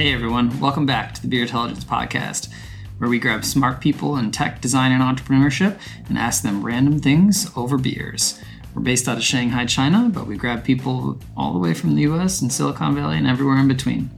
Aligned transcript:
Hey 0.00 0.14
everyone, 0.14 0.58
welcome 0.60 0.86
back 0.86 1.12
to 1.12 1.20
the 1.20 1.28
Beer 1.28 1.42
Intelligence 1.42 1.84
Podcast, 1.84 2.50
where 2.96 3.10
we 3.10 3.18
grab 3.18 3.44
smart 3.44 3.82
people 3.82 4.16
in 4.16 4.30
tech, 4.30 4.62
design, 4.62 4.92
and 4.92 5.02
entrepreneurship 5.02 5.78
and 6.08 6.16
ask 6.16 6.42
them 6.42 6.64
random 6.64 7.00
things 7.00 7.50
over 7.54 7.76
beers. 7.76 8.40
We're 8.74 8.80
based 8.80 9.06
out 9.06 9.18
of 9.18 9.22
Shanghai, 9.22 9.66
China, 9.66 10.08
but 10.10 10.26
we 10.26 10.38
grab 10.38 10.64
people 10.64 11.18
all 11.36 11.52
the 11.52 11.58
way 11.58 11.74
from 11.74 11.94
the 11.94 12.00
US 12.04 12.40
and 12.40 12.50
Silicon 12.50 12.94
Valley 12.94 13.18
and 13.18 13.26
everywhere 13.26 13.58
in 13.58 13.68
between. 13.68 14.08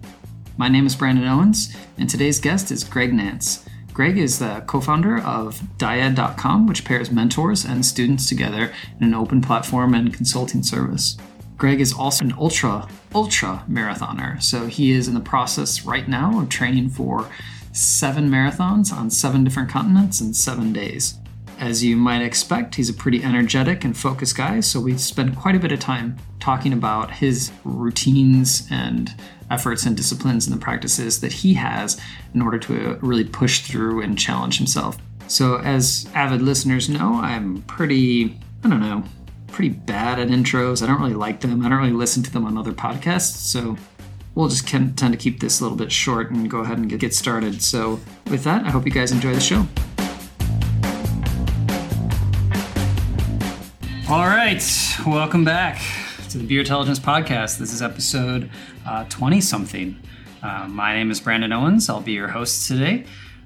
My 0.56 0.68
name 0.68 0.86
is 0.86 0.94
Brandon 0.94 1.26
Owens, 1.26 1.76
and 1.98 2.08
today's 2.08 2.38
guest 2.38 2.70
is 2.70 2.84
Greg 2.84 3.12
Nance. 3.12 3.64
Greg 3.92 4.16
is 4.16 4.38
the 4.38 4.62
co 4.68 4.80
founder 4.80 5.18
of 5.18 5.62
Dyad.com, 5.78 6.68
which 6.68 6.84
pairs 6.84 7.10
mentors 7.10 7.64
and 7.64 7.84
students 7.84 8.28
together 8.28 8.72
in 9.00 9.06
an 9.08 9.14
open 9.14 9.42
platform 9.42 9.94
and 9.94 10.14
consulting 10.14 10.62
service. 10.62 11.16
Greg 11.62 11.80
is 11.80 11.92
also 11.92 12.24
an 12.24 12.34
ultra, 12.36 12.88
ultra 13.14 13.64
marathoner. 13.70 14.42
So 14.42 14.66
he 14.66 14.90
is 14.90 15.06
in 15.06 15.14
the 15.14 15.20
process 15.20 15.84
right 15.84 16.08
now 16.08 16.40
of 16.40 16.48
training 16.48 16.88
for 16.88 17.30
seven 17.70 18.28
marathons 18.28 18.92
on 18.92 19.10
seven 19.10 19.44
different 19.44 19.70
continents 19.70 20.20
in 20.20 20.34
seven 20.34 20.72
days. 20.72 21.20
As 21.60 21.84
you 21.84 21.96
might 21.96 22.20
expect, 22.20 22.74
he's 22.74 22.88
a 22.88 22.92
pretty 22.92 23.22
energetic 23.22 23.84
and 23.84 23.96
focused 23.96 24.36
guy, 24.36 24.58
so 24.58 24.80
we 24.80 24.98
spend 24.98 25.36
quite 25.36 25.54
a 25.54 25.60
bit 25.60 25.70
of 25.70 25.78
time 25.78 26.16
talking 26.40 26.72
about 26.72 27.12
his 27.12 27.52
routines 27.62 28.66
and 28.68 29.14
efforts 29.48 29.86
and 29.86 29.96
disciplines 29.96 30.48
and 30.48 30.56
the 30.56 30.60
practices 30.60 31.20
that 31.20 31.32
he 31.32 31.54
has 31.54 31.96
in 32.34 32.42
order 32.42 32.58
to 32.58 32.98
really 33.02 33.24
push 33.24 33.60
through 33.60 34.02
and 34.02 34.18
challenge 34.18 34.58
himself. 34.58 34.98
So, 35.28 35.58
as 35.58 36.10
avid 36.12 36.42
listeners 36.42 36.88
know, 36.88 37.20
I'm 37.22 37.62
pretty, 37.62 38.36
I 38.64 38.68
don't 38.68 38.80
know, 38.80 39.04
pretty 39.52 39.68
bad 39.68 40.18
at 40.18 40.28
intros. 40.28 40.82
I 40.82 40.86
don't 40.86 41.00
really 41.00 41.14
like 41.14 41.40
them. 41.40 41.64
I 41.64 41.68
don't 41.68 41.78
really 41.78 41.92
listen 41.92 42.22
to 42.22 42.32
them 42.32 42.46
on 42.46 42.56
other 42.56 42.72
podcasts. 42.72 43.36
So 43.36 43.76
we'll 44.34 44.48
just 44.48 44.66
tend 44.66 44.96
to 44.98 45.16
keep 45.16 45.40
this 45.40 45.60
a 45.60 45.62
little 45.62 45.76
bit 45.76 45.92
short 45.92 46.30
and 46.30 46.50
go 46.50 46.60
ahead 46.60 46.78
and 46.78 46.98
get 46.98 47.14
started. 47.14 47.62
So 47.62 48.00
with 48.30 48.44
that, 48.44 48.64
I 48.64 48.70
hope 48.70 48.86
you 48.86 48.92
guys 48.92 49.12
enjoy 49.12 49.34
the 49.34 49.40
show. 49.40 49.66
All 54.08 54.26
right, 54.26 54.62
welcome 55.06 55.44
back 55.44 55.80
to 56.30 56.38
the 56.38 56.44
Beer 56.44 56.60
Intelligence 56.60 56.98
Podcast. 56.98 57.58
This 57.58 57.72
is 57.72 57.82
episode 57.82 58.50
20 59.10 59.36
uh, 59.36 59.40
something. 59.40 59.98
Uh, 60.42 60.66
my 60.68 60.94
name 60.94 61.10
is 61.10 61.20
Brandon 61.20 61.52
Owens. 61.52 61.88
I'll 61.88 62.00
be 62.00 62.12
your 62.12 62.28
host 62.28 62.66
today. 62.68 63.04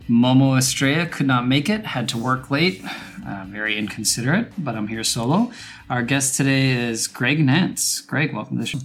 Momo 0.09 0.57
Estrella 0.57 1.07
could 1.07 1.27
not 1.27 1.47
make 1.47 1.69
it, 1.69 1.85
had 1.85 2.09
to 2.11 2.19
work 2.19 2.51
late. 2.51 2.83
Uh, 3.27 3.45
very 3.49 3.77
inconsiderate, 3.77 4.53
but 4.57 4.77
I'm 4.77 4.87
here 4.87 5.03
solo. 5.03 5.51
Our 5.91 6.03
guest 6.03 6.37
today 6.37 6.71
is 6.71 7.09
Greg 7.09 7.45
Nance. 7.45 8.01
Greg, 8.01 8.33
welcome 8.33 8.57
to 8.57 8.61
the 8.61 8.67
show. 8.67 8.79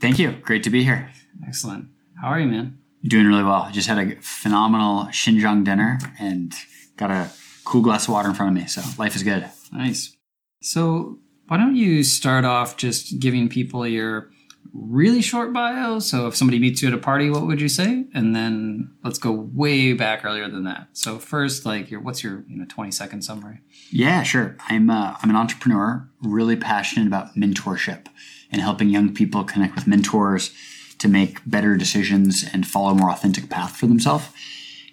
Thank 0.00 0.18
you. 0.18 0.32
Great 0.42 0.62
to 0.62 0.70
be 0.70 0.82
here. 0.82 1.10
Excellent. 1.46 1.88
How 2.20 2.28
are 2.28 2.40
you, 2.40 2.46
man? 2.46 2.78
Doing 3.02 3.26
really 3.26 3.44
well. 3.44 3.68
Just 3.72 3.88
had 3.88 3.98
a 3.98 4.16
phenomenal 4.22 5.04
Xinjiang 5.06 5.64
dinner 5.64 5.98
and 6.18 6.54
got 6.96 7.10
a 7.10 7.30
cool 7.64 7.82
glass 7.82 8.04
of 8.08 8.14
water 8.14 8.30
in 8.30 8.34
front 8.34 8.56
of 8.56 8.62
me. 8.62 8.66
So 8.66 8.80
life 8.98 9.14
is 9.14 9.22
good. 9.22 9.46
Nice. 9.70 10.16
So 10.62 11.18
why 11.48 11.58
don't 11.58 11.76
you 11.76 12.02
start 12.04 12.46
off 12.46 12.78
just 12.78 13.18
giving 13.18 13.50
people 13.50 13.86
your 13.86 14.30
really 14.74 15.22
short 15.22 15.52
bio. 15.52 16.00
So 16.00 16.26
if 16.26 16.36
somebody 16.36 16.58
meets 16.58 16.82
you 16.82 16.88
at 16.88 16.94
a 16.94 16.98
party, 16.98 17.30
what 17.30 17.46
would 17.46 17.60
you 17.60 17.68
say? 17.68 18.04
And 18.12 18.34
then 18.34 18.90
let's 19.04 19.18
go 19.18 19.30
way 19.32 19.92
back 19.92 20.24
earlier 20.24 20.48
than 20.48 20.64
that. 20.64 20.88
So 20.92 21.18
first, 21.18 21.64
like 21.64 21.90
your 21.90 22.00
what's 22.00 22.22
your 22.24 22.44
you 22.48 22.58
know 22.58 22.66
twenty 22.68 22.90
second 22.90 23.22
summary? 23.22 23.60
Yeah, 23.90 24.22
sure. 24.22 24.56
I'm 24.68 24.90
uh, 24.90 25.16
I'm 25.22 25.30
an 25.30 25.36
entrepreneur, 25.36 26.08
really 26.20 26.56
passionate 26.56 27.06
about 27.06 27.34
mentorship 27.36 28.06
and 28.50 28.60
helping 28.60 28.88
young 28.88 29.14
people 29.14 29.44
connect 29.44 29.74
with 29.74 29.86
mentors 29.86 30.52
to 30.98 31.08
make 31.08 31.38
better 31.46 31.76
decisions 31.76 32.44
and 32.52 32.66
follow 32.66 32.90
a 32.90 32.94
more 32.94 33.10
authentic 33.10 33.48
path 33.48 33.76
for 33.76 33.86
themselves. 33.86 34.26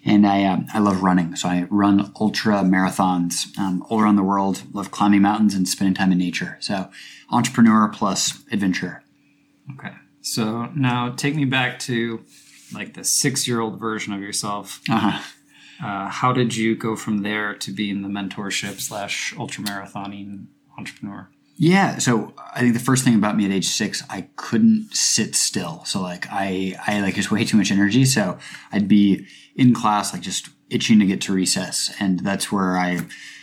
And 0.04 0.26
I 0.26 0.44
uh, 0.44 0.60
I 0.72 0.78
love 0.78 1.02
running, 1.02 1.36
so 1.36 1.48
I 1.48 1.66
run 1.70 2.12
ultra 2.20 2.62
marathons 2.62 3.56
um, 3.58 3.84
all 3.88 4.00
around 4.00 4.16
the 4.16 4.22
world. 4.22 4.62
Love 4.72 4.90
climbing 4.90 5.22
mountains 5.22 5.54
and 5.54 5.68
spending 5.68 5.94
time 5.94 6.12
in 6.12 6.18
nature. 6.18 6.56
So 6.60 6.90
entrepreneur 7.30 7.88
plus 7.88 8.42
adventure. 8.52 9.01
Okay. 9.74 9.92
So 10.20 10.66
now 10.74 11.10
take 11.10 11.34
me 11.34 11.44
back 11.44 11.78
to 11.80 12.24
like 12.72 12.94
the 12.94 13.04
six 13.04 13.46
year 13.46 13.60
old 13.60 13.78
version 13.78 14.12
of 14.12 14.20
yourself. 14.20 14.80
Uh-huh. 14.88 15.20
Uh, 15.84 16.08
how 16.08 16.32
did 16.32 16.54
you 16.54 16.76
go 16.76 16.94
from 16.94 17.22
there 17.22 17.54
to 17.54 17.72
being 17.72 18.02
the 18.02 18.08
mentorship 18.08 18.80
slash 18.80 19.34
ultramarathoning 19.34 20.46
entrepreneur? 20.78 21.28
Yeah, 21.56 21.98
so 21.98 22.34
I 22.54 22.60
think 22.60 22.74
the 22.74 22.80
first 22.80 23.04
thing 23.04 23.14
about 23.14 23.36
me 23.36 23.44
at 23.44 23.50
age 23.50 23.66
six, 23.66 24.02
I 24.08 24.28
couldn't 24.36 24.94
sit 24.94 25.34
still. 25.34 25.84
So 25.84 26.00
like 26.00 26.26
I, 26.30 26.76
I 26.86 27.00
like 27.00 27.14
just 27.14 27.30
way 27.30 27.44
too 27.44 27.56
much 27.56 27.70
energy. 27.70 28.04
So 28.04 28.38
I'd 28.70 28.88
be 28.88 29.26
in 29.54 29.74
class, 29.74 30.12
like 30.12 30.22
just 30.22 30.48
itching 30.70 30.98
to 31.00 31.06
get 31.06 31.20
to 31.22 31.32
recess, 31.32 31.94
and 32.00 32.20
that's 32.20 32.50
where 32.50 32.76
I, 32.76 33.00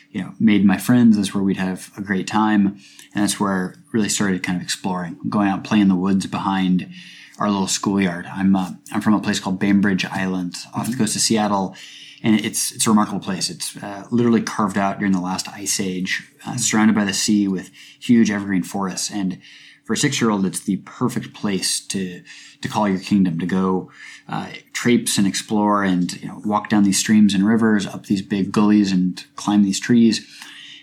you 0.09 0.21
know, 0.21 0.33
made 0.39 0.65
my 0.65 0.77
friends. 0.77 1.17
That's 1.17 1.35
where 1.35 1.43
we'd 1.43 1.57
have 1.57 1.91
a 1.97 2.01
great 2.01 2.25
time 2.25 2.79
and 3.13 3.23
that's 3.23 3.39
where 3.39 3.75
really 3.91 4.09
started 4.09 4.43
kind 4.43 4.55
of 4.55 4.63
exploring, 4.63 5.17
going 5.29 5.47
out 5.47 5.63
playing 5.63 5.83
in 5.83 5.89
the 5.89 5.95
woods 5.95 6.25
behind 6.27 6.91
our 7.39 7.49
little 7.49 7.67
schoolyard. 7.67 8.25
I'm 8.27 8.55
uh, 8.55 8.71
I'm 8.91 9.01
from 9.01 9.13
a 9.13 9.21
place 9.21 9.39
called 9.39 9.59
Bainbridge 9.59 10.05
Island 10.05 10.55
off 10.73 10.89
the 10.89 10.97
coast 10.97 11.15
of 11.15 11.21
Seattle, 11.21 11.75
and 12.21 12.39
it's 12.39 12.71
it's 12.71 12.85
a 12.85 12.89
remarkable 12.89 13.19
place. 13.21 13.49
It's 13.49 13.77
uh, 13.77 14.07
literally 14.11 14.41
carved 14.41 14.77
out 14.77 14.99
during 14.99 15.13
the 15.13 15.21
last 15.21 15.47
ice 15.49 15.79
age, 15.79 16.29
uh, 16.45 16.57
surrounded 16.57 16.95
by 16.95 17.05
the 17.05 17.13
sea 17.13 17.47
with 17.47 17.71
huge 17.99 18.29
evergreen 18.29 18.63
forests. 18.63 19.09
And 19.09 19.39
for 19.85 19.93
a 19.93 19.97
six 19.97 20.21
year 20.21 20.29
old, 20.29 20.45
it's 20.45 20.59
the 20.59 20.77
perfect 20.77 21.33
place 21.33 21.79
to 21.87 22.21
to 22.61 22.67
call 22.67 22.89
your 22.89 22.99
kingdom, 22.99 23.39
to 23.39 23.45
go 23.45 23.89
uh, 24.27 24.49
traipse 24.73 25.17
and 25.17 25.25
explore, 25.25 25.83
and 25.83 26.21
you 26.21 26.27
know, 26.27 26.41
walk 26.45 26.69
down 26.69 26.83
these 26.83 26.99
streams 26.99 27.33
and 27.33 27.47
rivers, 27.47 27.87
up 27.87 28.05
these 28.05 28.21
big 28.21 28.51
gullies, 28.51 28.91
and 28.91 29.25
climb 29.35 29.63
these 29.63 29.79
trees. 29.79 30.27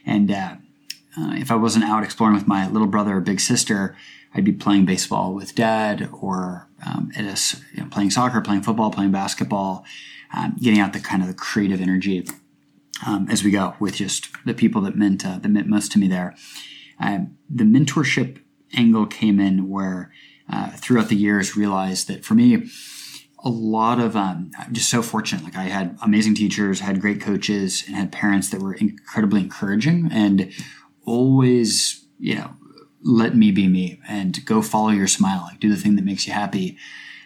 And 0.07 0.31
uh, 1.19 1.35
if 1.35 1.51
I 1.51 1.55
wasn't 1.55 1.85
out 1.85 2.03
exploring 2.03 2.35
with 2.35 2.47
my 2.47 2.69
little 2.69 2.89
brother 2.89 3.17
or 3.17 3.21
big 3.21 3.41
sister, 3.41 3.97
I'd 4.35 4.45
be 4.45 4.53
playing 4.53 4.85
baseball 4.85 5.35
with 5.35 5.55
dad 5.55 6.11
or 6.13 6.69
um, 6.87 7.11
a, 7.17 7.23
you 7.23 7.83
know, 7.83 7.89
playing 7.91 8.11
soccer, 8.11 8.41
playing 8.41 8.63
football, 8.63 8.91
playing 8.91 9.13
basketball, 9.13 9.85
um, 10.35 10.57
getting 10.61 10.81
out 10.81 10.93
the 10.93 11.01
kind 11.01 11.23
of 11.23 11.29
the 11.29 11.35
creative 11.35 11.81
energy 11.81 12.27
um, 13.07 13.29
as 13.31 13.43
we 13.43 13.51
go 13.51 13.75
with 13.81 13.97
just 13.97 14.29
the 14.45 14.55
people 14.55 14.83
that 14.83 14.97
meant 14.97 15.25
uh, 15.25 15.39
that 15.39 15.49
meant 15.49 15.67
most 15.67 15.93
to 15.93 15.99
me 15.99 16.09
there. 16.09 16.35
The 16.99 17.65
mentorship 17.65 18.41
angle 18.75 19.07
came 19.07 19.41
in 19.41 19.69
where 19.69 20.13
uh, 20.51 20.71
throughout 20.73 21.09
the 21.09 21.17
years 21.17 21.57
realized 21.57 22.09
that 22.09 22.25
for 22.25 22.35
me 22.35 22.69
a 23.45 23.49
lot 23.49 24.01
of 24.01 24.17
um, 24.17 24.51
I'm 24.59 24.73
just 24.73 24.91
so 24.91 25.03
fortunate. 25.03 25.45
Like 25.45 25.57
I 25.57 25.65
had 25.65 25.97
amazing 26.03 26.35
teachers, 26.35 26.81
had 26.81 27.01
great 27.01 27.21
coaches, 27.21 27.85
and 27.87 27.95
had 27.95 28.11
parents 28.11 28.51
that 28.51 28.61
were 28.61 28.75
incredibly 28.75 29.41
encouraging 29.41 30.09
and 30.11 30.53
always, 31.07 32.05
you 32.19 32.35
know, 32.35 32.51
let 33.03 33.37
me 33.37 33.53
be 33.53 33.69
me 33.69 34.01
and 34.09 34.45
go 34.45 34.61
follow 34.61 34.91
your 34.91 35.07
smile. 35.07 35.43
Like 35.49 35.61
do 35.61 35.71
the 35.71 35.77
thing 35.77 35.97
that 35.97 36.05
makes 36.05 36.27
you 36.27 36.33
happy. 36.33 36.77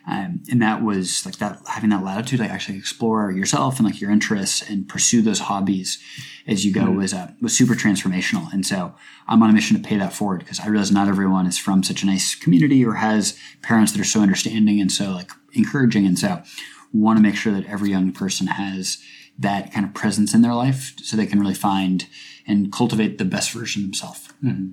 Um, 0.06 0.42
and 0.50 0.60
that 0.62 0.82
was 0.82 1.24
like 1.24 1.36
that 1.36 1.60
having 1.66 1.90
that 1.90 2.02
latitude, 2.02 2.40
like 2.40 2.50
actually 2.50 2.78
explore 2.78 3.30
yourself 3.30 3.78
and 3.78 3.86
like 3.86 4.00
your 4.00 4.10
interests 4.10 4.62
and 4.68 4.88
pursue 4.88 5.22
those 5.22 5.40
hobbies 5.40 6.02
as 6.46 6.64
you 6.64 6.72
go 6.72 6.82
mm-hmm. 6.82 6.96
was 6.96 7.14
uh, 7.14 7.32
was 7.40 7.56
super 7.56 7.74
transformational. 7.74 8.52
And 8.52 8.66
so 8.66 8.94
I'm 9.28 9.42
on 9.42 9.50
a 9.50 9.52
mission 9.52 9.80
to 9.80 9.88
pay 9.88 9.96
that 9.98 10.12
forward 10.12 10.40
because 10.40 10.58
I 10.58 10.68
realize 10.68 10.90
not 10.90 11.08
everyone 11.08 11.46
is 11.46 11.58
from 11.58 11.82
such 11.82 12.02
a 12.02 12.06
nice 12.06 12.34
community 12.34 12.84
or 12.84 12.94
has 12.94 13.38
parents 13.62 13.92
that 13.92 14.00
are 14.00 14.04
so 14.04 14.20
understanding 14.20 14.80
and 14.80 14.90
so 14.90 15.12
like 15.12 15.30
encouraging. 15.52 16.06
And 16.06 16.18
so 16.18 16.42
want 16.92 17.18
to 17.18 17.22
make 17.22 17.36
sure 17.36 17.52
that 17.52 17.66
every 17.66 17.90
young 17.90 18.12
person 18.12 18.48
has 18.48 18.98
that 19.38 19.72
kind 19.72 19.86
of 19.86 19.94
presence 19.94 20.34
in 20.34 20.42
their 20.42 20.54
life 20.54 20.94
so 21.02 21.16
they 21.16 21.26
can 21.26 21.40
really 21.40 21.54
find 21.54 22.06
and 22.50 22.72
cultivate 22.72 23.18
the 23.18 23.24
best 23.24 23.52
version 23.52 23.82
of 23.82 23.88
themselves. 23.88 24.28
Mm-hmm. 24.44 24.72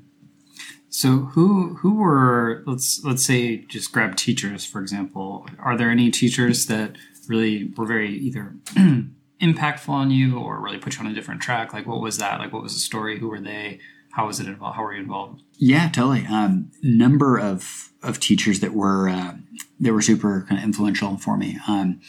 So 0.90 1.10
who 1.34 1.76
who 1.76 1.96
were 1.96 2.64
let's 2.66 3.04
let's 3.04 3.24
say 3.24 3.58
just 3.58 3.92
grab 3.92 4.16
teachers 4.16 4.66
for 4.66 4.82
example. 4.82 5.46
Are 5.60 5.78
there 5.78 5.92
any 5.92 6.10
teachers 6.10 6.66
that 6.68 6.96
really 7.28 7.72
were 7.78 7.86
very 7.86 8.18
either 8.18 8.56
impactful 9.42 9.90
on 9.90 10.10
you 10.10 10.40
or 10.40 10.60
really 10.60 10.80
put 10.80 10.96
you 10.96 11.02
on 11.02 11.12
a 11.12 11.14
different 11.14 11.42
track? 11.42 11.72
Like 11.72 11.86
what 11.86 12.02
was 12.02 12.18
that? 12.18 12.40
Like 12.40 12.52
what 12.52 12.64
was 12.64 12.74
the 12.74 12.80
story? 12.80 13.20
Who 13.20 13.28
were 13.30 13.42
they? 13.42 13.80
How 14.14 14.26
was 14.26 14.40
it 14.40 14.48
involved? 14.48 14.76
How 14.76 14.84
were 14.84 14.94
you 14.94 15.02
involved? 15.02 15.44
Yeah, 15.58 15.90
totally. 15.90 16.26
Um, 16.26 16.72
number 16.82 17.38
of 17.38 17.92
of 18.02 18.20
teachers 18.20 18.62
that 18.62 18.74
were 18.74 19.08
uh, 19.08 19.36
that 19.80 19.94
were 19.94 20.02
super 20.02 20.46
kind 20.50 20.58
of 20.60 20.64
influential 20.64 21.18
for 21.18 21.38
me, 21.38 21.60
um, 21.68 22.00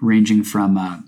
ranging 0.00 0.44
from 0.44 0.76
uh, 0.76 1.00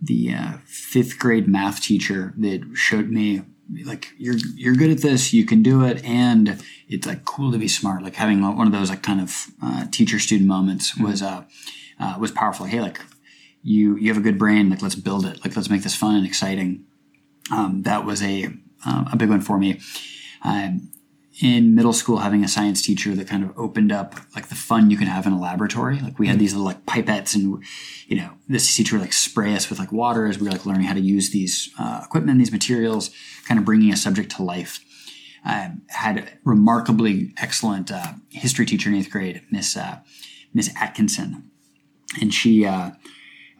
the 0.00 0.34
uh, 0.34 0.52
fifth 0.64 1.18
grade 1.18 1.48
math 1.48 1.82
teacher 1.82 2.34
that 2.38 2.68
showed 2.74 3.08
me 3.08 3.42
like 3.84 4.12
you're 4.16 4.36
you're 4.54 4.74
good 4.74 4.90
at 4.90 4.98
this 4.98 5.32
you 5.34 5.44
can 5.44 5.62
do 5.62 5.84
it 5.84 6.02
and 6.02 6.62
it's 6.88 7.06
like 7.06 7.24
cool 7.24 7.52
to 7.52 7.58
be 7.58 7.68
smart. 7.68 8.02
Like 8.02 8.14
having 8.14 8.40
one 8.42 8.66
of 8.66 8.72
those 8.72 8.90
like 8.90 9.02
kind 9.02 9.20
of 9.20 9.48
uh, 9.62 9.86
teacher 9.90 10.18
student 10.18 10.48
moments 10.48 10.92
mm-hmm. 10.92 11.04
was 11.04 11.22
uh, 11.22 11.44
uh, 12.00 12.16
was 12.18 12.30
powerful. 12.30 12.66
Hey 12.66 12.80
like 12.80 13.00
you 13.62 13.96
you 13.96 14.08
have 14.08 14.16
a 14.16 14.22
good 14.22 14.38
brain 14.38 14.70
like 14.70 14.82
let's 14.82 14.94
build 14.94 15.26
it. 15.26 15.44
Like 15.44 15.54
let's 15.56 15.70
make 15.70 15.82
this 15.82 15.94
fun 15.94 16.16
and 16.16 16.26
exciting. 16.26 16.84
Um, 17.50 17.82
that 17.82 18.04
was 18.04 18.22
a 18.22 18.48
uh, 18.86 19.04
a 19.12 19.16
big 19.16 19.28
one 19.28 19.40
for 19.40 19.58
me. 19.58 19.80
Um, 20.42 20.90
in 21.40 21.74
middle 21.74 21.92
school 21.92 22.18
having 22.18 22.42
a 22.42 22.48
science 22.48 22.82
teacher 22.82 23.14
that 23.14 23.28
kind 23.28 23.44
of 23.44 23.56
opened 23.56 23.92
up 23.92 24.16
like 24.34 24.48
the 24.48 24.54
fun 24.54 24.90
you 24.90 24.96
can 24.96 25.06
have 25.06 25.26
in 25.26 25.32
a 25.32 25.40
laboratory. 25.40 25.98
Like 26.00 26.18
we 26.18 26.26
had 26.26 26.38
these 26.38 26.52
little 26.52 26.66
like 26.66 26.84
pipettes 26.84 27.34
and, 27.34 27.62
you 28.08 28.16
know, 28.16 28.30
this 28.48 28.74
teacher 28.74 28.96
would 28.96 29.02
like 29.02 29.12
spray 29.12 29.54
us 29.54 29.70
with 29.70 29.78
like 29.78 29.92
water 29.92 30.26
as 30.26 30.38
we 30.38 30.46
were 30.46 30.52
like 30.52 30.66
learning 30.66 30.86
how 30.86 30.94
to 30.94 31.00
use 31.00 31.30
these 31.30 31.70
uh, 31.78 32.00
equipment, 32.04 32.38
these 32.38 32.50
materials, 32.50 33.10
kind 33.46 33.58
of 33.58 33.64
bringing 33.64 33.92
a 33.92 33.96
subject 33.96 34.34
to 34.36 34.42
life. 34.42 34.84
I 35.44 35.72
had 35.88 36.18
a 36.18 36.24
remarkably 36.44 37.32
excellent 37.38 37.92
uh, 37.92 38.14
history 38.30 38.66
teacher 38.66 38.90
in 38.90 38.96
eighth 38.96 39.10
grade, 39.10 39.42
Miss 39.50 39.76
uh, 39.76 40.00
Miss 40.52 40.70
Atkinson, 40.76 41.50
and 42.20 42.34
she 42.34 42.66
uh, 42.66 42.90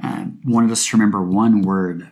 uh, 0.02 0.24
wanted 0.44 0.70
us 0.70 0.86
to 0.88 0.96
remember 0.96 1.22
one 1.22 1.62
word 1.62 2.10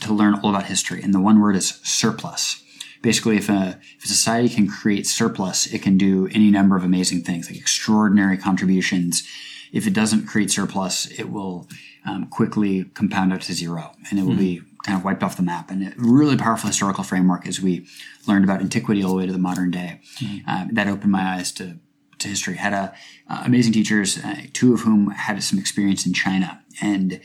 to 0.00 0.12
learn 0.12 0.34
all 0.34 0.50
about 0.50 0.66
history, 0.66 1.02
and 1.02 1.12
the 1.12 1.20
one 1.20 1.40
word 1.40 1.56
is 1.56 1.80
surplus. 1.82 2.61
Basically, 3.02 3.36
if 3.36 3.48
a, 3.48 3.78
if 3.98 4.04
a 4.04 4.08
society 4.08 4.48
can 4.48 4.68
create 4.68 5.06
surplus, 5.06 5.66
it 5.66 5.82
can 5.82 5.98
do 5.98 6.28
any 6.32 6.50
number 6.50 6.76
of 6.76 6.84
amazing 6.84 7.22
things, 7.22 7.50
like 7.50 7.58
extraordinary 7.58 8.36
contributions. 8.36 9.26
If 9.72 9.86
it 9.86 9.92
doesn't 9.92 10.26
create 10.26 10.50
surplus, 10.50 11.06
it 11.06 11.30
will 11.30 11.68
um, 12.04 12.26
quickly 12.28 12.84
compound 12.94 13.32
out 13.32 13.42
to 13.42 13.52
zero, 13.54 13.92
and 14.10 14.18
it 14.18 14.24
will 14.24 14.36
be 14.36 14.62
kind 14.84 14.98
of 14.98 15.04
wiped 15.04 15.22
off 15.22 15.36
the 15.36 15.42
map. 15.42 15.70
And 15.70 15.86
a 15.86 15.94
really 15.96 16.36
powerful 16.36 16.68
historical 16.68 17.04
framework 17.04 17.46
as 17.46 17.60
we 17.60 17.86
learned 18.26 18.44
about 18.44 18.60
antiquity 18.60 19.02
all 19.02 19.10
the 19.10 19.16
way 19.16 19.26
to 19.26 19.32
the 19.32 19.38
modern 19.38 19.70
day. 19.70 20.00
Um, 20.46 20.70
that 20.72 20.88
opened 20.88 21.12
my 21.12 21.36
eyes 21.36 21.52
to 21.52 21.78
to 22.18 22.28
history. 22.28 22.56
Had 22.56 22.72
a, 22.72 22.94
uh, 23.28 23.42
amazing 23.44 23.72
teachers, 23.72 24.18
uh, 24.18 24.42
two 24.52 24.74
of 24.74 24.80
whom 24.80 25.10
had 25.10 25.42
some 25.42 25.58
experience 25.58 26.06
in 26.06 26.12
China, 26.12 26.62
and 26.80 27.20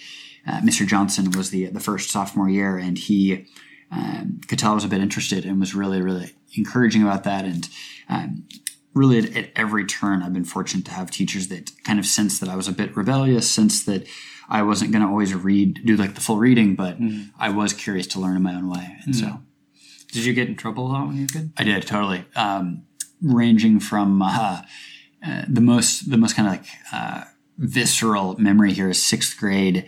uh, 0.48 0.60
Mr. 0.62 0.88
Johnson 0.88 1.32
was 1.32 1.50
the 1.50 1.68
the 1.68 1.80
first 1.80 2.10
sophomore 2.10 2.50
year, 2.50 2.78
and 2.78 2.98
he 2.98 3.46
um, 3.92 4.42
I 4.64 4.74
was 4.74 4.84
a 4.84 4.88
bit 4.88 5.02
interested 5.02 5.46
and 5.46 5.60
was 5.60 5.74
really 5.74 6.02
really 6.02 6.34
encouraging 6.58 7.04
about 7.04 7.24
that, 7.24 7.46
and 7.46 7.70
um, 8.10 8.48
really 8.94 9.20
at, 9.20 9.36
at, 9.36 9.50
every 9.56 9.86
turn 9.86 10.22
I've 10.22 10.34
been 10.34 10.46
fortunate 10.46 10.86
to 10.86 10.92
have 10.92 11.12
teachers 11.12 11.48
that 11.48 11.72
kind 11.84 12.00
of 12.00 12.06
sense 12.06 12.40
that 12.40 12.50
I 12.50 12.56
was 12.56 12.68
a 12.68 12.74
bit 12.74 12.96
rebellious, 12.96 13.50
sense 13.50 13.84
that 13.86 14.08
I 14.50 14.62
wasn't 14.64 14.92
going 14.92 15.04
to 15.04 15.10
always 15.10 15.34
read 15.34 15.86
do 15.86 15.96
like 15.96 16.16
the 16.16 16.22
full 16.22 16.38
reading, 16.38 16.76
but 16.76 17.00
mm. 17.00 17.30
I 17.40 17.50
was 17.50 17.74
curious 17.74 18.08
to 18.08 18.20
learn 18.20 18.36
in 18.36 18.44
my 18.44 18.56
own 18.56 18.70
way, 18.70 18.98
and 19.06 19.14
mm. 19.14 19.20
so. 19.20 19.40
Did 20.10 20.24
you 20.24 20.34
get 20.34 20.48
in 20.48 20.56
trouble 20.56 20.88
a 20.88 20.90
lot 20.90 21.08
when 21.08 21.18
you 21.18 21.24
were 21.24 21.28
kid? 21.28 21.52
I 21.58 21.66
did 21.66 21.86
totally. 21.86 22.24
Um, 22.34 22.86
ranging 23.22 23.80
from 23.80 24.22
uh, 24.22 24.62
uh, 25.26 25.44
the 25.48 25.62
most 25.62 26.10
the 26.10 26.18
most 26.18 26.36
kind 26.36 26.48
of 26.48 26.54
like 26.54 26.66
uh, 26.94 27.26
visceral 27.58 28.36
memory 28.40 28.74
here 28.74 28.90
is 28.90 29.04
sixth 29.04 29.38
grade. 29.38 29.86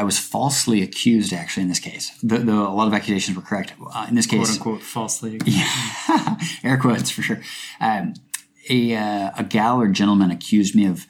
I 0.00 0.02
was 0.02 0.18
falsely 0.18 0.80
accused, 0.80 1.30
actually, 1.34 1.64
in 1.64 1.68
this 1.68 1.78
case. 1.78 2.10
Though, 2.22 2.66
a 2.66 2.72
lot 2.72 2.88
of 2.88 2.94
accusations 2.94 3.36
were 3.36 3.42
correct. 3.42 3.74
Uh, 3.94 4.06
in 4.08 4.14
this 4.14 4.24
case, 4.24 4.56
quote 4.56 4.78
unquote, 4.78 4.82
falsely. 4.82 5.38
Yeah, 5.44 6.36
air 6.64 6.78
quotes 6.78 7.10
for 7.10 7.20
sure. 7.20 7.42
Um, 7.82 8.14
a 8.70 8.96
uh, 8.96 9.30
a 9.36 9.44
gal 9.44 9.78
or 9.78 9.88
gentleman 9.88 10.30
accused 10.30 10.74
me 10.74 10.86
of 10.86 11.06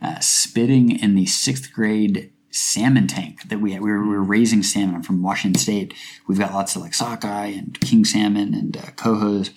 uh, 0.00 0.20
spitting 0.20 0.90
in 0.90 1.16
the 1.16 1.26
sixth 1.26 1.70
grade 1.70 2.32
salmon 2.50 3.06
tank 3.06 3.46
that 3.50 3.60
we 3.60 3.72
had. 3.72 3.82
We 3.82 3.90
were, 3.90 4.02
we 4.02 4.08
were 4.08 4.22
raising 4.22 4.62
salmon. 4.62 4.94
I'm 4.94 5.02
from 5.02 5.22
Washington 5.22 5.60
State. 5.60 5.92
We've 6.26 6.38
got 6.38 6.54
lots 6.54 6.74
of 6.74 6.80
like 6.80 6.94
sockeye 6.94 7.48
and 7.48 7.78
king 7.82 8.06
salmon 8.06 8.54
and 8.54 8.74
uh, 8.74 8.92
cohos. 8.92 9.50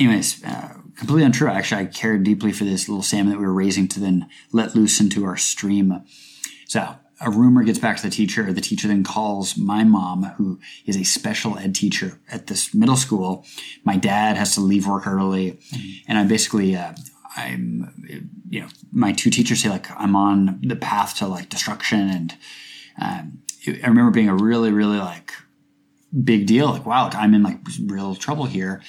Anyways, 0.00 0.42
uh, 0.44 0.78
completely 0.96 1.24
untrue. 1.24 1.48
Actually, 1.48 1.82
I 1.82 1.86
cared 1.86 2.24
deeply 2.24 2.52
for 2.52 2.64
this 2.64 2.88
little 2.88 3.02
salmon 3.02 3.34
that 3.34 3.38
we 3.38 3.44
were 3.44 3.52
raising 3.52 3.86
to 3.88 4.00
then 4.00 4.30
let 4.50 4.74
loose 4.74 4.98
into 4.98 5.26
our 5.26 5.36
stream. 5.36 6.02
So 6.66 6.96
a 7.20 7.30
rumor 7.30 7.64
gets 7.64 7.78
back 7.78 7.96
to 7.96 8.02
the 8.02 8.10
teacher. 8.10 8.52
The 8.52 8.60
teacher 8.60 8.88
then 8.88 9.04
calls 9.04 9.56
my 9.56 9.84
mom, 9.84 10.24
who 10.36 10.60
is 10.86 10.96
a 10.96 11.04
special 11.04 11.58
ed 11.58 11.74
teacher 11.74 12.20
at 12.30 12.46
this 12.46 12.74
middle 12.74 12.96
school. 12.96 13.44
My 13.84 13.96
dad 13.96 14.36
has 14.36 14.54
to 14.54 14.60
leave 14.60 14.86
work 14.86 15.06
early, 15.06 15.52
mm-hmm. 15.52 16.10
and 16.10 16.18
I 16.18 16.24
basically, 16.24 16.76
uh, 16.76 16.94
I'm, 17.36 17.92
you 18.48 18.60
know, 18.60 18.68
my 18.92 19.12
two 19.12 19.30
teachers 19.30 19.62
say 19.62 19.68
like 19.68 19.90
I'm 19.90 20.16
on 20.16 20.60
the 20.62 20.76
path 20.76 21.16
to 21.16 21.26
like 21.26 21.48
destruction, 21.48 22.08
and 22.08 22.34
um, 23.00 23.42
I 23.66 23.86
remember 23.88 24.10
being 24.10 24.28
a 24.28 24.36
really, 24.36 24.70
really 24.72 24.98
like 24.98 25.32
big 26.24 26.46
deal. 26.46 26.70
Like 26.70 26.86
wow, 26.86 27.04
like 27.04 27.16
I'm 27.16 27.34
in 27.34 27.42
like 27.42 27.58
real 27.86 28.14
trouble 28.14 28.46
here 28.46 28.82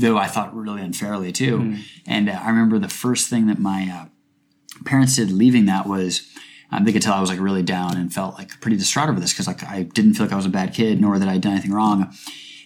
though 0.00 0.16
I 0.16 0.26
thought 0.26 0.56
really 0.56 0.82
unfairly 0.82 1.32
too. 1.32 1.58
Mm. 1.58 1.82
And 2.06 2.28
uh, 2.28 2.40
I 2.42 2.48
remember 2.48 2.78
the 2.78 2.88
first 2.88 3.28
thing 3.28 3.46
that 3.46 3.58
my 3.58 3.90
uh, 3.92 4.84
parents 4.84 5.16
did 5.16 5.30
leaving 5.30 5.66
that 5.66 5.86
was 5.86 6.26
um, 6.72 6.84
they 6.84 6.92
could 6.92 7.02
tell 7.02 7.14
I 7.14 7.20
was 7.20 7.30
like 7.30 7.40
really 7.40 7.62
down 7.62 7.96
and 7.96 8.12
felt 8.12 8.36
like 8.38 8.60
pretty 8.60 8.76
distraught 8.76 9.08
over 9.08 9.20
this 9.20 9.32
because 9.32 9.46
like 9.46 9.64
I 9.64 9.82
didn't 9.82 10.14
feel 10.14 10.26
like 10.26 10.32
I 10.32 10.36
was 10.36 10.46
a 10.46 10.50
bad 10.50 10.74
kid 10.74 11.00
nor 11.00 11.18
that 11.18 11.28
I'd 11.28 11.40
done 11.40 11.52
anything 11.52 11.72
wrong. 11.72 12.12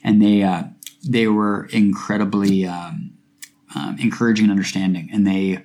And 0.03 0.21
they 0.21 0.43
uh, 0.43 0.65
they 1.07 1.27
were 1.27 1.67
incredibly 1.67 2.67
um, 2.67 3.13
um, 3.75 3.97
encouraging 3.99 4.45
and 4.45 4.53
understanding, 4.53 5.09
and 5.13 5.27
they 5.27 5.65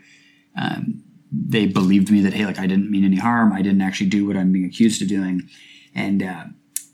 um, 0.57 1.03
they 1.31 1.67
believed 1.67 2.11
me 2.11 2.21
that 2.21 2.33
hey, 2.33 2.45
like 2.45 2.59
I 2.59 2.67
didn't 2.67 2.89
mean 2.89 3.03
any 3.03 3.17
harm. 3.17 3.51
I 3.51 3.61
didn't 3.61 3.81
actually 3.81 4.09
do 4.09 4.25
what 4.25 4.37
I'm 4.37 4.51
being 4.51 4.65
accused 4.65 5.01
of 5.01 5.09
doing, 5.09 5.49
and 5.93 6.23
uh, 6.23 6.45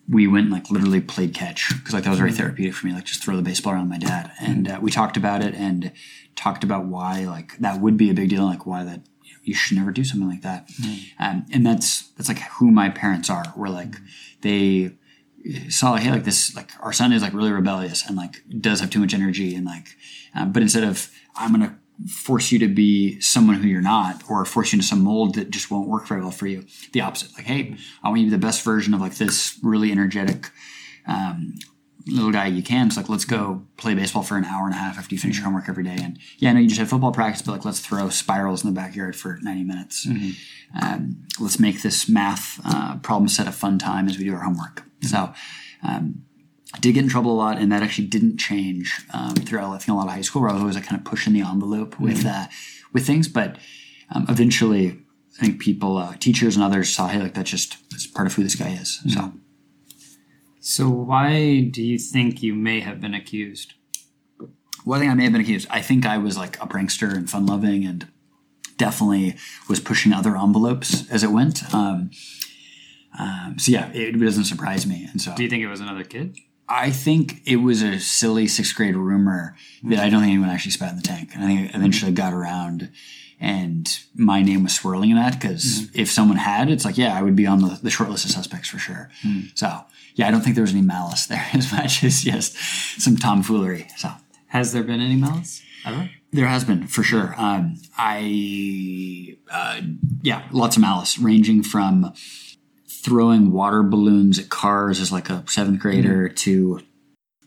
we 0.08 0.28
went 0.28 0.46
and 0.46 0.54
like 0.54 0.70
literally 0.70 1.02
played 1.02 1.34
catch 1.34 1.72
because 1.78 1.94
like 1.94 2.04
that 2.04 2.10
was 2.10 2.20
very 2.20 2.32
mm. 2.32 2.38
therapeutic 2.38 2.74
for 2.74 2.88
me 2.88 2.94
like 2.94 3.06
just 3.06 3.24
throw 3.24 3.36
the 3.36 3.42
baseball 3.42 3.74
around 3.74 3.90
my 3.90 3.98
dad 3.98 4.32
and 4.40 4.70
uh, 4.70 4.80
we 4.82 4.92
talked 4.92 5.18
about 5.18 5.44
it 5.44 5.56
and 5.56 5.92
talked 6.36 6.64
about 6.64 6.86
why 6.86 7.26
like 7.26 7.58
that 7.58 7.82
would 7.82 7.98
be 7.98 8.10
a 8.10 8.14
big 8.14 8.30
deal 8.30 8.46
like 8.46 8.66
why 8.66 8.84
that 8.84 9.02
you, 9.46 9.54
should 9.54 9.78
never 9.78 9.92
do 9.92 10.04
something 10.04 10.30
like 10.30 10.42
that 10.42 10.68
mm. 10.70 11.00
um, 11.20 11.46
and 11.52 11.66
that's 11.66 12.10
that's 12.18 12.30
like 12.30 12.40
who 12.40 12.72
my 12.72 12.90
parents 12.90 13.30
are 13.30 13.46
we're 13.56 13.70
like 13.70 13.92
mm. 13.92 14.08
they 14.42 14.92
saw 15.70 15.92
like 15.92 16.04
hey 16.04 16.12
like 16.12 16.24
this 16.24 16.56
like 16.56 16.72
our 16.82 16.94
son 16.94 17.14
is 17.14 17.22
like 17.22 17.34
really 17.34 17.52
rebellious 17.52 18.06
and 18.08 18.18
like 18.18 18.44
does 18.60 18.80
have 18.80 18.90
too 18.90 19.00
much 19.00 19.14
energy 19.14 19.56
and 19.56 19.66
like 19.66 19.96
um, 20.36 20.52
but 20.52 20.62
instead 20.62 20.84
of 20.84 21.10
i'm 21.36 21.52
gonna 21.52 21.78
force 22.08 22.52
you 22.52 22.60
to 22.60 22.68
be 22.68 23.20
someone 23.22 23.56
who 23.56 23.68
you're 23.68 23.82
not 23.82 24.24
or 24.30 24.44
force 24.46 24.72
you 24.72 24.78
into 24.78 24.88
some 24.88 25.04
mold 25.04 25.36
that 25.36 25.50
just 25.50 25.72
won't 25.72 25.88
work 25.88 26.08
very 26.08 26.22
well 26.22 26.32
for 26.32 26.48
you. 26.48 26.66
The 26.92 27.02
opposite. 27.02 27.34
Like, 27.36 27.46
hey, 27.46 27.76
I 28.04 28.10
want 28.10 28.22
you 28.22 28.26
to 28.28 28.32
be 28.32 28.38
the 28.38 28.46
best 28.46 28.64
version 28.64 28.94
of 28.94 29.00
like 29.00 29.16
this 29.16 29.58
really 29.64 29.92
energetic 29.92 30.52
um, 31.08 31.56
little 32.08 32.32
guy 32.32 32.48
you 32.48 32.62
can. 32.62 32.88
It's 32.88 32.98
like, 32.98 33.10
let's 33.10 33.26
go 33.26 33.64
play 33.78 33.96
baseball 33.96 34.24
for 34.24 34.38
an 34.38 34.46
hour 34.46 34.66
and 34.66 34.74
a 34.74 34.78
half 34.78 34.98
after 34.98 35.16
you 35.16 35.20
finish 35.20 35.38
your 35.38 35.46
homework 35.46 35.68
every 35.68 35.84
day. 35.84 35.98
And 36.00 36.20
yeah, 36.38 36.52
I 36.52 36.54
know 36.54 36.60
you 36.60 36.68
just 36.68 36.80
have 36.80 36.90
football 36.90 37.12
practice, 37.12 37.42
but 37.42 37.54
like, 37.54 37.66
let's 37.66 37.80
throw 37.80 38.10
spirals 38.10 38.64
in 38.64 38.74
the 38.74 38.80
backyard 38.80 39.16
for 39.16 39.40
90 39.42 39.64
minutes. 39.64 40.06
Mm-hmm. 40.06 40.84
Um, 40.84 41.26
let's 41.40 41.60
make 41.60 41.82
this 41.82 42.08
math 42.08 42.60
uh, 42.66 42.98
problem 42.98 43.28
set 43.28 43.48
a 43.48 43.52
fun 43.52 43.80
time 43.80 44.08
as 44.08 44.18
we 44.18 44.26
do 44.26 44.34
our 44.34 44.42
homework. 44.42 44.84
Mm-hmm. 45.02 45.08
So, 45.08 45.34
um, 45.84 46.26
I 46.74 46.80
did 46.80 46.94
get 46.94 47.04
in 47.06 47.10
trouble 47.10 47.32
a 47.32 47.38
lot, 47.38 47.58
and 47.58 47.72
that 47.72 47.82
actually 47.84 48.08
didn't 48.08 48.38
change 48.38 49.02
um, 49.14 49.34
throughout 49.36 49.72
I 49.72 49.78
think 49.78 49.90
a 49.90 49.94
lot 49.94 50.08
of 50.08 50.14
high 50.14 50.22
school, 50.22 50.42
where 50.42 50.52
I 50.52 50.54
was 50.54 50.62
always 50.62 50.76
like, 50.76 50.86
kind 50.86 51.00
of 51.00 51.06
pushing 51.06 51.32
the 51.32 51.42
envelope 51.42 52.00
with 52.00 52.20
mm-hmm. 52.20 52.44
uh, 52.44 52.48
with 52.92 53.08
things. 53.08 53.30
But 53.30 53.58
um, 54.14 54.26
eventually, 54.28 54.98
I 55.38 55.46
think 55.46 55.62
people, 55.62 55.98
uh, 55.98 56.16
teachers, 56.20 56.56
and 56.56 56.66
others 56.66 56.94
saw, 56.94 57.08
hey, 57.08 57.22
like 57.22 57.34
that's 57.34 57.50
just 57.50 57.78
that's 57.92 58.08
part 58.08 58.28
of 58.28 58.34
who 58.34 58.44
this 58.44 58.56
guy 58.56 58.70
is. 58.70 59.00
Mm-hmm. 59.00 59.10
So, 59.10 59.34
so 60.66 60.90
why 60.90 61.62
do 61.62 61.84
you 61.84 62.00
think 62.00 62.42
you 62.42 62.56
may 62.56 62.80
have 62.80 63.00
been 63.00 63.14
accused? 63.14 63.76
Well, 64.84 64.98
I 64.98 65.00
think 65.00 65.12
I 65.12 65.14
may 65.14 65.26
have 65.26 65.32
been 65.32 65.42
accused. 65.42 65.68
I 65.70 65.80
think 65.80 66.08
I 66.08 66.18
was 66.18 66.38
like 66.38 66.58
a 66.58 66.66
prankster 66.66 67.16
and 67.16 67.30
fun 67.30 67.46
loving, 67.46 67.86
and 67.86 68.08
definitely 68.76 69.36
was 69.70 69.80
pushing 69.80 70.12
other 70.12 70.36
envelopes 70.36 71.08
as 71.12 71.22
it 71.22 71.30
went. 71.30 71.72
Um, 71.72 72.10
um, 73.20 73.60
so 73.60 73.74
yeah, 73.74 73.92
it, 73.94 74.20
doesn't 74.20 74.46
surprise 74.46 74.88
me. 74.88 75.08
And 75.12 75.22
so, 75.22 75.36
do 75.36 75.44
you 75.44 75.50
think 75.52 75.62
it 75.62 75.68
was 75.68 75.82
another 75.82 76.04
kid? 76.04 76.36
I 76.68 76.90
think 76.90 77.44
it 77.46 77.58
was 77.58 77.84
a 77.84 78.00
silly 78.00 78.48
sixth 78.48 78.74
grade 78.74 78.96
rumor 78.96 79.56
that 79.84 80.00
I 80.00 80.10
don't 80.10 80.22
think 80.22 80.32
anyone 80.32 80.50
actually 80.50 80.72
spat 80.72 80.90
in 80.90 80.96
the 80.96 81.04
tank. 81.04 81.30
And 81.36 81.44
I 81.44 81.48
think 81.48 81.70
it 81.70 81.76
eventually 81.76 82.12
got 82.12 82.34
around 82.34 82.90
and 83.40 83.88
my 84.16 84.42
name 84.42 84.64
was 84.64 84.74
swirling 84.74 85.12
in 85.12 85.18
that 85.18 85.40
because 85.40 85.64
mm-hmm. 85.64 86.00
if 86.00 86.12
someone 86.12 86.38
had, 86.38 86.70
it's 86.70 86.86
like, 86.86 86.98
yeah, 86.98 87.18
I 87.18 87.22
would 87.22 87.36
be 87.36 87.46
on 87.46 87.60
the, 87.60 87.80
the 87.82 87.90
short 87.90 88.10
list 88.10 88.26
of 88.26 88.32
suspects 88.32 88.70
for 88.70 88.80
sure. 88.80 89.10
Mm. 89.24 89.58
So 89.58 89.84
yeah, 90.16 90.28
I 90.28 90.32
don't 90.32 90.42
think 90.42 90.56
there 90.56 90.64
was 90.64 90.72
any 90.72 90.82
malice 90.82 91.28
there 91.28 91.46
as 91.54 91.72
much 91.72 92.04
as 92.04 92.24
just 92.24 92.56
some 93.02 93.18
tomfoolery. 93.18 93.88
So 93.98 94.10
has 94.48 94.74
there 94.74 94.84
been 94.84 95.02
any 95.02 95.16
malice 95.16 95.62
ever? 95.86 96.10
There 96.32 96.48
has 96.48 96.64
been 96.64 96.88
for 96.88 97.04
sure. 97.04 97.34
Um, 97.38 97.78
I, 97.98 99.38
uh, 99.52 99.82
yeah, 100.22 100.48
lots 100.52 100.76
of 100.76 100.82
malice 100.82 101.18
ranging 101.18 101.64
from, 101.64 102.14
throwing 103.06 103.52
water 103.52 103.84
balloons 103.84 104.40
at 104.40 104.50
cars 104.50 105.00
as 105.00 105.12
like 105.12 105.30
a 105.30 105.44
seventh 105.48 105.80
grader 105.80 106.28
mm. 106.28 106.36
to, 106.38 106.82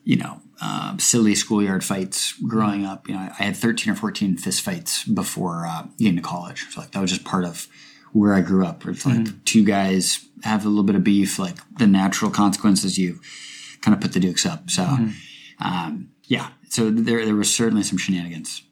you 0.04 0.16
know, 0.16 0.40
um, 0.60 0.98
silly 0.98 1.34
schoolyard 1.34 1.84
fights 1.84 2.34
growing 2.46 2.84
up. 2.84 3.08
You 3.08 3.14
know, 3.14 3.20
I 3.20 3.44
had 3.44 3.56
13 3.56 3.92
or 3.92 3.96
14 3.96 4.36
fist 4.36 4.62
fights 4.62 5.04
before 5.04 5.66
uh, 5.66 5.86
getting 5.98 6.16
to 6.16 6.22
college. 6.22 6.66
So 6.70 6.80
like 6.80 6.92
that 6.92 7.00
was 7.00 7.10
just 7.10 7.24
part 7.24 7.44
of 7.44 7.68
where 8.12 8.34
I 8.34 8.40
grew 8.40 8.66
up. 8.66 8.86
It's 8.86 9.06
like 9.06 9.18
mm. 9.18 9.44
two 9.44 9.64
guys 9.64 10.24
have 10.42 10.64
a 10.64 10.68
little 10.68 10.84
bit 10.84 10.96
of 10.96 11.04
beef, 11.04 11.38
like 11.38 11.56
the 11.78 11.86
natural 11.86 12.30
consequences 12.30 12.98
you 12.98 13.20
kind 13.80 13.94
of 13.94 14.00
put 14.00 14.12
the 14.12 14.20
dukes 14.20 14.46
up. 14.46 14.70
So, 14.70 14.82
mm. 14.82 15.12
um, 15.60 16.10
yeah, 16.24 16.50
so 16.68 16.90
there, 16.90 17.24
there 17.24 17.34
was 17.34 17.54
certainly 17.54 17.82
some 17.82 17.98
shenanigans. 17.98 18.62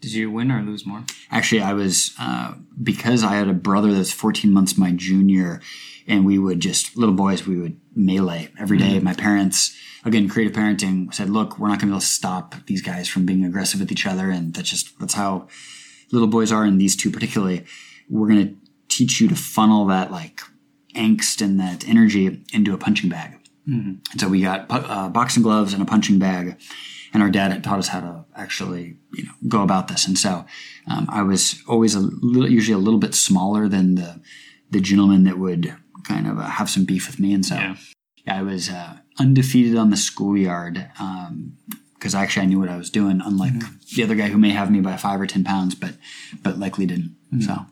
Did 0.00 0.12
you 0.12 0.30
win 0.30 0.52
or 0.52 0.62
lose 0.62 0.86
more? 0.86 1.04
Actually, 1.30 1.62
I 1.62 1.72
was 1.72 2.14
uh, 2.20 2.54
because 2.80 3.24
I 3.24 3.34
had 3.34 3.48
a 3.48 3.52
brother 3.52 3.92
that's 3.92 4.12
14 4.12 4.52
months 4.52 4.78
my 4.78 4.92
junior, 4.92 5.60
and 6.06 6.24
we 6.24 6.38
would 6.38 6.60
just 6.60 6.96
little 6.96 7.14
boys 7.14 7.46
we 7.46 7.58
would 7.58 7.80
melee 7.94 8.50
every 8.58 8.78
day. 8.78 9.00
My 9.00 9.14
parents, 9.14 9.76
again, 10.04 10.28
creative 10.28 10.56
parenting 10.56 11.12
said, 11.12 11.30
"Look, 11.30 11.58
we're 11.58 11.68
not 11.68 11.80
going 11.80 11.80
to 11.80 11.86
be 11.86 11.92
able 11.92 12.00
to 12.00 12.06
stop 12.06 12.54
these 12.66 12.82
guys 12.82 13.08
from 13.08 13.26
being 13.26 13.44
aggressive 13.44 13.80
with 13.80 13.90
each 13.90 14.06
other, 14.06 14.30
and 14.30 14.54
that's 14.54 14.70
just 14.70 14.96
that's 15.00 15.14
how 15.14 15.48
little 16.12 16.28
boys 16.28 16.52
are, 16.52 16.64
and 16.64 16.80
these 16.80 16.96
two 16.96 17.10
particularly. 17.10 17.64
We're 18.08 18.28
going 18.28 18.48
to 18.48 18.56
teach 18.88 19.20
you 19.20 19.28
to 19.28 19.34
funnel 19.34 19.84
that 19.86 20.10
like 20.10 20.40
angst 20.94 21.42
and 21.42 21.60
that 21.60 21.86
energy 21.88 22.42
into 22.52 22.72
a 22.72 22.78
punching 22.78 23.10
bag." 23.10 23.34
And 24.12 24.20
so 24.20 24.28
we 24.28 24.40
got 24.42 24.66
uh, 24.70 25.08
boxing 25.10 25.42
gloves 25.42 25.74
and 25.74 25.82
a 25.82 25.86
punching 25.86 26.18
bag 26.18 26.56
and 27.12 27.22
our 27.22 27.30
dad 27.30 27.52
had 27.52 27.64
taught 27.64 27.78
us 27.78 27.88
how 27.88 28.00
to 28.00 28.24
actually 28.36 28.96
you 29.14 29.24
know 29.24 29.32
go 29.48 29.62
about 29.62 29.88
this. 29.88 30.06
And 30.06 30.18
so 30.18 30.44
um, 30.90 31.06
i 31.10 31.22
was 31.22 31.62
always 31.68 31.94
a 31.94 32.00
little 32.00 32.50
usually 32.50 32.74
a 32.74 32.78
little 32.84 33.00
bit 33.00 33.14
smaller 33.14 33.68
than 33.68 33.94
the 33.96 34.20
the 34.70 34.80
gentleman 34.80 35.24
that 35.24 35.38
would 35.38 35.74
kind 36.04 36.26
of 36.26 36.38
uh, 36.38 36.42
have 36.42 36.68
some 36.70 36.84
beef 36.84 37.06
with 37.06 37.18
me. 37.18 37.32
And 37.34 37.44
so 37.44 37.54
Yeah. 37.54 37.76
yeah, 38.26 38.38
i 38.38 38.42
was 38.42 38.68
uh, 38.70 38.98
undefeated 39.18 39.76
on 39.76 39.90
the 39.90 39.96
schoolyard 39.96 40.86
because 41.94 42.14
actually 42.14 42.42
i 42.44 42.46
knew 42.46 42.60
what 42.60 42.68
i 42.68 42.76
was 42.76 42.90
doing 42.90 43.20
unlike 43.24 43.54
the 43.96 44.04
other 44.04 44.14
guy 44.14 44.28
who 44.28 44.38
may 44.38 44.50
have 44.50 44.70
me 44.70 44.80
by 44.80 44.96
five 44.96 45.20
or 45.20 45.26
ten 45.26 45.44
pounds 45.44 45.74
but 45.74 45.94
but 46.42 46.58
likely 46.58 46.86
didn't. 46.86 47.16
So. 47.40 47.66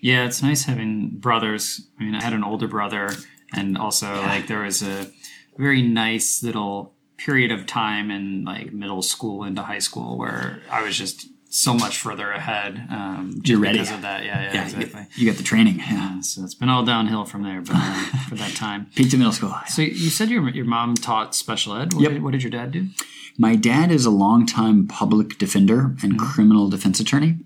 Yeah, 0.00 0.26
it's 0.26 0.42
nice 0.42 0.64
having 0.64 1.10
brothers. 1.18 1.86
I 1.98 2.04
mean, 2.04 2.14
I 2.14 2.22
had 2.22 2.32
an 2.32 2.44
older 2.44 2.68
brother, 2.68 3.10
and 3.54 3.76
also 3.78 4.06
like 4.22 4.46
there 4.46 4.62
was 4.62 4.82
a 4.82 5.10
very 5.56 5.82
nice 5.82 6.42
little 6.42 6.94
period 7.16 7.50
of 7.52 7.66
time 7.66 8.10
in 8.10 8.44
like 8.44 8.72
middle 8.72 9.02
school 9.02 9.44
into 9.44 9.62
high 9.62 9.78
school 9.78 10.18
where 10.18 10.60
I 10.70 10.82
was 10.82 10.96
just 10.96 11.28
so 11.48 11.72
much 11.72 11.96
further 11.98 12.30
ahead. 12.32 12.86
Um, 12.90 13.40
You're 13.44 13.58
ready. 13.58 13.78
because 13.78 13.94
of 13.94 14.02
that. 14.02 14.24
Yeah, 14.24 14.42
yeah, 14.42 14.52
yeah 14.54 14.68
you, 14.68 14.76
exactly. 14.82 15.06
you 15.14 15.26
got 15.30 15.38
the 15.38 15.44
training 15.44 15.78
yeah. 15.78 16.20
So 16.20 16.44
it's 16.44 16.54
been 16.54 16.68
all 16.68 16.84
downhill 16.84 17.24
from 17.24 17.42
there, 17.44 17.62
but 17.62 17.76
uh, 17.76 18.04
for 18.28 18.34
that 18.34 18.50
time. 18.54 18.86
peaked 18.94 19.12
in 19.14 19.20
middle 19.20 19.32
school 19.32 19.54
So 19.68 19.80
you 19.82 20.10
said 20.10 20.28
your 20.28 20.46
your 20.50 20.66
mom 20.66 20.94
taught 20.94 21.34
special 21.34 21.74
ed. 21.76 21.94
What, 21.94 22.02
Yep. 22.02 22.12
did, 22.12 22.22
what 22.22 22.32
did 22.32 22.42
your 22.42 22.50
dad 22.50 22.72
do? 22.72 22.88
My 23.38 23.54
dad 23.56 23.90
is 23.90 24.04
a 24.06 24.10
longtime 24.10 24.86
public 24.88 25.38
defender 25.38 25.94
and 26.02 26.18
criminal 26.18 26.68
defense 26.68 27.00
attorney. 27.00 27.38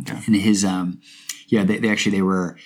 Okay. 0.00 0.18
And 0.26 0.36
his, 0.36 0.64
um, 0.64 1.00
yeah, 1.48 1.62
they, 1.64 1.78
they 1.78 1.88
actually 1.88 2.16
they 2.16 2.22
were 2.22 2.56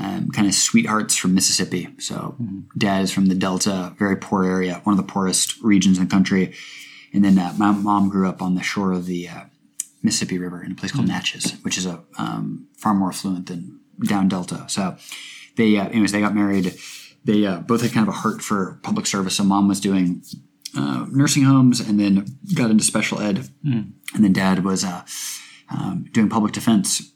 um, 0.00 0.30
kind 0.30 0.46
of 0.46 0.54
sweethearts 0.54 1.16
from 1.16 1.34
Mississippi. 1.34 1.88
So 1.98 2.36
dad 2.76 3.02
is 3.02 3.12
from 3.12 3.26
the 3.26 3.34
Delta, 3.34 3.94
very 3.98 4.16
poor 4.16 4.44
area, 4.44 4.80
one 4.84 4.98
of 4.98 5.04
the 5.04 5.12
poorest 5.12 5.60
regions 5.62 5.98
in 5.98 6.04
the 6.04 6.10
country. 6.10 6.54
And 7.12 7.24
then 7.24 7.38
uh, 7.38 7.54
my 7.56 7.72
mom 7.72 8.08
grew 8.08 8.28
up 8.28 8.42
on 8.42 8.54
the 8.54 8.62
shore 8.62 8.92
of 8.92 9.06
the 9.06 9.28
uh, 9.28 9.44
Mississippi 10.02 10.38
River 10.38 10.62
in 10.62 10.72
a 10.72 10.74
place 10.74 10.92
called 10.92 11.08
Natchez, 11.08 11.56
which 11.62 11.78
is 11.78 11.86
a 11.86 12.04
um, 12.18 12.68
far 12.76 12.94
more 12.94 13.08
affluent 13.08 13.46
than 13.46 13.80
down 14.06 14.28
Delta. 14.28 14.64
So 14.68 14.96
they, 15.56 15.76
uh, 15.76 15.88
anyways, 15.88 16.12
they 16.12 16.20
got 16.20 16.34
married. 16.34 16.74
They 17.24 17.46
uh, 17.46 17.60
both 17.60 17.82
had 17.82 17.92
kind 17.92 18.06
of 18.06 18.14
a 18.14 18.18
heart 18.18 18.42
for 18.42 18.78
public 18.82 19.06
service. 19.06 19.36
So 19.36 19.44
mom 19.44 19.68
was 19.68 19.80
doing 19.80 20.22
uh, 20.76 21.06
nursing 21.10 21.44
homes 21.44 21.80
and 21.80 21.98
then 21.98 22.26
got 22.54 22.70
into 22.70 22.84
special 22.84 23.20
ed. 23.20 23.48
And 24.14 24.24
then 24.24 24.32
dad 24.32 24.64
was 24.64 24.84
uh, 24.84 25.02
um, 25.70 26.06
doing 26.12 26.28
public 26.28 26.52
defense 26.52 27.12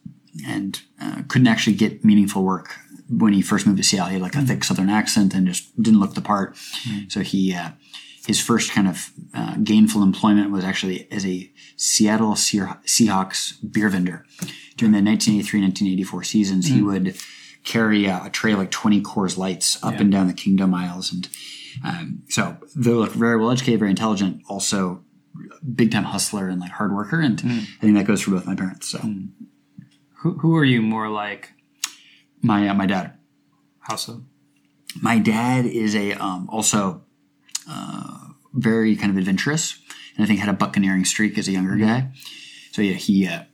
and 0.47 0.81
uh, 1.01 1.23
couldn't 1.29 1.49
actually 1.49 1.77
get 1.77 2.05
meaningful 2.05 2.43
work 2.43 2.77
when 3.09 3.33
he 3.33 3.43
first 3.43 3.67
moved 3.67 3.79
to 3.79 3.85
Seattle. 3.85 4.09
He 4.09 4.15
had 4.15 4.23
like 4.23 4.35
a 4.35 4.43
thick 4.43 4.65
Southern 4.65 4.89
accent 4.89 5.35
and 5.35 5.47
just 5.47 5.81
didn't 5.81 6.01
look 6.01 6.15
the 6.15 6.21
part. 6.23 6.57
So 7.09 7.21
he, 7.21 7.55
uh, 7.55 7.71
his 8.27 8.41
first 8.41 8.71
kind 8.71 8.89
of 8.89 9.11
uh, 9.35 9.57
gainful 9.63 10.03
employment 10.03 10.51
was 10.51 10.65
actually 10.65 11.11
as 11.11 11.27
a 11.27 11.51
Seattle 11.77 12.33
Seahawks 12.33 13.73
beer 13.73 13.89
vendor. 13.89 14.25
During 14.77 14.93
the 14.93 15.01
1983-1984 15.01 16.25
seasons, 16.27 16.67
he 16.67 16.83
would 16.83 17.17
carry 17.65 18.09
uh, 18.09 18.27
a 18.27 18.31
tray 18.31 18.53
of 18.53 18.59
like 18.59 18.71
20 18.71 19.03
Coors 19.03 19.37
Lights 19.37 19.83
up 19.85 19.95
and 20.01 20.11
down 20.11 20.29
the 20.29 20.33
Kingdome 20.35 20.75
aisles. 20.75 21.13
And 21.13 21.29
um, 21.85 22.23
so 22.29 22.57
though 22.75 22.99
like 22.99 23.11
very 23.11 23.37
well 23.37 23.51
educated, 23.51 23.81
very 23.81 23.91
intelligent, 23.91 24.43
also 24.49 25.03
big 25.75 25.91
time 25.91 26.05
hustler 26.05 26.49
and 26.49 26.61
like 26.61 26.71
hard 26.71 26.95
worker. 26.95 27.21
And 27.21 27.41
I 27.45 27.81
think 27.81 27.97
that 27.97 28.07
goes 28.07 28.23
for 28.23 28.31
both 28.31 28.47
my 28.47 28.55
parents. 28.55 28.89
So 28.89 28.99
Who 30.23 30.39
who 30.39 30.57
are 30.57 30.65
you 30.65 30.83
more 30.83 31.09
like? 31.09 31.53
my 32.43 32.69
uh, 32.69 32.75
my 32.75 32.87
dad, 32.87 33.15
How 33.81 33.97
so? 33.97 34.23
my 35.01 35.19
dad 35.19 35.65
is 35.65 35.95
a 35.95 36.13
um, 36.13 36.49
also 36.51 37.03
uh, 37.69 38.19
very 38.53 38.97
kind 38.97 39.11
of 39.11 39.17
adventurous, 39.17 39.79
and 40.17 40.25
I 40.25 40.27
think 40.27 40.41
had 40.41 40.49
a 40.49 40.53
buccaneering 40.53 41.05
streak 41.05 41.39
as 41.39 41.49
a 41.49 41.53
younger 41.53 41.77
guy. 41.77 42.13
So 42.73 42.83
yeah, 42.83 42.95
he 42.95 43.27
uh, 43.27 43.45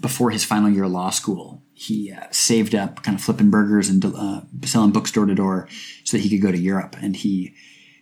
before 0.00 0.30
his 0.30 0.44
final 0.44 0.68
year 0.70 0.84
of 0.84 0.90
law 0.90 1.10
school, 1.10 1.62
he 1.74 2.12
uh, 2.12 2.26
saved 2.30 2.74
up, 2.74 3.02
kind 3.02 3.16
of 3.16 3.24
flipping 3.24 3.50
burgers 3.50 3.88
and 3.88 4.04
uh, 4.04 4.42
selling 4.64 4.90
books 4.90 5.12
door 5.12 5.26
to 5.26 5.34
door, 5.34 5.68
so 6.04 6.16
that 6.16 6.22
he 6.22 6.28
could 6.28 6.42
go 6.42 6.52
to 6.52 6.58
Europe. 6.58 6.96
And 7.00 7.16
he 7.16 7.54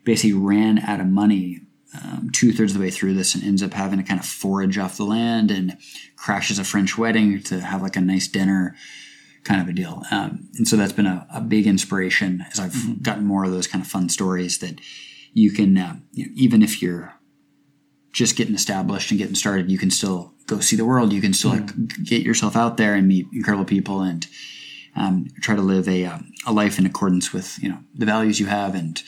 basically 0.04 0.32
ran 0.32 0.78
out 0.78 1.00
of 1.00 1.06
money 1.06 1.60
um, 1.94 2.30
two 2.32 2.52
thirds 2.52 2.72
of 2.72 2.78
the 2.78 2.84
way 2.84 2.90
through 2.90 3.14
this, 3.14 3.34
and 3.34 3.44
ends 3.44 3.62
up 3.62 3.72
having 3.74 3.98
to 3.98 4.04
kind 4.04 4.20
of 4.20 4.26
forage 4.26 4.78
off 4.78 4.96
the 4.96 5.04
land 5.04 5.50
and 5.50 5.78
crashes 6.16 6.58
a 6.58 6.64
French 6.64 6.98
wedding 6.98 7.42
to 7.44 7.60
have 7.60 7.82
like 7.82 7.96
a 7.96 8.00
nice 8.00 8.26
dinner 8.28 8.74
kind 9.44 9.60
of 9.60 9.68
a 9.68 9.72
deal. 9.72 10.02
Um, 10.10 10.48
and 10.56 10.66
so 10.66 10.76
that's 10.76 10.92
been 10.92 11.06
a, 11.06 11.26
a 11.32 11.40
big 11.40 11.66
inspiration 11.66 12.44
as 12.50 12.58
I've 12.58 13.02
gotten 13.02 13.24
more 13.24 13.44
of 13.44 13.52
those 13.52 13.68
kind 13.68 13.82
of 13.82 13.88
fun 13.88 14.08
stories 14.08 14.58
that 14.58 14.80
you 15.32 15.52
can, 15.52 15.78
uh, 15.78 15.96
you 16.12 16.26
know, 16.26 16.32
even 16.34 16.62
if 16.62 16.82
you're 16.82 17.14
just 18.12 18.36
getting 18.36 18.54
established 18.54 19.10
and 19.10 19.18
getting 19.18 19.34
started, 19.34 19.70
you 19.70 19.78
can 19.78 19.90
still 19.90 20.32
go 20.46 20.58
see 20.58 20.74
the 20.74 20.84
world. 20.84 21.12
You 21.12 21.20
can 21.20 21.32
still 21.32 21.50
like, 21.50 21.70
get 22.02 22.22
yourself 22.22 22.56
out 22.56 22.76
there 22.76 22.94
and 22.94 23.06
meet 23.06 23.26
incredible 23.32 23.66
people 23.66 24.00
and 24.00 24.26
um, 24.96 25.28
try 25.42 25.54
to 25.54 25.62
live 25.62 25.88
a, 25.88 26.06
uh, 26.06 26.18
a 26.46 26.52
life 26.52 26.78
in 26.78 26.86
accordance 26.86 27.32
with 27.32 27.62
you 27.62 27.68
know 27.68 27.78
the 27.94 28.06
values 28.06 28.40
you 28.40 28.46
have. 28.46 28.74
And 28.74 29.00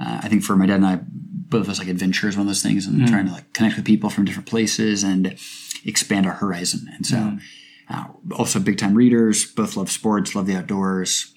uh, 0.00 0.20
I 0.22 0.28
think 0.28 0.42
for 0.42 0.56
my 0.56 0.66
dad 0.66 0.76
and 0.76 0.86
I, 0.86 1.00
both 1.02 1.62
of 1.62 1.68
us 1.68 1.78
like 1.78 1.88
adventure 1.88 2.28
is 2.28 2.36
one 2.36 2.42
of 2.42 2.48
those 2.48 2.62
things, 2.62 2.86
and 2.86 3.06
trying 3.06 3.26
to 3.26 3.32
like 3.32 3.52
connect 3.52 3.76
with 3.76 3.84
people 3.84 4.10
from 4.10 4.24
different 4.24 4.48
places 4.48 5.04
and 5.04 5.36
expand 5.84 6.26
our 6.26 6.32
horizon. 6.32 6.88
And 6.94 7.06
so, 7.06 7.38
uh, 7.88 8.04
also 8.36 8.58
big 8.60 8.78
time 8.78 8.94
readers, 8.94 9.44
both 9.44 9.76
love 9.76 9.90
sports, 9.90 10.34
love 10.34 10.46
the 10.46 10.56
outdoors, 10.56 11.34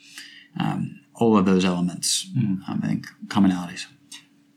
um, 0.60 1.01
all 1.13 1.38
of 1.38 1.46
those 1.46 1.66
elements. 1.66 2.27
Um, 2.38 2.63
I 2.68 2.88
think 2.88 3.08
commonalities. 3.27 3.86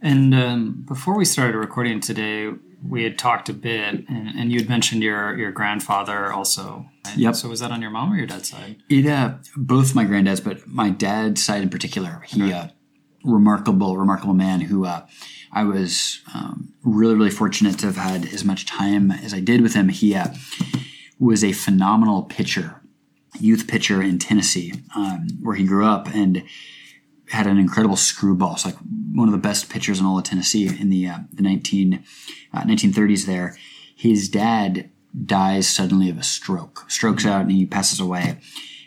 And 0.03 0.35
um, 0.35 0.85
before 0.87 1.17
we 1.17 1.25
started 1.25 1.57
recording 1.57 2.01
today, 2.01 2.51
we 2.87 3.05
had 3.05 3.19
talked 3.19 3.49
a 3.51 3.53
bit, 3.53 4.09
and, 4.09 4.29
and 4.29 4.51
you 4.51 4.61
had 4.61 4.69
mentioned 4.69 5.03
your 5.03 5.37
your 5.37 5.53
grandfather 5.53 6.33
also. 6.33 6.87
right? 7.05 7.17
Yep. 7.17 7.35
So 7.35 7.49
was 7.49 7.61
that 7.61 7.71
on 7.71 7.83
your 7.83 7.91
mom 7.91 8.13
or 8.13 8.17
your 8.17 8.27
dad's 8.27 8.49
side? 8.49 8.83
It 8.89 9.07
uh, 9.07 9.35
both 9.57 9.95
my 9.95 10.05
granddads, 10.05 10.43
but 10.43 10.67
my 10.67 10.91
dad's 10.91 11.45
side 11.45 11.63
in 11.63 11.69
particular. 11.69 12.23
He 12.27 12.53
uh, 12.53 12.69
remarkable, 13.25 13.97
remarkable 13.97 14.35
man 14.35 14.61
who 14.63 14.85
uh, 14.85 15.07
I 15.53 15.65
was 15.65 16.21
um, 16.35 16.73
really, 16.83 17.15
really 17.15 17.31
fortunate 17.31 17.79
to 17.81 17.87
have 17.87 17.97
had 17.97 18.27
as 18.33 18.45
much 18.45 18.67
time 18.67 19.11
as 19.11 19.35
I 19.35 19.41
did 19.41 19.61
with 19.61 19.75
him. 19.75 19.89
He 19.89 20.15
uh, 20.15 20.29
was 21.19 21.43
a 21.43 21.53
phenomenal 21.53 22.23
pitcher, 22.23 22.81
youth 23.39 23.67
pitcher 23.69 24.03
in 24.03 24.19
Tennessee, 24.19 24.73
um, 24.95 25.27
where 25.43 25.57
he 25.57 25.65
grew 25.65 25.87
up, 25.87 26.09
and 26.15 26.45
had 27.31 27.47
an 27.47 27.59
incredible 27.59 27.97
screwball. 27.97 28.55
It's 28.55 28.65
like 28.65 28.77
one 29.13 29.29
of 29.29 29.33
the 29.33 29.39
best 29.39 29.71
pitchers 29.71 30.01
in 30.01 30.07
all 30.07 30.19
of 30.19 30.25
Tennessee 30.25 30.67
in 30.67 30.91
the 30.91 31.09
uh, 31.09 31.19
the 31.33 31.43
19, 31.43 32.05
uh, 32.55 32.63
1930s. 32.63 33.27
There, 33.27 33.57
his 33.95 34.29
dad 34.29 34.91
dies 35.27 35.69
suddenly 35.69 36.09
of 36.11 36.19
a 36.19 36.23
stroke. 36.23 36.85
Strokes 36.89 37.27
out 37.27 37.43
and 37.43 37.53
he 37.53 37.67
passes 37.67 38.01
away. 38.01 38.39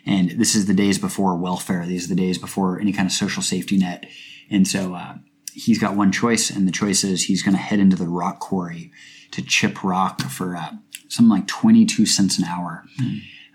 And 0.06 0.32
this 0.32 0.54
is 0.54 0.66
the 0.66 0.74
days 0.74 0.98
before 0.98 1.36
welfare. 1.36 1.86
These 1.86 2.06
are 2.06 2.14
the 2.14 2.20
days 2.20 2.38
before 2.38 2.80
any 2.80 2.92
kind 2.92 3.06
of 3.06 3.12
social 3.12 3.42
safety 3.42 3.78
net. 3.78 4.06
And 4.50 4.68
so 4.68 4.94
uh, 4.94 5.14
he's 5.54 5.78
got 5.78 5.96
one 5.96 6.12
choice, 6.12 6.50
and 6.50 6.68
the 6.68 6.72
choice 6.72 7.04
is 7.04 7.24
he's 7.24 7.42
going 7.42 7.56
to 7.56 7.62
head 7.62 7.78
into 7.78 7.96
the 7.96 8.06
rock 8.06 8.38
quarry 8.40 8.90
to 9.30 9.42
chip 9.42 9.82
rock 9.82 10.20
for 10.22 10.56
uh, 10.56 10.72
something 11.08 11.30
like 11.30 11.46
22 11.46 12.06
cents 12.06 12.38
an 12.38 12.44
hour 12.44 12.84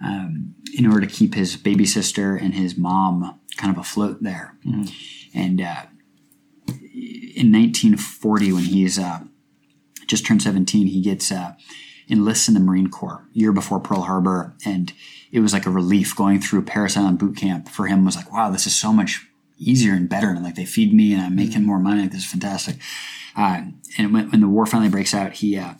um, 0.03 0.56
in 0.75 0.86
order 0.86 1.06
to 1.06 1.13
keep 1.13 1.36
his 1.36 1.56
baby 1.56 1.86
sister 1.86 2.36
and 2.36 2.53
his 2.53 2.77
mom 2.77 3.39
kind 3.58 3.72
of 3.72 3.79
afloat 3.79 4.24
there. 4.24 4.56
And 5.34 5.62
uh, 5.62 5.84
in 6.68 7.51
1940, 7.51 8.53
when 8.53 8.63
he's 8.63 8.98
uh, 8.98 9.20
just 10.08 10.25
turned 10.25 10.41
17, 10.41 10.88
he 10.88 11.01
gets 11.01 11.32
uh, 11.32 11.53
enlists 12.10 12.48
in 12.48 12.53
the 12.53 12.60
Marine 12.60 12.89
Corps 12.89 13.25
year 13.34 13.51
before 13.51 13.79
Pearl 13.79 14.01
Harbor, 14.01 14.56
and 14.65 14.94
it 15.32 15.40
was 15.40 15.54
like 15.54 15.66
a 15.66 15.72
relief 15.72 16.16
going 16.16 16.42
through 16.42 16.64
Parris 16.64 16.98
Island 16.98 17.20
boot 17.20 17.38
camp 17.38 17.70
for 17.70 17.88
him 17.88 18.06
was 18.06 18.16
like, 18.16 18.32
wow, 18.32 18.50
this 18.50 18.66
is 18.66 18.76
so 18.80 18.92
much 18.92 19.28
easier 19.58 19.94
and 19.94 20.10
better, 20.10 20.30
and 20.30 20.44
like 20.44 20.56
they 20.56 20.66
feed 20.66 20.94
me 20.94 21.14
and 21.14 21.22
I'm 21.22 21.36
making 21.36 21.66
more 21.66 21.80
money. 21.80 22.02
Like, 22.02 22.12
this 22.12 22.22
is 22.22 22.32
fantastic. 22.32 22.78
Uh, 23.36 23.64
and 23.98 24.14
when, 24.14 24.30
when 24.32 24.42
the 24.42 24.48
war 24.48 24.66
finally 24.66 24.90
breaks 24.90 25.14
out, 25.14 25.34
he 25.34 25.58
uh, 25.58 25.74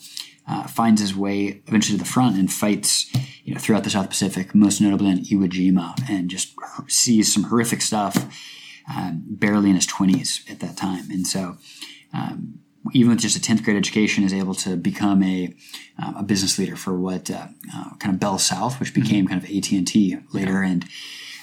uh, 0.48 0.68
finds 0.68 1.02
his 1.02 1.16
way 1.16 1.62
eventually 1.68 1.98
to 1.98 2.04
the 2.04 2.10
front 2.10 2.38
and 2.38 2.52
fights, 2.52 3.12
you 3.44 3.54
know, 3.54 3.60
throughout 3.60 3.84
the 3.84 3.90
South 3.90 4.10
Pacific, 4.10 4.54
most 4.54 4.82
notably 4.82 5.10
in 5.10 5.20
Iwo 5.20 5.50
Jima, 5.50 5.94
and 6.10 6.30
just 6.30 6.54
sees 6.88 7.34
some 7.34 7.44
horrific 7.44 7.82
stuff. 7.82 8.16
Um, 8.92 9.22
barely 9.28 9.70
in 9.70 9.76
his 9.76 9.86
twenties 9.86 10.44
at 10.50 10.62
that 10.62 10.76
time, 10.76 11.12
and 11.12 11.28
so 11.28 11.58
um, 12.12 12.62
even 12.94 13.12
with 13.12 13.20
just 13.20 13.38
a 13.38 13.40
10th 13.40 13.64
grade 13.64 13.78
education, 13.78 14.24
is 14.24 14.34
able 14.34 14.56
to 14.56 14.76
become 14.76 15.22
a, 15.24 15.54
um, 16.02 16.16
a 16.18 16.24
business 16.24 16.58
leader 16.58 16.76
for 16.76 16.98
what 16.98 17.30
uh, 17.30 17.48
uh, 17.74 17.96
kind 18.00 18.14
of 18.14 18.20
Bell 18.20 18.38
South, 18.38 18.80
which 18.80 18.94
became 18.94 19.28
kind 19.28 19.42
of 19.44 19.50
AT 19.50 19.72
and 19.72 19.88
T 19.88 20.18
later, 20.34 20.62
and 20.62 20.86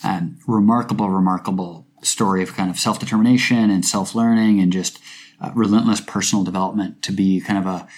um, 0.02 0.38
remarkable, 0.46 1.10
remarkable 1.10 1.86
story 2.02 2.42
of 2.42 2.54
kind 2.54 2.70
of 2.70 2.78
self 2.78 2.98
determination 2.98 3.70
and 3.70 3.84
self 3.84 4.14
learning 4.14 4.60
and 4.60 4.72
just 4.72 4.98
uh, 5.40 5.50
relentless 5.54 6.00
personal 6.00 6.44
development 6.44 7.02
to 7.02 7.12
be 7.12 7.40
kind 7.40 7.58
of 7.58 7.66
a, 7.66 7.88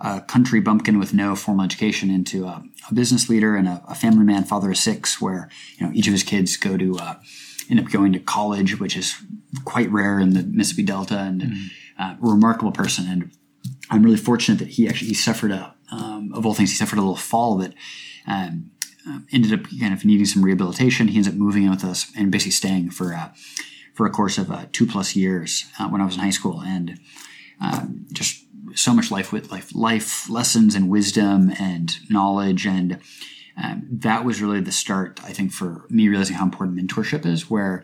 a 0.00 0.20
country 0.22 0.60
bumpkin 0.60 0.98
with 0.98 1.14
no 1.14 1.36
formal 1.36 1.64
education 1.64 2.10
into 2.10 2.44
a, 2.44 2.62
a 2.90 2.94
business 2.94 3.28
leader 3.28 3.56
and 3.56 3.68
a, 3.68 3.82
a, 3.88 3.94
family 3.94 4.24
man, 4.24 4.44
father 4.44 4.70
of 4.70 4.76
six, 4.76 5.20
where 5.20 5.48
you 5.76 5.86
know 5.86 5.92
each 5.92 6.06
of 6.06 6.12
his 6.12 6.22
kids 6.22 6.56
go 6.56 6.76
to 6.76 6.98
uh, 6.98 7.14
end 7.70 7.80
up 7.80 7.90
going 7.90 8.12
to 8.12 8.18
college, 8.18 8.80
which 8.80 8.96
is 8.96 9.16
quite 9.64 9.90
rare 9.90 10.18
in 10.18 10.34
the 10.34 10.42
Mississippi 10.42 10.84
Delta, 10.84 11.18
and 11.18 11.42
mm-hmm. 11.42 11.66
Uh, 11.98 12.16
remarkable 12.20 12.72
person. 12.72 13.06
And 13.08 13.30
I'm 13.90 14.02
really 14.02 14.16
fortunate 14.16 14.58
that 14.58 14.68
he 14.68 14.88
actually 14.88 15.08
he 15.08 15.14
suffered 15.14 15.50
a 15.50 15.74
um, 15.90 16.32
of 16.34 16.44
all 16.44 16.54
things 16.54 16.70
he 16.70 16.76
suffered 16.76 16.98
a 16.98 17.02
little 17.02 17.16
fall 17.16 17.56
that 17.58 17.72
um, 18.26 18.70
uh, 19.08 19.20
ended 19.32 19.52
up 19.52 19.66
kind 19.80 19.94
of 19.94 20.04
needing 20.04 20.26
some 20.26 20.44
rehabilitation. 20.44 21.08
He 21.08 21.16
ends 21.16 21.28
up 21.28 21.34
moving 21.34 21.64
in 21.64 21.70
with 21.70 21.84
us 21.84 22.12
and 22.16 22.30
basically 22.30 22.52
staying 22.52 22.90
for 22.90 23.14
uh, 23.14 23.30
for 23.94 24.06
a 24.06 24.10
course 24.10 24.38
of 24.38 24.50
uh, 24.50 24.66
two 24.72 24.86
plus 24.86 25.16
years 25.16 25.64
uh, 25.78 25.88
when 25.88 26.00
I 26.00 26.04
was 26.04 26.14
in 26.14 26.20
high 26.20 26.30
school, 26.30 26.60
and 26.60 27.00
um, 27.60 28.06
just 28.12 28.44
so 28.74 28.92
much 28.92 29.10
life 29.10 29.32
with 29.32 29.50
life 29.50 29.74
life 29.74 30.28
lessons 30.28 30.74
and 30.74 30.88
wisdom 30.88 31.52
and 31.58 31.98
knowledge 32.10 32.66
and 32.66 32.98
um, 33.60 33.86
that 33.90 34.24
was 34.24 34.42
really 34.42 34.60
the 34.60 34.72
start 34.72 35.20
i 35.24 35.32
think 35.32 35.52
for 35.52 35.86
me 35.88 36.08
realizing 36.08 36.36
how 36.36 36.44
important 36.44 36.78
mentorship 36.78 37.24
is 37.24 37.48
where 37.48 37.82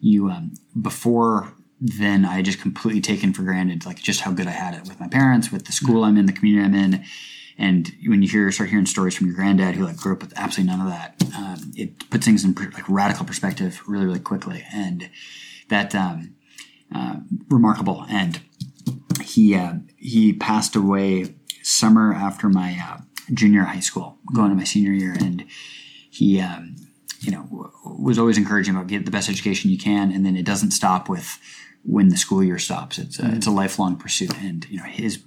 you 0.00 0.30
um, 0.30 0.52
before 0.80 1.52
then 1.80 2.24
i 2.24 2.42
just 2.42 2.60
completely 2.60 3.00
taken 3.00 3.32
for 3.32 3.42
granted 3.42 3.86
like 3.86 3.98
just 3.98 4.20
how 4.20 4.30
good 4.30 4.46
i 4.46 4.50
had 4.50 4.74
it 4.74 4.82
with 4.82 5.00
my 5.00 5.08
parents 5.08 5.50
with 5.50 5.66
the 5.66 5.72
school 5.72 6.04
i'm 6.04 6.16
in 6.16 6.26
the 6.26 6.32
community 6.32 6.64
i'm 6.64 6.74
in. 6.74 7.04
And 7.58 7.92
when 8.06 8.22
you 8.22 8.28
hear 8.28 8.50
start 8.52 8.70
hearing 8.70 8.86
stories 8.86 9.14
from 9.14 9.26
your 9.26 9.36
granddad 9.36 9.74
who 9.74 9.84
like 9.84 9.98
grew 9.98 10.14
up 10.14 10.22
with 10.22 10.32
absolutely 10.34 10.74
none 10.74 10.80
of 10.80 10.90
that 10.90 11.22
um, 11.36 11.72
it 11.76 12.08
puts 12.08 12.24
things 12.24 12.42
in 12.42 12.54
like 12.54 12.88
radical 12.88 13.26
perspective 13.26 13.82
really 13.86 14.06
really 14.06 14.18
quickly. 14.18 14.64
And 14.72 15.10
that 15.68 15.94
um, 15.94 16.34
uh, 16.94 17.16
remarkable. 17.48 18.04
And 18.10 18.40
he 19.22 19.54
uh, 19.54 19.74
he 19.96 20.32
passed 20.32 20.76
away 20.76 21.34
summer 21.62 22.12
after 22.12 22.48
my 22.48 22.78
uh, 22.82 22.98
junior 23.32 23.62
high 23.62 23.80
school, 23.80 24.18
going 24.34 24.50
to 24.50 24.56
my 24.56 24.64
senior 24.64 24.92
year, 24.92 25.12
and 25.18 25.46
he 26.10 26.40
um, 26.40 26.76
you 27.20 27.30
know 27.30 27.70
was 27.84 28.18
always 28.18 28.38
encouraging 28.38 28.74
about 28.74 28.88
get 28.88 29.04
the 29.04 29.10
best 29.10 29.28
education 29.28 29.70
you 29.70 29.78
can, 29.78 30.12
and 30.12 30.26
then 30.26 30.36
it 30.36 30.44
doesn't 30.44 30.72
stop 30.72 31.08
with 31.08 31.38
when 31.82 32.08
the 32.08 32.16
school 32.16 32.42
year 32.42 32.58
stops. 32.58 32.98
It's 32.98 33.18
a, 33.18 33.22
mm. 33.22 33.36
it's 33.36 33.46
a 33.46 33.50
lifelong 33.50 33.96
pursuit, 33.96 34.36
and 34.42 34.66
you 34.68 34.78
know 34.78 34.84
his 34.84 35.22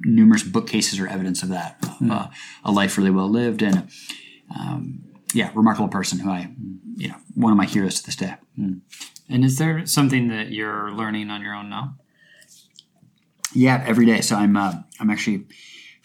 numerous 0.00 0.42
bookcases 0.42 1.00
are 1.00 1.08
evidence 1.08 1.42
of 1.42 1.48
that. 1.50 1.80
Mm. 1.82 2.10
Uh, 2.10 2.28
a 2.64 2.72
life 2.72 2.98
really 2.98 3.10
well 3.10 3.28
lived, 3.28 3.62
and 3.62 3.88
um, 4.58 5.04
yeah, 5.32 5.50
remarkable 5.54 5.88
person 5.88 6.18
who 6.18 6.30
I 6.30 6.50
you 6.96 7.08
know 7.08 7.16
one 7.34 7.52
of 7.52 7.58
my 7.58 7.66
heroes 7.66 8.00
to 8.00 8.06
this 8.06 8.16
day. 8.16 8.34
Mm. 8.58 8.80
And 9.28 9.44
is 9.44 9.58
there 9.58 9.84
something 9.86 10.28
that 10.28 10.50
you're 10.52 10.92
learning 10.92 11.30
on 11.30 11.42
your 11.42 11.54
own 11.54 11.68
now? 11.68 11.96
Yeah, 13.52 13.82
every 13.86 14.06
day. 14.06 14.20
So 14.20 14.36
I'm 14.36 14.56
uh, 14.56 14.74
I'm 15.00 15.10
actually 15.10 15.46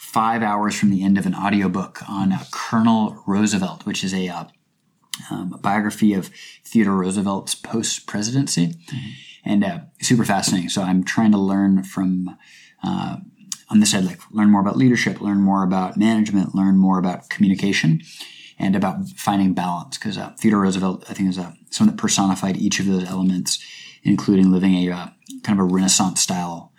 five 0.02 0.42
hours 0.42 0.78
from 0.78 0.90
the 0.90 1.04
end 1.04 1.18
of 1.18 1.26
an 1.26 1.36
audiobook 1.36 2.02
on 2.10 2.34
uh, 2.34 2.44
Colonel 2.52 3.24
Roosevelt, 3.26 3.86
which 3.86 4.04
is 4.04 4.14
a, 4.14 4.28
uh, 4.28 4.44
um, 5.30 5.54
a, 5.54 5.58
biography 5.58 6.14
of 6.14 6.30
Theodore 6.66 6.96
Roosevelt's 6.96 7.56
post 7.56 8.08
presidency, 8.08 8.68
mm-hmm. 8.68 9.10
And 9.44 9.64
uh, 9.64 9.80
super 10.02 10.26
fascinating. 10.26 10.70
So 10.70 10.82
I'm 10.82 11.04
trying 11.04 11.32
to 11.32 11.38
learn 11.38 11.84
from 11.84 12.38
uh, 12.84 13.18
on 13.70 13.80
this 13.80 13.92
side, 13.92 14.06
like 14.06 14.20
learn 14.32 14.50
more 14.50 14.62
about 14.62 14.78
leadership, 14.78 15.22
learn 15.22 15.42
more 15.42 15.64
about 15.64 15.98
management, 15.98 16.56
learn 16.56 16.78
more 16.78 17.00
about 17.00 17.30
communication. 17.30 18.02
And 18.60 18.76
about 18.76 19.10
finding 19.18 19.56
balance, 19.56 19.98
because 19.98 20.20
uh, 20.20 20.36
Theodore 20.38 20.62
Roosevelt, 20.62 21.06
I 21.10 21.16
think, 21.16 21.30
is 21.30 21.40
someone 21.72 21.96
that 21.96 22.00
personified 22.00 22.58
each 22.58 22.80
of 22.80 22.86
those 22.86 23.06
elements, 23.06 23.58
including 24.04 24.52
living 24.52 24.76
a 24.76 25.16
kind 25.42 25.60
of 25.60 25.66
a 25.66 25.74
Renaissance 25.74 26.22
style 26.22 26.72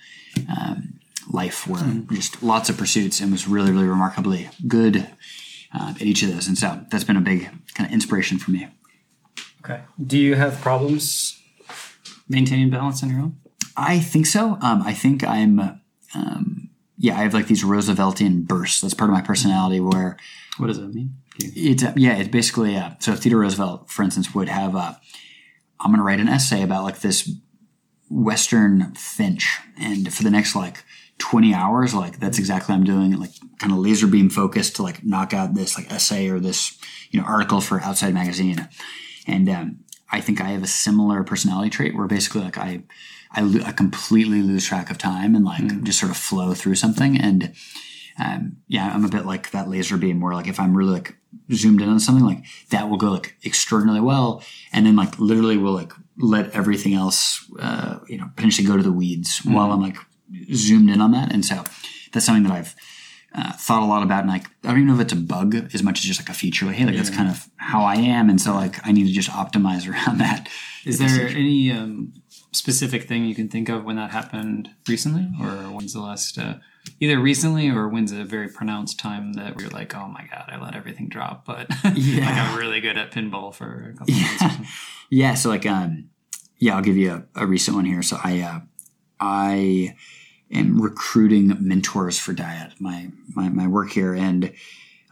um, 0.49 1.01
life 1.29 1.67
where 1.67 1.83
mm-hmm. 1.83 2.15
just 2.15 2.41
lots 2.41 2.69
of 2.69 2.79
pursuits 2.79 3.21
and 3.21 3.33
was 3.33 3.49
really, 3.49 3.73
really 3.73 3.89
remarkably 3.89 4.49
good 4.69 5.09
uh, 5.75 5.95
at 5.97 6.03
each 6.03 6.23
of 6.23 6.33
those. 6.33 6.47
And 6.47 6.57
so 6.57 6.85
that's 6.89 7.03
been 7.03 7.17
a 7.17 7.21
big 7.21 7.51
kind 7.75 7.89
of 7.89 7.93
inspiration 7.93 8.39
for 8.39 8.53
me. 8.53 8.69
Okay. 9.65 9.81
Do 10.07 10.19
you 10.19 10.37
have 10.37 10.61
problems 10.61 11.42
maintaining 12.33 12.71
balance 12.71 13.03
on 13.03 13.11
your 13.11 13.21
own? 13.21 13.37
I 13.77 14.01
think 14.01 14.27
so. 14.27 14.59
Um, 14.61 14.83
I 14.83 14.93
think 14.93 15.25
I'm, 15.25 15.81
um, 16.15 16.71
yeah, 16.99 17.15
I 17.15 17.23
have 17.23 17.35
like 17.35 17.47
these 17.47 17.65
Rooseveltian 17.65 18.47
bursts. 18.47 18.81
That's 18.81 18.95
part 18.95 19.11
of 19.11 19.15
my 19.15 19.23
personality 19.23 19.81
where. 19.81 20.17
What 20.59 20.67
does 20.67 20.79
that 20.79 20.95
mean? 20.95 21.17
It's, 21.39 21.83
uh, 21.83 21.95
yeah, 21.97 22.17
it's 22.17 22.29
basically, 22.29 22.77
uh, 22.77 22.91
so 22.99 23.15
Theodore 23.15 23.41
Roosevelt, 23.41 23.91
for 23.91 24.03
instance, 24.03 24.35
would 24.35 24.49
have, 24.49 24.77
uh, 24.77 24.95
I'm 25.81 25.91
going 25.91 25.99
to 25.99 26.05
write 26.05 26.21
an 26.21 26.29
essay 26.29 26.63
about 26.63 26.85
like 26.85 27.01
this 27.01 27.31
Western 28.11 28.95
Finch. 28.95 29.59
And 29.81 30.13
for 30.13 30.23
the 30.23 30.31
next 30.31 30.55
like 30.55 30.85
20 31.19 31.55
hours, 31.55 31.95
like 31.95 32.21
that's 32.21 32.39
exactly 32.39 32.73
what 32.73 32.79
I'm 32.79 32.85
doing, 32.85 33.19
like 33.19 33.31
kind 33.59 33.73
of 33.73 33.79
laser 33.79 34.07
beam 34.07 34.29
focused 34.29 34.77
to 34.77 34.83
like 34.83 35.03
knock 35.03 35.33
out 35.33 35.55
this 35.55 35.77
like 35.77 35.91
essay 35.91 36.29
or 36.29 36.39
this, 36.39 36.79
you 37.11 37.21
know, 37.21 37.27
article 37.27 37.61
for 37.61 37.81
Outside 37.81 38.13
Magazine. 38.13 38.69
And 39.27 39.49
um, 39.49 39.81
I 40.13 40.21
think 40.21 40.41
I 40.41 40.51
have 40.51 40.63
a 40.63 40.69
similar 40.69 41.25
personality 41.25 41.71
trait 41.71 41.97
where 41.97 42.07
basically 42.07 42.43
like 42.43 42.59
I, 42.59 42.83
I, 43.33 43.41
lo- 43.41 43.65
I 43.65 43.73
completely 43.73 44.43
lose 44.43 44.67
track 44.67 44.91
of 44.91 44.99
time 44.99 45.35
and 45.35 45.45
like 45.45 45.63
mm. 45.63 45.83
just 45.83 45.99
sort 45.99 46.11
of 46.11 46.19
flow 46.19 46.55
through 46.55 46.75
something. 46.75 47.19
And 47.19 47.55
um, 48.23 48.59
yeah, 48.69 48.93
I'm 48.93 49.05
a 49.05 49.09
bit 49.09 49.25
like 49.25 49.51
that 49.51 49.69
laser 49.69 49.97
beam 49.97 50.21
where 50.21 50.35
like 50.35 50.49
if 50.49 50.61
I'm 50.61 50.77
really 50.77 50.93
like 50.93 51.17
zoomed 51.51 51.81
in 51.81 51.89
on 51.89 51.99
something, 51.99 52.25
like 52.25 52.45
that 52.71 52.91
will 52.91 52.99
go 52.99 53.11
like 53.13 53.37
extraordinarily 53.45 54.03
well. 54.03 54.43
And 54.73 54.85
then 54.85 54.97
like 54.97 55.19
literally 55.19 55.57
will 55.57 55.73
like 55.73 55.93
let 56.19 56.51
everything 56.51 56.95
else, 56.95 57.51
uh, 57.59 58.01
you 58.07 58.19
know, 58.19 58.31
potentially 58.37 58.69
go 58.69 58.77
to 58.77 58.83
the 58.83 58.93
weeds 58.93 59.41
mm-hmm. 59.41 59.55
while 59.55 59.73
I'm 59.73 59.81
like 59.81 59.97
zoomed 60.53 60.91
in 60.91 61.01
on 61.01 61.13
that. 61.13 61.33
And 61.33 61.45
so 61.45 61.65
that's 62.13 62.27
something 62.27 62.45
that 62.45 62.53
I've 62.53 62.77
uh, 63.35 63.53
thought 63.53 63.83
a 63.83 63.87
lot 63.87 64.03
about. 64.03 64.21
And 64.21 64.29
like, 64.29 64.47
I 64.65 64.69
don't 64.69 64.79
even 64.79 64.89
know 64.89 64.95
if 64.95 65.01
it's 65.01 65.13
a 65.13 65.17
bug 65.17 65.55
as 65.75 65.83
much 65.83 66.01
as 66.01 66.05
just 66.05 66.21
like 66.21 66.29
a 66.29 66.35
feature. 66.35 66.67
Like, 66.67 66.77
hey, 66.77 66.85
like 66.85 66.95
yeah. 66.95 67.03
that's 67.03 67.15
kind 67.15 67.29
of 67.29 67.49
how 67.57 67.83
I 67.85 67.95
am. 67.95 68.29
And 68.29 68.41
so 68.41 68.55
like, 68.55 68.87
I 68.87 68.93
need 68.93 69.07
to 69.07 69.13
just 69.13 69.31
optimize 69.31 69.89
around 69.91 70.19
that. 70.19 70.49
Is 70.85 70.99
there 70.99 71.29
any 71.29 71.71
um, 71.71 72.13
specific 72.53 73.05
thing 73.05 73.25
you 73.25 73.35
can 73.35 73.49
think 73.49 73.69
of 73.69 73.85
when 73.85 73.97
that 73.97 74.11
happened 74.11 74.71
recently, 74.89 75.29
or 75.41 75.51
when's 75.71 75.93
the 75.93 76.01
last? 76.01 76.39
Uh, 76.39 76.55
either 77.01 77.19
recently 77.19 77.69
or 77.69 77.89
when's 77.89 78.13
a 78.13 78.25
very 78.25 78.49
pronounced 78.49 78.99
time 78.99 79.35
that 79.35 79.57
we're 79.57 79.69
like, 79.69 79.95
oh 79.95 80.09
my 80.09 80.27
god, 80.31 80.49
I 80.49 80.59
let 80.59 80.75
everything 80.75 81.09
drop, 81.09 81.45
but 81.45 81.69
yeah. 81.95 82.27
like 82.27 82.35
I'm 82.35 82.59
really 82.59 82.81
good 82.81 82.99
at 82.99 83.13
pinball 83.13 83.55
for 83.55 83.93
a 83.95 83.99
couple 83.99 84.15
yeah. 84.15 84.37
months. 84.41 84.71
yeah, 85.11 85.35
so 85.35 85.49
like 85.49 85.67
um, 85.67 86.11
yeah, 86.59 86.77
I'll 86.77 86.83
give 86.83 86.97
you 86.97 87.25
a, 87.35 87.43
a 87.43 87.47
recent 87.47 87.77
one 87.77 87.85
here. 87.85 88.03
So 88.03 88.19
I 88.23 88.41
uh, 88.41 88.61
I 89.21 89.97
am 90.53 90.81
recruiting 90.81 91.57
mentors 91.61 92.19
for 92.19 92.33
Dyad. 92.33 92.81
My 92.81 93.11
my, 93.35 93.49
my 93.49 93.67
work 93.67 93.91
here 93.91 94.15
and. 94.15 94.53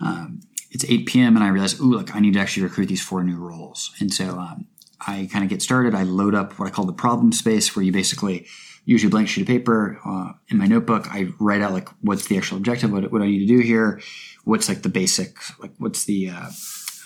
Um, 0.02 0.40
it's 0.72 0.84
8 0.84 1.04
p.m. 1.06 1.36
and 1.36 1.44
I 1.44 1.48
realize, 1.48 1.80
ooh, 1.80 1.90
look, 1.90 2.14
I 2.14 2.20
need 2.20 2.34
to 2.34 2.40
actually 2.40 2.62
recruit 2.62 2.86
these 2.86 3.02
four 3.02 3.24
new 3.24 3.36
roles. 3.36 3.90
And 3.98 4.14
so 4.14 4.38
um, 4.38 4.66
I 5.04 5.28
kind 5.32 5.42
of 5.42 5.50
get 5.50 5.62
started. 5.62 5.94
I 5.94 6.04
load 6.04 6.34
up 6.34 6.58
what 6.58 6.68
I 6.68 6.70
call 6.70 6.84
the 6.84 6.92
problem 6.92 7.32
space, 7.32 7.74
where 7.74 7.84
you 7.84 7.90
basically 7.90 8.46
usually 8.84 9.08
a 9.08 9.10
blank 9.10 9.28
sheet 9.28 9.42
of 9.42 9.46
paper 9.46 9.98
uh, 10.04 10.32
in 10.48 10.58
my 10.58 10.66
notebook. 10.66 11.06
I 11.10 11.28
write 11.38 11.62
out 11.62 11.72
like 11.72 11.88
what's 12.00 12.26
the 12.26 12.36
actual 12.36 12.58
objective, 12.58 12.92
what, 12.92 13.10
what 13.12 13.22
I 13.22 13.26
need 13.26 13.46
to 13.46 13.46
do 13.46 13.60
here, 13.60 14.00
what's 14.44 14.68
like 14.68 14.82
the 14.82 14.88
basic, 14.88 15.36
like 15.58 15.72
what's 15.78 16.04
the 16.04 16.30
uh, 16.30 16.50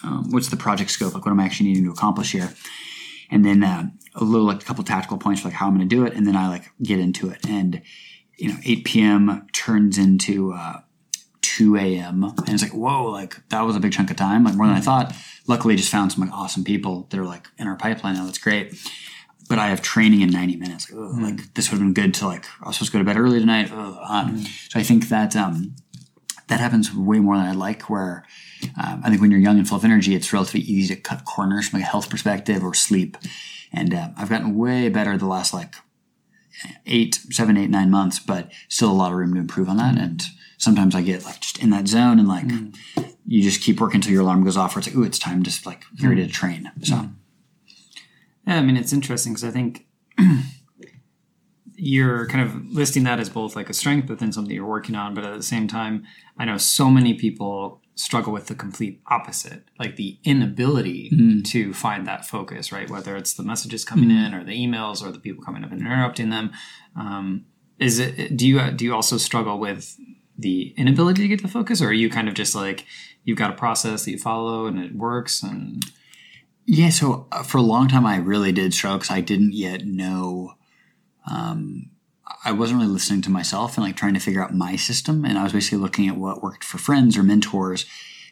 um, 0.02 0.30
what's 0.30 0.48
the 0.48 0.56
project 0.56 0.90
scope, 0.90 1.14
like 1.14 1.24
what 1.24 1.32
am 1.32 1.40
I 1.40 1.44
actually 1.44 1.68
needing 1.68 1.84
to 1.84 1.90
accomplish 1.90 2.32
here, 2.32 2.54
and 3.30 3.44
then 3.44 3.64
uh, 3.64 3.88
a 4.14 4.24
little 4.24 4.46
like 4.46 4.62
a 4.62 4.64
couple 4.64 4.84
tactical 4.84 5.18
points 5.18 5.40
for 5.40 5.48
like 5.48 5.56
how 5.56 5.66
I'm 5.66 5.76
going 5.76 5.88
to 5.88 5.94
do 5.94 6.04
it, 6.04 6.14
and 6.14 6.26
then 6.26 6.36
I 6.36 6.48
like 6.48 6.70
get 6.82 6.98
into 6.98 7.30
it. 7.30 7.46
And 7.48 7.82
you 8.36 8.48
know, 8.48 8.56
8 8.64 8.84
p.m. 8.84 9.46
turns 9.52 9.98
into 9.98 10.52
uh, 10.52 10.80
2 11.42 11.76
a.m. 11.76 12.24
and 12.24 12.48
it's 12.48 12.62
like 12.62 12.74
whoa, 12.74 13.10
like 13.10 13.36
that 13.48 13.62
was 13.62 13.76
a 13.76 13.80
big 13.80 13.92
chunk 13.92 14.10
of 14.10 14.16
time, 14.16 14.44
like 14.44 14.54
more 14.54 14.66
than 14.66 14.76
I 14.76 14.80
thought. 14.80 15.14
Luckily, 15.46 15.76
just 15.76 15.92
found 15.92 16.10
some 16.10 16.24
like 16.24 16.32
awesome 16.32 16.64
people 16.64 17.06
that 17.10 17.20
are 17.20 17.24
like 17.24 17.46
in 17.58 17.66
our 17.66 17.76
pipeline 17.76 18.14
now. 18.14 18.24
That's 18.24 18.38
great 18.38 18.74
but 19.48 19.58
I 19.58 19.68
have 19.68 19.82
training 19.82 20.22
in 20.22 20.30
90 20.30 20.56
minutes. 20.56 20.86
Ugh, 20.90 20.98
mm. 20.98 21.22
Like 21.22 21.54
this 21.54 21.70
would 21.70 21.78
have 21.78 21.86
been 21.86 21.94
good 21.94 22.14
to 22.14 22.26
like, 22.26 22.46
I 22.62 22.68
was 22.68 22.76
supposed 22.76 22.92
to 22.92 22.98
go 22.98 23.00
to 23.00 23.04
bed 23.04 23.18
early 23.18 23.40
tonight. 23.40 23.70
Um. 23.72 24.38
So 24.68 24.78
I 24.78 24.82
think 24.82 25.08
that, 25.08 25.36
um, 25.36 25.74
that 26.48 26.60
happens 26.60 26.94
way 26.94 27.20
more 27.20 27.36
than 27.36 27.46
I 27.46 27.52
like 27.52 27.88
where, 27.88 28.24
um, 28.82 29.00
I 29.04 29.08
think 29.08 29.20
when 29.20 29.30
you're 29.30 29.40
young 29.40 29.58
and 29.58 29.68
full 29.68 29.78
of 29.78 29.84
energy, 29.84 30.14
it's 30.14 30.32
relatively 30.32 30.60
easy 30.60 30.94
to 30.94 31.00
cut 31.00 31.24
corners 31.24 31.68
from 31.68 31.80
a 31.80 31.82
health 31.82 32.10
perspective 32.10 32.62
or 32.62 32.74
sleep. 32.74 33.16
And, 33.72 33.94
uh, 33.94 34.10
I've 34.16 34.28
gotten 34.28 34.56
way 34.56 34.88
better 34.88 35.16
the 35.16 35.26
last 35.26 35.54
like 35.54 35.74
eight, 36.86 37.14
seven, 37.30 37.56
eight, 37.56 37.70
nine 37.70 37.90
months, 37.90 38.18
but 38.18 38.50
still 38.68 38.90
a 38.90 38.92
lot 38.92 39.12
of 39.12 39.18
room 39.18 39.34
to 39.34 39.40
improve 39.40 39.68
on 39.68 39.76
that. 39.76 39.96
Mm. 39.96 40.02
And 40.02 40.22
sometimes 40.58 40.94
I 40.94 41.02
get 41.02 41.24
like 41.24 41.40
just 41.40 41.58
in 41.62 41.70
that 41.70 41.88
zone 41.88 42.18
and 42.18 42.28
like, 42.28 42.46
mm. 42.46 42.76
you 43.26 43.42
just 43.42 43.62
keep 43.62 43.80
working 43.80 43.96
until 43.96 44.12
your 44.12 44.22
alarm 44.22 44.44
goes 44.44 44.56
off 44.56 44.76
or 44.76 44.78
it's 44.78 44.88
like, 44.88 44.96
ooh, 44.96 45.04
it's 45.04 45.18
time 45.18 45.42
to 45.42 45.60
like, 45.66 45.84
get 45.96 46.08
ready 46.08 46.22
to 46.22 46.28
mm. 46.28 46.32
train. 46.32 46.70
Mm. 46.78 46.86
So, 46.86 47.08
yeah, 48.46 48.56
I 48.56 48.62
mean, 48.62 48.76
it's 48.76 48.92
interesting 48.92 49.32
because 49.32 49.44
I 49.44 49.50
think 49.50 49.86
you're 51.76 52.26
kind 52.28 52.48
of 52.48 52.70
listing 52.70 53.04
that 53.04 53.20
as 53.20 53.28
both 53.28 53.56
like 53.56 53.68
a 53.68 53.74
strength, 53.74 54.06
but 54.06 54.18
then 54.18 54.32
something 54.32 54.54
you're 54.54 54.66
working 54.66 54.94
on. 54.94 55.14
But 55.14 55.24
at 55.24 55.36
the 55.36 55.42
same 55.42 55.68
time, 55.68 56.04
I 56.38 56.44
know 56.44 56.56
so 56.56 56.90
many 56.90 57.14
people 57.14 57.80
struggle 57.96 58.32
with 58.32 58.46
the 58.48 58.54
complete 58.54 59.00
opposite, 59.06 59.64
like 59.78 59.96
the 59.96 60.18
inability 60.24 61.10
Mm. 61.12 61.44
to 61.44 61.72
find 61.72 62.06
that 62.06 62.26
focus, 62.26 62.72
right? 62.72 62.90
Whether 62.90 63.16
it's 63.16 63.34
the 63.34 63.42
messages 63.44 63.84
coming 63.84 64.08
Mm. 64.08 64.26
in 64.26 64.34
or 64.34 64.44
the 64.44 64.52
emails 64.52 65.02
or 65.02 65.12
the 65.12 65.20
people 65.20 65.44
coming 65.44 65.62
up 65.64 65.70
and 65.72 65.80
interrupting 65.80 66.30
them. 66.30 66.50
Um, 66.96 67.44
is 67.78 67.98
it? 67.98 68.36
Do 68.36 68.46
you 68.46 68.70
do 68.72 68.84
you 68.84 68.94
also 68.94 69.16
struggle 69.16 69.58
with 69.58 69.96
the 70.38 70.74
inability 70.76 71.22
to 71.22 71.28
get 71.28 71.42
the 71.42 71.48
focus, 71.48 71.80
or 71.80 71.88
are 71.88 71.92
you 71.92 72.10
kind 72.10 72.26
of 72.28 72.34
just 72.34 72.54
like 72.54 72.84
you've 73.24 73.38
got 73.38 73.50
a 73.50 73.54
process 73.54 74.04
that 74.04 74.10
you 74.10 74.18
follow 74.18 74.66
and 74.66 74.78
it 74.78 74.94
works 74.96 75.42
and 75.42 75.84
Yeah, 76.66 76.88
so 76.90 77.26
uh, 77.30 77.42
for 77.42 77.58
a 77.58 77.62
long 77.62 77.88
time, 77.88 78.06
I 78.06 78.16
really 78.16 78.50
did 78.50 78.72
struggle 78.74 78.98
because 78.98 79.10
I 79.14 79.20
didn't 79.20 79.52
yet 79.52 79.86
know. 79.86 80.54
Um, 81.30 81.90
I 82.44 82.52
wasn't 82.52 82.80
really 82.80 82.92
listening 82.92 83.22
to 83.22 83.30
myself 83.30 83.76
and 83.76 83.86
like 83.86 83.96
trying 83.96 84.14
to 84.14 84.20
figure 84.20 84.42
out 84.42 84.54
my 84.54 84.76
system, 84.76 85.24
and 85.24 85.38
I 85.38 85.42
was 85.42 85.52
basically 85.52 85.78
looking 85.78 86.08
at 86.08 86.16
what 86.16 86.42
worked 86.42 86.64
for 86.64 86.78
friends 86.78 87.16
or 87.16 87.22
mentors. 87.22 87.86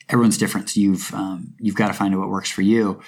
Everyone's 0.08 0.38
different, 0.38 0.70
so 0.70 0.80
you've 0.80 1.12
um, 1.14 1.54
you've 1.58 1.76
got 1.76 1.88
to 1.88 1.94
find 1.94 2.14
out 2.14 2.20
what 2.20 2.28
works 2.28 2.50
for 2.50 2.62
you. 2.62 3.02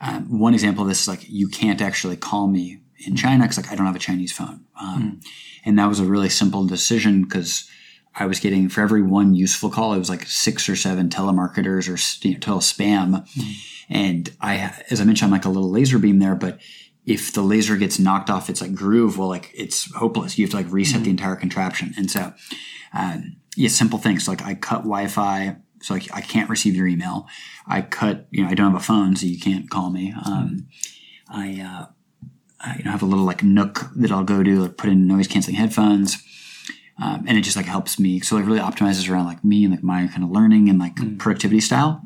Um, 0.00 0.38
one 0.38 0.54
example 0.54 0.82
of 0.82 0.88
this 0.88 1.02
is 1.02 1.08
like 1.08 1.28
you 1.28 1.48
can't 1.48 1.80
actually 1.80 2.16
call 2.16 2.46
me 2.46 2.80
in 3.06 3.16
China 3.16 3.44
because 3.44 3.56
like 3.56 3.70
I 3.70 3.76
don't 3.76 3.86
have 3.86 3.96
a 3.96 4.00
Chinese 4.00 4.32
phone, 4.32 4.64
um, 4.80 5.20
and 5.64 5.78
that 5.78 5.88
was 5.88 6.00
a 6.00 6.04
really 6.04 6.28
simple 6.28 6.66
decision 6.66 7.22
because 7.22 7.68
I 8.14 8.26
was 8.26 8.40
getting 8.40 8.68
for 8.68 8.82
every 8.82 9.02
one 9.02 9.34
useful 9.34 9.70
call, 9.70 9.94
it 9.94 9.98
was 9.98 10.10
like 10.10 10.26
six 10.26 10.68
or 10.68 10.76
seven 10.76 11.08
telemarketers 11.08 11.88
or 11.88 12.26
you 12.26 12.34
know, 12.34 12.40
total 12.40 12.60
spam. 12.60 13.26
And 13.88 14.30
I, 14.40 14.74
as 14.90 15.00
I 15.00 15.04
mentioned, 15.04 15.26
I'm 15.26 15.32
like 15.32 15.44
a 15.44 15.50
little 15.50 15.70
laser 15.70 15.98
beam 15.98 16.18
there, 16.18 16.34
but 16.34 16.60
if 17.04 17.32
the 17.32 17.42
laser 17.42 17.76
gets 17.76 17.98
knocked 17.98 18.30
off 18.30 18.48
its 18.48 18.60
like 18.60 18.74
groove, 18.74 19.18
well, 19.18 19.28
like 19.28 19.50
it's 19.54 19.92
hopeless. 19.94 20.38
You 20.38 20.44
have 20.46 20.50
to 20.52 20.56
like 20.56 20.72
reset 20.72 21.02
the 21.02 21.10
entire 21.10 21.36
contraption. 21.36 21.92
And 21.96 22.10
so, 22.10 22.32
um, 22.94 23.36
yeah, 23.56 23.68
simple 23.68 23.98
things 23.98 24.28
like 24.28 24.42
I 24.42 24.54
cut 24.54 24.78
Wi-Fi, 24.78 25.56
so 25.80 25.94
like 25.94 26.08
I 26.14 26.20
can't 26.20 26.48
receive 26.48 26.76
your 26.76 26.86
email. 26.86 27.26
I 27.66 27.82
cut, 27.82 28.26
you 28.30 28.44
know, 28.44 28.50
I 28.50 28.54
don't 28.54 28.72
have 28.72 28.80
a 28.80 28.84
phone, 28.84 29.16
so 29.16 29.26
you 29.26 29.38
can't 29.38 29.68
call 29.68 29.90
me. 29.90 30.14
Um, 30.24 30.68
I, 31.28 31.60
uh, 31.60 31.86
I 32.60 32.76
you 32.78 32.84
know, 32.84 32.92
have 32.92 33.02
a 33.02 33.06
little 33.06 33.24
like 33.24 33.42
nook 33.42 33.90
that 33.96 34.12
I'll 34.12 34.24
go 34.24 34.42
to, 34.42 34.60
like 34.60 34.76
put 34.76 34.90
in 34.90 35.06
noise 35.06 35.26
canceling 35.26 35.56
headphones. 35.56 36.22
Um, 37.02 37.24
and 37.26 37.36
it 37.36 37.42
just 37.42 37.56
like 37.56 37.66
helps 37.66 37.98
me. 37.98 38.20
So 38.20 38.36
it 38.36 38.44
really 38.44 38.60
optimizes 38.60 39.10
around 39.10 39.24
like 39.24 39.42
me 39.42 39.64
and 39.64 39.72
like 39.72 39.82
my 39.82 40.06
kind 40.06 40.22
of 40.22 40.30
learning 40.30 40.68
and 40.68 40.78
like 40.78 41.18
productivity 41.18 41.60
style. 41.60 42.02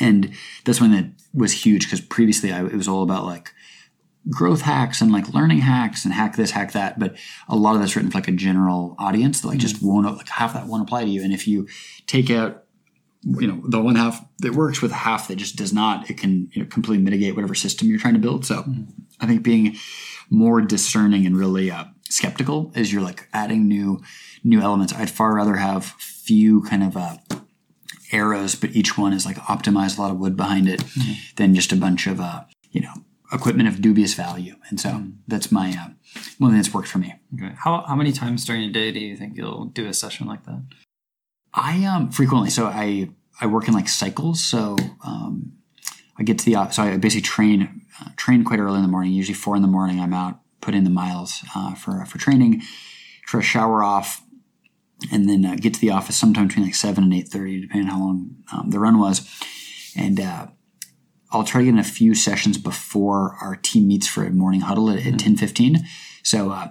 And 0.00 0.32
that's 0.64 0.80
one 0.80 0.90
that 0.92 1.10
was 1.32 1.52
huge 1.52 1.84
because 1.84 2.00
previously 2.00 2.52
I, 2.52 2.64
it 2.64 2.74
was 2.74 2.88
all 2.88 3.02
about 3.02 3.24
like 3.24 3.52
growth 4.30 4.62
hacks 4.62 5.00
and 5.00 5.12
like 5.12 5.32
learning 5.32 5.58
hacks 5.58 6.04
and 6.04 6.12
hack 6.12 6.36
this, 6.36 6.50
hack 6.50 6.72
that. 6.72 6.98
But 6.98 7.16
a 7.48 7.56
lot 7.56 7.74
of 7.74 7.80
that's 7.80 7.94
written 7.96 8.10
for 8.10 8.18
like 8.18 8.28
a 8.28 8.32
general 8.32 8.94
audience 8.98 9.40
that 9.40 9.48
like 9.48 9.58
just 9.58 9.82
won't 9.82 10.06
like 10.16 10.28
half 10.28 10.54
that 10.54 10.66
won't 10.66 10.82
apply 10.82 11.04
to 11.04 11.10
you. 11.10 11.22
And 11.22 11.32
if 11.32 11.46
you 11.46 11.68
take 12.06 12.30
out 12.30 12.64
you 13.26 13.46
know 13.46 13.60
the 13.66 13.80
one 13.80 13.96
half 13.96 14.24
that 14.38 14.54
works 14.54 14.80
with 14.80 14.92
half 14.92 15.28
that 15.28 15.36
just 15.36 15.56
does 15.56 15.72
not, 15.72 16.08
it 16.08 16.18
can 16.18 16.48
you 16.52 16.62
know 16.62 16.68
completely 16.68 17.02
mitigate 17.02 17.34
whatever 17.34 17.54
system 17.54 17.88
you're 17.88 17.98
trying 17.98 18.14
to 18.14 18.20
build. 18.20 18.44
So 18.44 18.64
I 19.20 19.26
think 19.26 19.42
being 19.42 19.76
more 20.30 20.60
discerning 20.60 21.26
and 21.26 21.36
really 21.36 21.70
uh, 21.70 21.84
skeptical 22.08 22.72
as 22.74 22.92
you're 22.92 23.02
like 23.02 23.28
adding 23.32 23.66
new 23.66 24.00
new 24.44 24.60
elements. 24.60 24.92
I'd 24.92 25.10
far 25.10 25.34
rather 25.34 25.56
have 25.56 25.84
few 25.84 26.62
kind 26.62 26.84
of 26.84 26.96
uh, 26.96 27.16
arrows, 28.12 28.54
but 28.54 28.70
each 28.76 28.96
one 28.96 29.12
is 29.12 29.26
like 29.26 29.36
optimized, 29.36 29.98
a 29.98 30.02
lot 30.02 30.10
of 30.10 30.18
wood 30.18 30.36
behind 30.36 30.68
it, 30.68 30.84
than 31.36 31.54
just 31.54 31.72
a 31.72 31.76
bunch 31.76 32.06
of 32.06 32.20
uh, 32.20 32.44
you 32.70 32.80
know 32.80 32.94
equipment 33.32 33.68
of 33.68 33.80
dubious 33.80 34.14
value. 34.14 34.54
And 34.68 34.80
so 34.80 35.04
that's 35.26 35.50
my 35.50 35.70
uh, 35.70 36.20
one 36.38 36.50
thing 36.50 36.58
that's 36.58 36.72
worked 36.72 36.88
for 36.88 36.98
me. 36.98 37.14
okay. 37.34 37.54
how 37.56 37.84
how 37.86 37.94
many 37.94 38.12
times 38.12 38.44
during 38.44 38.62
a 38.62 38.72
day 38.72 38.92
do 38.92 39.00
you 39.00 39.16
think 39.16 39.36
you'll 39.36 39.66
do 39.66 39.86
a 39.86 39.94
session 39.94 40.26
like 40.26 40.44
that? 40.44 40.62
I 41.52 41.84
um 41.84 42.10
frequently 42.10 42.50
so 42.50 42.66
I 42.66 43.10
I 43.40 43.46
work 43.46 43.68
in 43.68 43.74
like 43.74 43.88
cycles. 43.88 44.42
So 44.42 44.76
um, 45.04 45.52
I 46.18 46.22
get 46.22 46.38
to 46.38 46.44
the 46.44 46.70
so 46.70 46.82
I 46.82 46.96
basically 46.96 47.22
train 47.22 47.82
uh, 48.00 48.10
train 48.16 48.44
quite 48.44 48.60
early 48.60 48.76
in 48.76 48.82
the 48.82 48.88
morning. 48.88 49.12
Usually 49.12 49.34
four 49.34 49.56
in 49.56 49.62
the 49.62 49.68
morning. 49.68 50.00
I'm 50.00 50.14
out 50.14 50.40
put 50.60 50.74
in 50.74 50.84
the 50.84 50.90
miles 50.90 51.44
uh, 51.54 51.74
for 51.74 52.04
for 52.06 52.18
training. 52.18 52.62
Try 53.26 53.40
to 53.40 53.46
shower 53.46 53.82
off, 53.82 54.22
and 55.12 55.28
then 55.28 55.44
uh, 55.44 55.56
get 55.56 55.74
to 55.74 55.80
the 55.80 55.90
office 55.90 56.16
sometime 56.16 56.48
between 56.48 56.64
like 56.64 56.74
seven 56.74 57.04
and 57.04 57.14
eight 57.14 57.28
thirty, 57.28 57.60
depending 57.60 57.88
on 57.88 57.94
how 57.94 58.00
long 58.00 58.36
um, 58.52 58.70
the 58.70 58.78
run 58.78 58.98
was. 58.98 59.28
And 59.96 60.20
uh, 60.20 60.48
I'll 61.36 61.44
try 61.44 61.60
to 61.60 61.64
get 61.66 61.74
in 61.74 61.78
a 61.78 61.84
few 61.84 62.14
sessions 62.14 62.58
before 62.58 63.36
our 63.40 63.56
team 63.56 63.86
meets 63.88 64.08
for 64.08 64.24
a 64.24 64.30
morning 64.30 64.62
huddle 64.62 64.90
at, 64.90 65.18
ten 65.18 65.36
fifteen. 65.36 65.86
So 66.22 66.50
uh, 66.50 66.68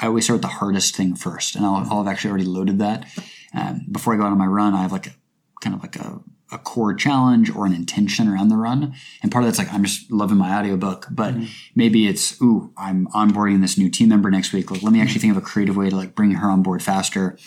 I 0.00 0.06
always 0.06 0.24
start 0.24 0.36
with 0.36 0.42
the 0.42 0.48
hardest 0.48 0.96
thing 0.96 1.14
first, 1.14 1.54
and 1.54 1.64
I'll, 1.66 1.86
I'll 1.90 2.02
have 2.02 2.12
actually 2.12 2.30
already 2.30 2.46
loaded 2.46 2.78
that. 2.78 3.06
Um, 3.54 3.86
before 3.90 4.14
I 4.14 4.16
go 4.16 4.24
out 4.24 4.32
on 4.32 4.38
my 4.38 4.46
run, 4.46 4.74
I 4.74 4.82
have 4.82 4.92
like 4.92 5.06
a 5.06 5.14
kind 5.60 5.74
of 5.74 5.82
like 5.82 5.96
a, 5.96 6.20
a 6.52 6.58
core 6.58 6.94
challenge 6.94 7.54
or 7.54 7.66
an 7.66 7.74
intention 7.74 8.28
around 8.28 8.48
the 8.48 8.56
run. 8.56 8.94
And 9.22 9.30
part 9.30 9.44
of 9.44 9.48
that's 9.48 9.58
like, 9.58 9.72
I'm 9.72 9.84
just 9.84 10.10
loving 10.10 10.38
my 10.38 10.58
audiobook, 10.58 11.06
but 11.10 11.34
maybe 11.74 12.06
it's, 12.06 12.40
ooh, 12.40 12.72
I'm 12.76 13.06
onboarding 13.08 13.60
this 13.60 13.76
new 13.76 13.90
team 13.90 14.08
member 14.08 14.30
next 14.30 14.52
week. 14.52 14.70
Like, 14.70 14.82
let 14.82 14.92
me 14.92 15.00
actually 15.00 15.20
think 15.20 15.36
of 15.36 15.42
a 15.42 15.46
creative 15.46 15.76
way 15.76 15.90
to 15.90 15.96
like 15.96 16.14
bring 16.14 16.32
her 16.32 16.48
on 16.48 16.62
board 16.62 16.82
faster. 16.82 17.38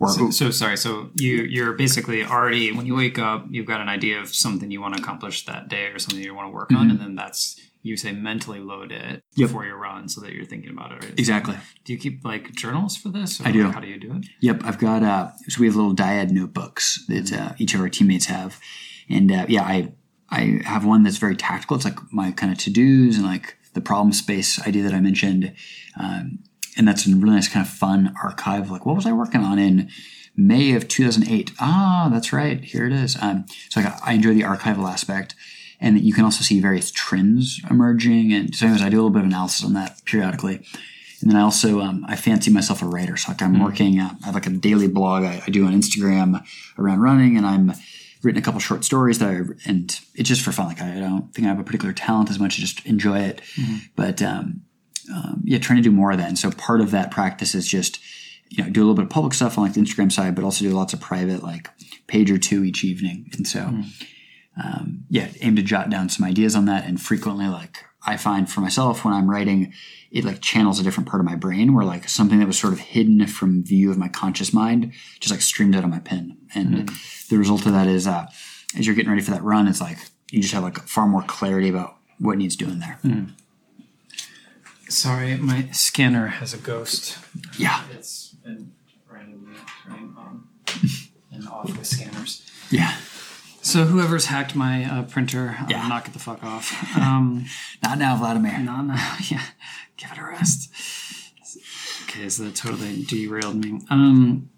Or, 0.00 0.08
So, 0.08 0.30
so 0.30 0.50
sorry. 0.50 0.76
So 0.76 1.10
you 1.16 1.36
you're 1.42 1.72
basically 1.72 2.24
already 2.24 2.72
when 2.72 2.86
you 2.86 2.94
wake 2.94 3.18
up, 3.18 3.46
you've 3.50 3.66
got 3.66 3.80
an 3.80 3.88
idea 3.88 4.20
of 4.20 4.34
something 4.34 4.70
you 4.70 4.80
want 4.80 4.96
to 4.96 5.02
accomplish 5.02 5.44
that 5.46 5.68
day 5.68 5.86
or 5.86 5.98
something 5.98 6.22
you 6.22 6.34
want 6.34 6.46
to 6.48 6.52
work 6.54 6.72
on, 6.72 6.90
and 6.90 7.00
then 7.00 7.14
that's 7.16 7.58
you 7.82 7.96
say 7.96 8.12
mentally 8.12 8.58
load 8.60 8.90
it 8.92 9.22
Mm-hmm. 9.22 9.40
Yep. 9.40 9.48
before 9.48 9.64
your 9.64 9.78
run 9.78 10.08
so 10.08 10.20
that 10.20 10.32
you're 10.32 10.44
thinking 10.44 10.70
about 10.70 10.90
it. 10.92 11.04
Right? 11.04 11.14
exactly. 11.18 11.56
Do 11.84 11.92
you 11.92 11.98
keep 11.98 12.24
like 12.24 12.52
journals 12.52 12.96
for 12.96 13.08
this? 13.08 13.40
Or 13.40 13.46
I 13.48 13.52
do. 13.52 13.70
how 13.70 13.78
do 13.80 13.86
you 13.86 13.98
do 14.00 14.12
it? 14.16 14.26
Yep, 14.40 14.62
I've 14.64 14.78
got. 14.78 15.02
Uh, 15.02 15.30
so 15.48 15.60
we 15.60 15.66
have 15.66 15.76
little 15.76 15.94
dyad 15.94 16.30
notebooks 16.30 17.04
that 17.08 17.32
uh, 17.32 17.52
each 17.58 17.74
of 17.74 17.80
our 17.80 17.88
teammates 17.88 18.26
have, 18.26 18.60
and 19.08 19.30
uh, 19.32 19.46
yeah, 19.48 19.62
I 19.62 19.92
I 20.30 20.60
have 20.64 20.84
one 20.84 21.02
that's 21.04 21.18
very 21.18 21.36
tactical. 21.36 21.76
It's 21.76 21.84
like 21.84 21.98
my 22.12 22.32
kind 22.32 22.52
of 22.52 22.58
to 22.58 22.70
dos 22.70 23.16
and 23.16 23.24
like 23.24 23.56
the 23.74 23.80
problem 23.80 24.12
space 24.12 24.60
idea 24.66 24.82
that 24.82 24.92
I 24.94 25.00
mentioned, 25.00 25.54
um, 26.00 26.40
and 26.78 26.86
that's 26.86 27.06
a 27.06 27.14
really 27.14 27.34
nice 27.34 27.48
kind 27.48 27.66
of 27.66 27.72
fun 27.72 28.14
archive. 28.22 28.70
Like, 28.70 28.86
what 28.86 28.96
was 28.96 29.04
I 29.04 29.12
working 29.12 29.42
on 29.42 29.58
in 29.58 29.90
May 30.36 30.74
of 30.74 30.88
2008? 30.88 31.52
Ah, 31.60 32.08
that's 32.10 32.32
right, 32.32 32.62
here 32.62 32.86
it 32.86 32.92
is. 32.92 33.16
Um, 33.20 33.44
so 33.68 33.80
like, 33.80 33.92
I 34.02 34.12
enjoy 34.12 34.34
the 34.34 34.42
archival 34.42 34.88
aspect. 34.88 35.34
And 35.80 36.00
you 36.00 36.12
can 36.12 36.24
also 36.24 36.42
see 36.42 36.58
various 36.58 36.90
trends 36.90 37.60
emerging, 37.70 38.32
and 38.32 38.52
so 38.52 38.66
anyways, 38.66 38.82
I 38.82 38.88
do 38.88 38.96
a 38.96 38.98
little 38.98 39.10
bit 39.10 39.20
of 39.20 39.26
analysis 39.26 39.64
on 39.64 39.74
that 39.74 40.04
periodically. 40.04 40.64
And 41.20 41.30
then 41.30 41.36
I 41.36 41.42
also 41.42 41.80
um, 41.80 42.04
I 42.08 42.16
fancy 42.16 42.50
myself 42.50 42.82
a 42.82 42.86
writer, 42.86 43.16
so 43.16 43.30
like 43.30 43.42
I'm 43.42 43.62
working. 43.62 44.00
Uh, 44.00 44.14
I 44.22 44.26
have 44.26 44.34
like 44.34 44.46
a 44.46 44.50
daily 44.50 44.88
blog 44.88 45.24
I, 45.24 45.42
I 45.46 45.50
do 45.50 45.66
on 45.66 45.72
Instagram 45.72 46.44
around 46.78 47.00
running, 47.00 47.36
and 47.36 47.46
I'm 47.46 47.72
written 48.22 48.40
a 48.40 48.44
couple 48.44 48.60
short 48.60 48.84
stories 48.84 49.20
that 49.20 49.28
I 49.28 49.40
and 49.68 50.00
it's 50.14 50.28
just 50.28 50.42
for 50.42 50.50
fun. 50.52 50.66
Like 50.66 50.82
I, 50.82 50.96
I 50.96 51.00
don't 51.00 51.32
think 51.32 51.46
I 51.46 51.50
have 51.50 51.60
a 51.60 51.64
particular 51.64 51.92
talent 51.92 52.30
as 52.30 52.38
much 52.40 52.58
as 52.58 52.70
just 52.70 52.86
enjoy 52.86 53.20
it, 53.20 53.40
but 53.96 54.20
um, 54.22 54.62
um, 55.14 55.42
yeah, 55.44 55.58
trying 55.58 55.78
to 55.78 55.82
do 55.82 55.90
more 55.90 56.10
of 56.10 56.18
that. 56.18 56.28
And 56.28 56.38
so 56.38 56.50
part 56.50 56.80
of 56.80 56.90
that 56.90 57.10
practice 57.10 57.54
is 57.54 57.68
just 57.68 57.98
you 58.50 58.62
know 58.62 58.70
do 58.70 58.80
a 58.80 58.84
little 58.84 58.94
bit 58.94 59.04
of 59.04 59.10
public 59.10 59.34
stuff 59.34 59.58
on 59.58 59.64
like 59.64 59.74
the 59.74 59.80
Instagram 59.80 60.10
side, 60.10 60.34
but 60.34 60.44
also 60.44 60.64
do 60.64 60.70
lots 60.70 60.92
of 60.92 61.00
private 61.00 61.42
like 61.42 61.70
page 62.06 62.30
or 62.30 62.38
two 62.38 62.64
each 62.64 62.84
evening. 62.84 63.30
And 63.34 63.46
so 63.46 63.60
um, 64.62 65.04
yeah, 65.08 65.28
aim 65.40 65.56
to 65.56 65.62
jot 65.62 65.90
down 65.90 66.08
some 66.08 66.26
ideas 66.26 66.56
on 66.56 66.64
that. 66.66 66.84
And 66.86 67.00
frequently, 67.00 67.46
like 67.46 67.84
I 68.06 68.16
find 68.16 68.50
for 68.50 68.60
myself 68.60 69.04
when 69.04 69.14
I'm 69.14 69.30
writing, 69.30 69.72
it 70.10 70.24
like 70.24 70.40
channels 70.40 70.80
a 70.80 70.82
different 70.82 71.08
part 71.08 71.20
of 71.20 71.26
my 71.26 71.36
brain 71.36 71.74
where 71.74 71.84
like 71.84 72.08
something 72.08 72.38
that 72.38 72.46
was 72.46 72.58
sort 72.58 72.72
of 72.72 72.80
hidden 72.80 73.26
from 73.26 73.62
view 73.62 73.90
of 73.90 73.98
my 73.98 74.08
conscious 74.08 74.52
mind 74.52 74.92
just 75.20 75.30
like 75.30 75.42
streamed 75.42 75.76
out 75.76 75.84
of 75.84 75.90
my 75.90 76.00
pen. 76.00 76.38
And 76.54 76.88
the 77.30 77.38
result 77.38 77.66
of 77.66 77.72
that 77.72 77.86
is, 77.86 78.06
uh, 78.06 78.26
as 78.76 78.86
you're 78.86 78.96
getting 78.96 79.10
ready 79.10 79.22
for 79.22 79.30
that 79.32 79.42
run, 79.42 79.68
it's 79.68 79.80
like 79.80 79.98
you 80.30 80.40
just 80.42 80.54
have 80.54 80.62
like 80.62 80.78
far 80.78 81.06
more 81.06 81.22
clarity 81.22 81.68
about 81.68 81.96
what 82.18 82.38
needs 82.38 82.56
doing 82.56 82.80
there. 82.80 82.98
Sorry, 84.88 85.36
my 85.36 85.68
scanner 85.72 86.28
has 86.28 86.54
a 86.54 86.58
ghost. 86.58 87.18
Yeah, 87.58 87.82
It's 87.92 88.28
been 88.44 88.72
randomly 89.10 89.56
turning 89.84 90.14
on 90.16 90.44
and 91.30 91.48
off 91.48 91.66
with 91.76 91.86
scanners. 91.86 92.48
yeah. 92.70 92.96
So 93.60 93.84
whoever's 93.84 94.26
hacked 94.26 94.54
my 94.54 94.84
uh, 94.84 95.02
printer, 95.02 95.56
Yeah. 95.68 95.84
uh, 95.84 95.88
knock 95.88 96.08
it 96.08 96.12
the 96.14 96.18
fuck 96.18 96.42
off. 96.42 96.72
Um, 96.96 97.44
Not 97.82 97.98
now, 97.98 98.16
Vladimir. 98.16 98.58
Not 98.60 98.86
now. 98.86 99.16
yeah, 99.28 99.42
give 99.98 100.10
it 100.12 100.18
a 100.18 100.24
rest. 100.24 100.70
Okay, 102.04 102.28
so 102.30 102.44
that 102.44 102.54
totally 102.56 103.02
derailed 103.04 103.56
me. 103.56 103.80
Um, 103.90 104.48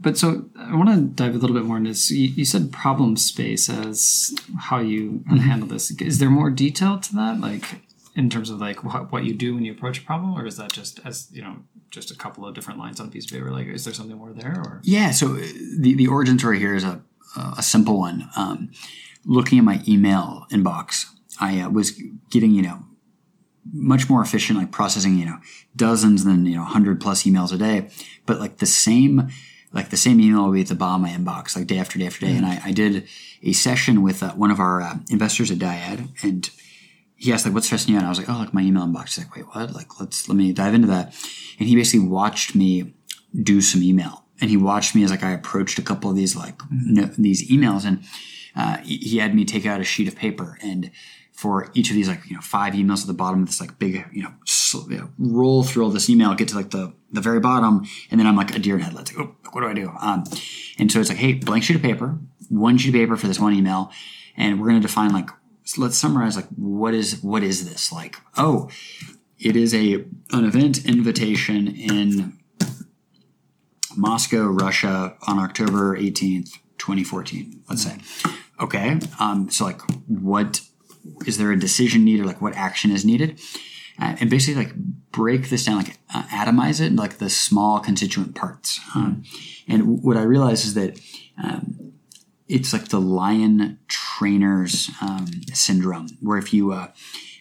but 0.00 0.16
so 0.16 0.48
I 0.56 0.76
want 0.76 0.90
to 0.90 1.00
dive 1.00 1.34
a 1.34 1.38
little 1.38 1.56
bit 1.56 1.64
more 1.64 1.78
into 1.78 1.90
this. 1.90 2.10
You, 2.10 2.28
you 2.28 2.44
said 2.44 2.70
problem 2.70 3.16
space 3.16 3.68
as 3.68 4.32
how 4.60 4.78
you 4.78 5.24
handle 5.28 5.66
this. 5.66 5.90
Is 6.00 6.18
there 6.18 6.30
more 6.30 6.50
detail 6.50 6.98
to 6.98 7.14
that, 7.16 7.40
like 7.40 7.80
in 8.16 8.30
terms 8.30 8.50
of 8.50 8.60
like 8.60 8.84
what, 8.84 9.10
what 9.10 9.24
you 9.24 9.34
do 9.34 9.54
when 9.54 9.64
you 9.64 9.72
approach 9.72 9.98
a 9.98 10.02
problem, 10.02 10.34
or 10.34 10.46
is 10.46 10.56
that 10.56 10.72
just 10.72 11.00
as 11.04 11.28
you 11.32 11.42
know, 11.42 11.56
just 11.90 12.10
a 12.10 12.16
couple 12.16 12.46
of 12.46 12.54
different 12.54 12.78
lines 12.78 13.00
on 13.00 13.08
a 13.08 13.10
piece 13.10 13.24
of 13.24 13.32
paper? 13.32 13.50
Like, 13.50 13.66
is 13.66 13.84
there 13.84 13.94
something 13.94 14.16
more 14.16 14.32
there, 14.32 14.62
or 14.64 14.80
Yeah, 14.84 15.10
so 15.10 15.34
uh, 15.34 15.46
the, 15.78 15.94
the 15.94 16.06
origin 16.06 16.38
story 16.38 16.58
here 16.58 16.74
is 16.74 16.84
a, 16.84 17.02
a 17.56 17.62
simple 17.62 17.98
one. 17.98 18.28
Um, 18.36 18.70
looking 19.24 19.58
at 19.58 19.64
my 19.64 19.82
email 19.88 20.46
inbox, 20.50 21.06
I 21.40 21.60
uh, 21.60 21.70
was 21.70 22.00
getting, 22.30 22.52
you 22.52 22.62
know, 22.62 22.84
much 23.72 24.08
more 24.08 24.22
efficient, 24.22 24.58
like 24.58 24.70
processing, 24.70 25.18
you 25.18 25.26
know, 25.26 25.38
dozens 25.74 26.24
than, 26.24 26.46
you 26.46 26.54
know, 26.54 26.62
100 26.62 27.00
plus 27.00 27.24
emails 27.24 27.52
a 27.52 27.56
day. 27.56 27.88
But 28.26 28.38
like 28.38 28.58
the 28.58 28.66
same, 28.66 29.28
like 29.72 29.90
the 29.90 29.96
same 29.96 30.20
email 30.20 30.44
will 30.44 30.52
be 30.52 30.60
at 30.60 30.68
the 30.68 30.74
bottom 30.74 31.04
of 31.04 31.10
my 31.10 31.16
inbox, 31.16 31.56
like 31.56 31.66
day 31.66 31.78
after 31.78 31.98
day 31.98 32.06
after 32.06 32.26
day. 32.26 32.36
And 32.36 32.46
I, 32.46 32.60
I 32.66 32.72
did 32.72 33.08
a 33.42 33.52
session 33.52 34.02
with 34.02 34.22
uh, 34.22 34.32
one 34.32 34.50
of 34.50 34.60
our 34.60 34.82
uh, 34.82 34.98
investors 35.10 35.50
at 35.50 35.58
Dyad, 35.58 36.08
and 36.22 36.48
he 37.16 37.32
asked 37.32 37.44
like, 37.44 37.54
"What's 37.54 37.66
stressing 37.66 37.92
you 37.92 37.96
out?" 37.96 38.00
And 38.00 38.06
I 38.06 38.10
was 38.10 38.18
like, 38.18 38.28
"Oh, 38.28 38.38
like 38.38 38.54
my 38.54 38.62
email 38.62 38.84
inbox." 38.84 39.14
He's 39.14 39.18
like, 39.18 39.36
"Wait, 39.36 39.46
what?" 39.54 39.72
Like, 39.72 40.00
let's 40.00 40.28
let 40.28 40.36
me 40.36 40.52
dive 40.52 40.74
into 40.74 40.88
that. 40.88 41.14
And 41.58 41.68
he 41.68 41.76
basically 41.76 42.06
watched 42.08 42.54
me 42.54 42.94
do 43.42 43.60
some 43.60 43.82
email, 43.82 44.24
and 44.40 44.50
he 44.50 44.56
watched 44.56 44.94
me 44.94 45.04
as 45.04 45.10
like 45.10 45.22
I 45.22 45.32
approached 45.32 45.78
a 45.78 45.82
couple 45.82 46.10
of 46.10 46.16
these 46.16 46.36
like 46.36 46.60
no, 46.70 47.04
these 47.18 47.48
emails, 47.50 47.84
and 47.84 48.04
uh, 48.56 48.78
he 48.78 49.18
had 49.18 49.34
me 49.34 49.44
take 49.44 49.66
out 49.66 49.80
a 49.80 49.84
sheet 49.84 50.08
of 50.08 50.16
paper 50.16 50.58
and 50.62 50.90
for 51.34 51.68
each 51.74 51.90
of 51.90 51.96
these 51.96 52.08
like 52.08 52.24
you 52.30 52.36
know 52.36 52.40
five 52.40 52.74
emails 52.74 53.00
at 53.00 53.08
the 53.08 53.12
bottom 53.12 53.42
of 53.42 53.48
this 53.48 53.60
like 53.60 53.78
big 53.78 54.04
you 54.12 54.22
know, 54.22 54.32
sl- 54.46 54.90
you 54.90 54.98
know, 54.98 55.10
roll 55.18 55.64
through 55.64 55.82
all 55.82 55.90
this 55.90 56.08
email 56.08 56.32
get 56.34 56.48
to 56.48 56.54
like 56.54 56.70
the 56.70 56.92
the 57.10 57.20
very 57.20 57.40
bottom 57.40 57.84
and 58.10 58.20
then 58.20 58.26
i'm 58.26 58.36
like 58.36 58.54
a 58.54 58.58
deer 58.58 58.76
in 58.76 58.80
headlights 58.80 59.12
like 59.12 59.26
oh 59.26 59.34
what 59.50 59.60
do 59.60 59.66
i 59.66 59.74
do 59.74 59.92
um, 60.00 60.22
and 60.78 60.92
so 60.92 61.00
it's 61.00 61.08
like 61.08 61.18
hey 61.18 61.32
blank 61.34 61.64
sheet 61.64 61.74
of 61.74 61.82
paper 61.82 62.16
one 62.48 62.78
sheet 62.78 62.90
of 62.90 62.94
paper 62.94 63.16
for 63.16 63.26
this 63.26 63.40
one 63.40 63.52
email 63.52 63.90
and 64.36 64.60
we're 64.60 64.68
going 64.68 64.80
to 64.80 64.86
define 64.86 65.12
like 65.12 65.28
so 65.64 65.82
let's 65.82 65.96
summarize 65.96 66.36
like 66.36 66.48
what 66.56 66.94
is 66.94 67.22
what 67.22 67.42
is 67.42 67.68
this? 67.68 67.92
Like 67.92 68.16
oh 68.36 68.70
it 69.38 69.56
is 69.56 69.74
a 69.74 70.04
an 70.30 70.44
event 70.44 70.84
invitation 70.86 71.68
in 71.68 72.38
moscow 73.96 74.46
russia 74.46 75.16
on 75.28 75.38
october 75.38 75.96
18th 75.96 76.54
2014 76.78 77.62
let's 77.68 77.82
say. 77.82 77.96
Okay 78.60 78.98
um, 79.18 79.50
so 79.50 79.64
like 79.64 79.80
what 80.06 80.60
is 81.26 81.38
there 81.38 81.52
a 81.52 81.58
decision 81.58 82.04
needed? 82.04 82.26
Like 82.26 82.40
what 82.40 82.54
action 82.54 82.90
is 82.90 83.04
needed? 83.04 83.40
Uh, 84.00 84.16
and 84.20 84.28
basically 84.28 84.64
like 84.64 84.74
break 85.12 85.50
this 85.50 85.64
down 85.64 85.76
like 85.76 85.98
uh, 86.12 86.24
atomize 86.24 86.80
it 86.80 86.94
like 86.94 87.18
the 87.18 87.30
small 87.30 87.78
constituent 87.78 88.34
parts. 88.34 88.80
Um, 88.94 89.22
and 89.68 90.02
what 90.02 90.16
i 90.16 90.22
realize 90.22 90.64
is 90.64 90.74
that 90.74 91.00
um, 91.42 91.93
it's 92.48 92.72
like 92.72 92.88
the 92.88 93.00
lion 93.00 93.78
trainer's 93.88 94.90
um, 95.00 95.26
syndrome 95.52 96.08
where 96.20 96.38
if 96.38 96.52
you 96.52 96.72
uh, 96.72 96.88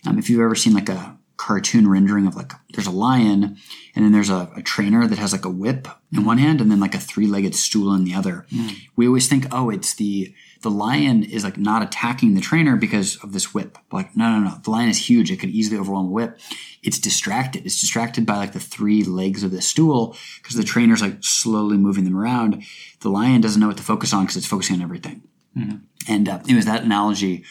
um, 0.06 0.18
if 0.18 0.30
you've 0.30 0.42
ever 0.42 0.56
seen 0.56 0.74
like 0.74 0.90
a 0.90 1.18
cartoon 1.38 1.90
rendering 1.90 2.28
of 2.28 2.36
like 2.36 2.54
there's 2.74 2.88
a 2.88 2.92
lion 2.92 3.58
and 3.96 4.06
then 4.06 4.12
there's 4.12 4.30
a, 4.30 4.50
a, 4.56 4.62
trainer 4.62 5.08
that 5.08 5.18
has 5.18 5.34
like 5.34 5.44
a 5.44 5.50
whip 5.50 5.88
in 6.16 6.24
one 6.24 6.38
hand 6.38 6.62
and 6.62 6.72
then 6.72 6.80
like 6.80 6.96
a 6.96 7.00
three-legged 7.00 7.56
stool 7.56 7.94
in 7.94 8.06
the 8.06 8.14
other 8.14 8.46
mm. 8.52 8.78
we 8.96 9.08
always 9.08 9.28
think 9.28 9.46
oh 9.52 9.70
it's 9.70 9.96
the 9.96 10.34
the 10.64 10.72
lion 10.72 11.24
is 11.24 11.44
like 11.44 11.58
not 11.58 11.84
attacking 11.84 12.34
the 12.34 12.42
trainer 12.42 12.76
because 12.76 13.18
of 13.18 13.34
this 13.34 13.54
whip. 13.54 13.78
Like, 13.92 14.16
no, 14.16 14.32
no, 14.32 14.40
no. 14.40 14.56
The 14.64 14.72
lion 14.72 14.90
is 14.90 15.10
huge. 15.10 15.30
It 15.30 15.38
could 15.38 15.50
easily 15.50 15.78
overwhelm 15.78 16.08
a 16.08 16.12
whip. 16.12 16.40
It's 16.82 17.00
distracted. 17.00 17.66
It's 17.66 17.80
distracted 17.80 18.26
by 18.26 18.38
like 18.38 18.54
the 18.54 18.60
three 18.60 19.04
legs 19.04 19.44
of 19.44 19.52
the 19.52 19.62
stool 19.62 20.18
because 20.42 20.56
the 20.56 20.64
trainer's 20.64 21.02
like 21.02 21.18
slowly 21.20 21.78
moving 21.78 22.06
them 22.06 22.18
around. 22.18 22.64
The 23.02 23.10
lion 23.10 23.42
doesn't 23.42 23.60
know 23.60 23.68
what 23.68 23.78
to 23.78 23.84
focus 23.84 24.14
on 24.14 24.24
because 24.24 24.38
it's 24.38 24.48
focusing 24.48 24.78
on 24.78 24.82
everything. 24.82 25.22
Mm-hmm. 25.58 25.78
And 26.08 26.30
uh, 26.30 26.40
it 26.48 26.56
was 26.56 26.66
that 26.66 26.84
analogy 26.84 27.44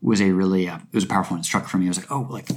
was 0.00 0.20
a 0.20 0.30
really, 0.30 0.68
uh, 0.68 0.78
it 0.78 0.94
was 0.94 1.04
a 1.04 1.08
powerful 1.08 1.34
one. 1.34 1.40
It 1.40 1.44
struck 1.44 1.68
for 1.68 1.76
me. 1.76 1.86
I 1.86 1.88
was 1.88 1.98
like, 1.98 2.10
oh, 2.10 2.26
like 2.30 2.48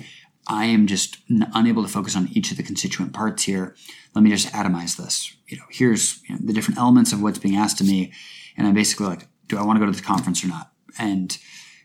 I 0.47 0.65
am 0.65 0.85
just 0.85 1.17
n- 1.29 1.49
unable 1.53 1.81
to 1.81 1.89
focus 1.89 2.15
on 2.15 2.29
each 2.33 2.51
of 2.51 2.57
the 2.57 2.63
constituent 2.63 3.13
parts 3.13 3.43
here. 3.43 3.75
Let 4.13 4.23
me 4.23 4.29
just 4.29 4.53
atomize 4.53 4.95
this. 4.95 5.35
You 5.47 5.57
know, 5.57 5.63
here's 5.71 6.21
you 6.29 6.35
know, 6.35 6.41
the 6.43 6.53
different 6.53 6.79
elements 6.79 7.13
of 7.13 7.21
what's 7.21 7.39
being 7.39 7.55
asked 7.55 7.81
of 7.81 7.87
me. 7.87 8.13
And 8.55 8.67
I'm 8.67 8.75
basically 8.75 9.07
like, 9.07 9.27
do 9.47 9.57
I 9.57 9.63
want 9.63 9.77
to 9.77 9.85
go 9.85 9.91
to 9.91 9.97
the 9.97 10.05
conference 10.05 10.43
or 10.43 10.47
not? 10.47 10.71
And, 10.97 11.37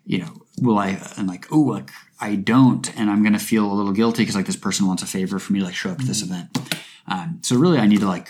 you 0.05 0.19
know, 0.19 0.43
will 0.61 0.79
I, 0.79 1.01
and 1.17 1.29
like, 1.29 1.47
oh, 1.51 1.61
like 1.61 1.91
I 2.21 2.35
don't, 2.35 2.97
and 2.99 3.11
I'm 3.11 3.23
going 3.23 3.33
to 3.33 3.39
feel 3.39 3.71
a 3.71 3.75
little 3.75 3.93
guilty 3.93 4.23
because 4.23 4.35
like 4.35 4.47
this 4.47 4.57
person 4.57 4.87
wants 4.87 5.03
a 5.03 5.07
favor 5.07 5.39
for 5.39 5.53
me 5.53 5.61
to 5.61 5.67
like 5.67 5.75
show 5.75 5.91
up 5.91 5.99
to 5.99 6.07
this 6.07 6.23
mm-hmm. 6.23 6.35
event. 6.35 6.79
Um, 7.07 7.39
so 7.43 7.57
really 7.57 7.79
I 7.79 7.87
need 7.87 8.01
to 8.01 8.09
like 8.09 8.29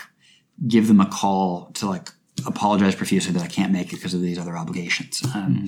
give 0.66 0.88
them 0.88 1.00
a 1.00 1.06
call 1.06 1.70
to 1.74 1.86
like 1.88 2.10
apologize 2.46 2.94
profusely 2.94 3.32
that 3.32 3.42
I 3.42 3.48
can't 3.48 3.72
make 3.72 3.92
it 3.92 3.96
because 3.96 4.14
of 4.14 4.20
these 4.20 4.38
other 4.38 4.56
obligations. 4.56 5.22
Um, 5.24 5.30
mm-hmm. 5.32 5.66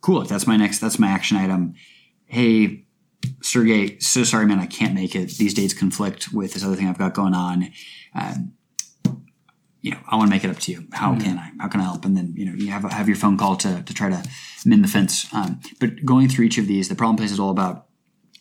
Cool. 0.00 0.22
That's 0.22 0.46
my 0.46 0.56
next, 0.56 0.78
that's 0.78 0.98
my 0.98 1.08
action 1.08 1.36
item. 1.36 1.74
Hey, 2.26 2.86
Sergey, 3.42 3.98
so 3.98 4.24
sorry, 4.24 4.46
man, 4.46 4.58
I 4.58 4.66
can't 4.66 4.94
make 4.94 5.14
it. 5.14 5.30
These 5.36 5.54
dates 5.54 5.74
conflict 5.74 6.32
with 6.32 6.54
this 6.54 6.64
other 6.64 6.74
thing 6.74 6.88
I've 6.88 6.98
got 6.98 7.12
going 7.12 7.34
on. 7.34 7.70
Um, 8.14 8.52
you 9.82 9.92
know, 9.92 9.98
I 10.08 10.16
want 10.16 10.28
to 10.28 10.34
make 10.34 10.44
it 10.44 10.50
up 10.50 10.58
to 10.58 10.72
you. 10.72 10.86
How 10.92 11.12
mm-hmm. 11.12 11.20
can 11.20 11.38
I? 11.38 11.50
How 11.60 11.68
can 11.68 11.80
I 11.80 11.84
help? 11.84 12.04
And 12.04 12.16
then 12.16 12.34
you 12.36 12.46
know, 12.46 12.52
you 12.52 12.70
have 12.70 12.84
have 12.92 13.08
your 13.08 13.16
phone 13.16 13.36
call 13.36 13.56
to 13.56 13.82
to 13.82 13.94
try 13.94 14.10
to 14.10 14.22
mend 14.64 14.84
the 14.84 14.88
fence. 14.88 15.32
Um, 15.32 15.60
but 15.78 16.04
going 16.04 16.28
through 16.28 16.46
each 16.46 16.58
of 16.58 16.66
these, 16.66 16.88
the 16.88 16.94
problem 16.94 17.18
space 17.18 17.32
is 17.32 17.40
all 17.40 17.50
about 17.50 17.86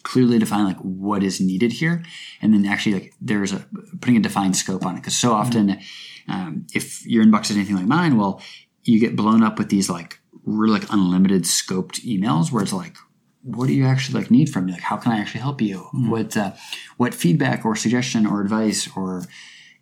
clearly 0.03 0.39
define 0.39 0.65
like 0.65 0.77
what 0.77 1.23
is 1.23 1.39
needed 1.39 1.73
here, 1.73 2.03
and 2.41 2.53
then 2.53 2.65
actually 2.65 2.93
like 2.93 3.13
there's 3.21 3.53
a 3.53 3.65
putting 4.01 4.17
a 4.17 4.21
defined 4.21 4.57
scope 4.57 4.85
on 4.85 4.95
it. 4.95 4.99
Because 4.99 5.17
so 5.17 5.31
often, 5.31 5.69
mm-hmm. 5.69 6.31
um, 6.31 6.67
if 6.73 7.05
your 7.05 7.23
inbox 7.23 7.49
is 7.51 7.55
anything 7.55 7.75
like 7.75 7.85
mine, 7.87 8.17
well, 8.17 8.41
you 8.83 8.99
get 8.99 9.15
blown 9.15 9.43
up 9.43 9.57
with 9.57 9.69
these 9.69 9.89
like 9.89 10.19
really 10.43 10.79
like 10.79 10.91
unlimited 10.91 11.43
scoped 11.43 12.03
emails 12.05 12.51
where 12.51 12.63
it's 12.63 12.73
like 12.73 12.95
what 13.43 13.67
do 13.67 13.73
you 13.73 13.85
actually 13.85 14.19
like 14.19 14.31
need 14.31 14.49
from 14.49 14.65
me 14.65 14.73
like 14.73 14.81
how 14.81 14.97
can 14.97 15.11
i 15.11 15.19
actually 15.19 15.41
help 15.41 15.61
you 15.61 15.79
mm-hmm. 15.79 16.09
what 16.09 16.35
uh, 16.35 16.51
what 16.97 17.13
feedback 17.13 17.65
or 17.65 17.75
suggestion 17.75 18.25
or 18.25 18.41
advice 18.41 18.89
or 18.95 19.23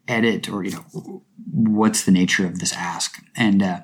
edit 0.08 0.50
or 0.50 0.64
you 0.64 0.72
know 0.72 1.24
what's 1.52 2.04
the 2.04 2.12
nature 2.12 2.46
of 2.46 2.60
this 2.60 2.74
ask 2.74 3.22
and 3.36 3.62
uh, 3.62 3.82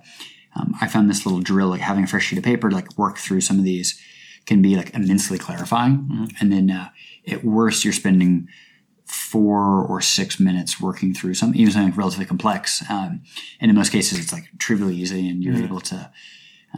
um, 0.56 0.74
i 0.82 0.88
found 0.88 1.10
this 1.10 1.26
little 1.26 1.42
drill 1.42 1.68
like 1.68 1.82
having 1.82 2.04
a 2.04 2.08
fresh 2.08 2.26
sheet 2.26 2.38
of 2.38 2.44
paper 2.44 2.72
like 2.72 2.98
work 2.98 3.18
through 3.18 3.42
some 3.42 3.58
of 3.58 3.64
these 3.64 4.00
can 4.46 4.62
be 4.62 4.76
like 4.76 4.94
immensely 4.94 5.38
clarifying 5.38 5.98
mm-hmm. 5.98 6.26
and 6.40 6.52
then 6.52 6.70
uh, 6.70 6.90
at 7.28 7.44
worst 7.44 7.84
you're 7.84 7.94
spending 7.94 8.48
four 9.06 9.84
or 9.86 10.02
six 10.02 10.40
minutes 10.40 10.80
working 10.80 11.14
through 11.14 11.34
something 11.34 11.60
even 11.60 11.72
something 11.72 11.92
like 11.92 11.98
relatively 11.98 12.26
complex 12.26 12.84
um, 12.90 13.22
and 13.60 13.70
in 13.70 13.76
most 13.76 13.92
cases 13.92 14.20
it's 14.20 14.34
like 14.34 14.46
trivially 14.60 14.96
easy 14.96 15.30
and 15.30 15.44
you're 15.44 15.54
mm-hmm. 15.54 15.66
able 15.66 15.82
to 15.82 16.12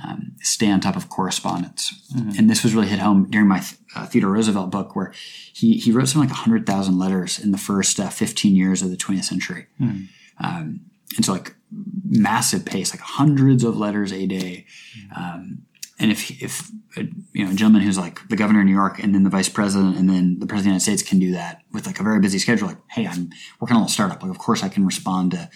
um, 0.04 0.36
stay 0.42 0.70
on 0.70 0.82
top 0.82 0.96
of 0.96 1.10
correspondence. 1.10 1.94
Mm-hmm. 2.16 2.38
And 2.38 2.50
this 2.50 2.64
was 2.64 2.74
really 2.74 2.88
hit 2.88 3.00
home 3.00 3.30
during 3.30 3.48
my 3.48 3.64
uh, 3.96 4.06
Theodore 4.06 4.32
Roosevelt 4.32 4.70
book, 4.70 4.96
where 4.96 5.14
he, 5.54 5.78
he 5.78 5.92
wrote 5.92 6.08
something 6.08 6.30
like 6.30 6.38
100,000 6.38 6.98
letters 6.98 7.40
in 7.40 7.52
the 7.52 7.58
first 7.58 8.00
uh, 8.00 8.10
15 8.10 8.56
years 8.56 8.82
of 8.82 8.90
the 8.90 8.98
20th 8.98 9.24
century. 9.24 9.68
Mm-hmm. 9.80 10.46
Um, 10.46 10.82
and 11.16 11.24
so, 11.24 11.32
like, 11.32 11.56
massive 12.04 12.66
pace, 12.66 12.94
like 12.94 13.00
hundreds 13.00 13.64
of 13.64 13.78
letters 13.78 14.12
a 14.12 14.26
day. 14.26 14.66
Mm-hmm. 14.98 15.24
Um, 15.24 15.66
and 15.98 16.12
if, 16.12 16.30
if 16.44 16.70
a, 16.98 17.02
uh, 17.02 17.04
you 17.32 17.46
know, 17.46 17.52
a 17.52 17.56
gentleman 17.56 17.82
who's 17.82 17.98
like 17.98 18.28
the 18.28 18.36
governor 18.36 18.60
of 18.60 18.66
New 18.66 18.74
York 18.74 19.02
and 19.02 19.16
then 19.16 19.24
the 19.24 19.30
vice 19.30 19.48
president 19.48 19.98
and 19.98 20.10
then 20.10 20.40
the 20.40 20.46
president 20.46 20.76
of 20.76 20.84
the 20.84 20.92
United 20.92 21.00
States 21.00 21.10
can 21.10 21.20
do 21.20 21.32
that 21.32 21.62
with 21.72 21.86
like 21.86 22.02
a 22.02 22.04
very 22.04 22.20
busy 22.20 22.38
schedule, 22.38 22.68
like, 22.68 22.78
hey, 22.90 23.08
I'm 23.08 23.30
working 23.62 23.78
on 23.78 23.84
a 23.84 23.90
startup. 23.90 24.22
Like, 24.22 24.32
of 24.32 24.38
course, 24.38 24.62
I 24.62 24.68
can 24.68 24.86
respond 24.86 25.32
to 25.32 25.50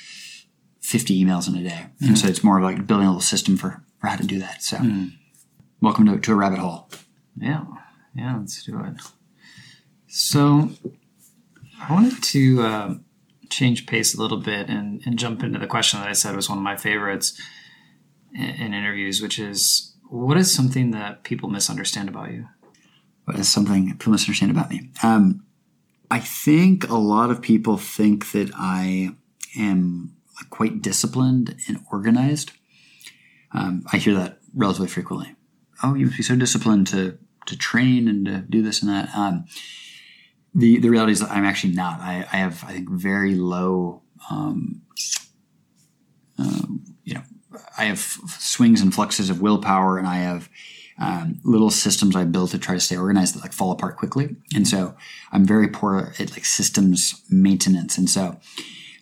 50 0.89 1.23
emails 1.23 1.47
in 1.47 1.55
a 1.55 1.63
day. 1.63 1.85
And 2.01 2.17
so 2.17 2.27
it's 2.27 2.43
more 2.43 2.57
of 2.57 2.63
like 2.63 2.87
building 2.87 3.05
a 3.05 3.11
little 3.11 3.21
system 3.21 3.57
for 3.57 3.83
for 3.99 4.07
how 4.07 4.15
to 4.15 4.25
do 4.25 4.39
that. 4.39 4.63
So, 4.63 4.77
mm. 4.77 5.11
welcome 5.81 6.07
to, 6.07 6.19
to 6.19 6.31
a 6.31 6.35
rabbit 6.35 6.57
hole. 6.57 6.89
Yeah, 7.37 7.63
yeah, 8.15 8.37
let's 8.37 8.63
do 8.63 8.79
it. 8.79 8.95
So, 10.07 10.71
I 11.79 11.93
wanted 11.93 12.23
to 12.23 12.61
uh, 12.61 12.93
change 13.49 13.85
pace 13.85 14.15
a 14.15 14.21
little 14.21 14.39
bit 14.39 14.67
and, 14.67 15.03
and 15.05 15.19
jump 15.19 15.43
into 15.43 15.59
the 15.59 15.67
question 15.67 15.99
that 15.99 16.09
I 16.09 16.13
said 16.13 16.35
was 16.35 16.49
one 16.49 16.57
of 16.57 16.63
my 16.63 16.75
favorites 16.75 17.39
in, 18.33 18.49
in 18.49 18.73
interviews, 18.73 19.21
which 19.21 19.37
is 19.37 19.95
what 20.09 20.37
is 20.37 20.51
something 20.51 20.89
that 20.91 21.23
people 21.23 21.49
misunderstand 21.49 22.09
about 22.09 22.31
you? 22.31 22.47
What 23.25 23.37
is 23.37 23.47
something 23.47 23.91
people 23.91 24.13
misunderstand 24.13 24.51
about 24.51 24.71
me? 24.71 24.89
Um, 25.03 25.43
I 26.09 26.19
think 26.19 26.89
a 26.89 26.95
lot 26.95 27.29
of 27.29 27.43
people 27.43 27.77
think 27.77 28.31
that 28.31 28.49
I 28.55 29.11
am 29.55 30.15
quite 30.49 30.81
disciplined 30.81 31.55
and 31.67 31.79
organized. 31.91 32.51
Um, 33.51 33.83
I 33.91 33.97
hear 33.97 34.13
that 34.15 34.39
relatively 34.53 34.87
frequently. 34.87 35.35
Oh, 35.83 35.95
you 35.95 36.05
must 36.05 36.17
be 36.17 36.23
so 36.23 36.35
disciplined 36.35 36.87
to 36.87 37.17
to 37.45 37.57
train 37.57 38.07
and 38.07 38.25
to 38.25 38.39
do 38.41 38.61
this 38.61 38.81
and 38.81 38.91
that. 38.91 39.09
Um, 39.15 39.45
the 40.53 40.79
the 40.79 40.89
reality 40.89 41.13
is 41.13 41.19
that 41.19 41.31
I'm 41.31 41.45
actually 41.45 41.73
not. 41.73 41.99
I, 41.99 42.25
I 42.31 42.37
have 42.37 42.63
I 42.63 42.73
think 42.73 42.89
very 42.89 43.35
low. 43.35 44.01
Um, 44.29 44.81
uh, 46.37 46.67
you 47.03 47.15
know, 47.15 47.23
I 47.77 47.85
have 47.85 47.99
swings 47.99 48.81
and 48.81 48.93
fluxes 48.93 49.29
of 49.29 49.41
willpower, 49.41 49.97
and 49.97 50.07
I 50.07 50.17
have 50.17 50.49
um, 50.99 51.39
little 51.43 51.69
systems 51.69 52.15
I 52.15 52.25
built 52.25 52.51
to 52.51 52.59
try 52.59 52.75
to 52.75 52.81
stay 52.81 52.97
organized 52.97 53.35
that 53.35 53.41
like 53.41 53.53
fall 53.53 53.71
apart 53.71 53.97
quickly. 53.97 54.35
And 54.53 54.67
so 54.67 54.95
I'm 55.31 55.45
very 55.45 55.69
poor 55.69 56.13
at 56.19 56.31
like 56.31 56.45
systems 56.45 57.23
maintenance. 57.29 57.97
And 57.97 58.09
so, 58.09 58.37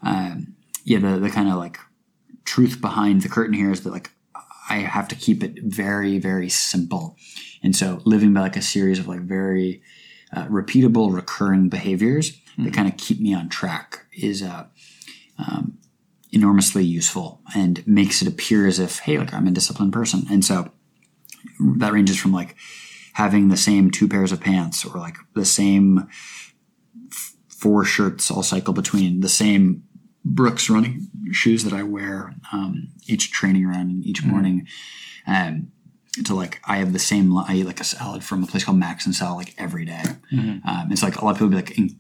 um, 0.03 0.55
yeah, 0.87 0.99
the 0.99 1.19
the 1.19 1.29
kind 1.29 1.49
of 1.49 1.55
like 1.55 1.79
truth 2.45 2.79
behind 2.79 3.21
the 3.21 3.27
curtain 3.27 3.53
here 3.53 3.71
is 3.71 3.83
that 3.83 3.91
like 3.91 4.11
I 4.69 4.77
have 4.77 5.09
to 5.09 5.15
keep 5.15 5.43
it 5.43 5.61
very, 5.61 6.17
very 6.17 6.47
simple. 6.47 7.17
And 7.61 7.75
so 7.75 8.01
living 8.05 8.33
by 8.33 8.39
like 8.39 8.55
a 8.55 8.61
series 8.61 8.97
of 8.97 9.05
like 9.05 9.19
very 9.19 9.81
uh, 10.33 10.45
repeatable, 10.45 11.13
recurring 11.13 11.67
behaviors 11.67 12.31
mm-hmm. 12.31 12.63
that 12.63 12.73
kind 12.73 12.87
of 12.87 12.95
keep 12.95 13.19
me 13.19 13.33
on 13.33 13.49
track 13.49 14.05
is 14.13 14.41
uh, 14.41 14.67
um, 15.37 15.77
enormously 16.31 16.85
useful 16.85 17.41
and 17.53 17.85
makes 17.85 18.21
it 18.21 18.27
appear 18.29 18.65
as 18.65 18.79
if, 18.79 18.99
hey, 18.99 19.17
like 19.17 19.33
I'm 19.33 19.47
a 19.47 19.51
disciplined 19.51 19.91
person. 19.91 20.23
And 20.31 20.43
so 20.45 20.71
that 21.79 21.91
ranges 21.91 22.17
from 22.17 22.31
like 22.31 22.55
having 23.13 23.49
the 23.49 23.57
same 23.57 23.91
two 23.91 24.07
pairs 24.07 24.31
of 24.31 24.39
pants 24.39 24.85
or 24.85 24.97
like 24.99 25.17
the 25.33 25.45
same 25.45 26.07
f- 27.11 27.35
four 27.49 27.83
shirts 27.83 28.31
all 28.31 28.43
cycle 28.43 28.73
between 28.73 29.19
the 29.19 29.29
same 29.29 29.83
Brooks 30.35 30.69
running 30.69 31.07
shoes 31.31 31.63
that 31.63 31.73
I 31.73 31.83
wear 31.83 32.35
um, 32.51 32.89
each 33.07 33.31
training 33.31 33.65
run 33.67 33.89
and 33.89 34.05
each 34.05 34.23
morning. 34.23 34.67
Um, 35.25 35.71
to 36.25 36.33
like 36.33 36.59
I 36.65 36.77
have 36.77 36.93
the 36.93 36.99
same 36.99 37.35
I 37.37 37.55
eat 37.57 37.65
like 37.65 37.79
a 37.79 37.83
salad 37.83 38.23
from 38.23 38.43
a 38.43 38.47
place 38.47 38.63
called 38.63 38.79
Max 38.79 39.05
and 39.05 39.13
Sal 39.13 39.35
like 39.35 39.53
every 39.57 39.85
day. 39.85 40.01
Um, 40.67 40.87
it's 40.91 41.03
like 41.03 41.15
a 41.17 41.23
lot 41.23 41.31
of 41.31 41.37
people 41.37 41.49
be 41.49 41.55
like 41.57 41.77
in, 41.77 41.95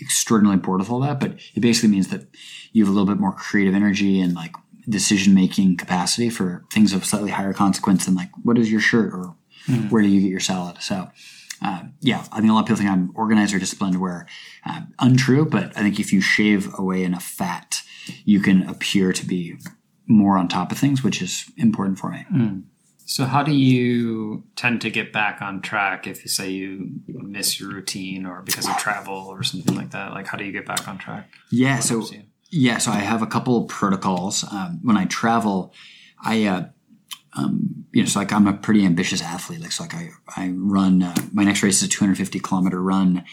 extraordinarily 0.00 0.60
bored 0.60 0.78
with 0.80 0.90
all 0.90 1.00
that, 1.00 1.18
but 1.18 1.32
it 1.54 1.60
basically 1.60 1.88
means 1.88 2.08
that 2.08 2.26
you 2.72 2.84
have 2.84 2.92
a 2.92 2.96
little 2.96 3.12
bit 3.12 3.20
more 3.20 3.32
creative 3.32 3.74
energy 3.74 4.20
and 4.20 4.34
like 4.34 4.54
decision 4.88 5.34
making 5.34 5.76
capacity 5.76 6.30
for 6.30 6.64
things 6.72 6.92
of 6.92 7.04
slightly 7.04 7.30
higher 7.32 7.52
consequence 7.52 8.06
than 8.06 8.14
like 8.14 8.30
what 8.42 8.58
is 8.58 8.70
your 8.70 8.80
shirt 8.80 9.12
or 9.12 9.34
where 9.90 10.02
do 10.02 10.08
you 10.08 10.20
get 10.20 10.30
your 10.30 10.40
salad. 10.40 10.80
So. 10.80 11.08
Um, 11.62 11.94
yeah, 12.00 12.24
I 12.32 12.40
think 12.40 12.50
a 12.50 12.54
lot 12.54 12.60
of 12.60 12.66
people 12.66 12.78
think 12.78 12.90
I'm 12.90 13.12
organized 13.14 13.54
or 13.54 13.58
disciplined, 13.58 14.00
where 14.00 14.26
um, 14.64 14.92
untrue. 14.98 15.44
But 15.44 15.76
I 15.76 15.80
think 15.80 15.98
if 15.98 16.12
you 16.12 16.20
shave 16.20 16.72
away 16.78 17.02
enough 17.04 17.24
fat, 17.24 17.82
you 18.24 18.40
can 18.40 18.68
appear 18.68 19.12
to 19.12 19.26
be 19.26 19.56
more 20.06 20.38
on 20.38 20.48
top 20.48 20.72
of 20.72 20.78
things, 20.78 21.02
which 21.02 21.20
is 21.20 21.50
important 21.56 21.98
for 21.98 22.10
me. 22.10 22.24
So, 23.08 23.24
how 23.24 23.42
do 23.42 23.52
you 23.52 24.44
tend 24.54 24.82
to 24.82 24.90
get 24.90 25.14
back 25.14 25.40
on 25.40 25.62
track 25.62 26.06
if 26.06 26.22
you 26.22 26.28
say 26.28 26.50
you 26.50 26.90
miss 27.06 27.58
your 27.58 27.70
routine 27.70 28.26
or 28.26 28.42
because 28.42 28.68
of 28.68 28.76
travel 28.76 29.26
or 29.28 29.42
something 29.42 29.74
like 29.74 29.92
that? 29.92 30.12
Like, 30.12 30.26
how 30.26 30.36
do 30.36 30.44
you 30.44 30.52
get 30.52 30.66
back 30.66 30.86
on 30.86 30.98
track? 30.98 31.30
Yeah, 31.50 31.78
so 31.80 32.04
yeah, 32.50 32.76
so 32.76 32.90
I 32.90 32.96
have 32.96 33.22
a 33.22 33.26
couple 33.26 33.62
of 33.62 33.68
protocols 33.68 34.44
um, 34.52 34.80
when 34.82 34.98
I 34.98 35.06
travel. 35.06 35.72
I 36.22 36.44
uh, 36.44 36.66
um, 37.32 37.67
you 37.98 38.04
know, 38.04 38.08
so 38.08 38.20
like 38.20 38.32
I'm 38.32 38.46
a 38.46 38.52
pretty 38.52 38.86
ambitious 38.86 39.20
athlete. 39.20 39.60
Like, 39.60 39.72
so 39.72 39.82
like 39.82 39.94
I 39.94 40.10
I 40.36 40.50
run. 40.54 41.02
Uh, 41.02 41.16
my 41.32 41.42
next 41.42 41.64
race 41.64 41.82
is 41.82 41.88
a 41.88 41.90
250 41.90 42.38
kilometer 42.38 42.80
run, 42.80 43.24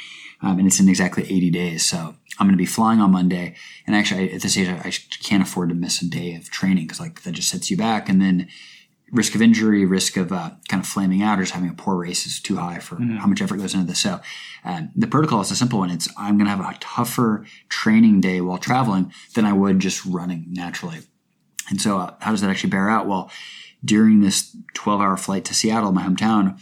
um, 0.42 0.58
and 0.58 0.66
it's 0.66 0.80
in 0.80 0.90
exactly 0.90 1.24
80 1.24 1.52
days. 1.52 1.86
So 1.86 2.16
I'm 2.40 2.48
going 2.48 2.54
to 2.54 2.58
be 2.58 2.66
flying 2.66 3.00
on 3.00 3.12
Monday, 3.12 3.56
and 3.86 3.96
actually 3.96 4.32
I, 4.32 4.34
at 4.34 4.42
this 4.42 4.58
age 4.58 4.68
I, 4.68 4.78
I 4.78 4.92
can't 5.22 5.44
afford 5.44 5.70
to 5.70 5.76
miss 5.76 6.02
a 6.02 6.10
day 6.10 6.34
of 6.34 6.50
training 6.50 6.86
because 6.86 7.00
like 7.00 7.22
that 7.22 7.34
just 7.34 7.48
sets 7.48 7.70
you 7.70 7.78
back, 7.78 8.10
and 8.10 8.20
then 8.20 8.48
risk 9.12 9.36
of 9.36 9.42
injury, 9.44 9.86
risk 9.86 10.18
of 10.18 10.32
uh, 10.32 10.50
kind 10.68 10.82
of 10.82 10.90
flaming 10.90 11.22
out, 11.22 11.38
or 11.38 11.44
just 11.44 11.54
having 11.54 11.70
a 11.70 11.74
poor 11.74 11.96
race 11.96 12.26
is 12.26 12.40
too 12.40 12.56
high 12.56 12.80
for 12.80 12.96
how 12.96 13.28
much 13.28 13.44
effort 13.44 13.58
goes 13.58 13.76
into 13.76 13.86
this. 13.86 14.00
So 14.00 14.20
um, 14.64 14.90
the 14.96 15.06
protocol 15.06 15.42
is 15.42 15.52
a 15.52 15.56
simple 15.56 15.78
one. 15.78 15.92
It's 15.92 16.10
I'm 16.18 16.40
going 16.40 16.50
to 16.50 16.56
have 16.56 16.60
a 16.60 16.76
tougher 16.80 17.46
training 17.70 18.20
day 18.20 18.42
while 18.42 18.58
traveling 18.58 19.14
than 19.36 19.46
I 19.46 19.54
would 19.54 19.78
just 19.78 20.04
running 20.08 20.48
naturally. 20.50 21.02
And 21.70 21.80
so 21.80 22.00
uh, 22.00 22.16
how 22.20 22.32
does 22.32 22.42
that 22.42 22.50
actually 22.50 22.72
bear 22.72 22.90
out? 22.90 23.06
Well, 23.06 23.30
during 23.84 24.22
this 24.22 24.56
12 24.74 25.02
hour 25.02 25.18
flight 25.18 25.46
to 25.46 25.54
Seattle, 25.54 25.92
my 25.92 26.04
hometown, 26.04 26.60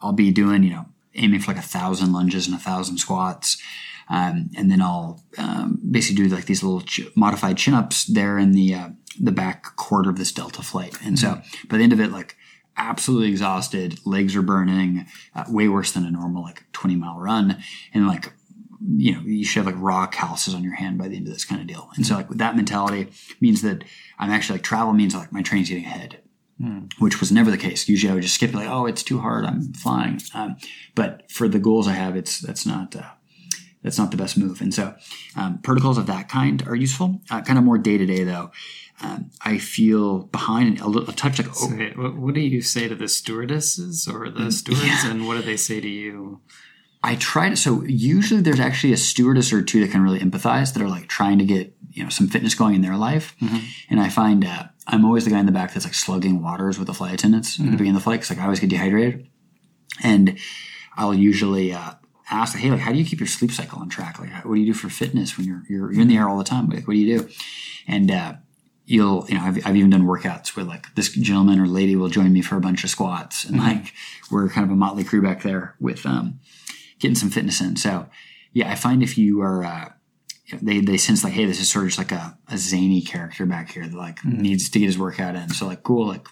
I'll 0.00 0.12
be 0.12 0.30
doing, 0.30 0.62
you 0.62 0.70
know, 0.70 0.86
aiming 1.14 1.40
for 1.40 1.52
like 1.52 1.62
a 1.62 1.66
thousand 1.66 2.12
lunges 2.12 2.46
and 2.46 2.56
a 2.56 2.60
thousand 2.60 2.98
squats. 2.98 3.60
Um, 4.08 4.50
and 4.56 4.70
then 4.70 4.82
I'll 4.82 5.22
um, 5.38 5.80
basically 5.90 6.24
do 6.24 6.34
like 6.34 6.44
these 6.44 6.62
little 6.62 6.82
ch- 6.82 7.08
modified 7.16 7.56
chin 7.56 7.74
ups 7.74 8.04
there 8.04 8.38
in 8.38 8.52
the 8.52 8.74
uh, 8.74 8.88
the 9.18 9.32
back 9.32 9.76
quarter 9.76 10.10
of 10.10 10.18
this 10.18 10.32
Delta 10.32 10.62
flight. 10.62 10.96
And 11.02 11.18
so 11.18 11.40
by 11.68 11.78
the 11.78 11.84
end 11.84 11.92
of 11.92 12.00
it, 12.00 12.10
like 12.10 12.36
absolutely 12.76 13.28
exhausted, 13.28 13.98
legs 14.04 14.36
are 14.36 14.42
burning, 14.42 15.06
uh, 15.34 15.44
way 15.48 15.68
worse 15.68 15.92
than 15.92 16.04
a 16.04 16.10
normal 16.10 16.42
like 16.42 16.64
20 16.72 16.96
mile 16.96 17.18
run, 17.18 17.62
and 17.94 18.06
like 18.06 18.32
you 18.86 19.14
know 19.14 19.20
you 19.22 19.44
should 19.44 19.64
have 19.64 19.74
like 19.74 19.82
raw 19.82 20.06
calluses 20.06 20.54
on 20.54 20.62
your 20.62 20.74
hand 20.74 20.98
by 20.98 21.08
the 21.08 21.16
end 21.16 21.26
of 21.26 21.32
this 21.32 21.44
kind 21.44 21.60
of 21.60 21.66
deal. 21.66 21.88
And 21.96 22.06
so 22.06 22.14
like 22.14 22.28
with 22.28 22.38
that 22.38 22.56
mentality 22.56 23.10
means 23.40 23.62
that 23.62 23.84
I'm 24.18 24.30
actually 24.30 24.58
like 24.58 24.64
travel 24.64 24.92
means 24.92 25.14
like 25.14 25.32
my 25.32 25.42
train's 25.42 25.70
getting 25.70 25.86
ahead 25.86 26.18
which 26.98 27.20
was 27.20 27.32
never 27.32 27.50
the 27.50 27.58
case. 27.58 27.88
Usually, 27.88 28.10
I 28.10 28.14
would 28.14 28.22
just 28.22 28.36
skip 28.36 28.50
it, 28.50 28.56
like, 28.56 28.68
"Oh, 28.68 28.86
it's 28.86 29.02
too 29.02 29.18
hard. 29.18 29.44
I'm 29.44 29.72
flying." 29.72 30.20
Um, 30.34 30.56
but 30.94 31.30
for 31.30 31.48
the 31.48 31.58
goals 31.58 31.88
I 31.88 31.92
have, 31.92 32.16
it's 32.16 32.38
that's 32.38 32.64
not 32.64 32.94
uh, 32.94 33.02
that's 33.82 33.98
not 33.98 34.10
the 34.10 34.16
best 34.16 34.38
move. 34.38 34.60
And 34.60 34.72
so, 34.72 34.94
um, 35.36 35.58
protocols 35.58 35.98
of 35.98 36.06
that 36.06 36.28
kind 36.28 36.66
are 36.66 36.76
useful. 36.76 37.20
Uh, 37.30 37.42
kind 37.42 37.58
of 37.58 37.64
more 37.64 37.78
day 37.78 37.98
to 37.98 38.06
day, 38.06 38.24
though. 38.24 38.50
Um, 39.02 39.30
I 39.44 39.58
feel 39.58 40.24
behind 40.24 40.80
a, 40.80 40.86
little, 40.86 41.10
a 41.10 41.12
touch 41.12 41.38
like 41.38 41.48
oh, 41.60 41.72
Okay, 41.72 41.92
what, 41.96 42.16
what 42.16 42.34
do 42.34 42.40
you 42.40 42.62
say 42.62 42.86
to 42.88 42.94
the 42.94 43.08
stewardesses 43.08 44.06
or 44.06 44.30
the 44.30 44.52
stewards, 44.52 44.82
and 45.04 45.26
what 45.26 45.34
do 45.34 45.42
they 45.42 45.56
say 45.56 45.80
to 45.80 45.88
you? 45.88 46.40
I 47.02 47.16
try 47.16 47.50
to. 47.50 47.56
So 47.56 47.82
usually, 47.82 48.40
there's 48.40 48.60
actually 48.60 48.92
a 48.92 48.96
stewardess 48.96 49.52
or 49.52 49.60
two 49.62 49.80
that 49.80 49.90
can 49.90 50.02
really 50.02 50.20
empathize 50.20 50.72
that 50.72 50.82
are 50.82 50.88
like 50.88 51.08
trying 51.08 51.38
to 51.40 51.44
get 51.44 51.76
you 51.90 52.02
know 52.02 52.08
some 52.08 52.28
fitness 52.28 52.54
going 52.54 52.74
in 52.74 52.80
their 52.80 52.96
life. 52.96 53.36
And 53.90 54.00
I 54.00 54.08
find 54.08 54.44
uh, 54.44 54.64
I'm 54.86 55.04
always 55.04 55.24
the 55.24 55.30
guy 55.30 55.40
in 55.40 55.46
the 55.46 55.52
back 55.52 55.72
that's 55.72 55.86
like 55.86 55.94
slugging 55.94 56.42
waters 56.42 56.78
with 56.78 56.86
the 56.86 56.94
flight 56.94 57.14
attendants 57.14 57.58
at 57.58 57.64
the 57.64 57.70
beginning 57.72 57.92
of 57.92 58.00
the 58.00 58.04
flight 58.04 58.20
because 58.20 58.30
like 58.30 58.40
I 58.40 58.44
always 58.44 58.60
get 58.60 58.70
dehydrated, 58.70 59.28
and 60.02 60.38
I'll 60.96 61.14
usually 61.14 61.72
uh, 61.72 61.92
ask, 62.30 62.56
"Hey, 62.56 62.70
like, 62.70 62.80
how 62.80 62.92
do 62.92 62.98
you 62.98 63.04
keep 63.04 63.20
your 63.20 63.26
sleep 63.26 63.50
cycle 63.50 63.78
on 63.78 63.88
track? 63.88 64.18
Like, 64.18 64.44
what 64.44 64.54
do 64.54 64.60
you 64.60 64.66
do 64.66 64.74
for 64.74 64.90
fitness 64.90 65.38
when 65.38 65.46
you're 65.46 65.62
you're, 65.68 65.92
you're 65.92 66.02
in 66.02 66.08
the 66.08 66.16
air 66.16 66.28
all 66.28 66.38
the 66.38 66.44
time? 66.44 66.68
Like, 66.68 66.86
what 66.86 66.94
do 66.94 67.00
you 67.00 67.18
do?" 67.18 67.28
And 67.86 68.10
uh, 68.10 68.34
you'll, 68.84 69.26
you 69.28 69.36
know, 69.36 69.44
I've, 69.44 69.66
I've 69.66 69.76
even 69.76 69.90
done 69.90 70.06
workouts 70.06 70.54
where 70.54 70.64
like 70.64 70.94
this 70.94 71.10
gentleman 71.10 71.60
or 71.60 71.66
lady 71.66 71.96
will 71.96 72.08
join 72.08 72.32
me 72.32 72.42
for 72.42 72.56
a 72.56 72.60
bunch 72.60 72.84
of 72.84 72.90
squats, 72.90 73.44
and 73.44 73.58
like 73.58 73.92
we're 74.30 74.48
kind 74.48 74.66
of 74.66 74.70
a 74.70 74.76
motley 74.76 75.04
crew 75.04 75.22
back 75.22 75.42
there 75.42 75.76
with 75.80 76.04
um, 76.04 76.40
getting 76.98 77.16
some 77.16 77.30
fitness 77.30 77.60
in. 77.60 77.76
So, 77.76 78.06
yeah, 78.52 78.70
I 78.70 78.74
find 78.74 79.02
if 79.02 79.16
you 79.16 79.40
are 79.40 79.64
uh, 79.64 79.92
they 80.60 80.80
they 80.80 80.96
sense 80.96 81.24
like, 81.24 81.32
hey, 81.32 81.46
this 81.46 81.60
is 81.60 81.70
sort 81.70 81.84
of 81.84 81.90
just 81.90 81.98
like 81.98 82.12
a, 82.12 82.36
a 82.48 82.58
zany 82.58 83.00
character 83.00 83.46
back 83.46 83.70
here 83.70 83.86
that 83.86 83.96
like 83.96 84.16
mm-hmm. 84.16 84.40
needs 84.40 84.68
to 84.70 84.78
get 84.78 84.86
his 84.86 84.98
workout 84.98 85.36
in. 85.36 85.48
So 85.50 85.66
like, 85.66 85.82
cool, 85.82 86.06
like 86.06 86.26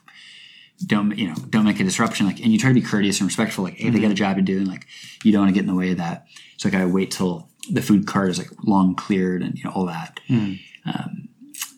don't 0.86 1.16
you 1.16 1.28
know, 1.28 1.34
don't 1.50 1.64
make 1.64 1.80
a 1.80 1.84
disruption. 1.84 2.26
Like, 2.26 2.40
and 2.40 2.52
you 2.52 2.58
try 2.58 2.70
to 2.70 2.74
be 2.74 2.82
courteous 2.82 3.20
and 3.20 3.26
respectful. 3.26 3.64
Like, 3.64 3.74
hey, 3.74 3.90
they 3.90 3.98
got 3.98 4.06
a 4.06 4.08
mm-hmm. 4.08 4.14
job 4.16 4.36
to 4.36 4.42
do, 4.42 4.58
and 4.58 4.68
like 4.68 4.86
you 5.24 5.32
don't 5.32 5.42
want 5.42 5.50
to 5.50 5.54
get 5.54 5.62
in 5.62 5.74
the 5.74 5.78
way 5.78 5.92
of 5.92 5.98
that. 5.98 6.26
So 6.58 6.68
like, 6.68 6.76
I 6.76 6.84
wait 6.86 7.10
till 7.10 7.48
the 7.70 7.82
food 7.82 8.06
cart 8.06 8.30
is 8.30 8.38
like 8.38 8.50
long 8.64 8.94
cleared 8.94 9.42
and 9.42 9.56
you 9.56 9.64
know 9.64 9.70
all 9.70 9.86
that. 9.86 10.20
Mm-hmm. 10.28 10.88
Um, 10.88 11.28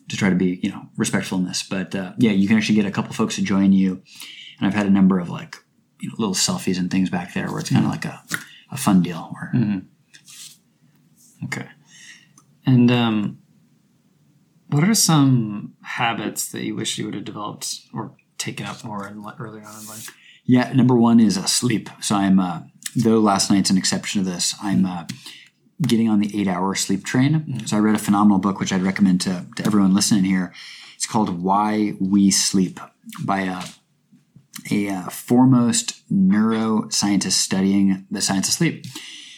to 0.07 0.17
try 0.17 0.29
to 0.29 0.35
be 0.35 0.59
you 0.61 0.71
know 0.71 0.87
respectful 0.97 1.37
in 1.37 1.45
this, 1.45 1.63
but 1.63 1.95
uh, 1.95 2.13
yeah, 2.17 2.31
you 2.31 2.47
can 2.47 2.57
actually 2.57 2.75
get 2.75 2.85
a 2.85 2.91
couple 2.91 3.13
folks 3.13 3.35
to 3.35 3.43
join 3.43 3.71
you, 3.71 4.03
and 4.59 4.67
I've 4.67 4.73
had 4.73 4.85
a 4.85 4.91
number 4.91 5.19
of 5.19 5.29
like 5.29 5.55
you 5.99 6.09
know 6.09 6.15
little 6.17 6.35
selfies 6.35 6.77
and 6.77 6.91
things 6.91 7.09
back 7.09 7.33
there 7.33 7.49
where 7.49 7.59
it's 7.59 7.69
kind 7.69 7.85
of 7.85 7.91
like 7.91 8.05
a, 8.05 8.23
a 8.71 8.77
fun 8.77 9.01
deal 9.01 9.31
where 9.33 9.51
Okay. 11.45 11.67
And 12.65 12.91
um, 12.91 13.39
what 14.67 14.83
are 14.83 14.95
some 14.95 15.73
habits 15.83 16.51
that 16.51 16.63
you 16.63 16.75
wish 16.75 16.97
you 16.97 17.05
would 17.05 17.13
have 17.13 17.25
developed 17.25 17.81
or 17.93 18.15
taken 18.37 18.65
up 18.65 18.83
more 18.83 19.07
in, 19.07 19.23
li- 19.23 19.33
earlier 19.39 19.63
on 19.63 19.81
in 19.81 19.87
life? 19.87 20.15
Yeah, 20.43 20.71
number 20.73 20.95
one 20.95 21.19
is 21.19 21.37
uh, 21.37 21.45
sleep. 21.45 21.89
So 22.01 22.15
I'm, 22.15 22.39
uh, 22.39 22.61
though 22.95 23.19
last 23.19 23.49
night's 23.49 23.69
an 23.69 23.77
exception 23.77 24.23
to 24.23 24.29
this, 24.29 24.55
I'm 24.61 24.85
uh, 24.85 25.05
getting 25.81 26.09
on 26.09 26.19
the 26.19 26.39
eight 26.39 26.47
hour 26.47 26.75
sleep 26.75 27.05
train. 27.05 27.65
So 27.65 27.77
I 27.77 27.79
read 27.79 27.95
a 27.95 27.99
phenomenal 27.99 28.39
book, 28.39 28.59
which 28.59 28.73
I'd 28.73 28.83
recommend 28.83 29.21
to, 29.21 29.45
to 29.57 29.65
everyone 29.65 29.93
listening 29.93 30.23
here. 30.23 30.53
It's 30.95 31.05
called 31.07 31.41
Why 31.41 31.93
We 31.99 32.31
Sleep 32.31 32.79
by 33.23 33.41
a, 33.41 33.63
a 34.71 34.89
uh, 34.89 35.09
foremost 35.09 36.07
neuroscientist 36.11 37.33
studying 37.33 38.05
the 38.09 38.21
science 38.21 38.47
of 38.47 38.53
sleep. 38.53 38.85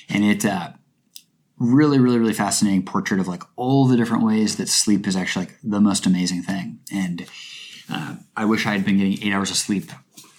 And 0.10 0.24
it, 0.24 0.46
uh, 0.46 0.72
really, 1.60 2.00
really, 2.00 2.20
really 2.20 2.34
fascinating 2.34 2.84
portrait 2.84 3.20
of 3.20 3.28
like 3.28 3.44
all 3.56 3.88
the 3.88 3.98
different 3.98 4.24
ways 4.24 4.58
that 4.58 4.70
sleep 4.70 5.08
is 5.08 5.16
actually 5.16 5.46
like 5.46 5.58
the 5.64 5.82
most 5.82 6.06
amazing 6.06 6.44
thing. 6.44 6.80
And 6.94 7.26
uh, 7.92 8.18
I 8.36 8.46
wish 8.46 8.66
I 8.66 8.72
had 8.74 8.86
been 8.86 8.98
getting 8.98 9.24
eight 9.24 9.34
hours 9.34 9.50
of 9.50 9.58
sleep 9.58 9.92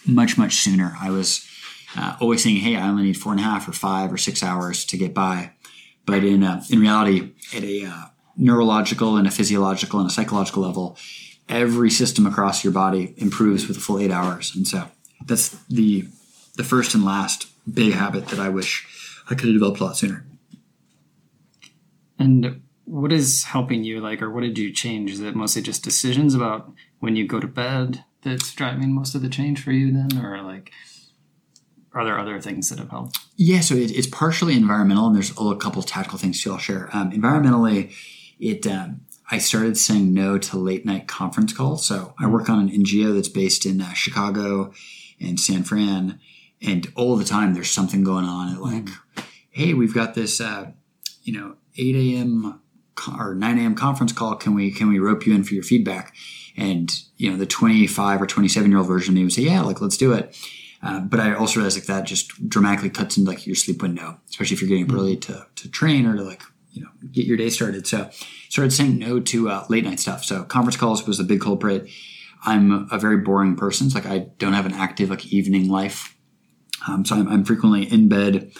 much, 0.06 0.38
much 0.38 0.54
sooner. 0.56 0.96
I 1.00 1.10
was 1.10 1.46
uh, 1.96 2.16
always 2.20 2.42
saying, 2.42 2.56
"Hey, 2.56 2.76
I 2.76 2.88
only 2.88 3.04
need 3.04 3.16
four 3.16 3.32
and 3.32 3.40
a 3.40 3.44
half 3.44 3.68
or 3.68 3.72
five 3.72 4.12
or 4.12 4.18
six 4.18 4.42
hours 4.42 4.84
to 4.86 4.96
get 4.96 5.14
by," 5.14 5.52
but 6.06 6.24
in 6.24 6.44
uh, 6.44 6.62
in 6.70 6.80
reality, 6.80 7.32
at 7.54 7.64
a 7.64 7.86
uh, 7.86 8.04
neurological 8.36 9.16
and 9.16 9.26
a 9.26 9.30
physiological 9.30 9.98
and 9.98 10.08
a 10.08 10.12
psychological 10.12 10.62
level, 10.62 10.96
every 11.48 11.90
system 11.90 12.26
across 12.26 12.62
your 12.62 12.72
body 12.72 13.14
improves 13.16 13.66
with 13.66 13.76
a 13.76 13.80
full 13.80 13.98
eight 13.98 14.10
hours. 14.10 14.54
And 14.54 14.68
so 14.68 14.88
that's 15.26 15.50
the 15.68 16.06
the 16.56 16.64
first 16.64 16.94
and 16.94 17.04
last 17.04 17.46
big 17.72 17.94
habit 17.94 18.28
that 18.28 18.38
I 18.38 18.48
wish 18.48 18.86
I 19.30 19.34
could 19.34 19.46
have 19.46 19.54
developed 19.54 19.80
a 19.80 19.84
lot 19.84 19.96
sooner. 19.96 20.24
And 22.18 22.62
what 22.84 23.12
is 23.12 23.44
helping 23.44 23.84
you, 23.84 24.00
like, 24.00 24.22
or 24.22 24.30
what 24.30 24.42
did 24.42 24.58
you 24.58 24.72
change? 24.72 25.12
Is 25.12 25.20
it 25.20 25.36
mostly 25.36 25.62
just 25.62 25.84
decisions 25.84 26.34
about 26.34 26.72
when 27.00 27.16
you 27.16 27.26
go 27.26 27.40
to 27.40 27.46
bed 27.46 28.04
that's 28.22 28.52
driving 28.54 28.92
most 28.92 29.14
of 29.14 29.22
the 29.22 29.28
change 29.28 29.62
for 29.62 29.72
you 29.72 29.92
then? 29.92 30.24
Or, 30.24 30.42
like, 30.42 30.72
are 31.92 32.04
there 32.04 32.18
other 32.18 32.40
things 32.40 32.68
that 32.68 32.78
have 32.78 32.90
helped? 32.90 33.18
Yeah, 33.36 33.60
so 33.60 33.74
it, 33.74 33.90
it's 33.90 34.06
partially 34.06 34.54
environmental, 34.54 35.06
and 35.06 35.16
there's 35.16 35.30
a 35.30 35.56
couple 35.56 35.80
of 35.80 35.86
tactical 35.86 36.18
things 36.18 36.42
too 36.42 36.52
I'll 36.52 36.58
share. 36.58 36.88
Um, 36.92 37.12
environmentally, 37.12 37.92
it 38.38 38.66
um, 38.66 39.02
I 39.30 39.38
started 39.38 39.76
saying 39.76 40.14
no 40.14 40.38
to 40.38 40.58
late 40.58 40.86
night 40.86 41.06
conference 41.06 41.52
calls. 41.52 41.86
So 41.86 42.14
I 42.18 42.26
work 42.26 42.48
on 42.48 42.60
an 42.60 42.70
NGO 42.70 43.14
that's 43.14 43.28
based 43.28 43.66
in 43.66 43.80
uh, 43.80 43.92
Chicago 43.92 44.72
and 45.20 45.38
San 45.38 45.64
Fran, 45.64 46.20
and 46.62 46.90
all 46.94 47.16
the 47.16 47.24
time 47.24 47.54
there's 47.54 47.70
something 47.70 48.04
going 48.04 48.24
on. 48.24 48.54
At 48.54 48.60
like, 48.60 48.88
hey, 49.50 49.74
we've 49.74 49.94
got 49.94 50.14
this, 50.14 50.40
uh, 50.40 50.72
you 51.22 51.32
know, 51.32 51.56
8 51.78 51.96
a.m. 51.96 52.60
or 53.18 53.34
9 53.34 53.58
a.m. 53.58 53.74
conference 53.74 54.12
call. 54.12 54.34
Can 54.36 54.54
we 54.54 54.70
can 54.72 54.88
we 54.88 54.98
rope 54.98 55.26
you 55.26 55.34
in 55.34 55.44
for 55.44 55.54
your 55.54 55.62
feedback? 55.62 56.14
And 56.56 56.92
you 57.16 57.30
know, 57.30 57.36
the 57.36 57.46
25 57.46 58.20
or 58.20 58.26
27 58.26 58.70
year 58.70 58.78
old 58.78 58.88
version 58.88 59.12
of 59.12 59.16
me 59.16 59.24
would 59.24 59.32
say, 59.32 59.42
yeah, 59.42 59.62
like 59.62 59.80
let's 59.80 59.96
do 59.96 60.12
it. 60.12 60.36
Uh, 60.82 61.00
but 61.00 61.18
I 61.18 61.34
also 61.34 61.56
realized 61.56 61.76
like 61.76 61.86
that 61.86 62.04
just 62.04 62.48
dramatically 62.48 62.90
cuts 62.90 63.16
into 63.16 63.30
like 63.30 63.46
your 63.46 63.56
sleep 63.56 63.82
window, 63.82 64.20
especially 64.28 64.54
if 64.54 64.62
you're 64.62 64.68
getting 64.68 64.84
up 64.84 64.92
early 64.92 65.16
to, 65.16 65.46
to 65.56 65.68
train 65.68 66.06
or 66.06 66.16
to 66.16 66.22
like, 66.22 66.42
you 66.72 66.82
know, 66.82 66.88
get 67.10 67.26
your 67.26 67.36
day 67.36 67.50
started. 67.50 67.86
So 67.86 68.08
started 68.48 68.70
saying 68.72 68.98
no 68.98 69.18
to 69.20 69.50
uh, 69.50 69.66
late 69.68 69.84
night 69.84 69.98
stuff. 69.98 70.24
So 70.24 70.44
conference 70.44 70.76
calls 70.76 71.06
was 71.06 71.18
the 71.18 71.24
big 71.24 71.40
culprit. 71.40 71.88
I'm 72.44 72.88
a 72.92 72.98
very 72.98 73.16
boring 73.16 73.56
person. 73.56 73.90
So 73.90 73.98
like 73.98 74.06
I 74.06 74.18
don't 74.38 74.52
have 74.52 74.66
an 74.66 74.72
active 74.72 75.10
like 75.10 75.26
evening 75.26 75.68
life. 75.68 76.16
Um, 76.86 77.04
so 77.04 77.16
I'm, 77.16 77.26
I'm, 77.26 77.44
frequently 77.44 77.82
in 77.82 78.08
bed 78.08 78.52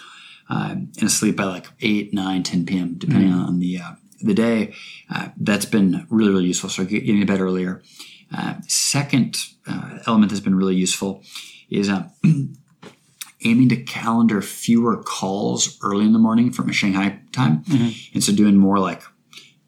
uh, 0.49 0.71
and 0.73 1.03
asleep 1.03 1.37
by 1.37 1.45
like 1.45 1.67
8, 1.81 2.13
9, 2.15 2.43
10 2.43 2.67
p.m., 2.67 2.95
depending 2.97 3.31
mm-hmm. 3.31 3.41
on 3.41 3.59
the, 3.59 3.79
uh, 3.79 3.93
the 4.21 4.35
day. 4.35 4.75
Uh, 5.13 5.29
that's 5.37 5.67
been 5.67 6.07
really, 6.11 6.31
really 6.31 6.47
useful. 6.47 6.71
So 6.71 6.85
getting 6.85 7.21
to 7.21 7.27
bed 7.27 7.41
earlier. 7.41 7.83
Uh, 8.37 8.55
second 8.67 9.37
uh, 9.67 9.99
element 10.07 10.31
that's 10.31 10.41
been 10.41 10.55
really 10.55 10.75
useful 10.77 11.23
is 11.71 11.89
uh, 11.89 12.09
aiming 13.45 13.69
to 13.71 13.77
calendar 13.77 14.43
fewer 14.43 15.03
calls 15.03 15.79
early 15.83 16.05
in 16.05 16.13
the 16.13 16.19
morning 16.19 16.53
from 16.53 16.69
a 16.69 16.73
Shanghai 16.73 17.21
time. 17.33 17.63
Mm-hmm. 17.65 18.15
And 18.15 18.25
so 18.25 18.35
doing 18.35 18.57
more 18.57 18.79
like, 18.79 19.03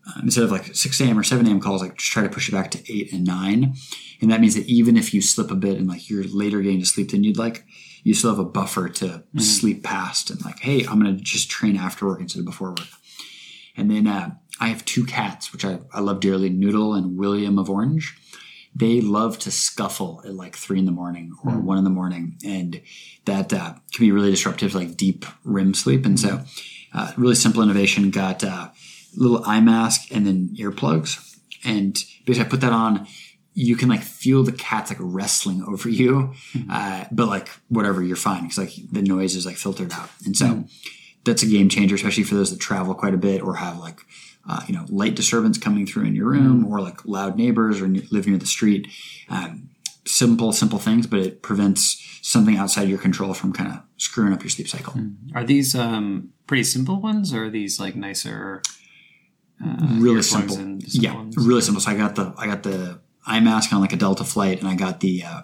uh, 0.07 0.21
instead 0.23 0.45
of 0.45 0.51
like 0.51 0.75
6 0.75 1.01
a.m. 1.01 1.19
or 1.19 1.23
7 1.23 1.47
a.m. 1.47 1.61
calls, 1.61 1.83
like 1.83 1.97
just 1.97 2.11
try 2.11 2.23
to 2.23 2.29
push 2.29 2.49
it 2.49 2.53
back 2.53 2.71
to 2.73 2.93
8 2.93 3.13
and 3.13 3.25
9. 3.25 3.75
And 4.21 4.31
that 4.31 4.41
means 4.41 4.55
that 4.55 4.67
even 4.67 4.97
if 4.97 5.15
you 5.15 5.23
slip 5.23 5.51
a 5.51 5.55
bit 5.55 5.79
and 5.79 5.89
like 5.89 6.11
you're 6.11 6.25
later 6.25 6.61
getting 6.61 6.81
to 6.81 6.87
sleep 6.87 7.11
than 7.11 7.25
you'd 7.25 7.39
like, 7.39 7.65
you 8.03 8.15
still 8.15 8.31
have 8.31 8.39
a 8.39 8.45
buffer 8.45 8.89
to 8.89 9.05
mm-hmm. 9.07 9.39
sleep 9.39 9.83
past 9.83 10.31
and 10.31 10.45
like, 10.45 10.61
hey, 10.61 10.85
I'm 10.87 11.01
going 11.01 11.17
to 11.17 11.23
just 11.23 11.51
train 11.51 11.77
after 11.77 12.07
work 12.07 12.21
instead 12.21 12.41
of 12.41 12.47
before 12.47 12.71
work. 12.71 12.89
And 13.77 13.91
then 13.91 14.07
uh, 14.07 14.35
I 14.61 14.69
have 14.69 14.85
two 14.85 15.05
cats, 15.05 15.53
which 15.53 15.65
I, 15.65 15.81
I 15.93 16.01
love 16.01 16.21
dearly, 16.21 16.51
Noodle 16.51 16.95
and 16.95 17.17
William 17.17 17.59
of 17.59 17.71
Orange 17.71 18.17
they 18.75 19.01
love 19.01 19.39
to 19.41 19.51
scuffle 19.51 20.23
at 20.25 20.35
like 20.35 20.57
three 20.57 20.79
in 20.79 20.85
the 20.85 20.93
morning 20.93 21.35
or 21.45 21.53
mm. 21.53 21.63
one 21.63 21.79
in 21.79 21.85
the 21.85 21.91
morning, 21.91 22.37
and 22.45 22.81
that 23.25 23.53
uh, 23.53 23.75
can 23.93 24.05
be 24.05 24.13
really 24.13 24.31
disruptive, 24.31 24.75
like 24.75 24.97
deep 24.97 25.25
REM 25.45 25.75
sleep. 25.75 26.07
And 26.07 26.19
so, 26.19 26.43
uh, 26.95 27.13
really 27.17 27.35
simple 27.35 27.63
innovation 27.63 28.11
got 28.11 28.43
a 28.43 28.49
uh, 28.49 28.69
little 29.17 29.45
eye 29.45 29.61
mask 29.61 30.11
and 30.13 30.27
then 30.27 30.55
earplugs, 30.59 31.37
and 31.65 31.95
basically 32.25 32.47
I 32.47 32.51
put 32.51 32.61
that 32.61 32.73
on. 32.73 33.07
You 33.61 33.77
can 33.77 33.89
like 33.89 34.03
feel 34.03 34.43
the 34.43 34.53
cats 34.53 34.91
like 34.91 34.99
wrestling 35.01 35.63
over 35.67 35.89
you, 35.89 36.33
mm-hmm. 36.53 36.71
uh, 36.71 37.05
but 37.11 37.27
like 37.27 37.49
whatever, 37.69 38.03
you're 38.03 38.17
fine 38.17 38.43
because 38.43 38.59
like 38.59 38.73
the 38.91 39.03
noise 39.03 39.37
is 39.37 39.47
like 39.47 39.57
filtered 39.57 39.93
out, 39.93 40.11
and 40.25 40.37
so 40.37 40.47
mm. 40.47 40.71
that's 41.25 41.43
a 41.43 41.47
game 41.47 41.69
changer, 41.69 41.95
especially 41.95 42.25
for 42.25 42.35
those 42.35 42.51
that 42.51 42.61
travel 42.61 42.95
quite 42.95 43.15
a 43.15 43.19
bit 43.19 43.43
or 43.43 43.57
have 43.57 43.79
like 43.79 44.01
uh, 44.49 44.63
you 44.67 44.75
know, 44.75 44.85
light 44.89 45.15
disturbance 45.15 45.59
coming 45.59 45.87
through 45.87 46.05
in 46.05 46.15
your 46.15 46.29
room 46.29 46.67
or 46.67 46.81
like 46.81 47.05
loud 47.05 47.37
neighbors 47.37 47.81
or 47.81 47.89
live 47.89 48.27
near 48.27 48.39
the 48.39 48.47
street. 48.47 48.89
Um, 49.29 49.71
simple, 50.07 50.53
simple 50.53 50.79
things, 50.79 51.07
but 51.07 51.21
it 51.21 51.43
prevents 51.43 52.19
something 52.23 52.57
outside 52.57 52.89
your 52.89 52.99
control 52.99 53.35
from 53.35 53.53
kind 53.53 53.71
of 53.73 53.83
screwing 53.97 54.33
up 54.33 54.43
your 54.43 54.51
sleep 54.51 54.69
cycle. 54.69 54.95
Mm-hmm. 54.95 55.37
Are 55.37 55.45
these 55.45 55.75
um, 55.75 56.31
pretty 56.47 56.65
simple 56.65 57.01
ones 57.01 57.33
or 57.33 57.45
are 57.45 57.51
these 57.51 57.79
like 57.79 57.97
nicer? 57.97 58.63
Uh, 59.65 59.77
really 59.99 60.23
simple. 60.23 60.57
simple. 60.57 60.89
Yeah, 60.89 61.15
ones? 61.15 61.37
really 61.37 61.61
simple. 61.61 61.81
So 61.81 61.91
I 61.91 61.95
got 61.95 62.17
the 62.17 62.35
I 62.39 62.47
got 62.47 62.63
the 62.63 63.01
eye 63.31 63.41
mask 63.41 63.73
on 63.73 63.81
like 63.81 63.93
a 63.93 63.97
Delta 63.97 64.25
flight, 64.25 64.61
and 64.61 64.69
I 64.69 64.75
got 64.75 65.01
the 65.01 65.23
uh, 65.25 65.43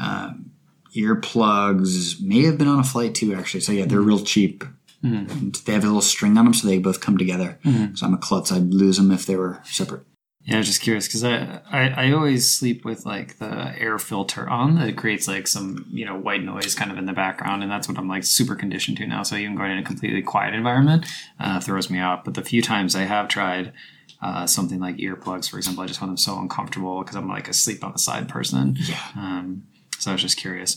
um, 0.00 0.50
earplugs. 0.94 2.20
May 2.20 2.44
have 2.44 2.58
been 2.58 2.68
on 2.68 2.78
a 2.78 2.84
flight 2.84 3.14
too, 3.14 3.34
actually. 3.34 3.60
So 3.60 3.72
yeah, 3.72 3.86
they're 3.86 4.00
real 4.00 4.20
cheap. 4.20 4.64
Mm-hmm. 5.04 5.50
They 5.64 5.72
have 5.72 5.84
a 5.84 5.86
little 5.86 6.00
string 6.02 6.36
on 6.36 6.44
them, 6.44 6.54
so 6.54 6.66
they 6.66 6.78
both 6.78 7.00
come 7.00 7.18
together. 7.18 7.58
Mm-hmm. 7.64 7.94
So 7.94 8.06
I'm 8.06 8.14
a 8.14 8.18
klutz. 8.18 8.50
I'd 8.50 8.74
lose 8.74 8.96
them 8.96 9.10
if 9.10 9.26
they 9.26 9.36
were 9.36 9.60
separate. 9.64 10.02
Yeah, 10.42 10.54
I 10.54 10.58
was 10.58 10.66
just 10.66 10.80
curious 10.80 11.06
because 11.06 11.24
I, 11.24 11.60
I, 11.70 11.88
I 11.88 12.12
always 12.12 12.50
sleep 12.50 12.82
with 12.82 13.04
like 13.04 13.38
the 13.38 13.74
air 13.78 13.98
filter 13.98 14.48
on 14.48 14.76
that 14.76 14.96
creates 14.96 15.28
like 15.28 15.46
some 15.46 15.86
you 15.90 16.06
know 16.06 16.16
white 16.16 16.42
noise 16.42 16.74
kind 16.74 16.90
of 16.90 16.98
in 16.98 17.04
the 17.06 17.12
background, 17.12 17.62
and 17.62 17.70
that's 17.70 17.88
what 17.88 17.98
I'm 17.98 18.08
like 18.08 18.24
super 18.24 18.54
conditioned 18.54 18.96
to 18.96 19.06
now. 19.06 19.22
So 19.22 19.36
even 19.36 19.56
going 19.56 19.72
in 19.72 19.78
a 19.78 19.82
completely 19.82 20.22
quiet 20.22 20.54
environment 20.54 21.06
uh, 21.38 21.60
throws 21.60 21.90
me 21.90 22.00
off. 22.00 22.24
But 22.24 22.34
the 22.34 22.42
few 22.42 22.62
times 22.62 22.96
I 22.96 23.02
have 23.02 23.28
tried 23.28 23.72
uh, 24.20 24.46
something 24.46 24.80
like 24.80 24.96
earplugs, 24.96 25.48
for 25.48 25.58
example, 25.58 25.84
I 25.84 25.86
just 25.86 26.00
find 26.00 26.10
them 26.10 26.16
so 26.16 26.38
uncomfortable 26.38 27.00
because 27.02 27.16
I'm 27.16 27.28
like 27.28 27.48
a 27.48 27.52
sleep 27.52 27.84
on 27.84 27.92
the 27.92 27.98
side 27.98 28.28
person. 28.28 28.76
Yeah. 28.80 29.00
Um, 29.16 29.64
so 29.98 30.10
I 30.10 30.14
was 30.14 30.22
just 30.22 30.36
curious 30.36 30.76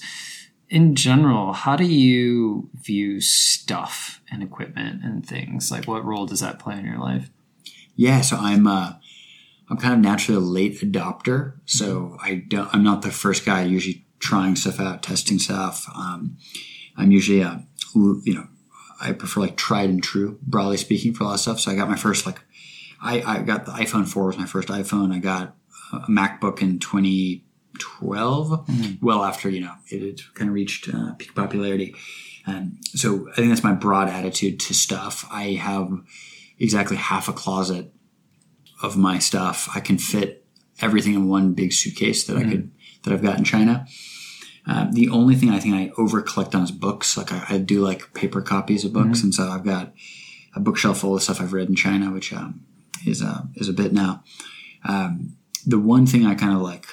in 0.72 0.96
general, 0.96 1.52
how 1.52 1.76
do 1.76 1.84
you 1.84 2.70
view 2.74 3.20
stuff 3.20 4.22
and 4.32 4.42
equipment 4.42 5.04
and 5.04 5.28
things? 5.28 5.70
Like, 5.70 5.86
what 5.86 6.06
role 6.06 6.26
does 6.26 6.40
that 6.40 6.60
play 6.60 6.80
in 6.80 6.86
your 6.86 6.98
life? 6.98 7.30
Yeah, 7.98 8.22
so 8.22 8.38
I'm 8.38 8.66
uh, 8.66 8.94
I'm 9.70 9.78
kind 9.78 9.94
of 9.94 10.00
naturally 10.00 10.38
a 10.38 10.40
late 10.40 10.80
adopter, 10.80 11.60
so 11.66 12.18
I 12.24 12.46
don't. 12.48 12.74
I'm 12.74 12.84
not 12.84 13.02
the 13.02 13.12
first 13.12 13.46
guy 13.46 13.64
usually 13.64 14.06
trying 14.20 14.56
stuff 14.56 14.80
out, 14.80 15.04
testing 15.04 15.40
stuff. 15.40 15.86
Um, 15.94 16.38
I'm 16.96 17.12
usually 17.12 17.42
a 17.42 17.66
you 17.94 18.34
know 18.34 18.48
I 19.02 19.12
prefer 19.12 19.42
like 19.42 19.58
tried 19.58 19.90
and 19.90 20.02
true, 20.02 20.40
broadly 20.42 20.78
speaking, 20.78 21.14
for 21.14 21.26
a 21.26 21.28
lot 21.28 21.34
of 21.34 21.42
stuff. 21.42 21.60
So 21.60 21.70
I 21.70 21.76
got 21.76 21.90
my 21.90 21.98
first 21.98 22.26
like 22.26 22.40
I, 23.02 23.22
I 23.22 23.42
got 23.42 23.66
the 23.66 23.72
iPhone 23.72 24.08
4 24.08 24.28
was 24.28 24.38
my 24.38 24.46
first 24.46 24.70
iPhone. 24.70 25.14
I 25.14 25.20
got 25.20 25.56
a 25.92 26.00
MacBook 26.02 26.62
in 26.62 26.80
2012, 26.80 28.50
mm-hmm. 28.50 29.06
well 29.06 29.24
after 29.24 29.50
you 29.50 29.62
know 29.62 29.74
it 29.88 30.02
had 30.02 30.34
kind 30.36 30.50
of 30.50 30.54
reached 30.54 30.90
uh, 30.94 31.14
peak 31.18 31.34
popularity. 31.36 31.96
Um, 32.48 32.80
so 32.86 33.30
I 33.30 33.36
think 33.36 33.50
that's 33.50 33.64
my 33.64 33.74
broad 33.74 34.10
attitude 34.10 34.60
to 34.62 34.74
stuff. 34.74 35.28
I 35.32 35.54
have 35.54 35.92
exactly 36.60 36.98
half 36.98 37.28
a 37.28 37.34
closet 37.34 37.94
of 38.82 38.98
my 38.98 39.20
stuff. 39.20 39.70
I 39.76 39.80
can 39.80 39.98
fit 39.98 40.46
everything 40.80 41.14
in 41.14 41.28
one 41.28 41.54
big 41.54 41.74
suitcase 41.74 42.24
that 42.26 42.38
mm-hmm. 42.38 42.50
I 42.50 42.52
could 42.52 42.72
that 43.04 43.14
I've 43.14 43.24
got 43.24 43.38
in 43.38 43.44
China. 43.44 43.88
Uh, 44.68 44.88
the 44.92 45.10
only 45.10 45.36
thing 45.36 45.50
I 45.50 45.60
think 45.60 45.74
I 45.74 45.92
over 46.00 46.22
collect 46.22 46.54
on 46.54 46.64
is 46.64 46.72
books. 46.72 47.18
Like 47.18 47.32
I, 47.32 47.46
I 47.50 47.58
do 47.58 47.82
like 47.82 48.14
paper 48.14 48.42
copies 48.42 48.86
of 48.86 48.94
books, 48.94 49.20
mm-hmm. 49.20 49.28
and 49.28 49.34
so 49.34 49.50
I've 49.50 49.66
got 49.66 49.94
a 50.56 50.60
bookshelf 50.60 51.00
full 51.00 51.16
of 51.16 51.24
stuff 51.24 51.42
I've 51.42 51.54
read 51.54 51.70
in 51.70 51.76
China, 51.76 52.12
which 52.12 52.32
um, 52.34 52.66
is 53.06 53.22
a 53.22 53.48
is 53.56 53.70
a 53.70 53.74
bit 53.74 53.94
now. 53.94 54.24
Um, 54.88 55.38
the 55.66 55.80
one 55.80 56.06
thing 56.06 56.26
I 56.26 56.36
kind 56.36 56.54
of 56.54 56.62
like 56.62 56.88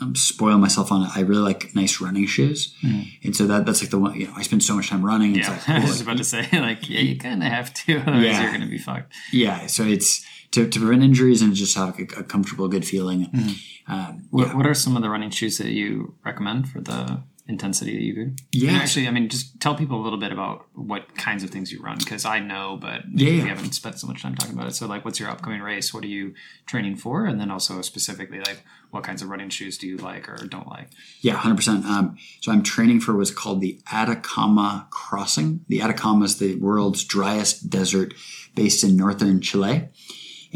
um, 0.00 0.14
spoil 0.14 0.58
myself 0.58 0.92
on 0.92 1.02
it. 1.02 1.10
I 1.14 1.20
really 1.20 1.42
like 1.42 1.74
nice 1.74 2.00
running 2.00 2.26
shoes, 2.26 2.74
mm. 2.82 3.06
and 3.24 3.34
so 3.34 3.46
that 3.46 3.66
that's 3.66 3.82
like 3.82 3.90
the 3.90 3.98
one. 3.98 4.18
You 4.18 4.28
know, 4.28 4.34
I 4.36 4.42
spend 4.42 4.62
so 4.62 4.74
much 4.74 4.90
time 4.90 5.04
running. 5.04 5.34
Yeah, 5.34 5.50
like, 5.50 5.68
I 5.68 5.80
was 5.80 6.00
about 6.00 6.18
to 6.18 6.24
say, 6.24 6.48
like, 6.52 6.88
yeah, 6.88 7.00
you 7.00 7.18
kind 7.18 7.42
of 7.42 7.48
have 7.50 7.74
to, 7.74 7.98
otherwise 8.06 8.24
yeah. 8.24 8.42
you're 8.42 8.50
going 8.50 8.62
to 8.62 8.68
be 8.68 8.78
fucked. 8.78 9.12
Yeah, 9.32 9.66
so 9.66 9.82
it's 9.82 10.24
to, 10.52 10.68
to 10.68 10.80
prevent 10.80 11.02
injuries 11.02 11.42
and 11.42 11.54
just 11.54 11.76
have 11.76 11.98
a, 11.98 12.02
a 12.02 12.22
comfortable, 12.22 12.68
good 12.68 12.86
feeling. 12.86 13.26
Mm-hmm. 13.26 13.92
Um, 13.92 14.28
what, 14.30 14.48
yeah. 14.48 14.56
what 14.56 14.66
are 14.66 14.74
some 14.74 14.96
of 14.96 15.02
the 15.02 15.10
running 15.10 15.30
shoes 15.30 15.58
that 15.58 15.70
you 15.70 16.14
recommend 16.24 16.68
for 16.68 16.80
the 16.80 17.22
intensity 17.48 17.94
that 17.94 18.02
you 18.02 18.14
do? 18.14 18.32
Yeah. 18.52 18.68
And 18.70 18.78
actually, 18.78 19.08
I 19.08 19.10
mean, 19.10 19.28
just 19.28 19.58
tell 19.58 19.74
people 19.74 20.00
a 20.00 20.02
little 20.02 20.18
bit 20.18 20.32
about 20.32 20.66
what 20.74 21.16
kinds 21.16 21.42
of 21.42 21.50
things 21.50 21.72
you 21.72 21.80
run 21.80 21.96
because 21.98 22.24
I 22.24 22.40
know, 22.40 22.78
but 22.80 23.02
yeah, 23.12 23.42
we 23.42 23.48
haven't 23.48 23.72
spent 23.72 23.98
so 23.98 24.06
much 24.06 24.22
time 24.22 24.34
talking 24.34 24.54
about 24.54 24.68
it. 24.68 24.74
So, 24.74 24.86
like, 24.86 25.04
what's 25.04 25.18
your 25.18 25.30
upcoming 25.30 25.62
race? 25.62 25.92
What 25.92 26.04
are 26.04 26.08
you 26.08 26.34
training 26.66 26.96
for? 26.96 27.24
And 27.24 27.40
then 27.40 27.50
also 27.50 27.80
specifically, 27.80 28.38
like, 28.40 28.62
what 28.90 29.02
kinds 29.02 29.22
of 29.22 29.28
running 29.28 29.48
shoes 29.48 29.78
do 29.78 29.86
you 29.86 29.96
like 29.96 30.28
or 30.28 30.36
don't 30.46 30.68
like? 30.68 30.90
Yeah, 31.20 31.36
100%. 31.36 31.84
Um, 31.84 32.18
so, 32.42 32.52
I'm 32.52 32.62
training 32.62 33.00
for 33.00 33.16
what's 33.16 33.30
called 33.30 33.60
the 33.60 33.80
Atacama 33.90 34.86
Crossing. 34.90 35.64
The 35.68 35.80
Atacama 35.80 36.26
is 36.26 36.38
the 36.38 36.56
world's 36.56 37.02
driest 37.02 37.70
desert 37.70 38.14
based 38.54 38.84
in 38.84 38.96
northern 38.96 39.40
Chile. 39.40 39.88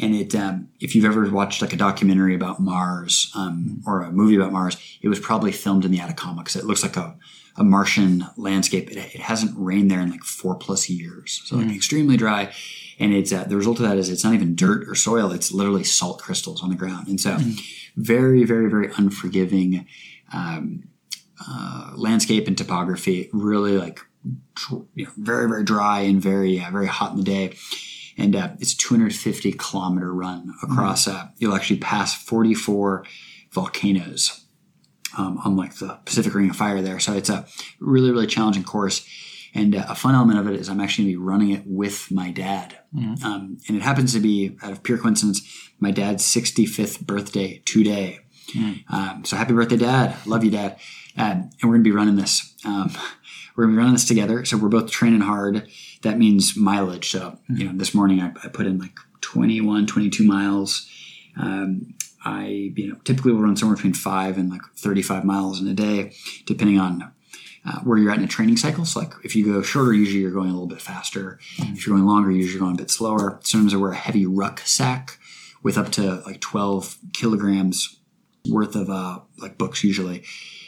And 0.01 0.15
it, 0.15 0.35
um, 0.35 0.69
if 0.81 0.95
you've 0.95 1.05
ever 1.05 1.29
watched 1.31 1.61
like 1.61 1.73
a 1.73 1.77
documentary 1.77 2.35
about 2.35 2.61
Mars 2.61 3.31
um, 3.35 3.83
or 3.87 4.03
a 4.03 4.11
movie 4.11 4.37
about 4.37 4.53
Mars, 4.53 4.77
it 5.03 5.09
was 5.09 5.21
probably 5.21 5.53
filmed 5.53 5.85
in 5.85 5.91
the 5.91 6.01
Atacama 6.01 6.43
because 6.43 6.57
it 6.57 6.65
looks 6.65 6.83
like 6.83 6.97
a, 6.97 7.17
a 7.57 7.65
Martian 7.65 8.25
landscape. 8.37 8.91
It, 8.91 8.97
it, 8.97 9.21
hasn't 9.21 9.53
rained 9.57 9.91
there 9.91 10.01
in 10.01 10.11
like 10.11 10.25
four 10.25 10.55
plus 10.55 10.89
years, 10.89 11.43
so 11.45 11.57
like 11.57 11.67
mm. 11.67 11.77
extremely 11.77 12.17
dry. 12.17 12.53
And 12.99 13.13
it's 13.13 13.33
uh, 13.33 13.45
the 13.45 13.57
result 13.57 13.81
of 13.81 13.89
that 13.89 13.99
is 13.99 14.09
it's 14.09 14.25
not 14.25 14.35
even 14.35 14.55
dirt 14.55 14.89
or 14.89 14.95
soil; 14.95 15.31
it's 15.31 15.53
literally 15.53 15.85
salt 15.85 16.23
crystals 16.23 16.63
on 16.63 16.71
the 16.71 16.77
ground. 16.77 17.09
And 17.09 17.21
so, 17.21 17.37
mm. 17.37 17.61
very, 17.97 18.45
very, 18.45 18.71
very 18.71 18.91
unforgiving 18.97 19.87
um, 20.33 20.89
uh, 21.47 21.93
landscape 21.97 22.49
and 22.49 22.57
topography. 22.57 23.29
Really 23.35 23.77
like 23.77 24.01
you 24.95 25.05
know, 25.05 25.11
very, 25.19 25.49
very 25.49 25.65
dry 25.65 26.01
and 26.01 26.23
very, 26.23 26.61
uh, 26.61 26.71
very 26.71 26.87
hot 26.87 27.11
in 27.13 27.19
the 27.19 27.25
day 27.25 27.55
and 28.17 28.37
uh, 28.37 28.51
it's 28.59 28.75
a 28.75 28.79
250 28.79 29.53
kilometer 29.53 30.13
run 30.13 30.55
across. 30.63 31.07
Mm-hmm. 31.07 31.17
Uh, 31.17 31.31
you'll 31.39 31.55
actually 31.55 31.79
pass 31.79 32.15
44 32.15 33.05
volcanoes 33.51 34.45
um, 35.17 35.39
on 35.45 35.57
like 35.57 35.77
the 35.77 35.99
Pacific 36.05 36.35
Ring 36.35 36.51
of 36.51 36.57
Fire 36.57 36.83
there. 36.83 36.99
So 36.99 37.15
it's 37.15 37.31
a 37.31 37.47
really 37.81 38.11
really 38.11 38.27
challenging 38.27 38.65
course. 38.65 39.07
And 39.55 39.75
uh, 39.75 39.85
a 39.89 39.95
fun 39.95 40.15
element 40.15 40.39
of 40.39 40.49
it 40.49 40.59
is 40.59 40.69
I'm 40.69 40.81
actually 40.81 41.05
going 41.05 41.15
to 41.15 41.19
be 41.19 41.25
running 41.25 41.51
it 41.51 41.63
with 41.67 42.11
my 42.11 42.31
dad. 42.31 42.79
Mm-hmm. 42.95 43.25
Um, 43.25 43.59
and 43.69 43.77
it 43.77 43.83
happens 43.83 44.15
to 44.15 44.21
be, 44.21 44.57
out 44.63 44.73
of 44.73 44.83
pure 44.83 44.97
coincidence, 44.97 45.43
my 45.79 45.91
dad's 45.91 46.25
65th 46.25 47.01
birthday 47.01 47.63
today. 47.67 48.21
Mm-hmm. 48.57 48.95
Um, 48.95 49.25
so 49.25 49.37
happy 49.37 49.53
birthday, 49.53 49.77
dad. 49.77 50.17
Love 50.27 50.45
you, 50.45 50.51
dad. 50.51 50.79
Um, 51.17 51.51
and 51.61 51.65
we're 51.65 51.75
going 51.75 51.85
to 51.85 51.91
be 51.91 51.95
running 51.95 52.17
this. 52.17 52.55
Um, 52.65 52.93
we're 53.55 53.65
going 53.65 53.75
to 53.75 53.77
be 53.77 53.79
running 53.79 53.95
this 53.95 54.07
together. 54.07 54.45
So 54.45 54.57
we're 54.57 54.69
both 54.69 54.91
training 54.91 55.21
hard 55.21 55.69
that 56.03 56.19
means 56.19 56.57
mileage. 56.57 57.11
So, 57.11 57.39
you 57.49 57.65
know, 57.65 57.73
this 57.75 57.95
morning 57.95 58.21
I, 58.21 58.33
I 58.45 58.49
put 58.49 58.67
in 58.67 58.79
like 58.79 58.99
21, 59.21 59.87
22 59.87 60.25
miles. 60.25 60.89
Um, 61.41 61.95
I 62.25 62.73
you 62.77 62.89
know 62.89 62.97
typically 63.05 63.33
will 63.33 63.43
run 63.43 63.57
somewhere 63.57 63.75
between 63.75 63.95
five 63.95 64.39
and 64.39 64.49
like 64.51 64.63
35 64.77 65.25
miles 65.25 65.61
in 65.61 65.67
a 65.67 65.75
day, 65.75 66.13
depending 66.47 66.79
on 66.79 67.13
uh, 67.65 67.81
where 67.81 67.99
you're 67.99 68.11
at 68.11 68.19
in 68.19 68.25
a 68.25 68.29
training 68.29 68.57
cycle. 68.57 68.85
So 68.85 69.01
like 69.01 69.13
if 69.25 69.35
you 69.35 69.45
go 69.45 69.63
shorter, 69.63 69.93
usually 69.93 70.21
you're 70.21 70.31
going 70.31 70.49
a 70.49 70.53
little 70.53 70.69
bit 70.69 70.81
faster. 70.81 71.39
Mm-hmm. 71.57 71.75
If 71.75 71.87
you're 71.87 71.97
going 71.97 72.07
longer, 72.07 72.31
usually 72.31 72.53
you're 72.53 72.61
going 72.61 72.75
a 72.75 72.79
bit 72.79 72.91
slower. 72.91 73.41
Sometimes 73.43 73.75
I 73.75 73.79
wear 73.79 73.93
a 73.93 73.97
heavy 73.97 74.27
rucksack 74.27 75.19
with 75.63 75.79
up 75.79 75.91
to 75.93 76.23
like 76.27 76.41
12 76.41 76.99
kilograms 77.13 77.99
worth 78.49 78.75
of 78.75 78.91
uh, 78.91 79.21
like 79.39 79.59
books 79.59 79.85
usually. 79.85 80.25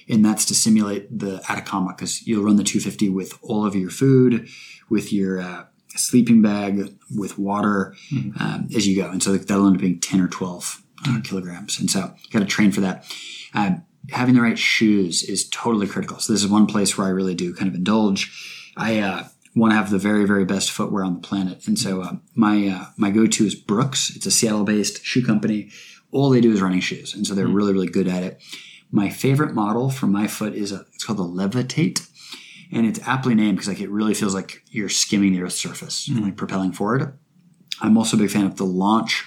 And 0.08 0.24
that's 0.24 0.44
to 0.46 0.54
simulate 0.54 1.18
the 1.18 1.42
Atacama 1.48 1.94
because 1.96 2.26
you'll 2.26 2.44
run 2.44 2.56
the 2.56 2.64
250 2.64 3.08
with 3.08 3.38
all 3.42 3.64
of 3.64 3.74
your 3.74 3.90
food, 3.90 4.48
with 4.90 5.12
your 5.12 5.40
uh, 5.40 5.64
sleeping 5.96 6.42
bag, 6.42 6.96
with 7.14 7.38
water 7.38 7.94
mm-hmm. 8.12 8.42
um, 8.42 8.68
as 8.74 8.86
you 8.86 9.00
go. 9.00 9.10
And 9.10 9.22
so 9.22 9.36
that'll 9.36 9.66
end 9.66 9.76
up 9.76 9.80
being 9.80 10.00
10 10.00 10.20
or 10.20 10.28
12 10.28 10.82
uh, 11.04 11.08
mm-hmm. 11.08 11.20
kilograms. 11.22 11.80
And 11.80 11.90
so 11.90 12.14
you 12.22 12.30
got 12.30 12.40
to 12.40 12.44
train 12.44 12.72
for 12.72 12.80
that. 12.82 13.06
Uh, 13.54 13.76
having 14.10 14.34
the 14.34 14.42
right 14.42 14.58
shoes 14.58 15.22
is 15.22 15.48
totally 15.48 15.86
critical. 15.86 16.18
So 16.18 16.32
this 16.32 16.42
is 16.44 16.50
one 16.50 16.66
place 16.66 16.96
where 16.96 17.06
I 17.06 17.10
really 17.10 17.34
do 17.34 17.54
kind 17.54 17.68
of 17.68 17.74
indulge. 17.74 18.72
I 18.76 18.98
uh, 18.98 19.24
want 19.54 19.72
to 19.72 19.76
have 19.76 19.90
the 19.90 19.98
very 19.98 20.26
very 20.26 20.44
best 20.44 20.70
footwear 20.70 21.04
on 21.04 21.14
the 21.14 21.20
planet, 21.20 21.66
and 21.66 21.78
so 21.78 22.02
uh, 22.02 22.16
my 22.34 22.68
uh, 22.68 22.86
my 22.96 23.10
go 23.10 23.26
to 23.26 23.46
is 23.46 23.54
Brooks. 23.54 24.14
It's 24.14 24.26
a 24.26 24.30
Seattle 24.30 24.64
based 24.64 25.04
shoe 25.04 25.24
company. 25.24 25.70
All 26.10 26.30
they 26.30 26.40
do 26.40 26.52
is 26.52 26.62
running 26.62 26.80
shoes, 26.80 27.14
and 27.14 27.26
so 27.26 27.34
they're 27.34 27.46
mm-hmm. 27.46 27.54
really 27.54 27.72
really 27.72 27.88
good 27.88 28.08
at 28.08 28.22
it. 28.22 28.42
My 28.90 29.10
favorite 29.10 29.54
model 29.54 29.90
for 29.90 30.06
my 30.06 30.26
foot 30.26 30.54
is 30.54 30.72
a 30.72 30.86
it's 30.94 31.04
called 31.04 31.18
the 31.18 31.24
Levitate, 31.24 32.08
and 32.72 32.86
it's 32.86 33.00
aptly 33.06 33.34
named 33.34 33.56
because 33.56 33.68
like 33.68 33.80
it 33.80 33.90
really 33.90 34.14
feels 34.14 34.34
like 34.34 34.62
you're 34.70 34.88
skimming 34.88 35.32
the 35.32 35.42
Earth's 35.42 35.56
surface 35.56 36.06
mm-hmm. 36.06 36.18
and 36.18 36.26
like 36.26 36.36
propelling 36.36 36.72
forward. 36.72 37.18
I'm 37.80 37.98
also 37.98 38.16
a 38.16 38.20
big 38.20 38.30
fan 38.30 38.46
of 38.46 38.56
the 38.56 38.64
Launch 38.64 39.24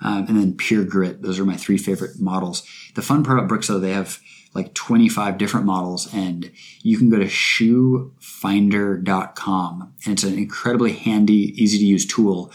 um, 0.00 0.26
and 0.28 0.38
then 0.38 0.56
Pure 0.56 0.84
Grit. 0.84 1.22
Those 1.22 1.38
are 1.38 1.44
my 1.44 1.56
three 1.56 1.78
favorite 1.78 2.20
models. 2.20 2.66
The 2.94 3.02
fun 3.02 3.24
part 3.24 3.38
about 3.38 3.48
Brooks, 3.48 3.68
though, 3.68 3.78
they 3.78 3.92
have 3.92 4.18
like 4.54 4.74
25 4.74 5.38
different 5.38 5.66
models, 5.66 6.12
and 6.12 6.50
you 6.82 6.98
can 6.98 7.08
go 7.10 7.18
to 7.18 7.26
shoefinder.com, 7.26 9.94
and 10.04 10.12
it's 10.12 10.24
an 10.24 10.38
incredibly 10.38 10.92
handy, 10.92 11.54
easy 11.62 11.78
to 11.78 11.84
use 11.84 12.06
tool 12.06 12.52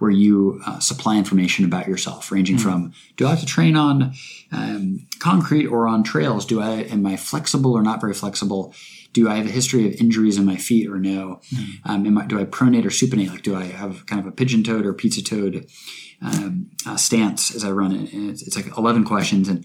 where 0.00 0.10
you 0.10 0.60
uh, 0.66 0.78
supply 0.80 1.16
information 1.16 1.64
about 1.64 1.86
yourself, 1.86 2.32
ranging 2.32 2.56
mm-hmm. 2.56 2.68
from 2.68 2.92
do 3.16 3.26
I 3.26 3.30
have 3.30 3.40
to 3.40 3.46
train 3.46 3.76
on 3.76 4.14
um, 4.50 5.06
concrete 5.18 5.66
or 5.66 5.86
on 5.86 6.02
trails? 6.02 6.44
Do 6.44 6.60
I 6.60 6.82
am 6.82 7.06
I 7.06 7.16
flexible 7.16 7.72
or 7.72 7.82
not 7.82 8.00
very 8.00 8.14
flexible? 8.14 8.74
Do 9.12 9.28
I 9.28 9.36
have 9.36 9.46
a 9.46 9.50
history 9.50 9.86
of 9.86 9.94
injuries 9.94 10.38
in 10.38 10.44
my 10.44 10.56
feet 10.56 10.88
or 10.88 10.98
no? 10.98 11.40
Mm-hmm. 11.52 11.90
Um, 11.90 12.18
I, 12.18 12.26
do 12.26 12.38
I 12.38 12.44
pronate 12.44 12.84
or 12.84 12.90
supinate? 12.90 13.30
Like, 13.30 13.42
do 13.42 13.56
I 13.56 13.64
have 13.64 14.06
kind 14.06 14.20
of 14.20 14.26
a 14.26 14.32
pigeon 14.32 14.62
toed 14.62 14.86
or 14.86 14.92
pizza 14.92 15.22
toed 15.22 15.66
um, 16.22 16.70
uh, 16.86 16.96
stance 16.96 17.54
as 17.54 17.64
I 17.64 17.70
run 17.70 17.92
it. 17.92 18.12
And 18.12 18.30
it's, 18.30 18.42
it's, 18.42 18.56
like 18.56 18.76
11 18.76 19.04
questions. 19.04 19.48
And 19.48 19.64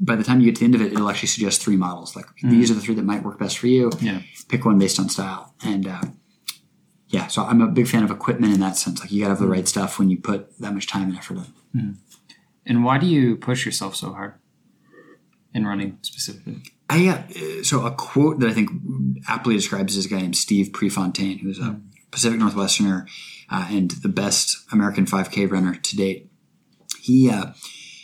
by 0.00 0.16
the 0.16 0.24
time 0.24 0.40
you 0.40 0.46
get 0.46 0.56
to 0.56 0.60
the 0.60 0.64
end 0.64 0.74
of 0.74 0.82
it, 0.82 0.92
it'll 0.92 1.08
actually 1.08 1.28
suggest 1.28 1.62
three 1.62 1.76
models. 1.76 2.16
Like 2.16 2.26
mm. 2.42 2.50
these 2.50 2.70
are 2.70 2.74
the 2.74 2.80
three 2.80 2.94
that 2.94 3.04
might 3.04 3.22
work 3.22 3.38
best 3.38 3.58
for 3.58 3.66
you. 3.66 3.90
Yeah. 4.00 4.22
Pick 4.48 4.64
one 4.64 4.78
based 4.78 4.98
on 4.98 5.08
style. 5.08 5.54
And 5.64 5.86
uh, 5.86 6.02
yeah, 7.14 7.28
so 7.28 7.44
I'm 7.44 7.60
a 7.60 7.68
big 7.68 7.86
fan 7.86 8.02
of 8.02 8.10
equipment 8.10 8.54
in 8.54 8.60
that 8.60 8.76
sense. 8.76 8.98
Like 8.98 9.12
you 9.12 9.20
got 9.20 9.26
to 9.26 9.34
have 9.34 9.38
the 9.38 9.46
right 9.46 9.68
stuff 9.68 10.00
when 10.00 10.10
you 10.10 10.18
put 10.18 10.58
that 10.58 10.74
much 10.74 10.88
time 10.88 11.10
and 11.10 11.16
effort 11.16 11.38
in. 11.38 11.80
Mm. 11.80 11.96
And 12.66 12.84
why 12.84 12.98
do 12.98 13.06
you 13.06 13.36
push 13.36 13.64
yourself 13.64 13.94
so 13.94 14.12
hard 14.12 14.34
in 15.54 15.64
running 15.64 15.98
specifically? 16.02 16.62
I 16.90 17.06
uh, 17.08 17.62
so 17.62 17.86
a 17.86 17.92
quote 17.92 18.40
that 18.40 18.50
I 18.50 18.52
think 18.52 18.70
aptly 19.28 19.54
describes 19.54 19.94
this 19.94 20.08
guy 20.08 20.22
named 20.22 20.36
Steve 20.36 20.72
Prefontaine, 20.72 21.38
who's 21.38 21.60
a 21.60 21.62
mm. 21.62 21.82
Pacific 22.10 22.40
Northwesterner 22.40 23.06
uh, 23.48 23.68
and 23.70 23.92
the 23.92 24.08
best 24.08 24.56
American 24.72 25.06
5K 25.06 25.48
runner 25.48 25.76
to 25.76 25.96
date. 25.96 26.32
He 27.00 27.30
uh, 27.30 27.52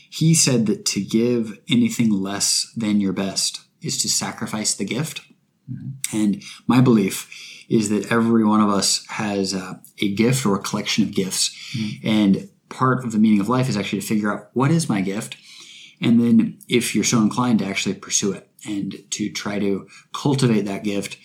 he 0.08 0.34
said 0.34 0.66
that 0.66 0.84
to 0.86 1.00
give 1.02 1.58
anything 1.68 2.12
less 2.12 2.72
than 2.76 3.00
your 3.00 3.12
best 3.12 3.62
is 3.82 4.00
to 4.02 4.08
sacrifice 4.08 4.72
the 4.72 4.84
gift. 4.84 5.22
Mm-hmm. 5.68 6.16
And 6.16 6.42
my 6.68 6.80
belief 6.80 7.49
is 7.70 7.88
that 7.88 8.10
every 8.10 8.44
one 8.44 8.60
of 8.60 8.68
us 8.68 9.06
has 9.06 9.54
uh, 9.54 9.74
a 10.02 10.12
gift 10.14 10.44
or 10.44 10.56
a 10.56 10.62
collection 10.62 11.04
of 11.04 11.14
gifts. 11.14 11.56
Mm-hmm. 11.74 12.06
And 12.06 12.50
part 12.68 13.04
of 13.04 13.12
the 13.12 13.18
meaning 13.18 13.40
of 13.40 13.48
life 13.48 13.68
is 13.68 13.76
actually 13.76 14.00
to 14.00 14.06
figure 14.06 14.32
out 14.32 14.50
what 14.52 14.72
is 14.72 14.88
my 14.88 15.00
gift. 15.00 15.36
And 16.02 16.20
then, 16.20 16.58
if 16.68 16.94
you're 16.94 17.04
so 17.04 17.18
inclined, 17.18 17.60
to 17.60 17.66
actually 17.66 17.94
pursue 17.94 18.32
it 18.32 18.50
and 18.66 18.96
to 19.10 19.30
try 19.30 19.58
to 19.58 19.86
cultivate 20.12 20.62
that 20.62 20.82
gift. 20.82 21.16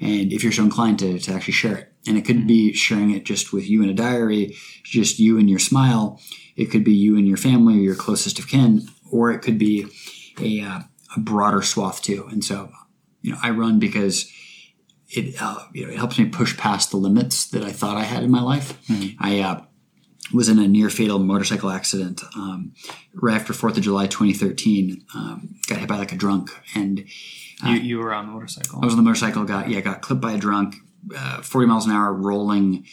And 0.00 0.32
if 0.32 0.42
you're 0.42 0.52
so 0.52 0.62
inclined 0.62 1.00
to, 1.00 1.18
to 1.18 1.32
actually 1.32 1.54
share 1.54 1.76
it. 1.76 1.92
And 2.06 2.16
it 2.16 2.24
could 2.24 2.46
be 2.46 2.72
sharing 2.72 3.10
it 3.10 3.24
just 3.24 3.52
with 3.52 3.68
you 3.68 3.82
in 3.82 3.88
a 3.88 3.94
diary, 3.94 4.56
just 4.84 5.18
you 5.18 5.38
and 5.38 5.50
your 5.50 5.58
smile. 5.58 6.20
It 6.56 6.66
could 6.66 6.84
be 6.84 6.94
you 6.94 7.16
and 7.16 7.26
your 7.26 7.36
family 7.36 7.74
or 7.74 7.82
your 7.82 7.96
closest 7.96 8.38
of 8.38 8.48
kin, 8.48 8.88
or 9.10 9.32
it 9.32 9.40
could 9.40 9.58
be 9.58 9.86
a, 10.40 10.60
uh, 10.60 10.80
a 11.16 11.20
broader 11.20 11.62
swath 11.62 12.02
too. 12.02 12.28
And 12.30 12.44
so, 12.44 12.70
you 13.22 13.32
know, 13.32 13.38
I 13.42 13.50
run 13.50 13.78
because 13.78 14.30
it 15.10 15.36
uh, 15.40 15.66
you 15.72 15.86
know 15.86 15.92
it 15.92 15.96
helps 15.96 16.18
me 16.18 16.26
push 16.26 16.56
past 16.56 16.90
the 16.90 16.96
limits 16.96 17.46
that 17.48 17.62
I 17.62 17.72
thought 17.72 17.96
I 17.96 18.04
had 18.04 18.22
in 18.22 18.30
my 18.30 18.42
life. 18.42 18.80
Mm-hmm. 18.88 19.22
I 19.22 19.40
uh, 19.40 19.62
was 20.32 20.48
in 20.48 20.58
a 20.58 20.68
near 20.68 20.90
fatal 20.90 21.18
motorcycle 21.18 21.70
accident 21.70 22.22
um, 22.36 22.74
right 23.14 23.34
after 23.34 23.52
Fourth 23.52 23.76
of 23.76 23.82
July, 23.82 24.06
2013. 24.06 25.04
Um, 25.14 25.54
got 25.66 25.78
hit 25.78 25.88
by 25.88 25.96
like 25.96 26.12
a 26.12 26.16
drunk, 26.16 26.50
and 26.74 27.04
uh, 27.64 27.70
you, 27.70 27.76
you 27.76 27.98
were 27.98 28.12
on 28.12 28.26
a 28.26 28.28
motorcycle. 28.28 28.80
I 28.82 28.84
was 28.84 28.94
on 28.94 28.98
the 28.98 29.04
motorcycle. 29.04 29.44
Got 29.44 29.70
yeah, 29.70 29.80
got 29.80 30.02
clipped 30.02 30.22
by 30.22 30.32
a 30.32 30.38
drunk 30.38 30.76
uh, 31.16 31.42
40 31.42 31.66
miles 31.66 31.86
an 31.86 31.92
hour 31.92 32.12
rolling 32.12 32.86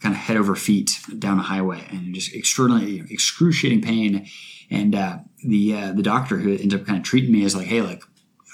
kind 0.00 0.14
of 0.14 0.20
head 0.20 0.36
over 0.36 0.56
feet 0.56 0.98
down 1.18 1.38
a 1.38 1.42
highway 1.42 1.84
and 1.90 2.14
just 2.14 2.34
extraordinarily 2.34 2.92
you 2.92 2.98
know, 3.00 3.06
excruciating 3.10 3.82
pain. 3.82 4.26
And 4.70 4.94
uh, 4.94 5.18
the 5.44 5.74
uh, 5.74 5.92
the 5.92 6.02
doctor 6.02 6.38
who 6.38 6.52
ended 6.52 6.80
up 6.80 6.86
kind 6.86 6.98
of 6.98 7.04
treating 7.04 7.32
me 7.32 7.42
is 7.42 7.56
like, 7.56 7.66
hey, 7.66 7.82
like 7.82 8.02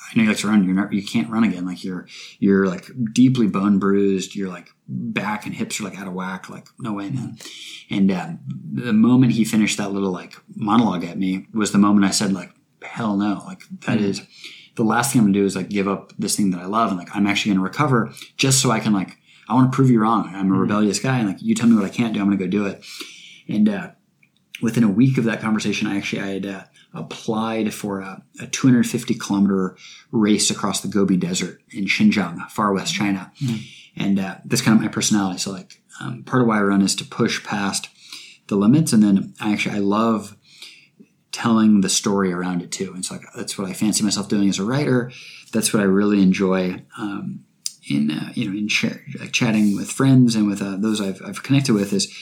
I 0.08 0.16
know 0.16 0.22
you 0.22 0.28
like 0.28 0.38
to 0.38 0.48
run, 0.48 0.64
you're 0.64 0.74
not, 0.74 0.92
you 0.92 1.04
can't 1.04 1.30
run 1.30 1.44
again. 1.44 1.66
Like 1.66 1.82
you're 1.82 2.06
you're 2.38 2.66
like 2.66 2.86
deeply 3.12 3.46
bone 3.48 3.78
bruised. 3.78 4.34
You're 4.34 4.48
like 4.48 4.68
back 4.88 5.46
and 5.46 5.54
hips 5.54 5.80
are 5.80 5.84
like 5.84 5.98
out 5.98 6.06
of 6.06 6.14
whack. 6.14 6.48
Like 6.48 6.68
no 6.78 6.92
way, 6.92 7.10
man. 7.10 7.38
And 7.90 8.10
uh, 8.10 8.30
the 8.46 8.92
moment 8.92 9.32
he 9.32 9.44
finished 9.44 9.78
that 9.78 9.92
little 9.92 10.12
like 10.12 10.34
monologue 10.54 11.04
at 11.04 11.18
me 11.18 11.46
was 11.52 11.72
the 11.72 11.78
moment 11.78 12.06
I 12.06 12.10
said 12.10 12.32
like, 12.32 12.52
hell 12.82 13.16
no, 13.16 13.42
like 13.46 13.62
that 13.86 13.98
mm-hmm. 13.98 14.04
is 14.04 14.22
the 14.76 14.84
last 14.84 15.12
thing 15.12 15.20
I'm 15.20 15.26
gonna 15.26 15.38
do 15.38 15.44
is 15.44 15.56
like 15.56 15.68
give 15.68 15.88
up 15.88 16.12
this 16.18 16.36
thing 16.36 16.50
that 16.50 16.60
I 16.60 16.66
love 16.66 16.90
and 16.90 16.98
like 16.98 17.14
I'm 17.14 17.26
actually 17.26 17.52
gonna 17.52 17.64
recover 17.64 18.12
just 18.36 18.60
so 18.60 18.70
I 18.70 18.80
can 18.80 18.92
like 18.92 19.16
I 19.48 19.54
want 19.54 19.70
to 19.70 19.74
prove 19.74 19.90
you 19.90 20.00
wrong. 20.00 20.28
I'm 20.28 20.34
a 20.34 20.38
mm-hmm. 20.42 20.58
rebellious 20.58 21.00
guy 21.00 21.18
and 21.18 21.28
like 21.28 21.42
you 21.42 21.54
tell 21.54 21.68
me 21.68 21.76
what 21.76 21.84
I 21.84 21.88
can't 21.88 22.14
do, 22.14 22.20
I'm 22.20 22.26
gonna 22.26 22.36
go 22.36 22.46
do 22.46 22.66
it. 22.66 22.84
And 23.48 23.68
uh, 23.68 23.90
within 24.62 24.84
a 24.84 24.88
week 24.88 25.18
of 25.18 25.24
that 25.24 25.40
conversation, 25.40 25.86
I 25.86 25.96
actually 25.96 26.22
I 26.22 26.28
had 26.28 26.46
uh, 26.46 26.64
applied 26.94 27.74
for 27.74 28.00
a, 28.00 28.22
a, 28.40 28.46
250 28.46 29.14
kilometer 29.14 29.76
race 30.10 30.50
across 30.50 30.80
the 30.80 30.88
Gobi 30.88 31.16
Desert 31.16 31.60
in 31.70 31.84
Xinjiang, 31.84 32.48
far 32.50 32.72
west 32.72 32.94
China. 32.94 33.32
Mm-hmm. 33.42 34.02
And 34.02 34.18
uh, 34.18 34.36
that's 34.44 34.62
kind 34.62 34.76
of 34.76 34.82
my 34.82 34.88
personality. 34.88 35.38
So 35.38 35.52
like 35.52 35.80
um, 36.00 36.22
part 36.24 36.42
of 36.42 36.48
why 36.48 36.58
I 36.58 36.62
run 36.62 36.82
is 36.82 36.94
to 36.96 37.04
push 37.04 37.44
past 37.44 37.88
the 38.48 38.56
limits, 38.56 38.92
and 38.92 39.02
then 39.02 39.34
I 39.40 39.52
actually 39.52 39.76
I 39.76 39.80
love 39.80 40.36
telling 41.32 41.82
the 41.82 41.88
story 41.88 42.32
around 42.32 42.62
it 42.62 42.72
too. 42.72 42.92
And 42.94 43.04
so 43.04 43.14
like, 43.16 43.26
that's 43.34 43.58
what 43.58 43.68
I 43.68 43.74
fancy 43.74 44.02
myself 44.02 44.28
doing 44.28 44.48
as 44.48 44.58
a 44.58 44.64
writer. 44.64 45.10
That's 45.52 45.72
what 45.72 45.82
I 45.82 45.86
really 45.86 46.22
enjoy 46.22 46.82
um, 46.98 47.44
in 47.88 48.10
uh, 48.10 48.32
you 48.34 48.50
know 48.50 48.56
in 48.56 48.68
ch- 48.68 49.32
chatting 49.32 49.76
with 49.76 49.90
friends 49.90 50.34
and 50.34 50.46
with 50.46 50.62
uh, 50.62 50.76
those 50.76 51.00
I've, 51.00 51.20
I've, 51.24 51.42
connected 51.42 51.74
with 51.74 51.92
is 51.92 52.12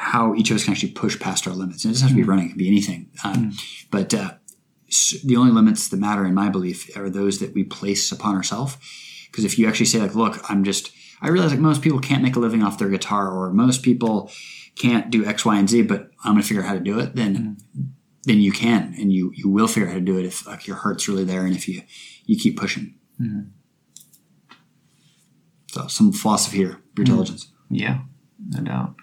how 0.00 0.34
each 0.34 0.50
of 0.50 0.56
us 0.56 0.64
can 0.64 0.72
actually 0.72 0.92
push 0.92 1.20
past 1.20 1.46
our 1.46 1.52
limits. 1.52 1.84
And 1.84 1.90
it 1.90 1.94
doesn't 1.94 2.08
have 2.08 2.12
to 2.12 2.16
be 2.16 2.22
mm-hmm. 2.22 2.30
running; 2.30 2.46
it 2.46 2.48
can 2.50 2.58
be 2.58 2.68
anything. 2.68 3.10
Um, 3.22 3.52
mm. 3.52 3.86
But 3.90 4.14
uh, 4.14 4.32
the 5.24 5.36
only 5.36 5.52
limits 5.52 5.88
that 5.88 5.98
matter, 5.98 6.24
in 6.24 6.34
my 6.34 6.48
belief, 6.48 6.96
are 6.96 7.10
those 7.10 7.38
that 7.40 7.54
we 7.54 7.64
place 7.64 8.10
upon 8.10 8.34
ourselves. 8.34 8.76
Because 9.30 9.44
if 9.44 9.58
you 9.58 9.68
actually 9.68 9.86
say 9.86 10.00
like, 10.00 10.14
"Look, 10.14 10.40
I'm 10.50 10.64
just," 10.64 10.90
I 11.20 11.28
realize 11.28 11.50
like 11.50 11.60
most 11.60 11.82
people 11.82 12.00
can't 12.00 12.22
make 12.22 12.36
a 12.36 12.40
living 12.40 12.62
off 12.62 12.78
their 12.78 12.88
guitar, 12.88 13.30
or 13.30 13.52
most 13.52 13.82
people 13.82 14.30
can't 14.74 15.10
do 15.10 15.26
X, 15.26 15.44
Y, 15.44 15.58
and 15.58 15.68
Z, 15.68 15.82
but 15.82 16.10
I'm 16.24 16.32
going 16.32 16.42
to 16.42 16.48
figure 16.48 16.62
out 16.62 16.68
how 16.68 16.74
to 16.74 16.80
do 16.80 16.98
it. 16.98 17.14
Then 17.14 17.56
mm 17.76 17.90
then 18.24 18.40
you 18.40 18.52
can 18.52 18.94
and 18.98 19.12
you 19.12 19.32
you 19.34 19.48
will 19.48 19.66
figure 19.66 19.88
out 19.88 19.92
how 19.92 19.98
to 19.98 20.04
do 20.04 20.18
it 20.18 20.26
if 20.26 20.46
like 20.46 20.66
your 20.66 20.76
heart's 20.76 21.08
really 21.08 21.24
there 21.24 21.46
and 21.46 21.56
if 21.56 21.66
you 21.66 21.82
you 22.26 22.38
keep 22.38 22.58
pushing. 22.58 22.94
Mm-hmm. 23.20 23.48
So 25.68 25.86
some 25.86 26.12
philosophy 26.12 26.58
here, 26.58 26.66
your 26.66 26.76
mm-hmm. 26.76 27.00
intelligence. 27.02 27.48
Yeah, 27.70 28.00
no 28.48 28.62
doubt. 28.62 28.94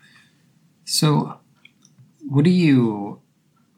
So, 0.88 1.38
what 2.26 2.46
do 2.46 2.50
you 2.50 3.22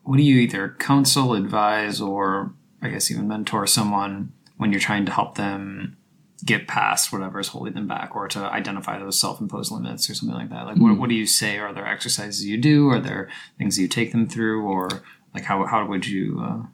what 0.04 0.18
do 0.18 0.24
you 0.24 0.40
either 0.40 0.76
counsel, 0.80 1.34
advise, 1.34 2.00
or 2.00 2.54
I 2.82 2.90
guess 2.90 3.10
even 3.10 3.28
mentor 3.28 3.66
someone 3.66 4.32
when 4.58 4.72
you're 4.72 4.80
trying 4.80 5.06
to 5.08 5.12
help 5.12 5.36
them 5.36 5.98
get 6.46 6.68
past 6.68 7.12
whatever 7.12 7.40
is 7.40 7.50
holding 7.50 7.74
them 7.74 7.88
back 7.88 8.16
or 8.16 8.28
to 8.30 8.40
identify 8.40 8.98
those 8.98 9.20
self-imposed 9.20 9.72
limits 9.72 10.08
or 10.10 10.14
something 10.14 10.38
like 10.38 10.52
that? 10.52 10.66
Like 10.66 10.76
mm-hmm. 10.76 10.92
what, 10.92 11.00
what 11.00 11.10
do 11.10 11.16
you 11.16 11.26
say? 11.26 11.58
Are 11.58 11.74
there 11.74 11.86
exercises 11.86 12.46
you 12.46 12.58
do? 12.58 12.90
Are 12.90 13.00
there 13.00 13.28
things 13.58 13.80
you 13.80 13.88
take 13.88 14.12
them 14.12 14.30
through? 14.30 14.64
Or 14.64 14.88
like 15.34 15.46
how 15.46 15.66
how 15.66 15.88
would 15.88 16.06
you 16.06 16.40
uh, 16.40 16.68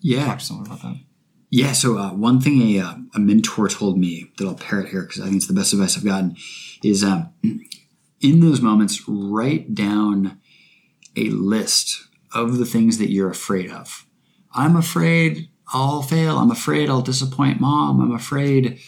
yeah. 0.00 0.24
talk 0.24 0.40
to 0.40 0.44
someone 0.44 0.66
about 0.66 0.82
that? 0.82 0.96
Yeah, 1.50 1.72
so 1.72 1.96
uh, 1.96 2.12
one 2.12 2.40
thing 2.40 2.60
a, 2.60 2.80
uh, 2.80 2.94
a 3.14 3.20
mentor 3.20 3.68
told 3.68 3.98
me 3.98 4.32
that 4.38 4.48
I'll 4.48 4.56
parrot 4.56 4.88
here 4.88 5.02
because 5.02 5.20
I 5.20 5.26
think 5.26 5.36
it's 5.36 5.46
the 5.46 5.54
best 5.54 5.72
advice 5.72 5.96
I've 5.96 6.04
gotten 6.04 6.36
is 6.82 7.04
um, 7.04 7.32
in 8.24 8.40
those 8.40 8.62
moments, 8.62 9.06
write 9.06 9.74
down 9.74 10.40
a 11.14 11.28
list 11.28 12.08
of 12.32 12.56
the 12.56 12.64
things 12.64 12.96
that 12.96 13.10
you're 13.10 13.30
afraid 13.30 13.70
of. 13.70 14.06
I'm 14.54 14.76
afraid 14.76 15.50
I'll 15.74 16.00
fail. 16.00 16.38
I'm 16.38 16.50
afraid 16.50 16.88
I'll 16.88 17.02
disappoint 17.02 17.60
mom. 17.60 18.00
I'm 18.00 18.14
afraid 18.14 18.80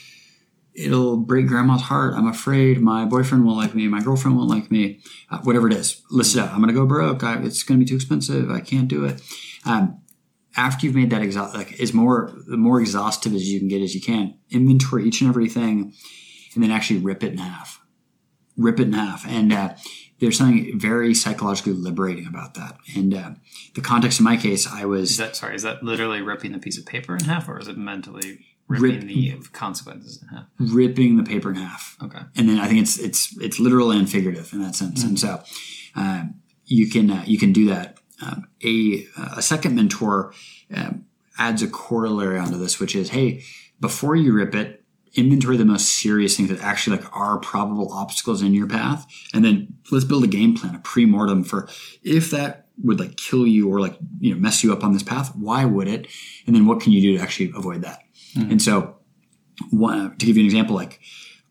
it'll 0.74 1.18
break 1.18 1.46
grandma's 1.46 1.82
heart. 1.82 2.14
I'm 2.14 2.26
afraid 2.26 2.80
my 2.80 3.04
boyfriend 3.04 3.44
won't 3.44 3.58
like 3.58 3.74
me. 3.74 3.86
My 3.88 4.02
girlfriend 4.02 4.38
won't 4.38 4.48
like 4.48 4.70
me. 4.70 5.00
Uh, 5.30 5.38
whatever 5.38 5.66
it 5.66 5.74
is, 5.74 6.02
list 6.10 6.34
it 6.34 6.40
out. 6.40 6.50
I'm 6.50 6.62
going 6.62 6.68
to 6.68 6.74
go 6.74 6.86
broke. 6.86 7.22
I, 7.22 7.42
it's 7.42 7.62
going 7.62 7.78
to 7.78 7.84
be 7.84 7.88
too 7.88 7.96
expensive. 7.96 8.50
I 8.50 8.60
can't 8.60 8.88
do 8.88 9.04
it. 9.04 9.20
Um, 9.66 10.00
after 10.56 10.86
you've 10.86 10.94
made 10.94 11.10
that 11.10 11.22
exhaust, 11.22 11.54
like 11.54 11.78
is 11.78 11.92
more 11.92 12.32
the 12.46 12.56
more 12.56 12.80
exhaustive 12.80 13.34
as 13.34 13.46
you 13.50 13.58
can 13.58 13.68
get 13.68 13.82
as 13.82 13.94
you 13.94 14.00
can. 14.00 14.38
Inventory 14.50 15.04
each 15.04 15.20
and 15.20 15.28
everything, 15.28 15.92
and 16.54 16.64
then 16.64 16.70
actually 16.70 17.00
rip 17.00 17.22
it 17.22 17.32
in 17.32 17.38
half. 17.38 17.80
Rip 18.56 18.80
it 18.80 18.84
in 18.84 18.92
half, 18.94 19.26
and 19.26 19.52
uh, 19.52 19.74
there's 20.20 20.38
something 20.38 20.78
very 20.78 21.14
psychologically 21.14 21.74
liberating 21.74 22.26
about 22.26 22.54
that. 22.54 22.78
And 22.96 23.14
uh, 23.14 23.30
the 23.74 23.80
context 23.80 24.18
in 24.18 24.24
my 24.24 24.36
case, 24.36 24.66
I 24.66 24.84
was 24.86 25.10
Is 25.12 25.16
that 25.18 25.36
sorry? 25.36 25.54
Is 25.54 25.62
that 25.62 25.82
literally 25.82 26.22
ripping 26.22 26.52
the 26.52 26.58
piece 26.58 26.78
of 26.78 26.86
paper 26.86 27.14
in 27.14 27.24
half, 27.24 27.48
or 27.48 27.58
is 27.60 27.68
it 27.68 27.76
mentally 27.76 28.46
ripping 28.68 29.06
the 29.06 29.34
consequences 29.52 30.22
in 30.22 30.28
half? 30.28 30.46
ripping 30.58 31.16
the 31.16 31.22
paper 31.22 31.50
in 31.50 31.56
half. 31.56 31.96
Okay. 32.02 32.18
and 32.36 32.48
then 32.48 32.58
I 32.58 32.66
think 32.66 32.80
it's 32.80 32.98
it's 32.98 33.36
it's 33.38 33.60
literal 33.60 33.90
and 33.90 34.08
figurative 34.08 34.52
in 34.52 34.62
that 34.62 34.74
sense. 34.74 35.04
And 35.04 35.18
so 35.18 35.42
um, 35.94 36.36
you 36.64 36.88
can 36.88 37.10
uh, 37.10 37.24
you 37.26 37.38
can 37.38 37.52
do 37.52 37.66
that. 37.66 37.98
Um, 38.22 38.48
a 38.64 39.06
a 39.36 39.42
second 39.42 39.74
mentor 39.74 40.32
um, 40.74 41.04
adds 41.38 41.62
a 41.62 41.68
corollary 41.68 42.38
onto 42.38 42.56
this, 42.56 42.80
which 42.80 42.96
is, 42.96 43.10
hey, 43.10 43.42
before 43.80 44.16
you 44.16 44.32
rip 44.32 44.54
it, 44.54 44.82
inventory 45.16 45.56
the 45.56 45.64
most 45.64 45.88
serious 45.88 46.36
things 46.36 46.48
that 46.48 46.60
actually 46.60 46.98
like 46.98 47.16
are 47.16 47.38
probable 47.38 47.92
obstacles 47.92 48.42
in 48.42 48.54
your 48.54 48.66
path, 48.66 49.06
and 49.34 49.44
then 49.44 49.74
let's 49.90 50.04
build 50.04 50.24
a 50.24 50.28
game 50.28 50.56
plan, 50.56 50.74
a 50.74 50.78
pre-mortem 50.80 51.44
for 51.44 51.68
if 52.02 52.30
that 52.30 52.66
would 52.82 53.00
like 53.00 53.16
kill 53.16 53.46
you 53.46 53.70
or 53.70 53.80
like 53.80 53.96
you 54.20 54.34
know 54.34 54.40
mess 54.40 54.62
you 54.62 54.72
up 54.72 54.84
on 54.84 54.92
this 54.92 55.02
path. 55.02 55.34
Why 55.34 55.64
would 55.64 55.88
it? 55.88 56.08
And 56.46 56.54
then 56.54 56.66
what 56.66 56.80
can 56.80 56.92
you 56.92 57.00
do 57.00 57.16
to 57.16 57.22
actually 57.22 57.52
avoid 57.56 57.82
that? 57.82 58.00
And 58.50 58.60
so, 58.60 58.96
one, 59.70 60.16
to 60.16 60.26
give 60.26 60.36
you 60.36 60.42
an 60.42 60.46
example, 60.46 60.76
like 60.76 61.00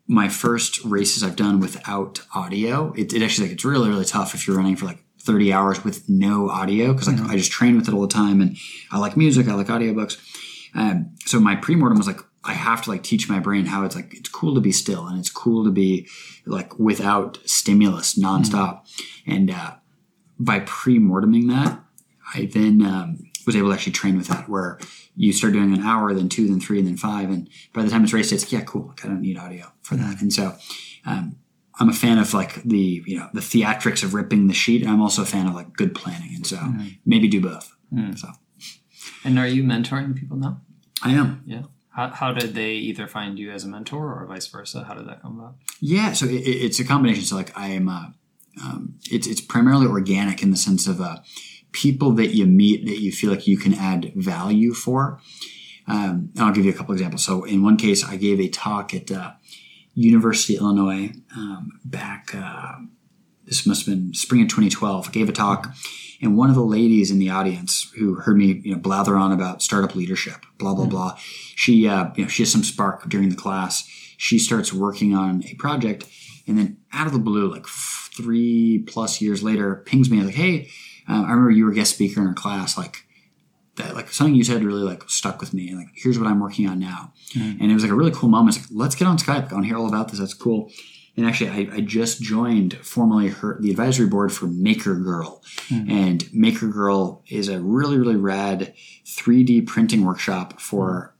my 0.06 0.28
first 0.28 0.84
races 0.84 1.24
I've 1.24 1.36
done 1.36 1.58
without 1.58 2.20
audio, 2.34 2.92
it, 2.96 3.12
it 3.12 3.22
actually 3.22 3.48
like 3.48 3.54
it's 3.54 3.64
really 3.64 3.88
really 3.88 4.04
tough 4.04 4.34
if 4.34 4.46
you're 4.46 4.56
running 4.56 4.76
for 4.76 4.86
like 4.86 5.02
30 5.26 5.52
hours 5.52 5.84
with 5.84 6.08
no 6.08 6.48
audio 6.48 6.92
because 6.92 7.08
like 7.08 7.20
I 7.28 7.36
just 7.36 7.50
train 7.50 7.76
with 7.76 7.88
it 7.88 7.94
all 7.94 8.02
the 8.02 8.08
time 8.08 8.40
and 8.40 8.56
I 8.92 8.98
like 8.98 9.16
music, 9.16 9.48
I 9.48 9.54
like 9.54 9.66
audiobooks. 9.66 10.18
Um, 10.74 11.14
so 11.24 11.40
my 11.40 11.56
pre-mortem 11.56 11.98
was 11.98 12.06
like 12.06 12.20
I 12.46 12.52
have 12.52 12.82
to 12.82 12.90
like 12.90 13.02
teach 13.02 13.28
my 13.28 13.40
brain 13.40 13.66
how 13.66 13.84
it's 13.84 13.96
like 13.96 14.14
it's 14.14 14.28
cool 14.28 14.54
to 14.54 14.60
be 14.60 14.72
still 14.72 15.06
and 15.06 15.18
it's 15.18 15.30
cool 15.30 15.64
to 15.64 15.70
be 15.70 16.08
like 16.46 16.78
without 16.78 17.38
stimulus 17.44 18.18
nonstop. 18.18 18.86
And 19.26 19.50
uh, 19.50 19.74
by 20.38 20.60
pre-morteming 20.60 21.48
that, 21.48 21.80
I 22.34 22.46
then 22.46 22.82
um, 22.82 23.30
was 23.46 23.56
able 23.56 23.68
to 23.68 23.74
actually 23.74 23.92
train 23.92 24.16
with 24.16 24.28
that 24.28 24.48
where 24.48 24.78
you 25.16 25.32
start 25.32 25.52
doing 25.52 25.72
an 25.72 25.82
hour, 25.82 26.12
then 26.12 26.28
two, 26.28 26.46
then 26.48 26.60
three, 26.60 26.78
and 26.78 26.86
then 26.86 26.96
five. 26.96 27.30
And 27.30 27.48
by 27.72 27.82
the 27.82 27.90
time 27.90 28.04
it's 28.04 28.12
race 28.12 28.30
day, 28.30 28.36
it's 28.36 28.44
like, 28.44 28.52
yeah, 28.52 28.60
cool. 28.62 28.88
Like, 28.88 29.04
I 29.04 29.08
don't 29.08 29.22
need 29.22 29.38
audio 29.38 29.72
for 29.82 29.96
that. 29.96 30.20
And 30.20 30.32
so 30.32 30.54
um, 31.04 31.36
I'm 31.78 31.88
a 31.88 31.94
fan 31.94 32.18
of 32.18 32.34
like 32.34 32.62
the, 32.64 33.02
you 33.06 33.18
know, 33.18 33.28
the 33.32 33.40
theatrics 33.40 34.02
of 34.02 34.14
ripping 34.14 34.48
the 34.48 34.54
sheet. 34.54 34.82
And 34.82 34.90
I'm 34.90 35.00
also 35.00 35.22
a 35.22 35.26
fan 35.26 35.46
of 35.46 35.54
like 35.54 35.72
good 35.74 35.94
planning. 35.94 36.34
And 36.34 36.46
so 36.46 36.58
maybe 37.04 37.28
do 37.28 37.40
both. 37.40 37.74
So 38.16 38.28
And 39.24 39.38
are 39.38 39.46
you 39.46 39.62
mentoring 39.62 40.14
people 40.14 40.36
now? 40.36 40.60
I 41.02 41.12
am. 41.12 41.42
Yeah. 41.46 41.62
How, 41.96 42.10
how 42.10 42.32
did 42.32 42.54
they 42.54 42.72
either 42.72 43.08
find 43.08 43.38
you 43.38 43.50
as 43.50 43.64
a 43.64 43.68
mentor 43.68 44.12
or 44.20 44.26
vice 44.26 44.46
versa? 44.48 44.84
How 44.84 44.94
did 44.94 45.08
that 45.08 45.22
come 45.22 45.40
about? 45.40 45.54
Yeah, 45.80 46.12
so 46.12 46.26
it, 46.26 46.34
it- 46.34 46.62
it's 46.66 46.78
a 46.78 46.84
combination. 46.84 47.24
So 47.24 47.36
like 47.36 47.56
I 47.58 47.68
am, 47.68 47.88
um, 47.88 48.94
it's 49.10 49.26
it's 49.26 49.40
primarily 49.40 49.86
organic 49.86 50.42
in 50.42 50.50
the 50.50 50.56
sense 50.56 50.86
of 50.86 51.00
uh, 51.00 51.18
people 51.72 52.12
that 52.12 52.34
you 52.34 52.46
meet 52.46 52.84
that 52.86 53.00
you 53.00 53.12
feel 53.12 53.30
like 53.30 53.46
you 53.46 53.56
can 53.58 53.74
add 53.74 54.12
value 54.14 54.72
for. 54.74 55.20
Um, 55.88 56.30
I'll 56.38 56.52
give 56.52 56.64
you 56.64 56.72
a 56.72 56.74
couple 56.74 56.92
examples. 56.94 57.24
So 57.24 57.44
in 57.44 57.62
one 57.62 57.76
case, 57.76 58.04
I 58.04 58.16
gave 58.16 58.40
a 58.40 58.48
talk 58.48 58.92
at 58.92 59.10
uh, 59.10 59.32
University 59.94 60.56
of 60.56 60.62
Illinois 60.62 61.12
um, 61.36 61.80
back. 61.84 62.34
Uh, 62.34 62.72
this 63.44 63.66
must 63.66 63.86
have 63.86 63.94
been 63.94 64.12
spring 64.12 64.42
of 64.42 64.48
2012. 64.48 65.08
I 65.08 65.12
gave 65.12 65.28
a 65.28 65.32
talk, 65.32 65.72
and 66.20 66.36
one 66.36 66.48
of 66.48 66.54
the 66.54 66.62
ladies 66.62 67.10
in 67.10 67.18
the 67.18 67.30
audience 67.30 67.90
who 67.98 68.14
heard 68.14 68.36
me, 68.36 68.60
you 68.64 68.72
know, 68.74 68.80
blather 68.80 69.16
on 69.16 69.32
about 69.32 69.62
startup 69.62 69.94
leadership, 69.94 70.46
blah 70.58 70.74
blah 70.74 70.86
blah. 70.86 71.16
She, 71.54 71.86
uh, 71.88 72.10
you 72.16 72.24
know, 72.24 72.28
she 72.28 72.42
has 72.42 72.52
some 72.52 72.64
spark 72.64 73.08
during 73.08 73.28
the 73.28 73.36
class. 73.36 73.88
She 74.16 74.38
starts 74.38 74.72
working 74.72 75.14
on 75.14 75.44
a 75.44 75.54
project, 75.54 76.06
and 76.46 76.56
then 76.58 76.78
out 76.92 77.06
of 77.06 77.12
the 77.12 77.18
blue, 77.18 77.52
like 77.52 77.66
three 77.66 78.78
plus 78.86 79.20
years 79.20 79.42
later, 79.42 79.82
pings 79.86 80.10
me 80.10 80.22
like, 80.22 80.34
"Hey, 80.34 80.70
uh, 81.08 81.22
I 81.22 81.30
remember 81.30 81.50
you 81.50 81.66
were 81.66 81.72
a 81.72 81.74
guest 81.74 81.94
speaker 81.94 82.20
in 82.20 82.26
our 82.26 82.34
class. 82.34 82.78
Like 82.78 83.04
that, 83.76 83.94
like 83.94 84.10
something 84.10 84.34
you 84.34 84.44
said 84.44 84.64
really 84.64 84.82
like 84.82 85.08
stuck 85.08 85.40
with 85.40 85.52
me. 85.52 85.68
And 85.68 85.78
like, 85.78 85.88
here's 85.94 86.18
what 86.18 86.28
I'm 86.28 86.40
working 86.40 86.66
on 86.66 86.78
now." 86.78 87.12
And 87.60 87.70
it 87.70 87.74
was 87.74 87.82
like 87.82 87.92
a 87.92 87.96
really 87.96 88.12
cool 88.12 88.30
moment. 88.30 88.56
It's 88.56 88.70
like, 88.70 88.78
let's 88.78 88.94
get 88.94 89.06
on 89.06 89.18
Skype. 89.18 89.50
I 89.50 89.54
want 89.54 89.64
to 89.64 89.68
hear 89.68 89.76
all 89.76 89.88
about 89.88 90.08
this. 90.08 90.18
That's 90.18 90.34
cool. 90.34 90.70
And 91.16 91.24
actually, 91.24 91.50
I, 91.50 91.76
I 91.76 91.80
just 91.80 92.20
joined 92.20 92.74
formally 92.74 93.28
her, 93.28 93.58
the 93.60 93.70
advisory 93.70 94.06
board 94.06 94.32
for 94.32 94.46
MakerGirl. 94.46 95.42
And 95.90 96.24
MakerGirl 96.24 97.22
is 97.28 97.48
a 97.48 97.60
really, 97.60 97.98
really 97.98 98.16
rad 98.16 98.74
3D 99.06 99.66
printing 99.66 100.04
workshop 100.04 100.60
for 100.60 101.14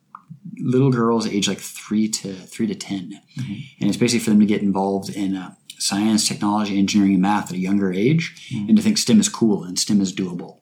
little 0.58 0.90
girls 0.90 1.26
aged 1.26 1.48
like 1.48 1.58
three 1.58 2.08
to 2.08 2.32
three 2.32 2.66
to 2.66 2.74
10 2.74 3.20
and 3.80 3.88
it's 3.88 3.96
basically 3.96 4.24
for 4.24 4.30
them 4.30 4.40
to 4.40 4.46
get 4.46 4.62
involved 4.62 5.10
in 5.10 5.36
uh, 5.36 5.54
science, 5.78 6.26
technology, 6.26 6.78
engineering, 6.78 7.12
and 7.12 7.22
math 7.22 7.50
at 7.50 7.56
a 7.56 7.58
younger 7.58 7.92
age, 7.92 8.50
and 8.68 8.76
to 8.76 8.82
think 8.82 8.98
STEM 8.98 9.20
is 9.20 9.28
cool 9.28 9.64
and 9.64 9.78
STEM 9.78 10.00
is 10.00 10.14
doable. 10.14 10.60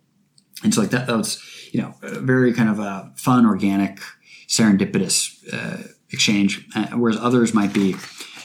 And 0.63 0.75
so, 0.75 0.81
like 0.81 0.91
that, 0.91 1.07
that 1.07 1.17
was 1.17 1.43
you 1.73 1.81
know 1.81 1.95
a 2.03 2.21
very 2.21 2.53
kind 2.53 2.69
of 2.69 2.79
a 2.79 3.13
fun, 3.17 3.47
organic, 3.47 4.01
serendipitous 4.49 5.37
uh, 5.53 5.89
exchange. 6.11 6.67
Uh, 6.75 6.87
whereas 6.97 7.19
others 7.19 7.55
might 7.55 7.73
be, 7.73 7.95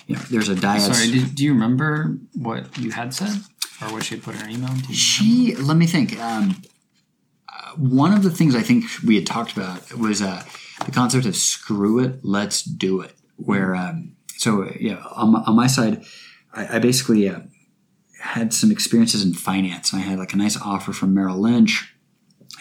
you 0.09 0.15
know, 0.15 0.21
there's 0.31 0.49
a 0.49 0.55
Dyad. 0.55 0.91
Sorry, 0.91 1.11
do, 1.11 1.23
do 1.23 1.43
you 1.43 1.53
remember 1.53 2.17
what 2.33 2.79
you 2.79 2.89
had 2.89 3.13
said 3.13 3.43
or 3.79 3.93
what 3.93 4.03
she 4.03 4.15
had 4.15 4.23
put 4.23 4.33
in 4.33 4.41
her 4.41 4.49
email? 4.49 4.75
She, 4.91 5.55
let 5.55 5.77
me 5.77 5.85
think. 5.85 6.19
Um, 6.19 6.63
uh, 7.47 7.73
one 7.75 8.11
of 8.11 8.23
the 8.23 8.31
things 8.31 8.55
I 8.55 8.61
think 8.61 8.85
we 9.05 9.13
had 9.13 9.27
talked 9.27 9.55
about 9.55 9.93
was 9.93 10.23
uh, 10.23 10.41
the 10.83 10.91
concept 10.91 11.27
of 11.27 11.35
screw 11.35 11.99
it, 11.99 12.21
let's 12.23 12.63
do 12.63 13.01
it. 13.01 13.13
Where, 13.35 13.75
um, 13.75 14.15
so 14.35 14.71
yeah, 14.79 15.03
on 15.11 15.33
my, 15.33 15.43
on 15.45 15.55
my 15.55 15.67
side, 15.67 16.03
I, 16.53 16.77
I 16.77 16.79
basically 16.79 17.29
uh, 17.29 17.41
had 18.19 18.51
some 18.51 18.71
experiences 18.71 19.23
in 19.23 19.35
finance. 19.35 19.93
I 19.93 19.99
had 19.99 20.17
like 20.17 20.33
a 20.33 20.37
nice 20.37 20.59
offer 20.59 20.91
from 20.91 21.13
Merrill 21.13 21.37
Lynch, 21.37 21.93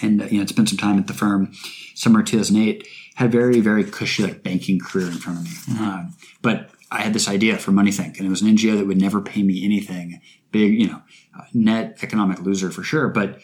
and 0.03 0.21
uh, 0.21 0.27
you 0.27 0.39
know, 0.39 0.47
spent 0.47 0.69
some 0.69 0.79
time 0.79 0.99
at 0.99 1.07
the 1.07 1.15
firm. 1.15 1.51
Summer 1.95 2.23
2008, 2.23 2.87
had 3.15 3.29
a 3.29 3.31
very 3.31 3.61
very 3.61 3.85
cushy 3.85 4.23
like 4.23 4.43
banking 4.43 4.79
career 4.79 5.07
in 5.07 5.15
front 5.15 5.39
of 5.39 5.45
me. 5.45 5.81
Um, 5.81 6.15
but 6.43 6.71
I 6.91 7.03
had 7.03 7.13
this 7.13 7.29
idea 7.29 7.59
for 7.59 7.73
MoneyThink, 7.73 8.17
and 8.17 8.27
it 8.27 8.31
was 8.31 8.43
an 8.43 8.57
NGO 8.57 8.79
that 8.79 8.87
would 8.87 9.01
never 9.01 9.21
pay 9.21 9.43
me 9.43 9.65
anything. 9.65 10.21
Big, 10.51 10.81
you 10.81 10.89
know, 10.89 11.03
uh, 11.39 11.45
net 11.53 11.99
economic 12.03 12.41
loser 12.41 12.71
for 12.71 12.83
sure, 12.83 13.09
but 13.09 13.41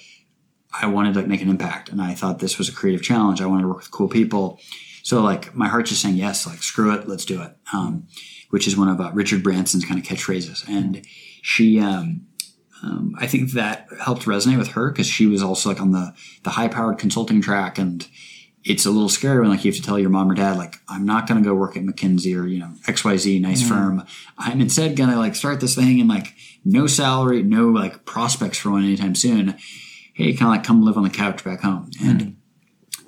I 0.72 0.86
wanted 0.86 1.14
to 1.14 1.26
make 1.26 1.42
an 1.42 1.50
impact, 1.50 1.90
and 1.90 2.00
I 2.00 2.14
thought 2.14 2.38
this 2.38 2.58
was 2.58 2.68
a 2.68 2.72
creative 2.72 3.02
challenge. 3.02 3.40
I 3.40 3.46
wanted 3.46 3.62
to 3.62 3.68
work 3.68 3.78
with 3.78 3.90
cool 3.90 4.08
people, 4.08 4.60
so 5.02 5.20
like 5.20 5.54
my 5.54 5.68
heart's 5.68 5.90
just 5.90 6.02
saying 6.02 6.16
yes, 6.16 6.46
like 6.46 6.62
screw 6.62 6.94
it, 6.94 7.06
let's 7.06 7.26
do 7.26 7.42
it. 7.42 7.54
Um, 7.72 8.06
which 8.50 8.66
is 8.66 8.76
one 8.76 8.88
of 8.88 9.00
uh, 9.00 9.10
Richard 9.12 9.42
Branson's 9.42 9.84
kind 9.84 10.00
of 10.00 10.06
catchphrases, 10.06 10.66
and 10.68 11.04
she, 11.42 11.78
um, 11.80 12.26
um, 12.82 13.14
I 13.18 13.26
think 13.26 13.52
that 13.52 13.88
helped 14.00 14.24
resonate 14.24 14.58
with 14.58 14.68
her 14.68 14.90
because 14.90 15.06
she 15.06 15.26
was 15.26 15.42
also 15.42 15.68
like 15.68 15.80
on 15.80 15.92
the 15.92 16.14
the 16.44 16.50
high 16.50 16.68
powered 16.68 16.98
consulting 16.98 17.42
track, 17.42 17.78
and 17.78 18.08
it's 18.64 18.86
a 18.86 18.90
little 18.90 19.08
scary 19.08 19.40
when 19.40 19.50
like 19.50 19.64
you 19.64 19.70
have 19.70 19.80
to 19.80 19.86
tell 19.86 19.98
your 19.98 20.10
mom 20.10 20.30
or 20.30 20.34
dad 20.34 20.56
like 20.56 20.76
I'm 20.88 21.04
not 21.04 21.28
going 21.28 21.42
to 21.42 21.48
go 21.48 21.54
work 21.54 21.76
at 21.76 21.82
McKinsey 21.82 22.40
or 22.40 22.46
you 22.46 22.58
know 22.58 22.72
X 22.88 23.04
Y 23.04 23.16
Z 23.16 23.38
nice 23.38 23.66
firm. 23.66 24.04
I'm 24.38 24.60
instead 24.60 24.96
going 24.96 25.10
to 25.10 25.16
like 25.16 25.34
start 25.34 25.60
this 25.60 25.74
thing 25.74 26.00
and 26.00 26.08
like 26.08 26.34
no 26.64 26.86
salary, 26.86 27.42
no 27.42 27.68
like 27.68 28.04
prospects 28.04 28.58
for 28.58 28.70
one 28.70 28.84
anytime 28.84 29.14
soon 29.14 29.56
hey, 30.14 30.32
kind 30.32 30.42
of 30.42 30.48
like 30.48 30.64
come 30.64 30.82
live 30.82 30.96
on 30.96 31.02
the 31.02 31.10
couch 31.10 31.44
back 31.44 31.60
home. 31.60 31.90
And 32.02 32.36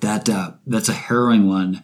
that 0.01 0.29
uh, 0.29 0.51
that's 0.67 0.89
a 0.89 0.93
harrowing 0.93 1.47
one 1.47 1.83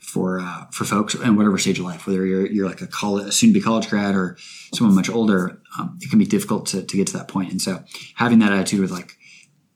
for 0.00 0.40
uh, 0.40 0.66
for 0.70 0.84
folks 0.84 1.14
in 1.14 1.36
whatever 1.36 1.56
stage 1.56 1.78
of 1.78 1.86
life, 1.86 2.06
whether 2.06 2.26
you're 2.26 2.46
you're 2.46 2.68
like 2.68 2.82
a 2.82 2.86
college, 2.86 3.26
a 3.26 3.32
soon 3.32 3.50
to 3.50 3.54
be 3.54 3.60
college 3.60 3.88
grad 3.88 4.14
or 4.14 4.36
someone 4.74 4.94
much 4.94 5.08
older, 5.08 5.60
um, 5.78 5.98
it 6.02 6.10
can 6.10 6.18
be 6.18 6.26
difficult 6.26 6.66
to, 6.66 6.82
to 6.82 6.96
get 6.96 7.06
to 7.06 7.12
that 7.14 7.28
point. 7.28 7.50
And 7.50 7.62
so 7.62 7.82
having 8.16 8.40
that 8.40 8.52
attitude 8.52 8.80
with 8.80 8.90
like 8.90 9.16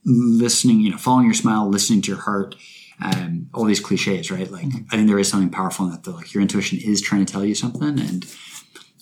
listening, 0.04 0.80
you 0.80 0.90
know, 0.90 0.98
following 0.98 1.26
your 1.26 1.34
smile, 1.34 1.68
listening 1.68 2.02
to 2.02 2.08
your 2.08 2.20
heart, 2.20 2.56
um, 3.00 3.48
all 3.54 3.64
these 3.64 3.80
cliches, 3.80 4.30
right? 4.30 4.50
Like 4.50 4.66
I 4.90 4.96
think 4.96 5.08
there 5.08 5.18
is 5.18 5.28
something 5.28 5.50
powerful 5.50 5.86
in 5.86 5.92
that. 5.92 6.04
Though, 6.04 6.12
like 6.12 6.34
your 6.34 6.42
intuition 6.42 6.78
is 6.82 7.00
trying 7.00 7.24
to 7.24 7.32
tell 7.32 7.44
you 7.44 7.54
something, 7.54 7.98
and 7.98 8.26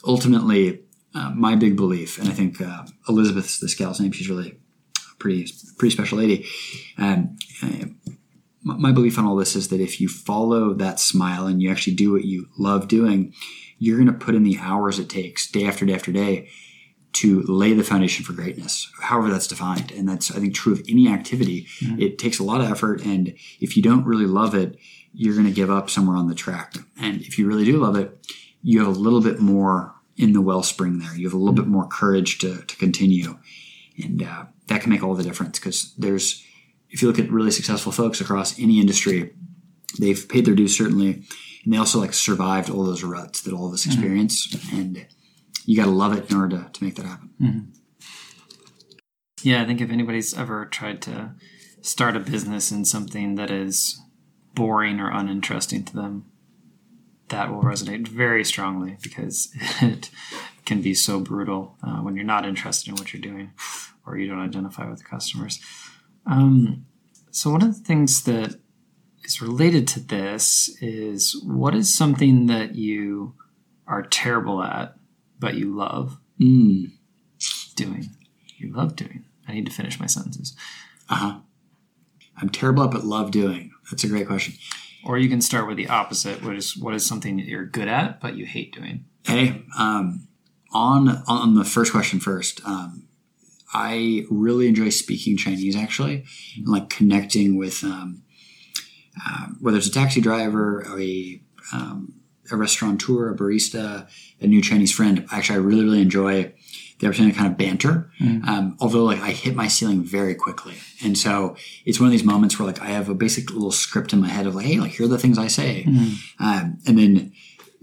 ultimately, 0.06 0.82
uh, 1.14 1.30
my 1.30 1.56
big 1.56 1.76
belief, 1.76 2.18
and 2.18 2.28
I 2.28 2.32
think 2.32 2.60
uh, 2.60 2.84
Elizabeth's 3.08 3.58
this 3.58 3.74
gal's 3.74 4.00
name. 4.00 4.12
She's 4.12 4.28
really 4.28 4.50
a 4.50 5.14
pretty 5.18 5.50
pretty 5.78 5.94
special 5.94 6.18
lady. 6.18 6.46
Um, 6.98 7.36
uh, 7.62 7.86
my 8.62 8.76
my 8.76 8.92
belief 8.92 9.18
on 9.18 9.24
all 9.24 9.36
this 9.36 9.56
is 9.56 9.68
that 9.68 9.80
if 9.80 10.00
you 10.00 10.08
follow 10.08 10.74
that 10.74 11.00
smile 11.00 11.46
and 11.46 11.62
you 11.62 11.70
actually 11.70 11.94
do 11.94 12.12
what 12.12 12.24
you 12.24 12.48
love 12.58 12.88
doing, 12.88 13.32
you're 13.78 13.96
going 13.96 14.06
to 14.06 14.12
put 14.12 14.34
in 14.34 14.42
the 14.42 14.58
hours 14.60 14.98
it 14.98 15.08
takes 15.08 15.50
day 15.50 15.66
after 15.66 15.86
day 15.86 15.94
after 15.94 16.12
day 16.12 16.48
to 17.14 17.42
lay 17.42 17.72
the 17.72 17.82
foundation 17.82 18.24
for 18.24 18.34
greatness, 18.34 18.90
however 19.00 19.30
that's 19.30 19.46
defined. 19.46 19.90
And 19.92 20.08
that's, 20.08 20.30
I 20.30 20.34
think, 20.38 20.54
true 20.54 20.74
of 20.74 20.82
any 20.88 21.08
activity. 21.08 21.66
It 21.98 22.18
takes 22.18 22.38
a 22.38 22.44
lot 22.44 22.60
of 22.60 22.70
effort. 22.70 23.02
And 23.04 23.34
if 23.60 23.76
you 23.76 23.82
don't 23.82 24.04
really 24.04 24.26
love 24.26 24.54
it, 24.54 24.76
you're 25.14 25.34
going 25.34 25.46
to 25.46 25.52
give 25.52 25.70
up 25.70 25.88
somewhere 25.88 26.16
on 26.16 26.28
the 26.28 26.34
track. 26.34 26.74
And 27.00 27.22
if 27.22 27.38
you 27.38 27.46
really 27.46 27.64
do 27.64 27.78
love 27.78 27.96
it, 27.96 28.26
you 28.62 28.80
have 28.84 28.88
a 28.88 29.00
little 29.00 29.22
bit 29.22 29.40
more 29.40 29.94
in 30.16 30.34
the 30.34 30.42
wellspring 30.42 30.98
there. 30.98 31.14
You 31.16 31.26
have 31.26 31.34
a 31.34 31.38
little 31.38 31.54
bit 31.54 31.66
more 31.66 31.86
courage 31.86 32.38
to, 32.38 32.62
to 32.62 32.76
continue. 32.76 33.38
And 34.02 34.22
uh, 34.22 34.44
that 34.66 34.82
can 34.82 34.90
make 34.90 35.02
all 35.02 35.14
the 35.14 35.22
difference 35.22 35.58
because 35.58 35.94
there's, 35.96 36.44
if 36.90 37.00
you 37.00 37.08
look 37.08 37.18
at 37.18 37.30
really 37.30 37.50
successful 37.50 37.92
folks 37.92 38.20
across 38.20 38.58
any 38.58 38.80
industry, 38.80 39.34
they've 39.98 40.28
paid 40.28 40.44
their 40.44 40.54
dues 40.54 40.76
certainly. 40.76 41.22
And 41.64 41.72
they 41.72 41.78
also 41.78 41.98
like 41.98 42.12
survived 42.12 42.68
all 42.68 42.84
those 42.84 43.02
ruts 43.02 43.40
that 43.42 43.54
all 43.54 43.68
of 43.68 43.72
us 43.72 43.86
experience. 43.86 44.54
And 44.72 45.06
you 45.66 45.76
got 45.76 45.84
to 45.84 45.90
love 45.90 46.16
it 46.16 46.30
in 46.30 46.36
order 46.36 46.56
to, 46.56 46.70
to 46.72 46.84
make 46.84 46.94
that 46.94 47.04
happen. 47.04 47.32
Yeah, 49.42 49.62
I 49.62 49.66
think 49.66 49.80
if 49.80 49.90
anybody's 49.90 50.32
ever 50.32 50.64
tried 50.64 51.02
to 51.02 51.34
start 51.82 52.16
a 52.16 52.20
business 52.20 52.72
in 52.72 52.84
something 52.84 53.34
that 53.34 53.50
is 53.50 54.00
boring 54.54 55.00
or 55.00 55.10
uninteresting 55.10 55.84
to 55.84 55.94
them, 55.94 56.24
that 57.28 57.52
will 57.52 57.62
resonate 57.62 58.08
very 58.08 58.44
strongly 58.44 58.96
because 59.02 59.52
it 59.82 60.10
can 60.64 60.80
be 60.80 60.94
so 60.94 61.20
brutal 61.20 61.76
uh, 61.82 61.98
when 61.98 62.16
you're 62.16 62.24
not 62.24 62.46
interested 62.46 62.88
in 62.88 62.96
what 62.96 63.12
you're 63.12 63.20
doing 63.20 63.52
or 64.06 64.16
you 64.16 64.28
don't 64.28 64.40
identify 64.40 64.88
with 64.88 64.98
the 64.98 65.04
customers. 65.04 65.60
Um, 66.26 66.86
so, 67.30 67.50
one 67.50 67.62
of 67.62 67.76
the 67.76 67.84
things 67.84 68.22
that 68.24 68.56
is 69.24 69.42
related 69.42 69.86
to 69.88 70.00
this 70.00 70.76
is 70.80 71.40
what 71.44 71.74
is 71.74 71.94
something 71.94 72.46
that 72.46 72.76
you 72.76 73.34
are 73.86 74.02
terrible 74.02 74.62
at 74.62 74.95
but 75.38 75.54
you 75.54 75.74
love 75.74 76.18
Mm. 76.40 76.92
doing? 77.76 78.10
You 78.58 78.72
love 78.72 78.96
doing. 78.96 79.24
I 79.48 79.52
need 79.54 79.66
to 79.66 79.72
finish 79.72 79.98
my 80.00 80.06
sentences. 80.06 80.54
Uh 81.08 81.14
huh. 81.14 81.38
I'm 82.36 82.50
terrible 82.50 82.84
at 82.84 82.90
but 82.90 83.04
love 83.04 83.30
doing. 83.30 83.72
That's 83.90 84.04
a 84.04 84.08
great 84.08 84.26
question. 84.26 84.54
Or 85.04 85.16
you 85.18 85.28
can 85.28 85.40
start 85.40 85.66
with 85.68 85.76
the 85.76 85.88
opposite, 85.88 86.42
which 86.42 86.58
is 86.58 86.76
what 86.76 86.94
is 86.94 87.06
something 87.06 87.36
that 87.36 87.46
you're 87.46 87.64
good 87.64 87.88
at 87.88 88.20
but 88.20 88.36
you 88.36 88.44
hate 88.44 88.74
doing. 88.74 89.04
Hey, 89.24 89.62
um, 89.78 90.26
on 90.72 91.22
on 91.26 91.54
the 91.54 91.64
first 91.64 91.92
question 91.92 92.20
first, 92.20 92.60
um, 92.66 93.04
I 93.72 94.24
really 94.30 94.66
enjoy 94.68 94.90
speaking 94.90 95.36
Chinese 95.36 95.76
actually, 95.76 96.24
and 96.56 96.68
like 96.68 96.90
connecting 96.90 97.56
with 97.56 97.82
um, 97.84 98.22
uh, 99.24 99.46
whether 99.60 99.78
it's 99.78 99.86
a 99.86 99.92
taxi 99.92 100.20
driver, 100.20 100.84
a 100.98 101.40
um, 101.72 102.14
a 102.50 102.56
restaurateur, 102.56 103.30
a 103.30 103.36
barista, 103.36 104.08
a 104.40 104.46
new 104.46 104.62
Chinese 104.62 104.92
friend. 104.92 105.26
Actually, 105.30 105.56
I 105.56 105.62
really 105.62 105.84
really 105.84 106.02
enjoy 106.02 106.52
the 106.98 107.06
opportunity 107.06 107.32
to 107.32 107.38
kind 107.38 107.50
of 107.52 107.58
banter. 107.58 108.10
Um, 108.48 108.76
although 108.80 109.04
like 109.04 109.20
I 109.20 109.30
hit 109.30 109.54
my 109.54 109.68
ceiling 109.68 110.02
very 110.02 110.34
quickly, 110.34 110.74
and 111.04 111.16
so 111.16 111.56
it's 111.84 112.00
one 112.00 112.06
of 112.06 112.12
these 112.12 112.24
moments 112.24 112.58
where 112.58 112.66
like 112.66 112.80
I 112.80 112.86
have 112.86 113.08
a 113.08 113.14
basic 113.14 113.50
little 113.52 113.72
script 113.72 114.12
in 114.12 114.20
my 114.20 114.28
head 114.28 114.46
of 114.46 114.54
like, 114.54 114.66
hey, 114.66 114.78
like 114.80 114.92
here 114.92 115.06
are 115.06 115.08
the 115.08 115.18
things 115.18 115.38
I 115.38 115.48
say, 115.48 115.84
um, 116.40 116.78
and 116.86 116.98
then 116.98 117.32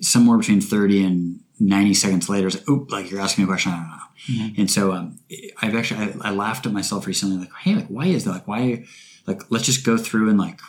somewhere 0.02 0.38
between 0.38 0.60
30 0.62 1.06
and 1.06 1.40
90 1.60 1.94
seconds 1.94 2.30
later, 2.30 2.48
it's 2.48 2.58
like, 2.58 2.70
oop, 2.70 2.92
like 2.92 3.12
you're 3.12 3.22
asking 3.22 3.44
me 3.44 3.46
a 3.46 3.52
question, 3.52 3.72
I 3.72 3.76
don't 3.78 3.88
know. 3.88 3.98
And 4.58 4.72
so 4.72 4.92
um, 4.92 5.20
I've 5.62 5.76
actually, 5.76 6.00
I, 6.24 6.30
I 6.30 6.32
laughed 6.32 6.66
at 6.66 6.74
myself 6.74 7.06
recently, 7.08 7.38
like, 7.38 7.52
hey, 7.62 7.76
like, 7.76 7.88
why 7.88 8.08
is 8.08 8.26
that? 8.26 8.32
Like, 8.32 8.48
why, 8.48 8.86
like, 9.28 9.44
let's 9.50 9.66
just 9.66 9.86
go 9.86 9.96
through 9.98 10.30
and 10.30 10.40
like, 10.40 10.60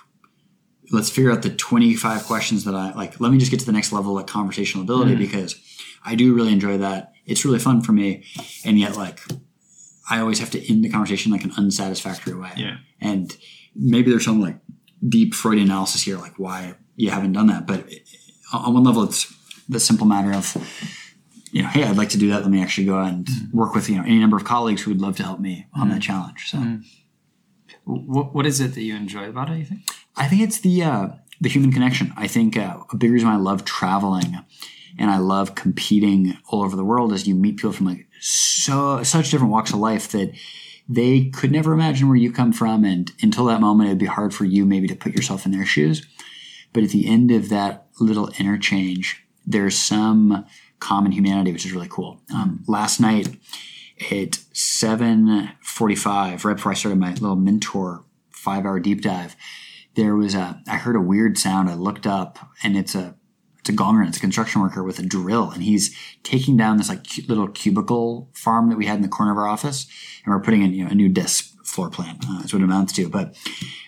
let's 0.91 1.11
figure 1.11 1.31
out 1.31 1.43
the 1.43 1.51
25 1.51 2.25
questions 2.25 2.65
that 2.65 2.75
I, 2.75 2.93
like, 2.95 3.21
let 3.21 3.33
me 3.33 3.39
just 3.39 3.51
get 3.51 3.61
to 3.61 3.67
the 3.67 3.73
next 3.73 3.93
level, 3.93 4.19
of 4.19 4.27
conversational 4.27 4.85
ability, 4.85 5.15
mm. 5.15 5.19
because 5.19 5.57
I 6.05 6.15
do 6.15 6.35
really 6.35 6.53
enjoy 6.53 6.79
that. 6.79 7.13
It's 7.27 7.45
really 7.45 7.59
fun 7.59 7.81
for 7.81 7.93
me. 7.93 8.25
And 8.65 8.79
yet, 8.79 8.97
like, 8.97 9.21
I 10.11 10.21
always 10.21 10.39
have 10.39 10.51
to 10.51 10.71
end 10.71 10.85
the 10.85 10.91
conversation 10.91 11.33
like 11.33 11.45
an 11.45 11.53
unsatisfactory 11.57 12.35
way. 12.35 12.53
Yeah. 12.57 12.77
And 13.01 13.35
maybe 13.75 14.11
there's 14.11 14.25
some 14.25 14.41
like 14.41 14.59
deep 15.07 15.35
Freudian 15.35 15.69
analysis 15.69 16.03
here, 16.03 16.19
like 16.19 16.39
why 16.39 16.75
you 16.97 17.11
haven't 17.11 17.33
done 17.33 17.47
that. 17.49 17.67
But 17.67 17.89
on 18.53 18.75
one 18.75 18.85
level, 18.85 19.05
it's 19.05 19.33
the 19.69 19.81
simple 19.81 20.07
matter 20.07 20.33
of, 20.33 20.57
you 21.53 21.63
know, 21.63 21.69
hey, 21.69 21.85
I'd 21.85 21.97
like 21.97 22.11
to 22.11 22.19
do 22.19 22.29
that. 22.31 22.43
Let 22.43 22.51
me 22.51 22.63
actually 22.63 22.87
go 22.87 23.01
and 23.01 23.27
mm. 23.27 23.55
work 23.55 23.75
with 23.75 23.89
you 23.89 23.97
know 23.97 24.03
any 24.03 24.19
number 24.19 24.37
of 24.37 24.45
colleagues 24.45 24.83
who 24.83 24.91
would 24.91 25.01
love 25.01 25.17
to 25.17 25.23
help 25.23 25.41
me 25.41 25.67
on 25.75 25.89
that 25.89 26.01
mm. 26.01 26.03
challenge. 26.03 26.51
So 26.51 26.59
What, 27.85 28.35
what 28.35 28.47
is 28.47 28.61
it 28.61 28.75
that 28.75 28.83
you 28.83 28.95
enjoy 28.97 29.29
about 29.29 29.51
it, 29.51 29.59
you 29.59 29.65
think? 29.65 29.83
I 30.17 30.29
think 30.29 30.43
it's 30.43 30.61
the 30.61 30.83
uh, 30.83 31.09
the 31.41 31.49
human 31.49 31.73
connection. 31.73 32.13
I 32.17 32.27
think 32.27 32.57
uh, 32.57 32.79
a 32.93 32.97
big 32.97 33.11
reason 33.11 33.29
why 33.29 33.35
I 33.35 33.39
love 33.39 33.65
traveling 33.65 34.39
and 34.99 35.11
I 35.11 35.19
love 35.19 35.55
competing 35.55 36.39
all 36.49 36.63
over 36.63 36.77
the 36.77 36.85
world 36.85 37.13
is 37.13 37.27
you 37.27 37.35
meet 37.35 37.57
people 37.57 37.73
from 37.73 37.87
like 37.87 38.07
so 38.21 39.03
such 39.03 39.31
different 39.31 39.53
walks 39.53 39.73
of 39.73 39.79
life 39.79 40.09
that 40.13 40.33
they 40.89 41.27
could 41.31 41.51
never 41.51 41.73
imagine 41.73 42.09
where 42.09 42.17
you 42.17 42.31
come 42.31 42.53
from, 42.53 42.85
and 42.85 43.11
until 43.23 43.47
that 43.47 43.61
moment, 43.61 43.89
it'd 43.89 43.99
be 43.99 44.07
hard 44.07 44.35
for 44.35 44.45
you 44.45 44.67
maybe 44.67 44.87
to 44.89 44.95
put 44.95 45.15
yourself 45.15 45.47
in 45.47 45.53
their 45.53 45.65
shoes. 45.65 46.07
But 46.73 46.83
at 46.83 46.91
the 46.91 47.09
end 47.09 47.31
of 47.31 47.49
that 47.49 47.87
little 48.01 48.29
interchange, 48.39 49.25
there's 49.47 49.79
some 49.79 50.45
common 50.81 51.13
humanity, 51.13 51.53
which 51.53 51.65
is 51.65 51.73
really 51.73 51.89
cool. 51.89 52.21
Um, 52.35 52.63
last 52.67 53.01
night 53.01 53.29
at 54.11 54.33
7.45, 54.53 56.45
right 56.45 56.57
before 56.57 56.73
I 56.73 56.75
started 56.75 56.99
my 56.99 57.13
little 57.13 57.37
mentor 57.37 58.05
five-hour 58.31 58.81
deep 58.81 59.01
dive, 59.01 59.37
there 59.97 60.15
was 60.15 60.35
a, 60.35 60.61
I 60.69 60.77
heard 60.77 60.97
a 60.97 61.01
weird 61.01 61.39
sound. 61.39 61.69
I 61.69 61.75
looked 61.75 62.07
up 62.07 62.39
and 62.63 62.77
it's 62.77 62.95
a, 62.95 63.15
it's 63.61 63.71
a 63.71 63.73
gonger. 63.73 64.07
It's 64.07 64.19
a 64.19 64.21
construction 64.21 64.61
worker 64.61 64.83
with 64.83 64.99
a 64.99 65.03
drill 65.03 65.51
and 65.51 65.63
he's 65.63 65.97
taking 66.23 66.57
down 66.57 66.77
this 66.77 66.89
like 66.89 67.07
little 67.29 67.49
cubicle 67.49 68.31
farm 68.35 68.69
that 68.71 68.77
we 68.77 68.87
had 68.87 68.97
in 68.97 69.03
the 69.03 69.09
corner 69.09 69.33
of 69.33 69.39
our 69.39 69.49
office. 69.49 69.87
And 70.25 70.35
we're 70.35 70.41
putting 70.41 70.63
in, 70.63 70.75
you 70.75 70.85
know, 70.85 70.91
a 70.91 70.95
new 70.95 71.09
desk 71.09 71.55
floor 71.65 71.91
plan. 71.91 72.19
Uh, 72.29 72.41
that's 72.41 72.53
what 72.53 72.61
it 72.61 72.65
amounts 72.65 72.93
to. 72.95 73.09
But, 73.09 73.37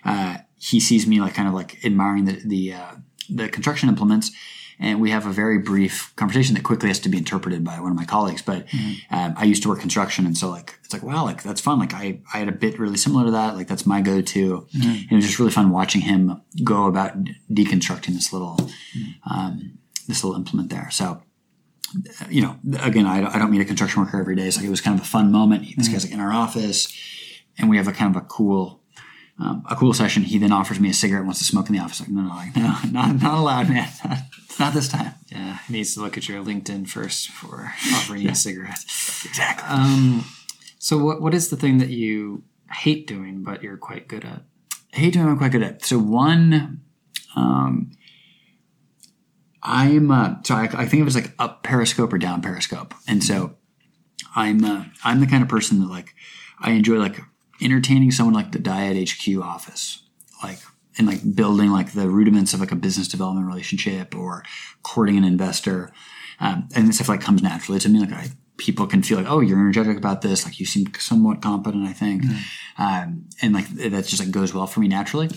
uh, 0.05 0.39
he 0.59 0.81
sees 0.81 1.07
me 1.07 1.21
like 1.21 1.35
kind 1.35 1.49
of 1.49 1.55
like 1.55 1.85
admiring 1.85 2.25
the, 2.25 2.41
the, 2.45 2.73
uh, 2.73 2.95
the 3.29 3.49
construction 3.49 3.89
implements 3.89 4.31
and 4.79 5.01
we 5.01 5.11
have 5.11 5.27
a 5.27 5.31
very 5.31 5.59
brief 5.59 6.13
conversation 6.17 6.55
that 6.55 6.65
quickly 6.65 6.89
has 6.89 6.99
to 7.01 7.09
be 7.09 7.19
interpreted 7.19 7.65
by 7.65 7.81
one 7.81 7.91
of 7.91 7.97
my 7.97 8.05
colleagues. 8.05 8.43
But 8.43 8.67
um, 9.11 9.35
I 9.37 9.45
used 9.45 9.63
to 9.63 9.69
work 9.69 9.81
construction, 9.81 10.27
and 10.27 10.37
so 10.37 10.51
like 10.51 10.79
it's 10.85 10.93
like 10.93 11.03
wow, 11.03 11.25
like 11.25 11.43
that's 11.43 11.61
fun. 11.61 11.79
Like 11.79 11.95
I 11.95 12.21
I 12.33 12.39
had 12.39 12.49
a 12.49 12.53
bit 12.53 12.79
really 12.79 12.97
similar 12.97 13.25
to 13.27 13.31
that. 13.33 13.57
Like 13.57 13.69
that's 13.69 13.87
my 13.87 14.01
go 14.01 14.21
to. 14.21 14.67
And 14.75 15.13
it 15.13 15.15
was 15.15 15.27
just 15.27 15.39
really 15.39 15.51
fun 15.51 15.71
watching 15.71 16.03
him 16.03 16.41
go 16.63 16.87
about 16.87 17.17
deconstructing 17.51 18.15
this 18.15 18.33
little 18.33 18.59
um, 19.31 19.79
this 20.09 20.23
little 20.23 20.39
implement 20.39 20.71
there. 20.71 20.91
So. 20.91 21.23
You 22.29 22.43
know, 22.43 22.57
again, 22.81 23.07
I 23.07 23.21
don't, 23.21 23.35
I 23.35 23.39
don't 23.39 23.51
meet 23.51 23.61
a 23.61 23.65
construction 23.65 24.03
worker 24.03 24.19
every 24.21 24.35
day. 24.35 24.51
So 24.51 24.61
it 24.61 24.69
was 24.69 24.81
kind 24.81 24.99
of 24.99 25.05
a 25.07 25.09
fun 25.09 25.31
moment. 25.31 25.67
This 25.77 25.89
guy's 25.89 26.05
like 26.05 26.13
in 26.13 26.19
our 26.19 26.33
office, 26.33 26.93
and 27.57 27.71
we 27.71 27.77
have 27.77 27.87
a 27.87 27.93
kind 27.93 28.15
of 28.15 28.21
a 28.21 28.27
cool 28.27 28.83
um, 29.39 29.65
a 29.69 29.77
cool 29.77 29.93
session. 29.93 30.23
He 30.23 30.39
then 30.39 30.53
offers 30.53 30.81
me 30.81 30.89
a 30.89 30.95
cigarette, 30.95 31.25
wants 31.25 31.41
to 31.41 31.45
smoke 31.45 31.69
in 31.69 31.75
the 31.75 31.83
office. 31.83 32.01
Like, 32.01 32.09
no, 32.09 32.23
no, 32.23 32.29
like, 32.29 32.57
no, 32.57 32.77
not, 32.93 33.21
not 33.21 33.39
allowed, 33.39 33.69
man. 33.69 33.89
not 34.59 34.73
this 34.73 34.89
time. 34.89 35.13
Yeah, 35.29 35.59
he 35.67 35.75
needs 35.75 35.95
to 35.95 36.01
look 36.01 36.17
at 36.17 36.29
your 36.29 36.43
LinkedIn 36.43 36.89
first 36.89 37.29
before 37.29 37.73
offering 37.93 38.23
you 38.23 38.31
a 38.31 38.35
cigarette. 38.35 38.83
Exactly. 38.85 39.69
Um, 39.69 40.25
so, 40.79 40.99
what 40.99 41.21
what 41.21 41.35
is 41.35 41.51
the 41.51 41.57
thing 41.57 41.79
that 41.79 41.91
you 41.91 42.45
hate 42.71 43.07
doing 43.07 43.43
but 43.43 43.63
you're 43.63 43.77
quite 43.77 44.09
good 44.09 44.25
at? 44.25 44.43
I 44.95 44.99
hate 44.99 45.13
doing 45.13 45.27
I'm 45.27 45.39
quite 45.39 45.53
good 45.53 45.63
at. 45.63 45.85
So 45.85 45.99
one, 45.99 46.83
um, 47.35 47.91
I'm 49.63 50.11
uh, 50.11 50.37
so 50.45 50.55
I, 50.55 50.65
I 50.73 50.87
think 50.87 51.01
it 51.01 51.05
was 51.05 51.15
like 51.15 51.35
up 51.39 51.63
periscope 51.63 52.13
or 52.13 52.19
down 52.19 52.41
periscope, 52.41 52.95
and 53.07 53.23
so 53.23 53.57
I'm 54.35 54.65
uh, 54.65 54.85
I'm 55.05 55.21
the 55.21 55.27
kind 55.27 55.43
of 55.43 55.49
person 55.49 55.81
that 55.81 55.91
like 55.91 56.15
I 56.59 56.71
enjoy 56.71 56.97
like 56.97 57.21
entertaining 57.61 58.11
someone 58.11 58.35
like 58.35 58.53
the 58.53 58.59
Dyad 58.59 59.09
HQ 59.09 59.43
office, 59.43 60.03
like 60.43 60.59
and 60.99 61.07
like 61.07 61.35
building 61.35 61.71
like 61.71 61.93
the 61.93 62.09
rudiments 62.09 62.55
of 62.55 62.61
like 62.61 62.73
a 62.73 62.77
business 62.77 63.09
development 63.09 63.47
relationship 63.47 64.15
or 64.15 64.43
courting 64.83 65.17
an 65.17 65.25
investor, 65.25 65.93
um, 66.41 66.69
and 66.75 66.89
this 66.89 66.97
stuff 66.97 67.09
like 67.09 67.21
comes 67.21 67.43
naturally 67.43 67.79
to 67.81 67.89
me. 67.89 68.01
Like 68.01 68.13
I, 68.13 68.31
people 68.57 68.87
can 68.87 69.03
feel 69.03 69.19
like, 69.19 69.31
oh, 69.31 69.41
you're 69.41 69.59
energetic 69.59 69.97
about 69.97 70.23
this. 70.23 70.45
Like 70.45 70.59
you 70.59 70.67
seem 70.67 70.87
somewhat 70.99 71.43
competent, 71.43 71.87
I 71.87 71.93
think, 71.93 72.25
um, 72.79 73.27
and 73.43 73.55
like 73.55 73.69
that 73.71 74.07
just 74.07 74.21
like 74.21 74.31
goes 74.31 74.55
well 74.55 74.67
for 74.67 74.81
me 74.81 74.89
naturally. 74.89 75.31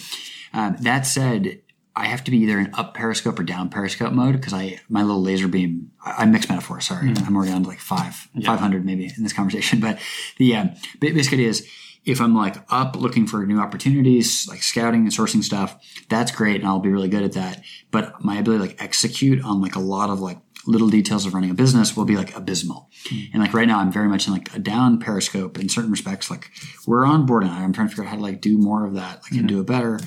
Um, 0.53 0.77
that 0.81 1.05
said, 1.05 1.61
I 1.95 2.05
have 2.05 2.23
to 2.23 2.31
be 2.31 2.37
either 2.37 2.59
in 2.59 2.73
up 2.73 2.93
periscope 2.93 3.39
or 3.39 3.43
down 3.43 3.69
periscope 3.69 4.13
mode 4.13 4.33
because 4.33 4.53
I 4.53 4.79
my 4.87 5.03
little 5.03 5.21
laser 5.21 5.47
beam. 5.47 5.91
I, 6.03 6.23
I 6.23 6.25
mix 6.25 6.47
metaphors. 6.47 6.85
Sorry, 6.85 7.09
I'm 7.09 7.35
already 7.35 7.51
on 7.51 7.63
to 7.63 7.69
like 7.69 7.79
five, 7.79 8.29
five 8.45 8.59
hundred 8.59 8.85
maybe 8.85 9.11
in 9.15 9.23
this 9.23 9.33
conversation. 9.33 9.79
But 9.89 9.99
the 10.37 10.55
um, 10.55 10.71
basic 10.99 11.33
idea 11.33 11.49
is 11.49 11.67
if 12.09 12.21
I'm 12.21 12.35
like 12.35 12.57
up 12.69 12.95
looking 12.95 13.27
for 13.27 13.45
new 13.45 13.59
opportunities, 13.59 14.47
like 14.47 14.63
scouting 14.63 15.01
and 15.01 15.11
sourcing 15.11 15.43
stuff, 15.43 15.77
that's 16.09 16.31
great, 16.31 16.61
and 16.61 16.67
I'll 16.67 16.79
be 16.79 16.89
really 16.89 17.09
good 17.09 17.23
at 17.23 17.33
that. 17.33 17.63
But 17.91 18.23
my 18.23 18.37
ability 18.37 18.63
to 18.63 18.69
like 18.69 18.83
execute 18.83 19.43
on 19.43 19.61
like 19.61 19.75
a 19.75 19.79
lot 19.79 20.09
of 20.09 20.19
like 20.19 20.39
little 20.65 20.89
details 20.89 21.25
of 21.25 21.33
running 21.33 21.49
a 21.49 21.53
business 21.53 21.95
will 21.95 22.05
be 22.05 22.15
like 22.15 22.35
abysmal. 22.35 22.89
And 23.33 23.41
like 23.41 23.53
right 23.53 23.67
now, 23.67 23.79
I'm 23.79 23.91
very 23.91 24.07
much 24.07 24.27
in 24.27 24.33
like 24.33 24.53
a 24.53 24.59
down 24.59 24.99
periscope 24.99 25.57
in 25.57 25.69
certain 25.69 25.91
respects. 25.91 26.29
Like 26.29 26.51
we're 26.85 27.05
on 27.05 27.25
board 27.25 27.43
and 27.43 27.51
I'm 27.51 27.73
trying 27.73 27.87
to 27.87 27.91
figure 27.91 28.03
out 28.03 28.09
how 28.09 28.15
to 28.17 28.21
like 28.21 28.41
do 28.41 28.57
more 28.57 28.85
of 28.85 28.93
that, 28.95 29.23
like 29.23 29.31
and 29.31 29.47
do 29.47 29.61
it 29.61 29.67
better. 29.67 29.99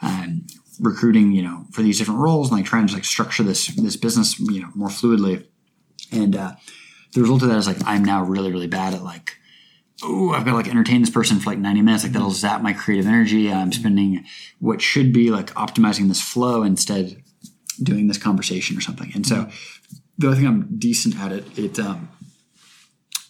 Um, 0.00 0.46
recruiting, 0.80 1.32
you 1.32 1.42
know, 1.42 1.64
for 1.72 1.82
these 1.82 1.98
different 1.98 2.20
roles 2.20 2.50
and 2.50 2.58
like 2.58 2.66
trying 2.66 2.86
to 2.86 2.94
like 2.94 3.04
structure 3.04 3.42
this 3.42 3.66
this 3.76 3.96
business, 3.96 4.38
you 4.38 4.60
know, 4.60 4.70
more 4.74 4.88
fluidly. 4.88 5.46
And 6.12 6.36
uh, 6.36 6.52
the 7.14 7.22
result 7.22 7.42
of 7.42 7.48
that 7.48 7.58
is 7.58 7.66
like 7.66 7.78
I'm 7.84 8.04
now 8.04 8.22
really 8.22 8.52
really 8.52 8.66
bad 8.68 8.94
at 8.94 9.02
like 9.02 9.38
oh 10.02 10.32
I've 10.32 10.44
got 10.44 10.52
to 10.52 10.56
like 10.56 10.68
entertain 10.68 11.00
this 11.00 11.10
person 11.10 11.38
for 11.38 11.50
like 11.50 11.58
90 11.58 11.82
minutes 11.82 12.04
like 12.04 12.12
that'll 12.12 12.30
zap 12.30 12.62
my 12.62 12.72
creative 12.72 13.06
energy. 13.06 13.52
I'm 13.52 13.72
spending 13.72 14.24
what 14.58 14.82
should 14.82 15.12
be 15.12 15.30
like 15.30 15.52
optimizing 15.54 16.08
this 16.08 16.20
flow 16.20 16.62
instead 16.62 17.22
doing 17.82 18.06
this 18.08 18.18
conversation 18.18 18.76
or 18.76 18.80
something. 18.80 19.10
And 19.14 19.26
so 19.26 19.48
the 20.18 20.28
other 20.28 20.36
thing 20.36 20.46
I'm 20.46 20.78
decent 20.78 21.18
at 21.18 21.32
it 21.32 21.58
it 21.58 21.78
um 21.78 22.08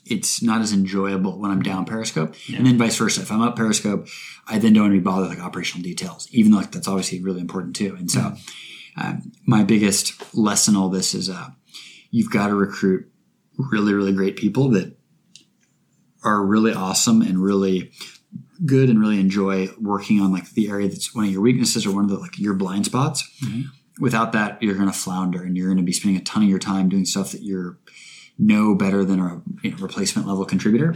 it's 0.09 0.41
not 0.43 0.61
as 0.61 0.73
enjoyable 0.73 1.39
when 1.39 1.51
I'm 1.51 1.63
down 1.63 1.85
Periscope, 1.85 2.35
and 2.55 2.65
then 2.65 2.79
vice 2.79 2.97
versa. 2.97 3.23
If 3.23 3.33
I'm 3.33 3.43
up 3.43 3.57
Periscope, 3.57 4.07
I 4.47 4.59
then 4.59 4.73
don't 4.73 4.85
want 4.85 4.93
to 4.95 5.01
be 5.01 5.05
bothered 5.05 5.29
with 5.29 5.39
like 5.39 5.45
operational 5.45 5.83
details, 5.83 6.29
even 6.31 6.53
though 6.53 6.59
like, 6.59 6.71
that's 6.71 6.87
obviously 6.87 7.21
really 7.21 7.41
important 7.41 7.75
too. 7.75 7.97
And 7.99 8.09
so, 8.09 8.35
um, 8.97 9.33
my 9.45 9.65
biggest 9.65 10.35
lesson 10.35 10.77
all 10.77 10.89
this 10.89 11.13
is 11.13 11.29
uh, 11.29 11.49
you've 12.11 12.31
got 12.31 12.49
to 12.49 12.55
recruit 12.55 13.11
really, 13.59 13.95
really 13.95 14.13
great 14.13 14.37
people 14.37 14.69
that 14.71 14.96
are 16.27 16.45
really 16.45 16.73
awesome 16.73 17.23
and 17.23 17.43
really 17.43 17.93
good 18.65 18.89
and 18.89 19.01
really 19.01 19.21
enjoy 19.21 19.69
working 19.81 20.21
on 20.21 20.33
like 20.33 20.51
the 20.51 20.69
area 20.69 20.89
that's 20.89 21.15
one 21.15 21.25
of 21.25 21.31
your 21.31 21.41
weaknesses 21.41 21.87
or 21.87 21.95
one 21.95 22.05
of 22.05 22.11
the 22.11 22.19
like 22.19 22.39
your 22.39 22.55
blind 22.55 22.87
spots. 22.87 23.23
Mm-hmm. 23.45 23.63
Without 24.01 24.33
that, 24.33 24.63
you're 24.63 24.75
going 24.75 24.91
to 24.91 24.99
flounder 24.99 25.43
and 25.43 25.57
you're 25.57 25.69
going 25.69 25.79
to 25.79 25.83
be 25.83 25.93
spending 25.93 26.21
a 26.21 26.25
ton 26.25 26.43
of 26.43 26.49
your 26.49 26.59
time 26.59 26.89
doing 26.89 27.07
stuff 27.07 27.33
that 27.33 27.43
you're 27.43 27.79
no 28.39 28.75
better 28.75 29.05
than 29.05 29.21
a 29.21 29.43
you 29.63 29.71
know, 29.71 29.77
replacement 29.79 30.29
level 30.29 30.45
contributor. 30.45 30.95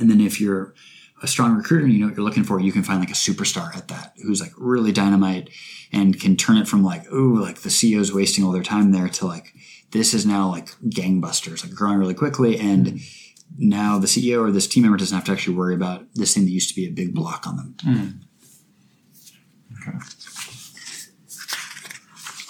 And 0.00 0.10
then 0.10 0.20
if 0.20 0.40
you're 0.40 0.74
a 1.22 1.26
strong 1.26 1.56
recruiter 1.56 1.84
and 1.84 1.94
you 1.94 2.00
know 2.00 2.06
what 2.06 2.16
you're 2.16 2.24
looking 2.24 2.44
for, 2.44 2.60
you 2.60 2.72
can 2.72 2.82
find 2.82 3.00
like 3.00 3.10
a 3.10 3.14
superstar 3.14 3.74
at 3.76 3.88
that 3.88 4.14
who's 4.22 4.40
like 4.40 4.52
really 4.56 4.92
dynamite 4.92 5.50
and 5.92 6.20
can 6.20 6.36
turn 6.36 6.56
it 6.56 6.66
from 6.66 6.82
like, 6.82 7.04
oh, 7.12 7.38
like 7.40 7.60
the 7.60 7.68
CEO's 7.68 8.12
wasting 8.12 8.44
all 8.44 8.52
their 8.52 8.62
time 8.62 8.92
there 8.92 9.08
to 9.08 9.26
like, 9.26 9.52
this 9.92 10.12
is 10.12 10.26
now 10.26 10.50
like 10.50 10.70
gangbusters, 10.88 11.64
like 11.64 11.74
growing 11.74 11.98
really 11.98 12.14
quickly. 12.14 12.58
And 12.58 12.86
mm-hmm. 12.86 13.25
Now 13.58 13.98
the 13.98 14.06
CEO 14.06 14.46
or 14.46 14.50
this 14.50 14.66
team 14.66 14.82
member 14.82 14.98
doesn't 14.98 15.14
have 15.14 15.24
to 15.24 15.32
actually 15.32 15.56
worry 15.56 15.74
about 15.74 16.06
this 16.14 16.34
thing 16.34 16.44
that 16.44 16.50
used 16.50 16.68
to 16.68 16.74
be 16.74 16.86
a 16.86 16.90
big 16.90 17.14
block 17.14 17.46
on 17.46 17.56
them. 17.56 17.74
Hmm. 17.82 18.08
Okay. 19.88 19.98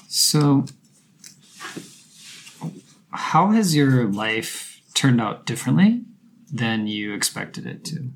So, 0.09 0.67
how 3.11 3.53
has 3.53 3.77
your 3.77 4.11
life 4.11 4.81
turned 4.95 5.21
out 5.21 5.47
differently 5.47 6.03
than 6.53 6.87
you 6.87 7.15
expected 7.15 7.67
it 7.67 7.85
to? 7.87 8.11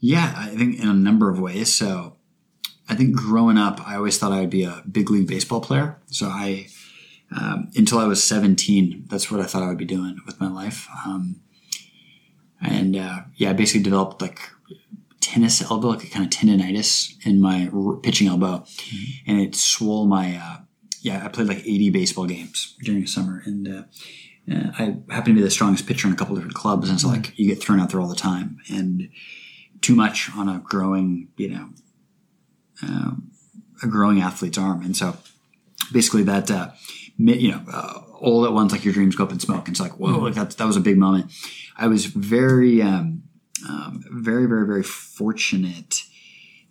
Yeah, 0.00 0.34
I 0.36 0.50
think 0.50 0.80
in 0.80 0.88
a 0.88 0.94
number 0.94 1.30
of 1.30 1.40
ways. 1.40 1.74
So 1.74 2.16
I 2.88 2.94
think 2.94 3.16
growing 3.16 3.58
up, 3.58 3.86
I 3.86 3.96
always 3.96 4.18
thought 4.18 4.32
I 4.32 4.40
would 4.40 4.50
be 4.50 4.64
a 4.64 4.82
big 4.90 5.10
league 5.10 5.26
baseball 5.26 5.60
player. 5.60 5.98
So 6.06 6.26
I, 6.26 6.68
um, 7.30 7.70
until 7.74 7.98
I 7.98 8.06
was 8.06 8.22
17, 8.24 9.04
that's 9.08 9.30
what 9.30 9.40
I 9.40 9.44
thought 9.44 9.62
I 9.62 9.68
would 9.68 9.78
be 9.78 9.84
doing 9.84 10.18
with 10.26 10.40
my 10.40 10.48
life. 10.48 10.88
Um, 11.04 11.40
and 12.60 12.96
uh, 12.96 13.20
yeah, 13.36 13.50
I 13.50 13.52
basically 13.52 13.82
developed 13.82 14.20
like 14.20 14.40
tennis 15.20 15.62
elbow, 15.62 15.88
like 15.88 16.04
a 16.04 16.08
kind 16.08 16.24
of 16.24 16.30
tendonitis 16.30 17.14
in 17.24 17.40
my 17.40 17.70
r- 17.74 17.96
pitching 17.96 18.28
elbow, 18.28 18.64
and 19.26 19.40
it 19.40 19.54
swole 19.54 20.06
my. 20.06 20.36
Uh, 20.36 20.62
yeah, 21.00 21.24
I 21.24 21.28
played 21.28 21.46
like 21.46 21.58
80 21.58 21.90
baseball 21.90 22.26
games 22.26 22.76
during 22.82 23.02
the 23.02 23.06
summer, 23.06 23.42
and 23.44 23.68
uh, 23.68 23.82
uh, 24.52 24.72
I 24.78 24.84
happened 25.10 25.36
to 25.36 25.40
be 25.40 25.42
the 25.42 25.50
strongest 25.50 25.86
pitcher 25.86 26.08
in 26.08 26.14
a 26.14 26.16
couple 26.16 26.34
different 26.34 26.56
clubs, 26.56 26.90
and 26.90 27.00
so 27.00 27.08
like 27.08 27.38
you 27.38 27.46
get 27.46 27.62
thrown 27.62 27.78
out 27.78 27.90
there 27.90 28.00
all 28.00 28.08
the 28.08 28.16
time, 28.16 28.58
and 28.68 29.08
too 29.80 29.94
much 29.94 30.30
on 30.36 30.48
a 30.48 30.58
growing, 30.58 31.28
you 31.36 31.50
know, 31.50 31.68
um, 32.82 33.30
a 33.82 33.86
growing 33.86 34.20
athlete's 34.20 34.58
arm, 34.58 34.82
and 34.82 34.96
so 34.96 35.16
basically 35.92 36.24
that, 36.24 36.50
uh, 36.50 36.70
you 37.18 37.50
know, 37.50 37.62
uh, 37.72 38.00
all 38.20 38.46
at 38.46 38.52
once, 38.52 38.72
like 38.72 38.84
your 38.84 38.94
dreams 38.94 39.16
go 39.16 39.24
up 39.24 39.32
in 39.32 39.40
smoke, 39.40 39.66
and 39.66 39.74
it's 39.74 39.80
like, 39.80 39.98
whoa, 39.98 40.18
like 40.18 40.34
that 40.34 40.50
that 40.52 40.66
was 40.66 40.76
a 40.76 40.80
big 40.80 40.98
moment. 40.98 41.30
I 41.76 41.88
was 41.88 42.06
very, 42.06 42.80
um, 42.80 43.24
um, 43.68 44.04
very, 44.10 44.46
very, 44.46 44.66
very 44.66 44.82
fortunate 44.82 46.02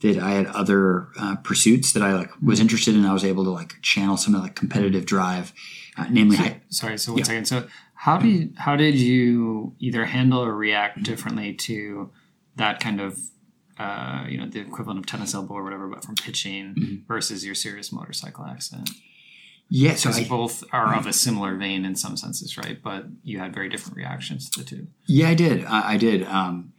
that 0.02 0.18
I 0.18 0.32
had 0.32 0.48
other 0.48 1.10
uh, 1.20 1.36
pursuits 1.38 1.94
that 1.94 2.04
I 2.04 2.14
like 2.14 2.30
was 2.42 2.60
interested 2.60 2.96
in. 2.96 3.06
I 3.06 3.14
was 3.14 3.26
able 3.26 3.44
to 3.44 3.50
like 3.50 3.82
channel 3.82 4.16
some 4.16 4.36
of 4.36 4.42
like 4.42 4.56
competitive 4.56 5.06
drive, 5.06 5.54
uh, 5.98 6.06
namely, 6.10 6.38
I, 6.38 6.62
Sorry, 6.70 6.98
so 6.98 7.14
one 7.14 7.24
second. 7.24 7.46
So, 7.46 7.68
how 7.94 8.18
did 8.18 8.54
how 8.58 8.76
did 8.76 8.96
you 8.96 9.76
either 9.80 10.06
handle 10.06 10.44
or 10.44 10.54
react 10.54 11.04
differently 11.04 11.54
to 11.54 12.12
that 12.56 12.80
kind 12.80 13.02
of 13.02 13.20
uh, 13.78 14.26
you 14.30 14.38
know 14.38 14.48
the 14.48 14.60
equivalent 14.60 15.00
of 15.00 15.06
tennis 15.06 15.34
elbow 15.34 15.56
or 15.56 15.64
whatever, 15.64 15.88
but 15.88 16.06
from 16.06 16.16
pitching 16.16 17.04
versus 17.08 17.46
your 17.46 17.56
serious 17.56 17.92
motorcycle 17.92 18.46
accident? 18.46 18.90
Yeah. 19.70 19.96
So 19.96 20.10
I, 20.12 20.24
both 20.28 20.64
are 20.72 20.96
of 20.96 21.06
a 21.06 21.14
similar 21.14 21.56
vein 21.56 21.86
in 21.86 21.96
some 21.96 22.18
senses, 22.18 22.58
right? 22.58 22.82
But 22.82 23.06
you 23.24 23.40
had 23.40 23.54
very 23.54 23.70
different 23.70 23.98
reactions 23.98 24.50
to 24.52 24.60
the 24.60 24.66
two. 24.66 24.88
Yeah, 25.08 25.30
I 25.30 25.34
did. 25.34 25.66
I, 25.66 25.94
I 25.94 25.98
did. 25.98 26.24
Um, 26.24 26.74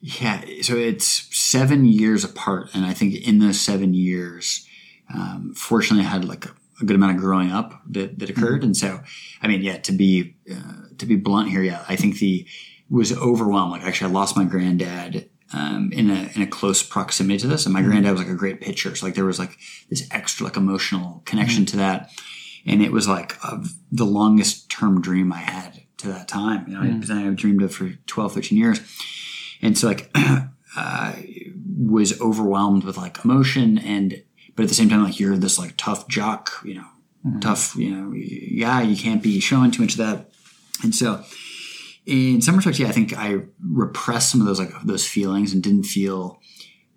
yeah, 0.00 0.44
so 0.62 0.76
it's 0.76 1.28
seven 1.36 1.84
years 1.84 2.24
apart, 2.24 2.70
and 2.72 2.84
I 2.84 2.94
think 2.94 3.14
in 3.14 3.40
those 3.40 3.60
seven 3.60 3.94
years, 3.94 4.66
um, 5.12 5.52
fortunately, 5.56 6.06
I 6.06 6.08
had 6.08 6.24
like 6.24 6.46
a, 6.46 6.50
a 6.80 6.84
good 6.84 6.94
amount 6.94 7.16
of 7.16 7.22
growing 7.22 7.50
up 7.50 7.82
that, 7.90 8.18
that 8.20 8.30
occurred, 8.30 8.62
and 8.62 8.76
so, 8.76 9.00
I 9.42 9.48
mean, 9.48 9.62
yeah, 9.62 9.78
to 9.78 9.92
be 9.92 10.36
uh, 10.50 10.88
to 10.98 11.06
be 11.06 11.16
blunt 11.16 11.48
here, 11.48 11.62
yeah, 11.62 11.84
I 11.88 11.96
think 11.96 12.18
the 12.18 12.46
was 12.88 13.12
overwhelmed. 13.12 13.72
Like, 13.72 13.82
actually, 13.82 14.10
I 14.10 14.14
lost 14.14 14.36
my 14.36 14.44
granddad 14.44 15.28
um, 15.52 15.90
in 15.92 16.10
a 16.10 16.30
in 16.34 16.42
a 16.42 16.46
close 16.46 16.82
proximity 16.82 17.38
to 17.38 17.46
this, 17.46 17.66
and 17.66 17.72
my 17.72 17.80
mm-hmm. 17.80 17.90
granddad 17.90 18.12
was 18.12 18.20
like 18.20 18.30
a 18.30 18.34
great 18.34 18.60
pitcher, 18.60 18.94
so 18.94 19.06
like 19.06 19.14
there 19.14 19.24
was 19.24 19.38
like 19.38 19.58
this 19.88 20.06
extra 20.10 20.44
like 20.44 20.56
emotional 20.56 21.22
connection 21.24 21.64
mm-hmm. 21.64 21.72
to 21.72 21.76
that, 21.78 22.10
and 22.66 22.82
it 22.82 22.92
was 22.92 23.08
like 23.08 23.36
a, 23.42 23.64
the 23.90 24.04
longest 24.04 24.70
term 24.70 25.00
dream 25.00 25.32
I 25.32 25.38
had 25.38 25.82
to 25.98 26.08
that 26.08 26.28
time. 26.28 26.66
You 26.68 26.74
know, 26.74 26.82
I, 26.82 26.86
mm-hmm. 26.86 27.28
I 27.28 27.34
dreamed 27.34 27.62
of 27.62 27.74
for 27.74 27.90
12, 28.06 28.34
13 28.34 28.58
years. 28.58 28.80
And 29.60 29.76
so 29.76 29.88
like 29.88 30.10
I 30.14 30.48
uh, 30.76 31.12
was 31.76 32.20
overwhelmed 32.20 32.84
with 32.84 32.96
like 32.96 33.24
emotion 33.24 33.78
and 33.78 34.22
but 34.54 34.64
at 34.64 34.68
the 34.68 34.74
same 34.74 34.88
time 34.88 35.04
like 35.04 35.20
you're 35.20 35.36
this 35.36 35.58
like 35.58 35.74
tough 35.76 36.08
jock, 36.08 36.50
you 36.64 36.74
know, 36.74 37.38
tough, 37.40 37.76
you 37.76 37.90
know, 37.90 38.12
yeah, 38.12 38.80
you 38.80 38.96
can't 38.96 39.22
be 39.22 39.38
showing 39.40 39.70
too 39.70 39.82
much 39.82 39.92
of 39.92 39.98
that. 39.98 40.30
And 40.82 40.94
so 40.94 41.24
in 42.08 42.40
some 42.40 42.56
respects, 42.56 42.78
yeah, 42.78 42.88
I 42.88 42.92
think 42.92 43.16
I 43.16 43.42
repressed 43.62 44.30
some 44.30 44.40
of 44.40 44.46
those 44.46 44.58
like 44.58 44.72
those 44.82 45.06
feelings 45.06 45.52
and 45.52 45.62
didn't 45.62 45.84
feel 45.84 46.40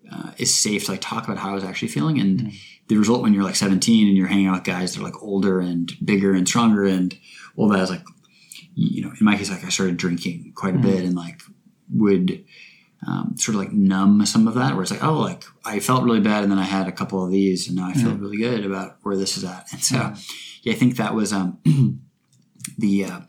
uh, 0.10 0.32
as 0.40 0.54
safe 0.54 0.86
to 0.86 0.92
like 0.92 1.02
talk 1.02 1.26
about 1.26 1.38
how 1.38 1.52
I 1.52 1.54
was 1.54 1.66
actually 1.66 1.90
feeling. 1.90 2.20
And 2.20 2.54
the 2.88 2.96
result 2.96 3.22
when 3.22 3.34
you're 3.34 3.44
like 3.44 3.58
17 3.58 4.08
and 4.08 4.18
you're 4.18 4.28
hanging 4.28 4.48
out 4.48 4.56
with 4.56 4.64
guys 4.64 4.94
that 4.94 5.02
are 5.02 5.04
like 5.04 5.22
older 5.22 5.60
and 5.60 5.92
bigger 6.04 6.34
and 6.34 6.48
stronger 6.48 6.86
and 6.86 7.14
all 7.58 7.68
that 7.70 7.82
is 7.82 7.90
like, 7.90 8.04
you 8.74 9.04
know, 9.04 9.10
in 9.10 9.26
my 9.26 9.36
case, 9.36 9.50
like 9.50 9.66
I 9.66 9.70
started 9.70 9.98
drinking 9.98 10.54
quite 10.56 10.76
a 10.76 10.80
bit 10.80 11.04
and 11.04 11.16
like 11.16 11.42
would 11.94 12.46
um, 13.06 13.36
sort 13.38 13.56
of 13.56 13.62
like 13.62 13.74
numb 13.74 14.26
some 14.26 14.48
of 14.48 14.54
that 14.54 14.74
where 14.74 14.82
it's 14.82 14.92
like, 14.92 15.04
oh, 15.04 15.20
like 15.20 15.44
I 15.66 15.82
felt 15.82 16.06
really 16.06 16.22
bad 16.22 16.44
and 16.44 16.52
then 16.52 16.60
I 16.60 16.64
had 16.64 16.88
a 16.88 16.92
couple 16.94 17.24
of 17.24 17.32
these 17.32 17.68
and 17.68 17.76
now 17.76 17.88
I 17.88 17.94
feel 17.94 18.14
really 18.14 18.38
good 18.38 18.66
about 18.66 18.98
where 19.02 19.18
this 19.18 19.36
is 19.36 19.44
at. 19.44 19.68
And 19.74 19.84
so, 19.84 20.14
yeah, 20.62 20.74
I 20.74 20.76
think 20.78 20.96
that 20.96 21.14
was 21.14 21.34
um, 21.34 21.60
the 22.78 23.06
uh, 23.06 23.20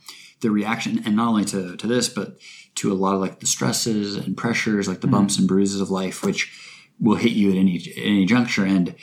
the 0.42 0.50
reaction, 0.50 1.02
and 1.06 1.16
not 1.16 1.28
only 1.28 1.44
to 1.46 1.76
to 1.76 1.86
this, 1.86 2.08
but 2.08 2.36
to 2.74 2.92
a 2.92 2.94
lot 2.94 3.14
of 3.14 3.20
like 3.20 3.40
the 3.40 3.46
stresses 3.46 4.16
and 4.16 4.36
pressures, 4.36 4.86
like 4.86 5.00
the 5.00 5.06
bumps 5.06 5.38
and 5.38 5.48
bruises 5.48 5.80
of 5.80 5.90
life, 5.90 6.22
which 6.22 6.52
will 7.00 7.16
hit 7.16 7.32
you 7.32 7.50
at 7.50 7.56
any 7.56 7.76
at 7.76 7.96
any 7.96 8.26
juncture. 8.26 8.64
And 8.64 8.94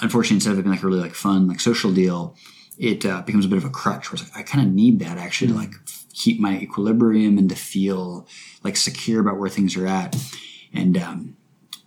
unfortunately, 0.00 0.36
instead 0.36 0.52
of 0.52 0.58
it 0.58 0.62
being 0.62 0.74
like 0.74 0.82
a 0.82 0.86
really 0.86 1.00
like 1.00 1.14
fun 1.14 1.48
like 1.48 1.60
social 1.60 1.92
deal, 1.92 2.36
it 2.78 3.06
uh, 3.06 3.22
becomes 3.22 3.46
a 3.46 3.48
bit 3.48 3.58
of 3.58 3.64
a 3.64 3.70
crutch. 3.70 4.10
Where 4.10 4.20
it's 4.20 4.30
like 4.30 4.38
I 4.38 4.42
kind 4.42 4.66
of 4.66 4.74
need 4.74 4.98
that 5.00 5.18
actually 5.18 5.48
to 5.52 5.54
like 5.54 5.72
keep 6.12 6.40
my 6.40 6.58
equilibrium 6.58 7.38
and 7.38 7.48
to 7.48 7.56
feel 7.56 8.26
like 8.62 8.76
secure 8.76 9.20
about 9.20 9.38
where 9.38 9.50
things 9.50 9.76
are 9.76 9.86
at, 9.86 10.16
and 10.74 10.98
um, 10.98 11.36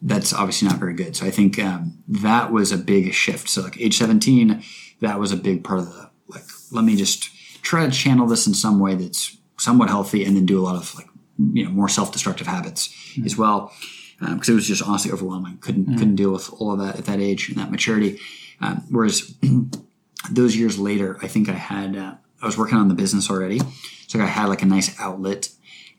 that's 0.02 0.34
obviously 0.34 0.68
not 0.68 0.80
very 0.80 0.94
good. 0.94 1.16
So 1.16 1.26
I 1.26 1.32
think 1.32 1.60
um, 1.60 2.04
that 2.08 2.52
was 2.52 2.72
a 2.72 2.78
big 2.78 3.14
shift. 3.14 3.50
So 3.50 3.62
like 3.62 3.80
age 3.80 3.98
seventeen, 3.98 4.64
that 5.02 5.20
was 5.20 5.32
a 5.32 5.38
big 5.38 5.64
part 5.64 5.80
of 5.80 5.88
the 5.88 6.12
like. 6.28 6.44
Let 6.72 6.86
me 6.86 6.96
just 6.96 7.30
try 7.66 7.86
to 7.86 7.92
channel 7.92 8.28
this 8.28 8.48
in 8.48 8.54
some 8.54 8.80
way 8.80 8.94
that's 8.94 9.38
somewhat 9.58 9.90
healthy, 9.90 10.24
and 10.24 10.38
then 10.38 10.46
do 10.46 10.60
a 10.60 10.64
lot 10.64 10.76
of 10.76 10.96
like 10.96 11.08
you 11.54 11.66
know 11.66 11.72
more 11.72 11.90
self-destructive 11.90 12.48
habits 12.48 12.96
as 13.26 13.36
well 13.36 13.74
because 14.20 14.50
it 14.50 14.54
was 14.54 14.68
just 14.68 14.84
honestly 14.84 15.12
overwhelming. 15.12 15.58
Couldn't 15.58 15.98
couldn't 15.98 16.16
deal 16.16 16.32
with 16.32 16.50
all 16.54 16.72
of 16.72 16.80
that 16.80 16.98
at 16.98 17.06
that 17.06 17.20
age 17.20 17.50
and 17.50 17.58
that 17.58 17.72
maturity. 17.72 18.20
Um, 18.62 18.84
whereas 18.90 19.36
those 20.32 20.56
years 20.56 20.80
later, 20.80 21.18
I 21.22 21.28
think 21.28 21.50
I 21.50 21.54
had 21.54 21.96
uh, 21.96 22.16
I 22.42 22.46
was 22.46 22.58
working 22.58 22.78
on 22.78 22.88
the 22.88 22.94
business 22.94 23.30
already, 23.30 23.60
so 24.08 24.20
I 24.20 24.26
had 24.26 24.48
like 24.48 24.62
a 24.62 24.68
nice 24.68 24.98
outlet, 25.00 25.50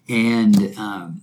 and 0.08 0.78
um, 0.78 1.22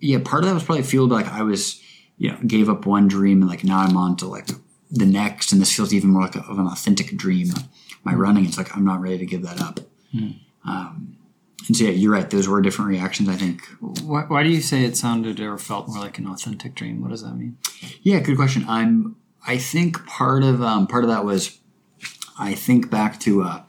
yeah, 0.00 0.18
part 0.24 0.42
of 0.42 0.48
that 0.48 0.54
was 0.54 0.64
probably 0.64 0.82
fueled 0.82 1.10
by 1.10 1.16
like 1.16 1.28
I 1.28 1.42
was 1.42 1.80
you 2.16 2.32
know 2.32 2.38
gave 2.46 2.68
up 2.68 2.86
one 2.86 3.06
dream 3.06 3.42
and 3.42 3.50
like 3.50 3.64
now 3.64 3.80
I'm 3.80 3.96
on 3.96 4.16
to 4.16 4.26
like 4.26 4.48
the 4.90 5.06
next, 5.06 5.52
and 5.52 5.60
this 5.60 5.74
feels 5.74 5.94
even 5.94 6.10
more 6.10 6.22
like 6.22 6.36
a, 6.36 6.40
of 6.40 6.58
an 6.58 6.66
authentic 6.66 7.16
dream. 7.16 7.48
My 8.04 8.14
running, 8.14 8.46
it's 8.46 8.56
like 8.58 8.76
I'm 8.76 8.84
not 8.84 9.00
ready 9.00 9.18
to 9.18 9.26
give 9.26 9.42
that 9.42 9.60
up. 9.60 9.80
Um, 10.64 11.16
and 11.66 11.76
so 11.76 11.84
yeah, 11.84 11.90
you're 11.90 12.12
right. 12.12 12.28
Those 12.28 12.48
were 12.48 12.60
different 12.62 12.90
reactions. 12.90 13.28
I 13.28 13.36
think 13.36 13.62
Why, 13.80 14.22
why 14.22 14.42
do 14.42 14.48
you 14.48 14.62
say 14.62 14.84
it 14.84 14.96
sounded 14.96 15.38
or 15.40 15.58
felt 15.58 15.88
more 15.88 15.98
like 15.98 16.18
an 16.18 16.26
authentic 16.26 16.74
dream? 16.74 17.00
What 17.00 17.10
does 17.10 17.22
that 17.22 17.34
mean? 17.34 17.58
Yeah, 18.02 18.20
good 18.20 18.36
question. 18.36 18.64
I'm. 18.68 19.16
I 19.46 19.56
think 19.56 20.06
part 20.06 20.42
of 20.42 20.62
um, 20.62 20.86
part 20.86 21.04
of 21.04 21.10
that 21.10 21.24
was, 21.24 21.58
I 22.38 22.54
think 22.54 22.90
back 22.90 23.20
to 23.20 23.42
uh, 23.42 23.62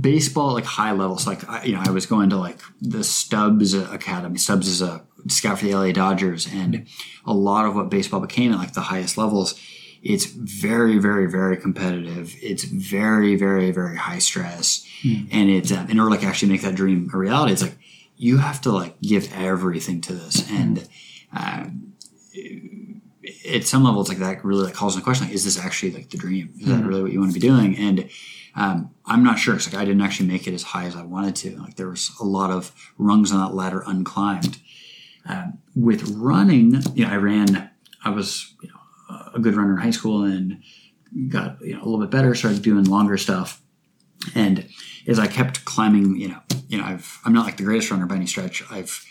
baseball 0.00 0.50
at 0.50 0.54
like 0.54 0.64
high 0.64 0.92
levels 0.92 1.26
like 1.26 1.48
I, 1.48 1.64
you 1.64 1.72
know 1.72 1.82
i 1.86 1.90
was 1.90 2.04
going 2.04 2.28
to 2.30 2.36
like 2.36 2.60
the 2.80 3.02
stubbs 3.02 3.72
academy 3.72 4.36
stubbs 4.36 4.68
is 4.68 4.82
a 4.82 5.02
scout 5.28 5.58
for 5.58 5.64
the 5.64 5.74
la 5.74 5.90
dodgers 5.92 6.46
and 6.52 6.86
a 7.24 7.32
lot 7.32 7.64
of 7.64 7.74
what 7.74 7.88
baseball 7.88 8.20
became 8.20 8.52
at 8.52 8.58
like 8.58 8.74
the 8.74 8.82
highest 8.82 9.16
levels 9.16 9.58
it's 10.02 10.26
very 10.26 10.98
very 10.98 11.26
very 11.26 11.56
competitive 11.56 12.34
it's 12.40 12.64
very 12.64 13.36
very 13.36 13.70
very 13.70 13.96
high 13.96 14.18
stress 14.18 14.86
and 15.30 15.50
it's 15.50 15.72
um, 15.72 15.88
in 15.90 15.98
order 15.98 16.14
to 16.14 16.20
like 16.20 16.28
actually 16.28 16.50
make 16.50 16.62
that 16.62 16.74
dream 16.74 17.10
a 17.12 17.16
reality 17.16 17.52
it's 17.52 17.62
like 17.62 17.78
you 18.16 18.38
have 18.38 18.60
to 18.60 18.70
like 18.70 19.00
give 19.00 19.32
everything 19.34 20.00
to 20.00 20.12
this 20.12 20.50
and 20.50 20.88
um, 21.32 21.92
at 23.48 23.64
some 23.64 23.84
level 23.84 24.00
it's 24.00 24.08
like 24.08 24.18
that 24.18 24.44
really 24.44 24.64
like 24.64 24.74
calls 24.74 24.94
into 24.94 25.04
question 25.04 25.26
like 25.26 25.34
is 25.34 25.44
this 25.44 25.58
actually 25.58 25.92
like 25.92 26.10
the 26.10 26.16
dream 26.16 26.52
is 26.60 26.66
that 26.66 26.84
really 26.84 27.02
what 27.02 27.12
you 27.12 27.20
want 27.20 27.32
to 27.32 27.40
be 27.40 27.46
doing 27.46 27.76
and 27.76 28.08
um, 28.58 28.90
I'm 29.06 29.22
not 29.22 29.38
sure. 29.38 29.54
It's 29.54 29.72
like 29.72 29.80
I 29.80 29.84
didn't 29.84 30.02
actually 30.02 30.28
make 30.28 30.48
it 30.48 30.52
as 30.54 30.64
high 30.64 30.84
as 30.86 30.96
I 30.96 31.02
wanted 31.02 31.36
to. 31.36 31.56
Like 31.58 31.76
there 31.76 31.88
was 31.88 32.10
a 32.20 32.24
lot 32.24 32.50
of 32.50 32.72
rungs 32.98 33.30
on 33.30 33.38
that 33.40 33.54
ladder 33.54 33.84
unclimbed. 33.86 34.58
Um, 35.26 35.58
with 35.76 36.08
running, 36.10 36.82
you 36.94 37.06
know, 37.06 37.12
I 37.12 37.16
ran. 37.16 37.70
I 38.04 38.10
was 38.10 38.54
you 38.62 38.68
know, 38.68 38.77
a 39.38 39.42
good 39.42 39.56
runner 39.56 39.72
in 39.74 39.78
high 39.80 39.90
school 39.90 40.24
and 40.24 40.62
got 41.28 41.60
you 41.62 41.74
know 41.74 41.82
a 41.82 41.84
little 41.84 42.00
bit 42.00 42.10
better. 42.10 42.34
Started 42.34 42.62
doing 42.62 42.84
longer 42.84 43.16
stuff, 43.16 43.62
and 44.34 44.68
as 45.06 45.18
I 45.18 45.26
kept 45.26 45.64
climbing, 45.64 46.16
you 46.16 46.28
know, 46.28 46.40
you 46.68 46.78
know, 46.78 46.84
I've 46.84 47.18
I'm 47.24 47.32
not 47.32 47.46
like 47.46 47.56
the 47.56 47.64
greatest 47.64 47.90
runner 47.90 48.06
by 48.06 48.16
any 48.16 48.26
stretch. 48.26 48.62
I've, 48.70 49.04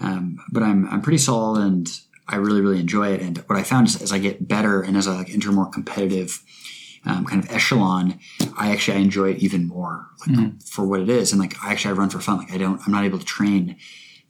um, 0.00 0.38
but 0.50 0.62
I'm 0.62 0.88
I'm 0.88 1.02
pretty 1.02 1.18
solid 1.18 1.62
and 1.62 2.00
I 2.28 2.36
really 2.36 2.60
really 2.62 2.80
enjoy 2.80 3.08
it. 3.12 3.20
And 3.20 3.38
what 3.46 3.58
I 3.58 3.62
found 3.62 3.86
is 3.88 4.00
as 4.00 4.12
I 4.12 4.18
get 4.18 4.48
better 4.48 4.80
and 4.82 4.96
as 4.96 5.06
I 5.06 5.14
like 5.16 5.30
enter 5.30 5.52
more 5.52 5.68
competitive 5.68 6.42
um, 7.06 7.26
kind 7.26 7.44
of 7.44 7.50
echelon, 7.52 8.18
I 8.56 8.70
actually 8.72 8.96
I 8.96 9.00
enjoy 9.00 9.30
it 9.32 9.38
even 9.38 9.68
more 9.68 10.06
like, 10.26 10.30
Mm-hmm. 10.38 10.58
for 10.60 10.86
what 10.86 11.00
it 11.00 11.10
is. 11.10 11.32
And 11.32 11.40
like 11.40 11.54
I 11.62 11.72
actually 11.72 11.90
I 11.92 11.98
run 11.98 12.08
for 12.08 12.20
fun. 12.20 12.38
Like 12.38 12.52
I 12.52 12.56
don't 12.56 12.80
I'm 12.86 12.92
not 12.92 13.04
able 13.04 13.18
to 13.18 13.24
train 13.26 13.76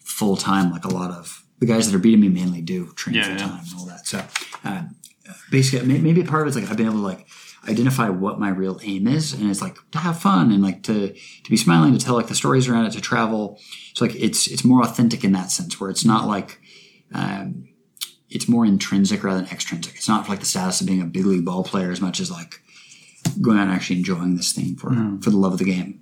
full 0.00 0.36
time 0.36 0.70
like 0.72 0.84
a 0.84 0.88
lot 0.88 1.10
of 1.12 1.44
the 1.60 1.66
guys 1.66 1.88
that 1.88 1.96
are 1.96 2.00
beating 2.00 2.20
me 2.20 2.28
mainly 2.28 2.60
do 2.60 2.92
train 2.94 3.14
Yeah, 3.14 3.22
full 3.22 3.32
yeah. 3.32 3.38
time 3.38 3.60
and 3.64 3.78
all 3.78 3.86
that. 3.86 4.06
So 4.08 4.24
um, 4.64 4.93
basically, 5.54 5.98
maybe 5.98 6.24
part 6.24 6.42
of 6.42 6.48
it's 6.48 6.56
like 6.56 6.68
I've 6.68 6.76
been 6.76 6.86
able 6.86 6.96
to 6.96 7.06
like 7.06 7.26
identify 7.68 8.08
what 8.08 8.40
my 8.40 8.48
real 8.48 8.80
aim 8.82 9.06
is, 9.06 9.32
and 9.32 9.48
it's 9.48 9.62
like 9.62 9.76
to 9.92 9.98
have 9.98 10.20
fun 10.20 10.50
and 10.50 10.62
like 10.62 10.82
to 10.84 11.12
to 11.12 11.50
be 11.50 11.56
smiling, 11.56 11.96
to 11.96 12.04
tell 12.04 12.16
like 12.16 12.26
the 12.26 12.34
stories 12.34 12.68
around 12.68 12.86
it, 12.86 12.92
to 12.92 13.00
travel. 13.00 13.58
So 13.94 14.04
like 14.04 14.16
it's 14.16 14.48
it's 14.48 14.64
more 14.64 14.82
authentic 14.82 15.22
in 15.22 15.32
that 15.32 15.50
sense, 15.50 15.80
where 15.80 15.90
it's 15.90 16.04
not 16.04 16.26
like. 16.26 16.60
Um, 17.12 17.68
it's 18.30 18.48
more 18.48 18.66
intrinsic 18.66 19.22
rather 19.22 19.42
than 19.42 19.52
extrinsic. 19.52 19.94
It's 19.94 20.08
not 20.08 20.28
like 20.28 20.40
the 20.40 20.46
status 20.46 20.80
of 20.80 20.88
being 20.88 21.00
a 21.00 21.04
big 21.04 21.24
league 21.24 21.44
ball 21.44 21.62
player 21.62 21.92
as 21.92 22.00
much 22.00 22.18
as 22.18 22.32
like 22.32 22.60
going 23.40 23.58
out 23.58 23.68
and 23.68 23.70
actually 23.70 23.98
enjoying 23.98 24.34
this 24.34 24.50
thing 24.52 24.74
for 24.74 24.90
for 25.22 25.30
the 25.30 25.36
love 25.36 25.52
of 25.52 25.60
the 25.60 25.64
game. 25.64 26.00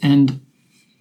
And 0.00 0.46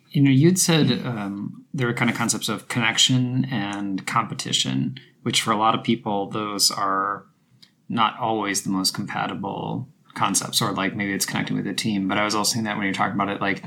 you 0.09 0.21
know, 0.23 0.31
you'd 0.31 0.57
said 0.57 1.05
um, 1.05 1.65
there 1.73 1.85
were 1.85 1.93
kind 1.93 2.09
of 2.09 2.17
concepts 2.17 2.49
of 2.49 2.67
connection 2.67 3.45
and 3.45 4.05
competition, 4.07 4.99
which 5.23 5.41
for 5.41 5.51
a 5.51 5.57
lot 5.57 5.75
of 5.75 5.83
people, 5.83 6.29
those 6.29 6.71
are 6.71 7.25
not 7.89 8.17
always 8.19 8.61
the 8.61 8.69
most 8.69 8.93
compatible 8.93 9.87
concepts. 10.13 10.61
Or 10.61 10.71
like 10.71 10.95
maybe 10.95 11.13
it's 11.13 11.25
connecting 11.25 11.57
with 11.57 11.67
a 11.67 11.73
team. 11.73 12.07
But 12.07 12.17
I 12.17 12.23
was 12.23 12.35
also 12.35 12.53
saying 12.53 12.65
that 12.65 12.77
when 12.77 12.85
you're 12.85 12.93
talking 12.93 13.15
about 13.15 13.29
it, 13.29 13.41
like 13.41 13.63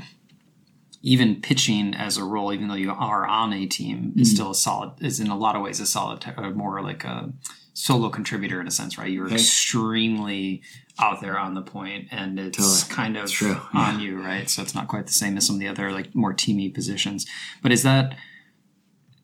even 1.01 1.41
pitching 1.41 1.93
as 1.93 2.17
a 2.17 2.23
role, 2.23 2.51
even 2.53 2.67
though 2.67 2.75
you 2.75 2.91
are 2.91 3.25
on 3.25 3.53
a 3.53 3.65
team, 3.65 4.13
is 4.17 4.31
still 4.31 4.51
a 4.51 4.55
solid. 4.55 4.93
Is 5.01 5.19
in 5.19 5.27
a 5.29 5.37
lot 5.37 5.55
of 5.55 5.61
ways 5.61 5.79
a 5.79 5.85
solid, 5.85 6.25
uh, 6.35 6.49
more 6.51 6.81
like 6.81 7.03
a 7.03 7.31
solo 7.73 8.09
contributor 8.09 8.59
in 8.59 8.67
a 8.67 8.71
sense, 8.71 8.97
right? 8.97 9.11
You're 9.11 9.31
extremely 9.31 10.63
out 10.99 11.21
there 11.21 11.37
on 11.37 11.53
the 11.53 11.61
point, 11.61 12.07
and 12.09 12.39
it's 12.39 12.57
Totally. 12.57 12.95
kind 12.95 13.17
of 13.17 13.31
on 13.73 13.99
you, 13.99 14.19
right? 14.19 14.49
So 14.49 14.63
it's 14.63 14.73
not 14.73 14.87
quite 14.87 15.05
the 15.05 15.13
same 15.13 15.37
as 15.37 15.45
some 15.45 15.57
of 15.57 15.59
the 15.59 15.67
other 15.67 15.91
like 15.91 16.15
more 16.15 16.33
teamy 16.33 16.73
positions. 16.73 17.27
But 17.61 17.71
is 17.71 17.83
that 17.83 18.15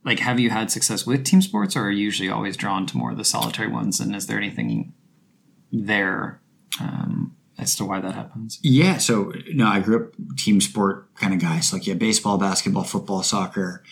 like 0.05 0.19
have 0.19 0.39
you 0.39 0.49
had 0.49 0.71
success 0.71 1.05
with 1.05 1.23
team 1.23 1.41
sports, 1.41 1.75
or 1.75 1.83
are 1.83 1.91
you 1.91 2.03
usually 2.03 2.29
always 2.29 2.57
drawn 2.57 2.85
to 2.87 2.97
more 2.97 3.11
of 3.11 3.17
the 3.17 3.25
solitary 3.25 3.69
ones? 3.69 3.99
And 3.99 4.15
is 4.15 4.27
there 4.27 4.37
anything 4.37 4.93
there 5.71 6.41
um, 6.79 7.35
as 7.57 7.75
to 7.77 7.85
why 7.85 8.01
that 8.01 8.13
happens? 8.13 8.59
Yeah, 8.61 8.97
so 8.97 9.33
no, 9.53 9.67
I 9.67 9.79
grew 9.79 10.05
up 10.05 10.13
team 10.37 10.59
sport 10.61 11.13
kind 11.15 11.33
of 11.33 11.39
guys, 11.39 11.71
like 11.71 11.87
yeah, 11.87 11.93
baseball, 11.93 12.37
basketball, 12.37 12.83
football, 12.83 13.23
soccer, 13.23 13.83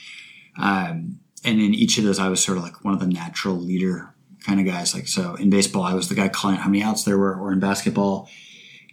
um, 0.57 1.19
and 1.43 1.59
in 1.59 1.73
each 1.73 1.97
of 1.97 2.03
those, 2.03 2.19
I 2.19 2.29
was 2.29 2.43
sort 2.43 2.57
of 2.57 2.63
like 2.63 2.83
one 2.83 2.93
of 2.93 2.99
the 2.99 3.07
natural 3.07 3.55
leader 3.55 4.13
kind 4.45 4.59
of 4.59 4.65
guys. 4.65 4.93
Like 4.93 5.07
so, 5.07 5.35
in 5.35 5.49
baseball, 5.49 5.83
I 5.83 5.93
was 5.93 6.09
the 6.09 6.15
guy 6.15 6.29
calling 6.29 6.57
how 6.57 6.69
many 6.69 6.83
outs 6.83 7.03
there 7.03 7.17
were, 7.17 7.35
or 7.35 7.53
in 7.53 7.59
basketball, 7.59 8.29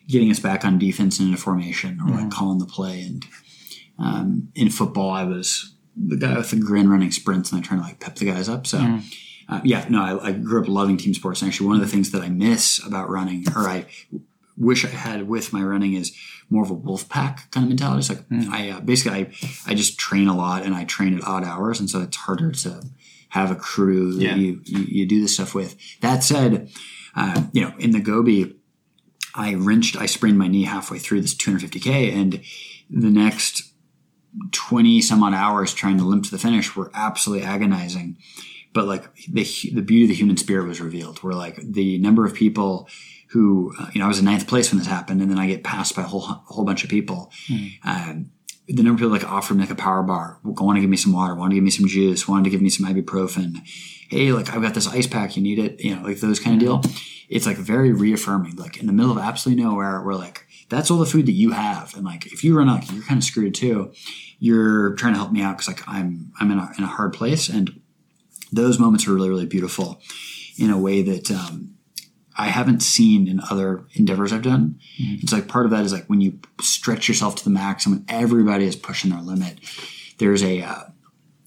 getting 0.06 0.30
us 0.30 0.38
back 0.38 0.64
on 0.64 0.78
defense 0.78 1.18
and 1.18 1.28
into 1.28 1.40
formation, 1.40 2.00
or 2.00 2.10
like 2.10 2.30
calling 2.30 2.58
the 2.58 2.66
play. 2.66 3.02
And 3.02 3.26
um, 3.98 4.48
in 4.54 4.70
football, 4.70 5.10
I 5.10 5.24
was 5.24 5.74
the 6.06 6.16
guy 6.16 6.36
with 6.36 6.50
the 6.50 6.56
grin 6.56 6.88
running 6.88 7.10
sprints, 7.10 7.50
and 7.52 7.60
I 7.60 7.66
trying 7.66 7.80
to 7.80 7.86
like 7.86 8.00
pep 8.00 8.16
the 8.16 8.26
guys 8.26 8.48
up. 8.48 8.66
So. 8.66 9.00
Uh, 9.50 9.62
yeah, 9.64 9.86
no, 9.88 10.02
I, 10.02 10.26
I 10.26 10.32
grew 10.32 10.60
up 10.60 10.68
loving 10.68 10.98
team 10.98 11.14
sports. 11.14 11.40
And 11.40 11.48
actually, 11.50 11.68
one 11.68 11.76
of 11.76 11.80
the 11.80 11.88
things 11.88 12.10
that 12.10 12.20
I 12.20 12.28
miss 12.28 12.84
about 12.86 13.08
running, 13.08 13.46
or 13.56 13.66
I 13.66 13.86
wish 14.58 14.84
I 14.84 14.88
had 14.88 15.26
with 15.26 15.54
my 15.54 15.62
running, 15.62 15.94
is 15.94 16.14
more 16.50 16.62
of 16.62 16.68
a 16.70 16.74
wolf 16.74 17.08
pack 17.08 17.50
kind 17.50 17.64
of 17.64 17.68
mentality. 17.70 18.00
It's 18.00 18.10
like 18.10 18.24
I 18.50 18.68
uh, 18.68 18.80
basically 18.80 19.18
I 19.20 19.32
I 19.66 19.74
just 19.74 19.98
train 19.98 20.28
a 20.28 20.36
lot 20.36 20.64
and 20.64 20.74
I 20.74 20.84
train 20.84 21.16
at 21.16 21.24
odd 21.24 21.44
hours, 21.44 21.80
and 21.80 21.88
so 21.88 22.02
it's 22.02 22.18
harder 22.18 22.52
to 22.52 22.82
have 23.30 23.50
a 23.50 23.54
crew 23.54 24.12
that 24.16 24.22
Yeah. 24.22 24.34
you, 24.34 24.60
you 24.66 24.80
you 24.80 25.06
do 25.06 25.22
this 25.22 25.32
stuff 25.32 25.54
with. 25.54 25.76
That 26.02 26.22
said, 26.22 26.68
uh, 27.16 27.44
you 27.52 27.62
know, 27.62 27.72
in 27.78 27.92
the 27.92 28.00
Gobi, 28.00 28.54
I 29.34 29.54
wrenched, 29.54 29.96
I 29.96 30.04
sprained 30.04 30.36
my 30.36 30.48
knee 30.48 30.64
halfway 30.64 30.98
through 30.98 31.22
this 31.22 31.34
250k, 31.34 32.12
and 32.14 32.42
the 32.90 33.08
next 33.10 33.67
20 34.52 35.00
some 35.00 35.22
odd 35.22 35.34
hours 35.34 35.74
trying 35.74 35.98
to 35.98 36.04
limp 36.04 36.24
to 36.24 36.30
the 36.30 36.38
finish 36.38 36.74
were 36.76 36.90
absolutely 36.94 37.46
agonizing. 37.46 38.16
But 38.72 38.86
like 38.86 39.14
the 39.26 39.46
the 39.72 39.82
beauty 39.82 40.04
of 40.04 40.08
the 40.08 40.14
human 40.14 40.36
spirit 40.36 40.68
was 40.68 40.80
revealed. 40.80 41.22
Where 41.22 41.34
like 41.34 41.56
the 41.56 41.98
number 41.98 42.24
of 42.24 42.34
people 42.34 42.88
who 43.30 43.72
uh, 43.78 43.90
you 43.92 43.98
know 43.98 44.04
I 44.04 44.08
was 44.08 44.18
in 44.18 44.24
ninth 44.24 44.46
place 44.46 44.70
when 44.70 44.78
this 44.78 44.86
happened, 44.86 45.20
and 45.22 45.30
then 45.30 45.38
I 45.38 45.46
get 45.46 45.64
passed 45.64 45.96
by 45.96 46.02
a 46.02 46.06
whole 46.06 46.20
whole 46.20 46.64
bunch 46.64 46.84
of 46.84 46.90
people. 46.90 47.32
Um, 47.84 48.30
the 48.68 48.82
number 48.82 48.92
of 48.92 48.98
people 48.98 49.10
like 49.10 49.24
offered 49.24 49.54
me 49.54 49.62
like 49.62 49.70
a 49.70 49.74
power 49.74 50.02
bar, 50.02 50.38
want 50.44 50.76
to 50.76 50.80
give 50.80 50.90
me 50.90 50.96
some 50.96 51.12
water, 51.12 51.34
want 51.34 51.50
to 51.50 51.54
give 51.54 51.64
me 51.64 51.70
some 51.70 51.88
juice, 51.88 52.28
wanted 52.28 52.44
to 52.44 52.50
give 52.50 52.60
me 52.60 52.68
some 52.68 52.86
ibuprofen. 52.86 53.56
Hey, 54.10 54.32
like 54.32 54.50
I've 54.50 54.62
got 54.62 54.74
this 54.74 54.86
ice 54.86 55.06
pack, 55.06 55.36
you 55.36 55.42
need 55.42 55.58
it, 55.58 55.82
you 55.82 55.96
know, 55.96 56.02
like 56.02 56.20
those 56.20 56.38
kind 56.38 56.56
of 56.56 56.60
deal. 56.60 56.82
It's 57.30 57.46
like 57.46 57.56
very 57.56 57.92
reaffirming. 57.92 58.56
Like 58.56 58.78
in 58.78 58.86
the 58.86 58.92
middle 58.92 59.10
of 59.10 59.18
absolutely 59.18 59.64
nowhere, 59.64 60.02
we're 60.02 60.14
like, 60.14 60.46
that's 60.68 60.90
all 60.90 60.98
the 60.98 61.06
food 61.06 61.26
that 61.26 61.32
you 61.32 61.52
have, 61.52 61.94
and 61.94 62.04
like 62.04 62.26
if 62.26 62.44
you 62.44 62.56
run 62.56 62.68
out, 62.68 62.90
you're 62.92 63.04
kind 63.04 63.18
of 63.18 63.24
screwed 63.24 63.54
too. 63.54 63.92
You're 64.38 64.94
trying 64.96 65.14
to 65.14 65.18
help 65.18 65.32
me 65.32 65.40
out 65.40 65.56
because 65.56 65.68
like 65.68 65.88
I'm 65.88 66.30
I'm 66.38 66.50
in 66.50 66.58
a, 66.58 66.70
in 66.76 66.84
a 66.84 66.88
hard 66.88 67.14
place, 67.14 67.48
and 67.48 67.80
those 68.52 68.78
moments 68.78 69.08
are 69.08 69.14
really 69.14 69.30
really 69.30 69.46
beautiful 69.46 70.00
in 70.58 70.70
a 70.70 70.78
way 70.78 71.00
that 71.02 71.30
um, 71.30 71.77
I 72.38 72.46
haven't 72.46 72.80
seen 72.80 73.26
in 73.26 73.40
other 73.50 73.84
endeavors 73.94 74.32
I've 74.32 74.42
done. 74.42 74.78
It's 75.22 75.32
like 75.32 75.48
part 75.48 75.64
of 75.64 75.72
that 75.72 75.84
is 75.84 75.92
like 75.92 76.06
when 76.06 76.20
you 76.20 76.38
stretch 76.60 77.08
yourself 77.08 77.34
to 77.36 77.44
the 77.44 77.50
max 77.50 77.84
and 77.84 77.96
when 77.96 78.04
everybody 78.08 78.64
is 78.64 78.76
pushing 78.76 79.10
their 79.10 79.20
limit, 79.20 79.58
there's 80.18 80.42
a 80.44 80.62
uh, 80.62 80.84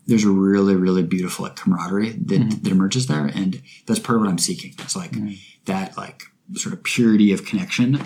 there's 0.06 0.26
a 0.26 0.30
really 0.30 0.76
really 0.76 1.04
beautiful 1.04 1.44
like 1.44 1.56
camaraderie 1.56 2.10
that, 2.10 2.60
that 2.64 2.72
emerges 2.72 3.08
there, 3.08 3.26
and 3.26 3.62
that's 3.86 4.00
part 4.00 4.18
of 4.18 4.22
what 4.24 4.30
I'm 4.30 4.38
seeking. 4.38 4.74
It's 4.80 4.96
like 4.96 5.14
that 5.66 5.98
like 5.98 6.24
sort 6.56 6.74
of 6.74 6.84
purity 6.84 7.32
of 7.32 7.46
connection 7.46 8.02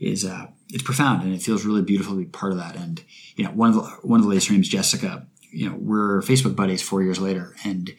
is 0.00 0.24
uh, 0.24 0.46
it's 0.70 0.82
profound 0.82 1.22
and 1.22 1.34
it 1.34 1.42
feels 1.42 1.64
really 1.64 1.82
beautiful 1.82 2.14
to 2.14 2.20
be 2.20 2.24
part 2.24 2.52
of 2.52 2.58
that. 2.58 2.74
And 2.74 3.04
you 3.36 3.44
know, 3.44 3.50
one 3.50 3.68
of 3.68 3.74
the 3.74 3.82
one 4.02 4.18
of 4.18 4.24
the 4.24 4.30
latest 4.30 4.50
names 4.50 4.68
Jessica. 4.68 5.26
You 5.52 5.68
know, 5.68 5.76
we're 5.76 6.20
Facebook 6.22 6.54
buddies 6.54 6.80
four 6.80 7.02
years 7.02 7.18
later, 7.18 7.56
and 7.64 7.90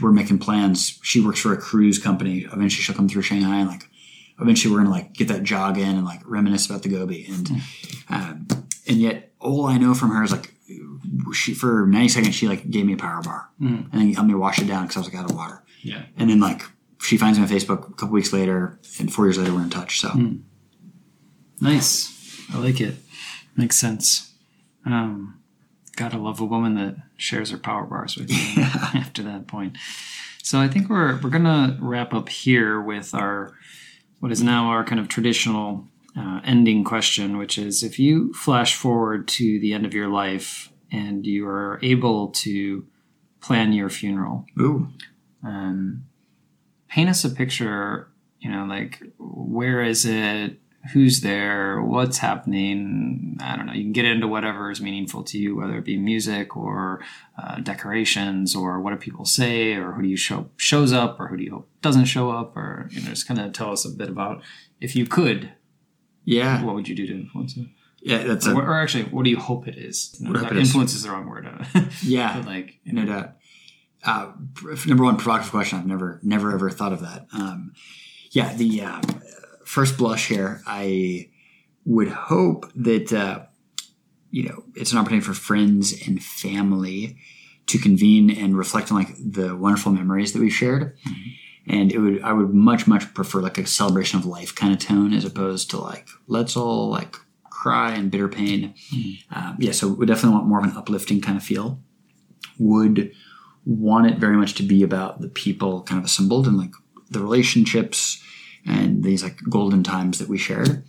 we're 0.00 0.12
making 0.12 0.38
plans. 0.38 0.98
She 1.02 1.20
works 1.20 1.40
for 1.40 1.52
a 1.52 1.56
cruise 1.56 1.98
company. 1.98 2.40
Eventually, 2.40 2.82
she'll 2.82 2.94
come 2.94 3.08
through 3.08 3.22
Shanghai, 3.22 3.58
and 3.60 3.68
like, 3.68 3.88
eventually, 4.40 4.72
we're 4.72 4.80
gonna 4.80 4.90
like 4.90 5.12
get 5.14 5.28
that 5.28 5.42
jog 5.42 5.78
in 5.78 5.96
and 5.96 6.04
like 6.04 6.20
reminisce 6.24 6.66
about 6.66 6.82
the 6.82 6.88
Gobi. 6.88 7.26
And 7.26 7.50
um, 8.08 8.46
and 8.86 8.96
yet, 8.98 9.32
all 9.40 9.66
I 9.66 9.78
know 9.78 9.94
from 9.94 10.10
her 10.10 10.22
is 10.22 10.32
like, 10.32 10.54
she 11.32 11.54
for 11.54 11.86
ninety 11.86 12.08
seconds 12.08 12.34
she 12.34 12.48
like 12.48 12.68
gave 12.70 12.84
me 12.86 12.92
a 12.92 12.96
power 12.96 13.22
bar, 13.22 13.48
and 13.60 13.88
then 13.92 14.12
helped 14.12 14.28
me 14.28 14.34
wash 14.34 14.58
it 14.60 14.66
down 14.66 14.84
because 14.84 14.96
I 14.96 15.00
was 15.00 15.08
like 15.12 15.16
out 15.22 15.30
of 15.30 15.36
water. 15.36 15.62
Yeah. 15.82 16.02
And 16.16 16.28
then 16.28 16.40
like 16.40 16.62
she 17.00 17.16
finds 17.16 17.38
me 17.38 17.44
on 17.44 17.50
Facebook 17.50 17.88
a 17.88 17.92
couple 17.94 18.10
weeks 18.10 18.32
later, 18.32 18.78
and 18.98 19.12
four 19.12 19.26
years 19.26 19.38
later 19.38 19.54
we're 19.54 19.62
in 19.62 19.70
touch. 19.70 20.00
So 20.00 20.10
Nice. 21.60 22.14
I 22.52 22.58
like 22.58 22.80
it. 22.80 22.94
Makes 23.56 23.76
sense. 23.76 24.32
Um, 24.86 25.37
gotta 25.98 26.18
love 26.18 26.40
a 26.40 26.44
woman 26.44 26.74
that 26.74 26.96
shares 27.16 27.50
her 27.50 27.58
power 27.58 27.84
bars 27.84 28.16
with 28.16 28.30
you 28.30 28.62
after 28.62 29.22
that 29.22 29.46
point. 29.46 29.76
So 30.42 30.60
I 30.60 30.68
think 30.68 30.88
we're 30.88 31.20
we're 31.20 31.30
gonna 31.30 31.76
wrap 31.80 32.14
up 32.14 32.28
here 32.28 32.80
with 32.80 33.14
our 33.14 33.52
what 34.20 34.32
is 34.32 34.42
now 34.42 34.66
our 34.68 34.84
kind 34.84 35.00
of 35.00 35.08
traditional 35.08 35.84
uh, 36.16 36.40
ending 36.44 36.84
question, 36.84 37.36
which 37.36 37.58
is 37.58 37.82
if 37.82 37.98
you 37.98 38.32
flash 38.32 38.74
forward 38.74 39.28
to 39.28 39.60
the 39.60 39.74
end 39.74 39.84
of 39.84 39.94
your 39.94 40.08
life 40.08 40.72
and 40.90 41.26
you 41.26 41.46
are 41.46 41.78
able 41.82 42.28
to 42.28 42.86
plan 43.40 43.72
your 43.72 43.88
funeral, 43.88 44.44
ooh, 44.58 44.88
um, 45.44 46.04
paint 46.88 47.10
us 47.10 47.24
a 47.24 47.30
picture 47.30 48.08
you 48.40 48.50
know 48.50 48.64
like 48.64 49.02
where 49.18 49.82
is 49.82 50.04
it 50.06 50.58
who's 50.92 51.20
there, 51.20 51.80
what's 51.82 52.18
happening. 52.18 53.36
I 53.40 53.56
don't 53.56 53.66
know. 53.66 53.72
You 53.72 53.82
can 53.84 53.92
get 53.92 54.04
into 54.04 54.26
whatever 54.28 54.70
is 54.70 54.80
meaningful 54.80 55.22
to 55.24 55.38
you, 55.38 55.56
whether 55.56 55.76
it 55.76 55.84
be 55.84 55.96
music 55.96 56.56
or 56.56 57.00
uh, 57.42 57.60
decorations 57.60 58.54
or 58.56 58.80
what 58.80 58.90
do 58.92 58.96
people 58.96 59.24
say 59.24 59.74
or 59.74 59.92
who 59.92 60.02
do 60.02 60.08
you 60.08 60.16
show 60.16 60.48
shows 60.56 60.92
up 60.92 61.20
or 61.20 61.28
who 61.28 61.36
do 61.36 61.42
you 61.44 61.50
hope 61.52 61.68
doesn't 61.82 62.06
show 62.06 62.30
up 62.30 62.56
or 62.56 62.88
you 62.90 63.00
know 63.02 63.08
just 63.08 63.28
kind 63.28 63.40
of 63.40 63.52
tell 63.52 63.70
us 63.72 63.84
a 63.84 63.90
bit 63.90 64.08
about 64.08 64.42
if 64.80 64.94
you 64.96 65.06
could, 65.06 65.52
Yeah, 66.24 66.62
what 66.64 66.74
would 66.74 66.88
you 66.88 66.94
do 66.94 67.06
to 67.06 67.12
influence 67.14 67.56
it? 67.56 67.66
yeah, 68.00 68.18
that's 68.22 68.46
Or, 68.46 68.52
a 68.52 68.66
or 68.66 68.80
actually, 68.80 69.04
what 69.04 69.24
do 69.24 69.30
you 69.30 69.38
hope 69.38 69.66
it 69.66 69.76
is? 69.76 70.16
What 70.20 70.36
I 70.36 70.40
hope 70.40 70.42
Not 70.50 70.56
it 70.56 70.62
is. 70.62 70.68
influence 70.68 70.94
is 70.94 71.02
the 71.02 71.10
wrong 71.10 71.26
word. 71.28 71.48
yeah, 72.02 72.42
like 72.46 72.78
you 72.84 72.92
no 72.92 73.04
doubt. 73.04 73.32
Uh, 74.04 74.32
number 74.86 75.02
one, 75.02 75.16
provocative 75.16 75.50
question. 75.50 75.78
I've 75.80 75.86
never, 75.86 76.20
never, 76.22 76.52
ever 76.52 76.70
thought 76.70 76.92
of 76.92 77.00
that. 77.00 77.26
Um, 77.32 77.72
yeah, 78.30 78.54
the 78.54 78.82
uh, 78.82 79.00
first 79.68 79.98
blush 79.98 80.28
here. 80.28 80.62
I 80.66 81.28
would 81.84 82.08
hope 82.08 82.72
that 82.74 83.12
uh, 83.12 83.44
you 84.30 84.48
know 84.48 84.64
it's 84.74 84.92
an 84.92 84.98
opportunity 84.98 85.24
for 85.24 85.34
friends 85.34 86.06
and 86.06 86.22
family 86.22 87.18
to 87.66 87.78
convene 87.78 88.30
and 88.30 88.56
reflect 88.56 88.90
on 88.90 88.98
like 88.98 89.14
the 89.18 89.54
wonderful 89.54 89.92
memories 89.92 90.32
that 90.32 90.40
we've 90.40 90.52
shared. 90.52 90.96
And 91.66 91.92
it 91.92 91.98
would, 91.98 92.22
I 92.22 92.32
would 92.32 92.54
much, 92.54 92.86
much 92.86 93.12
prefer 93.12 93.42
like 93.42 93.58
a 93.58 93.66
celebration 93.66 94.18
of 94.18 94.24
life 94.24 94.54
kind 94.54 94.72
of 94.72 94.78
tone 94.78 95.12
as 95.12 95.26
opposed 95.26 95.68
to 95.70 95.78
like 95.78 96.08
let's 96.26 96.56
all 96.56 96.88
like 96.88 97.14
cry 97.44 97.92
and 97.92 98.10
bitter 98.10 98.28
pain. 98.28 98.72
Um, 99.34 99.56
yeah, 99.58 99.72
so 99.72 99.88
we 99.88 100.06
definitely 100.06 100.36
want 100.36 100.46
more 100.46 100.60
of 100.60 100.64
an 100.64 100.76
uplifting 100.78 101.20
kind 101.20 101.36
of 101.36 101.44
feel. 101.44 101.78
Would 102.58 103.12
want 103.66 104.06
it 104.06 104.16
very 104.16 104.38
much 104.38 104.54
to 104.54 104.62
be 104.62 104.82
about 104.82 105.20
the 105.20 105.28
people 105.28 105.82
kind 105.82 105.98
of 105.98 106.06
assembled 106.06 106.46
and 106.46 106.56
like 106.56 106.72
the 107.10 107.20
relationships 107.20 108.22
and 108.66 109.02
these 109.02 109.22
like 109.22 109.38
golden 109.48 109.82
times 109.82 110.18
that 110.18 110.28
we 110.28 110.38
shared 110.38 110.84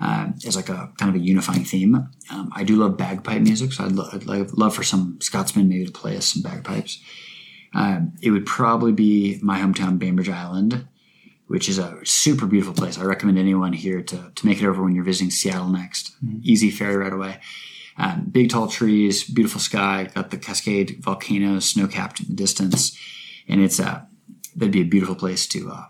uh, 0.00 0.28
as 0.46 0.56
like 0.56 0.68
a 0.68 0.92
kind 0.98 1.14
of 1.14 1.20
a 1.20 1.24
unifying 1.24 1.64
theme. 1.64 1.94
Um, 2.30 2.50
I 2.54 2.64
do 2.64 2.76
love 2.76 2.96
bagpipe 2.96 3.42
music, 3.42 3.72
so 3.72 3.84
I'd, 3.84 3.92
lo- 3.92 4.08
I'd 4.12 4.24
love, 4.26 4.52
love 4.54 4.74
for 4.74 4.82
some 4.82 5.18
Scotsmen 5.20 5.68
maybe 5.68 5.86
to 5.86 5.92
play 5.92 6.16
us 6.16 6.26
some 6.32 6.42
bagpipes. 6.42 7.02
Um, 7.74 8.14
it 8.22 8.30
would 8.30 8.46
probably 8.46 8.92
be 8.92 9.38
my 9.42 9.58
hometown, 9.60 9.98
Bainbridge 9.98 10.30
Island, 10.30 10.86
which 11.48 11.68
is 11.68 11.78
a 11.78 11.98
super 12.04 12.46
beautiful 12.46 12.74
place. 12.74 12.98
I 12.98 13.04
recommend 13.04 13.38
anyone 13.38 13.72
here 13.72 14.02
to, 14.02 14.32
to 14.34 14.46
make 14.46 14.62
it 14.62 14.66
over 14.66 14.82
when 14.82 14.94
you're 14.94 15.04
visiting 15.04 15.30
Seattle 15.30 15.68
next. 15.68 16.12
Easy 16.42 16.70
ferry 16.70 16.96
right 16.96 17.12
away. 17.12 17.40
Um, 17.98 18.26
big 18.30 18.48
tall 18.50 18.68
trees, 18.68 19.24
beautiful 19.24 19.60
sky, 19.60 20.08
got 20.14 20.30
the 20.30 20.36
Cascade 20.38 20.98
volcanoes, 21.02 21.64
snow 21.68 21.88
capped 21.88 22.20
in 22.20 22.26
the 22.28 22.34
distance, 22.34 22.96
and 23.48 23.60
it's 23.60 23.78
a 23.80 24.06
that'd 24.54 24.72
be 24.72 24.82
a 24.82 24.84
beautiful 24.84 25.14
place 25.16 25.46
to 25.48 25.70
uh, 25.70 25.84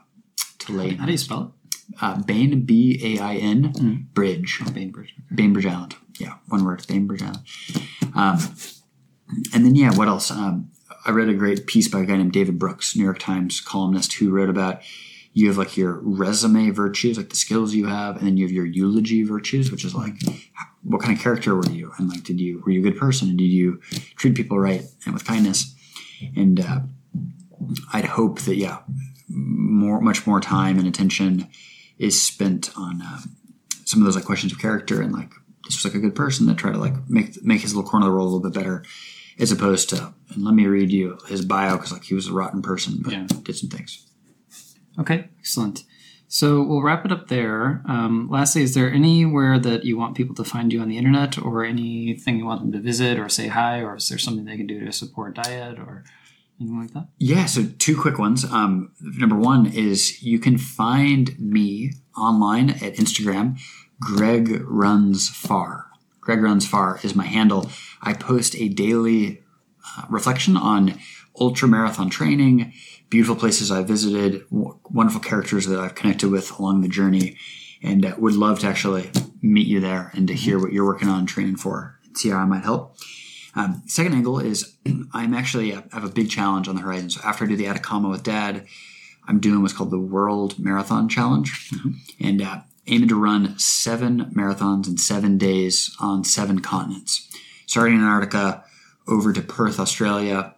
how 0.69 1.07
do 1.07 1.13
you 1.13 1.19
spell 1.19 1.55
Uh, 2.01 2.21
Bain 2.23 2.65
B 2.65 3.01
A 3.03 3.23
I 3.23 3.35
N 3.37 4.09
Bridge, 4.15 4.61
it? 4.67 4.75
Bainbridge. 4.75 5.15
Bainbridge 5.35 5.67
Island. 5.67 5.97
Yeah, 6.21 6.35
one 6.49 6.65
word, 6.65 6.85
Bainbridge 6.87 7.23
Island. 7.23 7.45
Um, 8.15 8.39
and 9.53 9.65
then 9.65 9.75
yeah, 9.75 9.95
what 9.95 10.09
else? 10.09 10.31
Um, 10.31 10.71
I 11.07 11.11
read 11.13 11.29
a 11.29 11.35
great 11.35 11.67
piece 11.67 11.89
by 11.89 12.01
a 12.01 12.05
guy 12.07 12.17
named 12.17 12.33
David 12.33 12.59
Brooks, 12.59 12.95
New 12.97 13.05
York 13.05 13.19
Times 13.19 13.61
columnist, 13.61 14.15
who 14.15 14.31
wrote 14.31 14.51
about 14.51 14.83
you 15.33 15.47
have 15.49 15.57
like 15.57 15.77
your 15.77 16.01
resume 16.03 16.71
virtues, 16.71 17.17
like 17.17 17.31
the 17.31 17.37
skills 17.37 17.75
you 17.75 17.87
have, 17.87 18.17
and 18.17 18.27
then 18.27 18.37
you 18.37 18.45
have 18.45 18.53
your 18.53 18.67
eulogy 18.67 19.23
virtues, 19.23 19.71
which 19.71 19.85
is 19.85 19.95
like 19.95 20.15
what 20.83 21.01
kind 21.03 21.17
of 21.17 21.23
character 21.23 21.55
were 21.55 21.71
you, 21.71 21.93
and 21.99 22.09
like 22.09 22.25
did 22.25 22.41
you 22.41 22.61
were 22.65 22.73
you 22.73 22.81
a 22.81 22.83
good 22.83 22.99
person, 22.99 23.29
and 23.29 23.39
did 23.39 23.45
you 23.45 23.81
treat 24.17 24.35
people 24.35 24.59
right 24.59 24.83
and 25.05 25.15
with 25.15 25.25
kindness, 25.25 25.75
and 26.37 26.61
uh, 26.61 26.81
I'd 27.93 28.07
hope 28.07 28.41
that 28.41 28.57
yeah, 28.57 28.79
more 29.29 30.01
much 30.01 30.27
more 30.27 30.41
time 30.41 30.79
and 30.79 30.89
attention 30.89 31.49
is 31.99 32.21
spent 32.21 32.71
on 32.77 33.03
um, 33.03 33.37
some 33.85 34.01
of 34.01 34.05
those 34.07 34.17
like 34.17 34.25
questions 34.25 34.53
of 34.53 34.59
character 34.59 35.03
and 35.03 35.13
like 35.13 35.31
this 35.65 35.83
was 35.83 35.85
like 35.93 35.95
a 35.99 36.03
good 36.05 36.15
person 36.15 36.47
that 36.47 36.57
try 36.57 36.73
to 36.73 36.79
like 36.79 36.95
make 37.09 37.43
make 37.45 37.61
his 37.61 37.75
little 37.75 37.89
corner 37.91 38.07
of 38.07 38.13
the 38.13 38.17
world 38.17 38.29
a 38.29 38.35
little 38.35 38.51
bit 38.51 38.55
better, 38.59 38.85
as 39.39 39.53
opposed 39.53 39.91
to 39.91 40.15
and 40.35 40.45
let 40.45 40.55
me 40.55 40.67
read 40.67 40.91
you 40.91 41.19
his 41.29 41.45
bio 41.45 41.77
because 41.77 41.93
like 41.93 42.05
he 42.05 42.15
was 42.15 42.27
a 42.29 42.33
rotten 42.33 42.63
person 42.63 43.01
but 43.03 43.13
Yeah. 43.13 43.27
did 43.43 43.57
some 43.57 43.69
things. 43.69 44.07
Okay, 44.99 45.29
excellent. 45.39 45.85
So 46.31 46.63
we'll 46.63 46.83
wrap 46.83 47.07
it 47.07 47.13
up 47.13 47.29
there. 47.29 47.83
Um, 47.87 48.29
lastly, 48.31 48.63
is 48.63 48.75
there 48.75 48.93
anywhere 48.93 49.59
that 49.59 49.85
you 49.85 49.97
want 49.97 50.15
people 50.17 50.35
to 50.35 50.45
find 50.45 50.71
you 50.73 50.81
on 50.81 50.89
the 50.89 50.99
internet, 50.99 51.39
or 51.39 51.65
anything 51.65 52.37
you 52.39 52.45
want 52.45 52.61
them 52.61 52.73
to 52.73 52.81
visit, 52.81 53.19
or 53.19 53.31
say 53.31 53.47
hi, 53.49 53.81
or 53.81 53.97
is 53.97 54.09
there 54.11 54.19
something 54.19 54.45
they 54.45 54.59
can 54.59 54.67
do 54.67 54.85
to 54.85 54.93
support 54.93 55.37
Dyad, 55.37 55.79
or 55.79 56.05
anything 56.61 56.79
like 56.79 56.93
that? 56.93 57.09
Yeah, 57.19 57.47
so 57.47 57.67
two 57.79 58.01
quick 58.01 58.19
ones. 58.19 58.45
Um, 58.45 58.93
number 59.01 59.37
one 59.37 59.67
is 59.67 60.23
you 60.23 60.39
can 60.39 60.59
find 60.59 61.39
me 61.39 61.93
online 62.17 62.71
at 62.71 62.95
Instagram. 62.95 63.59
Greg 64.01 64.63
runs 64.67 65.29
far. 65.29 65.87
Greg 66.21 66.43
runs 66.43 66.67
far 66.67 67.01
is 67.03 67.15
my 67.15 67.25
handle. 67.25 67.71
I 68.03 68.13
post 68.13 68.55
a 68.57 68.69
daily 68.69 69.43
uh, 69.97 70.05
reflection 70.09 70.57
on 70.57 70.99
ultra 71.41 71.69
marathon 71.69 72.11
training, 72.11 72.73
beautiful 73.09 73.37
places 73.37 73.71
I 73.71 73.83
visited, 73.83 74.45
w- 74.51 74.79
wonderful 74.91 75.21
characters 75.21 75.67
that 75.67 75.81
I've 75.81 75.95
connected 75.95 76.31
with 76.31 76.59
along 76.59 76.83
the 76.83 76.89
journey, 76.89 77.39
and 77.83 78.05
uh, 78.05 78.15
would 78.19 78.35
love 78.35 78.59
to 78.61 78.67
actually 78.67 79.11
meet 79.41 79.67
you 79.67 79.81
there 79.81 80.11
and 80.15 80.27
to 80.29 80.35
hear 80.35 80.59
what 80.59 80.73
you're 80.73 80.85
working 80.85 81.09
on 81.09 81.27
training 81.27 81.57
for 81.57 81.99
and 82.05 82.17
see 82.17 82.31
how 82.31 82.39
I 82.39 82.45
might 82.45 82.65
help. 82.65 82.97
Um, 83.55 83.83
second 83.87 84.15
angle 84.15 84.39
is 84.39 84.77
I'm 85.13 85.35
actually 85.35 85.75
I 85.75 85.83
have 85.93 86.05
a 86.05 86.09
big 86.09 86.31
challenge 86.31 86.69
on 86.69 86.77
the 86.77 86.83
horizon. 86.83 87.11
So 87.11 87.21
after 87.25 87.45
I 87.45 87.49
do 87.49 87.57
the 87.57 87.67
Atacama 87.67 88.09
with 88.09 88.23
Dad, 88.23 88.67
I'm 89.27 89.41
doing 89.41 89.63
what's 89.63 89.75
called 89.75 89.91
the 89.91 89.99
World 89.99 90.59
Marathon 90.59 91.09
Challenge, 91.09 91.73
and 92.21 92.41
uh, 92.41 92.61
aiming 92.87 93.09
to 93.09 93.21
run 93.21 93.59
seven 93.59 94.27
marathons 94.35 94.89
in 94.89 94.97
seven 94.97 95.37
days 95.37 95.95
on 96.01 96.25
seven 96.25 96.61
continents, 96.61 97.29
starting 97.67 97.97
in 97.97 98.01
Antarctica, 98.01 98.65
over 99.07 99.33
to 99.33 99.43
Perth, 99.43 99.79
Australia, 99.79 100.55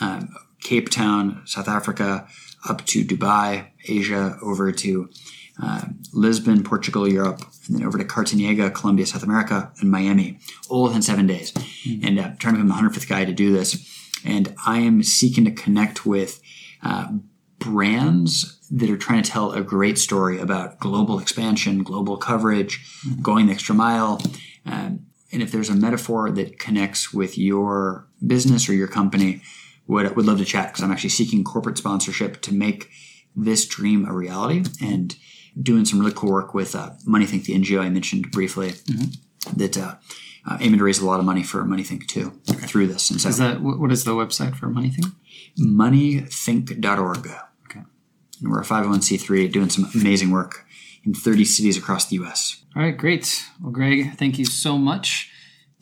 um, 0.00 0.34
Cape 0.62 0.88
Town, 0.88 1.42
South 1.44 1.68
Africa, 1.68 2.26
up 2.68 2.84
to 2.86 3.04
Dubai, 3.04 3.68
Asia, 3.86 4.38
over 4.42 4.72
to 4.72 5.10
uh, 5.62 5.82
Lisbon, 6.12 6.64
Portugal, 6.64 7.08
Europe, 7.08 7.42
and 7.66 7.76
then 7.76 7.86
over 7.86 7.98
to 7.98 8.04
Cartagena, 8.04 8.70
Colombia, 8.70 9.06
South 9.06 9.22
America, 9.22 9.72
and 9.80 9.90
Miami, 9.90 10.38
all 10.68 10.84
within 10.84 11.02
seven 11.02 11.26
days. 11.26 11.52
And 12.02 12.18
uh, 12.18 12.30
trying 12.38 12.56
to 12.56 12.62
become 12.62 12.68
the 12.68 12.74
105th 12.74 13.08
guy 13.08 13.24
to 13.24 13.32
do 13.32 13.52
this. 13.52 13.90
And 14.24 14.54
I 14.66 14.78
am 14.80 15.02
seeking 15.02 15.44
to 15.44 15.50
connect 15.50 16.04
with 16.04 16.40
uh, 16.82 17.08
brands 17.58 18.58
that 18.70 18.90
are 18.90 18.96
trying 18.96 19.22
to 19.22 19.30
tell 19.30 19.52
a 19.52 19.62
great 19.62 19.98
story 19.98 20.40
about 20.40 20.80
global 20.80 21.18
expansion, 21.18 21.82
global 21.82 22.16
coverage, 22.16 22.84
going 23.22 23.46
the 23.46 23.52
extra 23.52 23.74
mile. 23.74 24.20
Um, 24.66 25.06
and 25.32 25.42
if 25.42 25.52
there's 25.52 25.68
a 25.68 25.74
metaphor 25.74 26.30
that 26.30 26.58
connects 26.58 27.12
with 27.12 27.36
your 27.38 28.08
business 28.26 28.68
or 28.68 28.74
your 28.74 28.88
company, 28.88 29.42
would 29.86 30.16
would 30.16 30.24
love 30.24 30.38
to 30.38 30.44
chat 30.44 30.68
because 30.68 30.82
I'm 30.82 30.92
actually 30.92 31.10
seeking 31.10 31.44
corporate 31.44 31.76
sponsorship 31.76 32.40
to 32.42 32.54
make 32.54 32.88
this 33.36 33.66
dream 33.66 34.06
a 34.06 34.12
reality 34.12 34.64
and 34.80 35.14
doing 35.60 35.84
some 35.84 36.00
really 36.00 36.12
cool 36.12 36.32
work 36.32 36.54
with 36.54 36.74
uh, 36.74 36.90
MoneyThink, 37.06 37.44
the 37.44 37.54
NGO 37.54 37.80
I 37.80 37.88
mentioned 37.88 38.30
briefly, 38.30 38.74
that 39.56 39.76
uh, 39.78 39.94
uh, 40.46 40.58
aiming 40.60 40.78
to 40.78 40.84
raise 40.84 40.98
a 41.00 41.06
lot 41.06 41.20
of 41.20 41.26
money 41.26 41.42
for 41.42 41.62
MoneyThink 41.64 42.06
too 42.06 42.30
through 42.46 42.86
this. 42.88 43.10
And 43.10 43.20
so 43.20 43.28
Is 43.28 43.38
that 43.38 43.60
what 43.62 43.78
what 43.78 43.92
is 43.92 44.04
the 44.04 44.12
website 44.12 44.56
for 44.56 44.66
MoneyThink? 44.68 45.12
moneythink.org. 45.58 47.26
Okay. 47.66 47.80
And 48.40 48.50
we're 48.50 48.60
a 48.60 48.64
501c3 48.64 49.52
doing 49.52 49.70
some 49.70 49.88
amazing 49.94 50.30
work 50.30 50.64
in 51.04 51.14
30 51.14 51.44
cities 51.44 51.76
across 51.76 52.06
the 52.06 52.16
U.S. 52.16 52.64
All 52.76 52.82
right, 52.82 52.96
great. 52.96 53.44
Well, 53.62 53.70
Greg, 53.72 54.16
thank 54.16 54.38
you 54.38 54.44
so 54.44 54.76
much. 54.78 55.30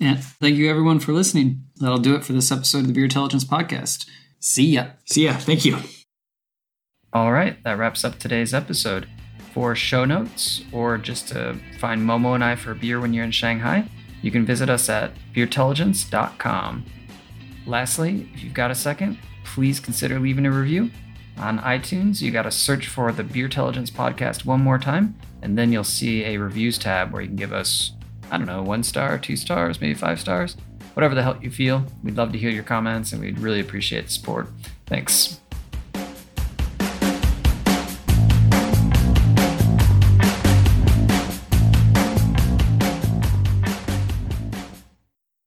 And 0.00 0.22
thank 0.22 0.56
you 0.56 0.68
everyone 0.68 0.98
for 0.98 1.12
listening. 1.12 1.64
That'll 1.76 1.98
do 1.98 2.14
it 2.16 2.24
for 2.24 2.32
this 2.32 2.50
episode 2.50 2.80
of 2.80 2.86
the 2.88 2.92
Beertelligence 2.92 3.44
Podcast. 3.44 4.08
See 4.40 4.70
ya. 4.74 4.86
See 5.04 5.24
ya. 5.26 5.34
Thank 5.34 5.64
you. 5.64 5.78
All 7.12 7.30
right, 7.32 7.62
that 7.62 7.78
wraps 7.78 8.04
up 8.04 8.18
today's 8.18 8.52
episode. 8.52 9.06
For 9.52 9.74
show 9.74 10.04
notes 10.04 10.64
or 10.72 10.96
just 10.96 11.28
to 11.28 11.58
find 11.78 12.00
Momo 12.00 12.34
and 12.34 12.42
I 12.42 12.56
for 12.56 12.74
beer 12.74 13.00
when 13.00 13.12
you're 13.12 13.24
in 13.24 13.30
Shanghai, 13.30 13.86
you 14.22 14.30
can 14.30 14.46
visit 14.46 14.70
us 14.70 14.88
at 14.88 15.12
beertelligence.com. 15.34 16.84
Lastly, 17.66 18.28
if 18.32 18.42
you've 18.42 18.54
got 18.54 18.70
a 18.70 18.74
second, 18.74 19.18
please 19.44 19.78
consider 19.78 20.18
leaving 20.18 20.46
a 20.46 20.50
review. 20.50 20.90
On 21.38 21.58
iTunes, 21.58 22.22
you 22.22 22.30
got 22.30 22.42
to 22.42 22.50
search 22.50 22.88
for 22.88 23.12
the 23.12 23.24
Beertelligence 23.24 23.90
podcast 23.90 24.44
one 24.44 24.60
more 24.60 24.78
time, 24.78 25.14
and 25.42 25.56
then 25.58 25.72
you'll 25.72 25.84
see 25.84 26.24
a 26.24 26.36
reviews 26.38 26.78
tab 26.78 27.12
where 27.12 27.22
you 27.22 27.28
can 27.28 27.36
give 27.36 27.52
us, 27.52 27.92
I 28.30 28.38
don't 28.38 28.46
know, 28.46 28.62
one 28.62 28.82
star, 28.82 29.18
two 29.18 29.36
stars, 29.36 29.80
maybe 29.80 29.94
five 29.94 30.20
stars, 30.20 30.56
whatever 30.94 31.14
the 31.14 31.22
hell 31.22 31.38
you 31.42 31.50
feel. 31.50 31.84
We'd 32.02 32.16
love 32.16 32.32
to 32.32 32.38
hear 32.38 32.50
your 32.50 32.64
comments, 32.64 33.12
and 33.12 33.20
we'd 33.20 33.38
really 33.38 33.60
appreciate 33.60 34.06
the 34.06 34.12
support. 34.12 34.48
Thanks. 34.86 35.41